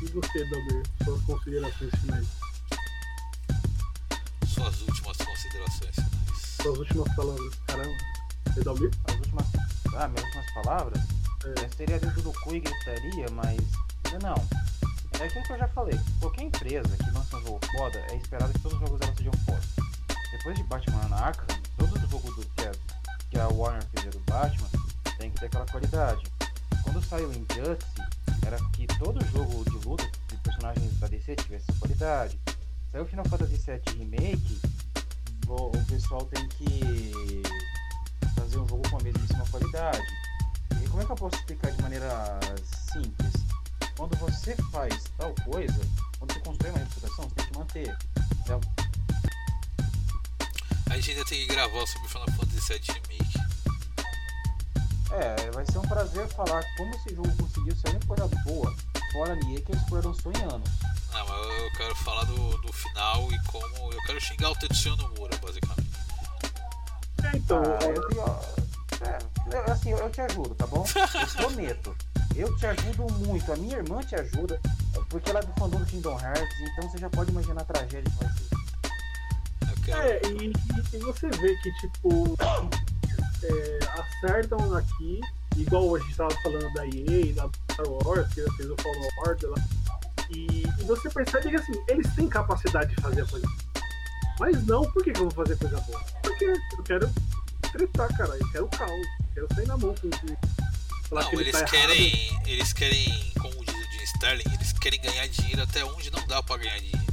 E 0.03 0.05
você, 0.11 0.45
Dalber, 0.45 0.83
suas 1.03 1.23
considerações 1.23 1.91
finais? 2.01 2.27
Suas 4.53 4.81
últimas 4.81 5.17
considerações 5.17 5.95
finais. 5.95 6.57
Suas 6.61 6.77
últimas 6.77 7.15
palavras. 7.15 7.55
Caramba. 7.65 7.97
Dalber? 8.63 8.91
As 9.07 9.15
últimas. 9.15 9.47
Ah, 9.95 10.07
minhas 10.07 10.25
últimas 10.25 10.53
palavras? 10.53 11.03
É. 11.43 11.65
É, 11.65 11.69
seria 11.75 11.99
dentro 11.99 12.21
do 12.21 12.31
cu 12.33 12.53
e 12.53 12.59
gritaria, 12.59 13.25
mas. 13.31 13.59
Não. 14.21 14.35
É 15.19 15.25
aquilo 15.25 15.43
que 15.43 15.53
eu 15.53 15.57
já 15.57 15.67
falei. 15.69 15.99
Qualquer 16.19 16.43
empresa 16.43 16.95
que 16.97 17.09
lança 17.09 17.35
um 17.35 17.41
jogo 17.41 17.59
foda, 17.75 17.97
é 18.11 18.15
esperado 18.15 18.53
que 18.53 18.59
todos 18.59 18.79
os 18.79 18.79
jogos 18.79 18.99
dela 18.99 19.15
sejam 19.17 19.33
foda. 19.47 19.61
Depois 20.31 20.55
de 20.55 20.63
Batman 20.65 21.15
Arkham, 21.15 21.58
todo 21.79 21.95
o 21.95 22.09
jogo 22.09 22.31
do, 22.33 22.45
que, 22.45 22.65
a, 22.65 22.71
que 23.31 23.39
a 23.39 23.47
Warner 23.47 23.83
fez 23.93 24.13
do 24.13 24.19
Batman 24.19 24.67
tem 25.17 25.31
que 25.31 25.39
ter 25.39 25.45
aquela 25.45 25.65
qualidade. 25.65 26.23
Quando 26.83 27.03
saiu 27.03 27.31
Injustice, 27.31 28.01
era 28.45 28.57
que 28.73 28.85
todo 28.99 29.25
jogo 29.27 29.63
de 29.63 29.87
luta 29.87 30.09
de 30.27 30.37
personagens 30.37 30.99
da 30.99 31.07
DC 31.07 31.35
tivesse 31.37 31.65
essa 31.69 31.79
qualidade. 31.79 32.39
Saiu 32.91 33.05
Final 33.05 33.25
Fantasy 33.25 33.57
VII 33.57 33.97
Remake, 33.97 34.61
o, 35.47 35.67
o 35.67 35.85
pessoal 35.85 36.25
tem 36.25 36.47
que 36.49 37.43
fazer 38.35 38.59
um 38.59 38.67
jogo 38.67 38.89
com 38.89 38.97
a 38.97 39.01
mesmíssima 39.03 39.45
qualidade. 39.49 40.03
E 40.83 40.87
como 40.89 41.01
é 41.01 41.05
que 41.05 41.11
eu 41.11 41.15
posso 41.15 41.35
explicar 41.37 41.71
de 41.71 41.81
maneira 41.81 42.39
simples? 42.91 43.33
Quando 43.95 44.17
você 44.17 44.55
faz 44.71 45.03
tal 45.17 45.33
coisa, 45.45 45.79
quando 46.17 46.33
você 46.33 46.39
constrói 46.39 46.71
uma 46.71 46.79
reputação, 46.79 47.25
você 47.25 47.35
tem 47.35 47.45
que 47.45 47.57
manter. 47.57 47.97
Então, 48.41 48.61
A 50.89 50.95
gente 50.95 51.11
ainda 51.11 51.25
tem 51.25 51.39
que 51.39 51.53
gravar 51.53 51.85
sobre 51.87 52.07
Final 52.09 52.27
Fantasy 52.31 52.73
VII 52.73 52.81
Remake. 52.93 53.39
é, 55.11 55.51
vai 55.51 55.65
ser 55.65 55.77
um 55.77 55.81
prazer 55.87 56.27
falar 56.29 56.63
como 56.77 56.93
esse 56.95 57.15
jogo 57.15 57.31
conseguiu 57.37 57.75
sair 57.75 57.95
uma 57.95 58.05
coisa 58.15 58.27
boa. 58.43 58.75
Fora 59.11 59.33
a 59.33 59.35
Nier 59.35 59.63
que 59.63 59.71
lançou 59.93 60.31
em 60.33 60.41
anos. 60.43 60.69
Não, 61.11 61.27
mas 61.27 61.59
eu 61.61 61.71
quero 61.77 61.95
falar 61.95 62.23
do, 62.25 62.57
do 62.61 62.71
final 62.73 63.31
e 63.31 63.43
como. 63.45 63.91
Eu 63.93 63.99
quero 64.05 64.21
xingar 64.21 64.51
o 64.51 64.55
Tetsuya 64.55 64.95
Nomura, 64.97 65.35
basicamente. 65.37 65.89
É, 67.23 67.37
então, 67.37 67.61
Ah, 67.63 67.83
é, 67.83 67.89
eu, 67.89 68.11
eu- 68.11 69.07
é, 69.07 69.19
eu- 69.57 69.73
assim, 69.73 69.89
eu 69.91 70.09
te 70.11 70.21
ajudo, 70.21 70.53
tá 70.55 70.67
bom? 70.67 70.85
Eu 70.95 71.27
prometo. 71.37 71.95
Eu 72.35 72.55
te 72.57 72.65
ajudo 72.67 73.11
muito. 73.25 73.51
A 73.51 73.55
minha 73.55 73.77
irmã 73.77 74.01
te 74.03 74.13
ajuda, 74.15 74.61
porque 75.09 75.29
ela 75.31 75.39
é 75.39 75.43
do 75.43 75.53
fandom 75.59 75.79
do 75.79 75.85
Kingdom 75.87 76.19
Hearts, 76.19 76.55
então 76.61 76.89
você 76.89 76.97
já 76.99 77.09
pode 77.09 77.31
imaginar 77.31 77.61
a 77.61 77.65
tragédia 77.65 78.03
que 78.03 78.23
vai 78.23 78.33
ser. 78.33 78.58
É, 79.93 80.21
e, 80.27 80.53
e 80.93 80.97
você 80.99 81.29
vê 81.29 81.55
que, 81.57 81.71
tipo, 81.79 82.37
é, 83.43 83.79
acertam 83.99 84.75
aqui, 84.75 85.21
igual 85.57 85.95
a 85.95 85.99
gente 85.99 86.15
tava 86.15 86.35
falando 86.41 86.71
da 86.73 86.85
EA, 86.85 87.33
da 87.33 87.49
Star 87.73 87.87
Wars, 87.87 88.27
que 88.33 88.41
fez 88.57 88.69
o 88.69 88.75
Order 89.25 89.49
lá, 89.51 89.57
e, 90.29 90.63
e 90.79 90.83
você 90.83 91.09
percebe 91.09 91.49
que, 91.49 91.55
assim, 91.55 91.73
eles 91.87 92.13
têm 92.15 92.27
capacidade 92.27 92.95
de 92.95 93.01
fazer 93.01 93.21
a 93.21 93.25
coisa. 93.25 93.47
Mas 94.39 94.65
não, 94.65 94.83
por 94.91 95.03
que, 95.03 95.11
que 95.11 95.19
eu 95.19 95.29
vou 95.29 95.45
fazer 95.45 95.57
coisa 95.57 95.79
boa? 95.81 96.01
Porque 96.23 96.45
eu 96.45 96.83
quero 96.83 97.09
tretar, 97.71 98.17
cara, 98.17 98.37
eu 98.37 98.51
quero 98.51 98.67
caos, 98.69 98.91
eu 98.91 99.33
quero 99.33 99.55
sair 99.55 99.67
na 99.67 99.77
mão 99.77 99.93
com 99.95 100.09
falar 101.09 101.23
Não, 101.23 101.29
que 101.29 101.35
ele 101.35 101.43
eles 101.43 101.53
tá 101.53 101.59
errado. 101.59 101.71
querem. 101.71 102.39
Eles 102.45 102.73
querem, 102.73 103.33
como 103.39 103.65
diz 103.65 103.75
o 103.75 103.91
Jim 103.91 104.03
Sterling, 104.03 104.53
eles 104.53 104.73
querem 104.73 105.01
ganhar 105.01 105.27
dinheiro 105.27 105.63
até 105.63 105.83
onde 105.83 106.11
não 106.11 106.25
dá 106.27 106.41
pra 106.41 106.57
ganhar 106.57 106.77
dinheiro. 106.79 107.08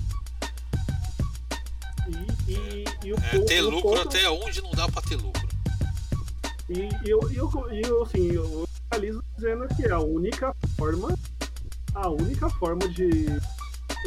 E, 2.09 2.53
e, 2.53 2.85
e 3.05 3.13
o 3.13 3.17
É, 3.17 3.39
ter 3.45 3.63
o 3.63 3.71
lucro 3.71 4.01
até 4.01 4.29
onde 4.31 4.63
não 4.63 4.71
dá 4.73 4.89
pra 4.89 5.03
ter 5.03 5.17
lucro. 5.17 5.47
E 6.69 6.89
eu, 7.09 7.21
eu, 7.33 7.51
eu, 7.71 8.03
assim, 8.03 8.33
eu 8.33 8.69
finalizo 8.91 9.23
dizendo 9.37 9.67
que 9.77 9.89
a 9.89 10.01
única 10.01 10.55
forma, 10.77 11.17
a 11.95 12.09
única 12.09 12.51
forma 12.51 12.89
de. 12.89 13.27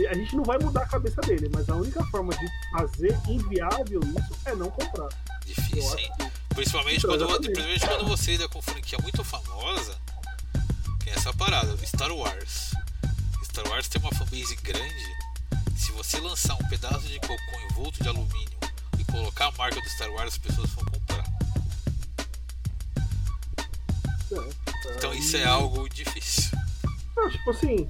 A 0.10 0.14
gente 0.14 0.36
não 0.36 0.44
vai 0.44 0.58
mudar 0.60 0.84
a 0.84 0.88
cabeça 0.88 1.22
dele, 1.22 1.50
mas 1.54 1.68
a 1.70 1.76
única 1.76 2.04
forma 2.06 2.34
de 2.34 2.48
fazer 2.72 3.18
inviável 3.28 4.00
isso 4.02 4.40
é 4.46 4.56
não 4.56 4.70
comprar. 4.70 5.10
Difícil, 5.46 5.98
hein? 6.00 6.12
Principalmente 6.56 7.06
Então, 7.06 7.18
quando, 7.18 7.42
principalmente 7.42 7.86
quando 7.88 8.08
você 8.08 8.32
lida 8.32 8.48
com 8.50 8.62
franquia 8.62 8.98
muito 9.02 9.24
famosa, 9.24 9.96
que 11.04 11.10
é 11.10 11.14
essa 11.14 11.34
parada, 11.34 11.76
Star 11.86 12.12
Wars. 12.12 12.72
Star 13.44 13.68
Wars 13.68 13.88
tem 13.88 14.02
uma 14.02 14.12
fanbase 14.12 14.56
grande. 14.58 15.19
Se 16.02 16.16
você 16.16 16.20
lançar 16.22 16.54
um 16.56 16.68
pedaço 16.70 17.08
de 17.08 17.20
cocô 17.20 17.36
envolto 17.70 18.02
de 18.02 18.08
alumínio 18.08 18.58
e 18.98 19.04
colocar 19.04 19.48
a 19.48 19.52
marca 19.52 19.80
do 19.82 19.90
Star 19.90 20.10
Wars, 20.12 20.30
as 20.34 20.38
pessoas 20.38 20.70
vão 20.72 20.86
comprar. 20.86 21.26
é, 24.32 24.96
Então 24.96 25.12
aí- 25.12 25.20
isso 25.20 25.36
é 25.38 25.44
algo 25.44 25.88
difícil. 25.90 26.58
Não, 27.16 27.30
tipo 27.30 27.52
assim, 27.52 27.90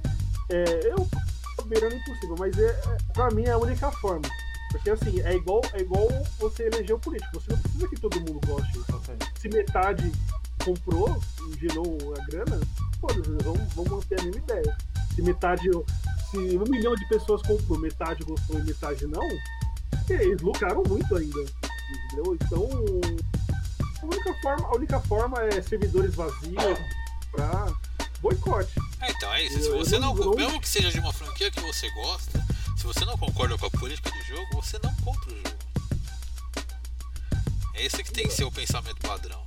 é, 0.50 0.88
eu 0.90 1.08
tô 1.56 1.62
beirando 1.64 1.94
impossível, 1.94 2.34
mas 2.38 2.58
é, 2.58 2.68
é, 2.70 2.96
pra 3.12 3.30
mim 3.30 3.44
é 3.44 3.52
a 3.52 3.58
única 3.58 3.90
forma. 3.92 4.28
Porque 4.72 4.90
assim, 4.90 5.20
é 5.22 5.34
igual, 5.36 5.60
é 5.72 5.80
igual 5.80 6.08
você 6.38 6.64
eleger 6.66 6.96
o 6.96 6.98
político. 6.98 7.40
Você 7.40 7.52
não 7.52 7.58
precisa 7.58 7.88
que 7.88 7.96
todo 8.00 8.20
mundo 8.20 8.40
goste. 8.46 8.80
Se 9.40 9.48
metade 9.48 10.12
comprou 10.64 11.18
e 11.48 11.58
gerou 11.60 11.96
a 12.20 12.24
grana, 12.26 12.60
foda-se, 13.00 13.30
vamos, 13.44 13.72
vamos 13.74 13.90
manter 13.90 14.20
a 14.20 14.24
mesma 14.24 14.40
ideia. 14.40 14.76
Se 15.14 15.22
metade. 15.22 15.68
Se 16.30 16.36
um 16.36 16.64
milhão 16.70 16.94
de 16.94 17.06
pessoas 17.08 17.42
comprou, 17.42 17.78
metade 17.78 18.22
gostou 18.24 18.58
e 18.58 18.62
metade 18.62 19.06
não, 19.06 19.26
eles 20.08 20.40
lucraram 20.40 20.82
muito 20.84 21.16
ainda. 21.16 21.40
Entendeu? 22.06 22.34
Então. 22.34 22.68
A 24.02 24.06
única 24.06 24.34
forma, 24.40 24.66
a 24.68 24.74
única 24.76 25.00
forma 25.00 25.42
é 25.42 25.60
servidores 25.60 26.14
vazios 26.14 26.54
pra 27.32 27.66
boicote. 28.20 28.72
É, 29.00 29.10
então 29.10 29.32
é 29.32 29.44
isso. 29.44 29.60
Se 29.62 29.70
você 29.70 29.98
não- 29.98 30.14
não, 30.14 30.34
mesmo 30.34 30.60
que 30.60 30.68
seja 30.68 30.90
de 30.90 30.98
uma 31.00 31.12
franquia 31.12 31.50
que 31.50 31.60
você 31.60 31.90
gosta, 31.90 32.44
se 32.76 32.84
você 32.84 33.04
não 33.04 33.18
concorda 33.18 33.58
com 33.58 33.66
a 33.66 33.70
política 33.70 34.10
do 34.10 34.22
jogo, 34.24 34.46
você 34.54 34.78
não 34.82 34.94
compra 34.96 35.32
o 35.32 35.36
jogo. 35.36 35.50
É 37.74 37.84
esse 37.86 38.02
que 38.02 38.12
tem 38.12 38.26
que 38.26 38.32
ser 38.34 38.44
o 38.44 38.52
pensamento 38.52 38.96
padrão. 39.00 39.42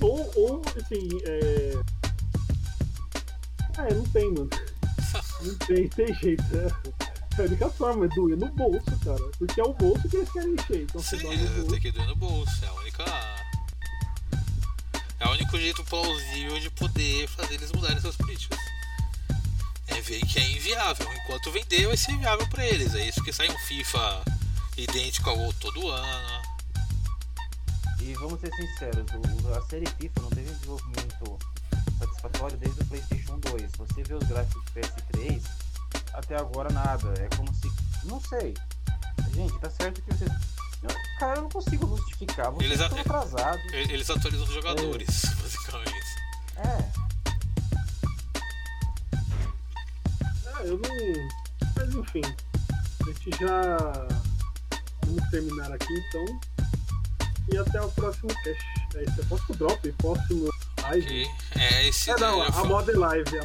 Ou, 0.00 0.32
ou 0.36 0.62
assim, 0.76 1.08
é. 1.24 1.74
É, 3.78 3.94
não 3.94 4.04
tem, 4.04 4.30
mano. 4.32 4.48
Não 5.42 5.54
tem, 5.66 5.88
tem 5.88 6.14
jeito. 6.14 6.42
É. 6.56 7.14
A 7.36 7.42
única 7.42 7.68
forma 7.70 8.04
é 8.04 8.08
doer 8.08 8.36
no 8.36 8.48
bolso, 8.50 8.98
cara. 9.04 9.22
Porque 9.38 9.60
é 9.60 9.64
o 9.64 9.72
bolso 9.74 10.08
que 10.08 10.16
eles 10.16 10.30
querem 10.30 10.54
encher. 10.54 10.82
Então 10.82 11.02
você 11.02 11.16
Sim, 11.16 11.22
dói 11.24 11.36
no 11.36 11.44
é, 11.44 11.48
bolso. 11.50 11.70
tem 11.70 11.80
que 11.80 11.90
doer 11.90 12.06
no 12.06 12.16
bolso. 12.16 12.64
É 12.64 12.68
a 12.68 12.72
única. 12.74 13.04
É 15.20 15.26
o 15.26 15.30
único 15.32 15.58
jeito 15.58 15.84
plausível 15.84 16.60
de 16.60 16.70
poder 16.70 17.28
fazer 17.28 17.54
eles 17.54 17.72
mudarem 17.72 18.00
suas 18.00 18.16
políticas. 18.16 18.58
É 19.88 20.00
ver 20.00 20.20
que 20.20 20.38
é 20.38 20.50
inviável. 20.50 21.08
Enquanto 21.24 21.50
vender, 21.50 21.86
vai 21.86 21.96
ser 21.96 22.12
inviável 22.12 22.46
pra 22.48 22.64
eles. 22.66 22.94
É 22.94 23.08
isso 23.08 23.22
que 23.22 23.32
sai 23.32 23.48
um 23.48 23.58
FIFA 23.58 24.22
idêntico 24.76 25.30
ao 25.30 25.38
outro 25.38 25.72
todo 25.72 25.88
ano. 25.88 26.42
E 28.00 28.12
vamos 28.14 28.38
ser 28.38 28.52
sinceros, 28.54 29.06
a 29.56 29.62
série 29.62 29.86
FIFA 29.98 30.20
não 30.20 30.28
teve 30.28 30.50
um 30.50 30.54
desenvolvimento 30.54 31.38
satisfatório 32.06 32.56
desde 32.56 32.80
o 32.80 32.84
PlayStation 32.86 33.38
2. 33.38 33.72
Você 33.78 34.02
vê 34.02 34.14
os 34.14 34.24
gráficos 34.24 34.62
do 34.64 34.70
PS3, 34.72 35.42
até 36.12 36.36
agora 36.36 36.70
nada. 36.72 37.12
É 37.18 37.28
como 37.36 37.52
se. 37.54 37.70
Não 38.04 38.20
sei. 38.20 38.54
Gente, 39.34 39.58
tá 39.58 39.70
certo 39.70 40.00
que 40.02 40.14
vocês. 40.14 40.30
Eu- 40.82 40.90
Cara, 41.18 41.38
eu 41.38 41.42
não 41.42 41.48
consigo 41.48 41.96
justificar. 41.96 42.50
Vocês 42.50 42.70
Eles 42.70 42.80
estão 42.82 42.98
atrasados. 43.00 43.72
E- 43.72 43.76
Eles 43.92 44.10
atualizam 44.10 44.44
os 44.46 44.52
jogadores, 44.52 45.08
basicamente. 45.40 46.14
É. 46.56 46.90
Ah, 50.46 50.62
eu 50.64 50.78
não. 50.78 51.28
Mas 51.76 51.94
enfim. 51.94 52.22
A 52.22 53.04
gente 53.06 53.30
já. 53.40 53.76
Vamos 55.06 55.30
terminar 55.30 55.72
aqui 55.72 55.92
então. 56.08 56.24
E 57.52 57.58
até 57.58 57.80
o 57.80 57.90
próximo 57.92 58.28
cast. 58.42 58.64
É 58.96 59.02
isso. 59.04 59.20
Eu 59.20 59.24
posso 59.26 59.52
drop, 59.54 59.92
posso 59.98 60.48
Live. 60.88 61.30
É, 61.58 61.88
esse 61.88 62.10
é, 62.10 62.16
não, 62.18 62.42
a 62.42 62.64
moda 62.64 62.92
é 62.92 62.96
live. 62.96 63.40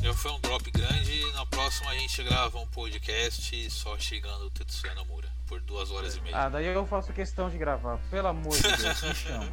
Já 0.00 0.14
foi 0.14 0.30
um 0.30 0.40
drop 0.40 0.70
grande. 0.70 1.32
Na 1.32 1.44
próxima 1.46 1.90
a 1.90 1.94
gente 1.94 2.22
grava 2.22 2.58
um 2.58 2.66
podcast 2.68 3.70
só 3.70 3.98
chegando 3.98 4.46
o 4.46 4.50
Tetsuya 4.50 4.94
Nomura 4.94 5.28
por 5.48 5.60
duas 5.60 5.90
horas 5.90 6.16
e 6.16 6.20
meia. 6.20 6.36
Ah, 6.36 6.48
daí 6.48 6.66
eu 6.66 6.86
faço 6.86 7.12
questão 7.12 7.50
de 7.50 7.58
gravar. 7.58 7.98
Pelo 8.10 8.28
amor 8.28 8.54
de 8.54 8.62
Deus, 8.62 9.02
me 9.02 9.14
chama. 9.14 9.48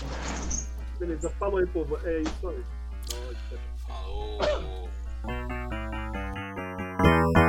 Beleza, 1.00 1.30
falou 1.38 1.60
aí, 1.60 1.66
povo. 1.66 1.98
É 2.04 2.20
isso 2.20 2.48
aí. 2.48 2.64
Falou. 3.86 4.38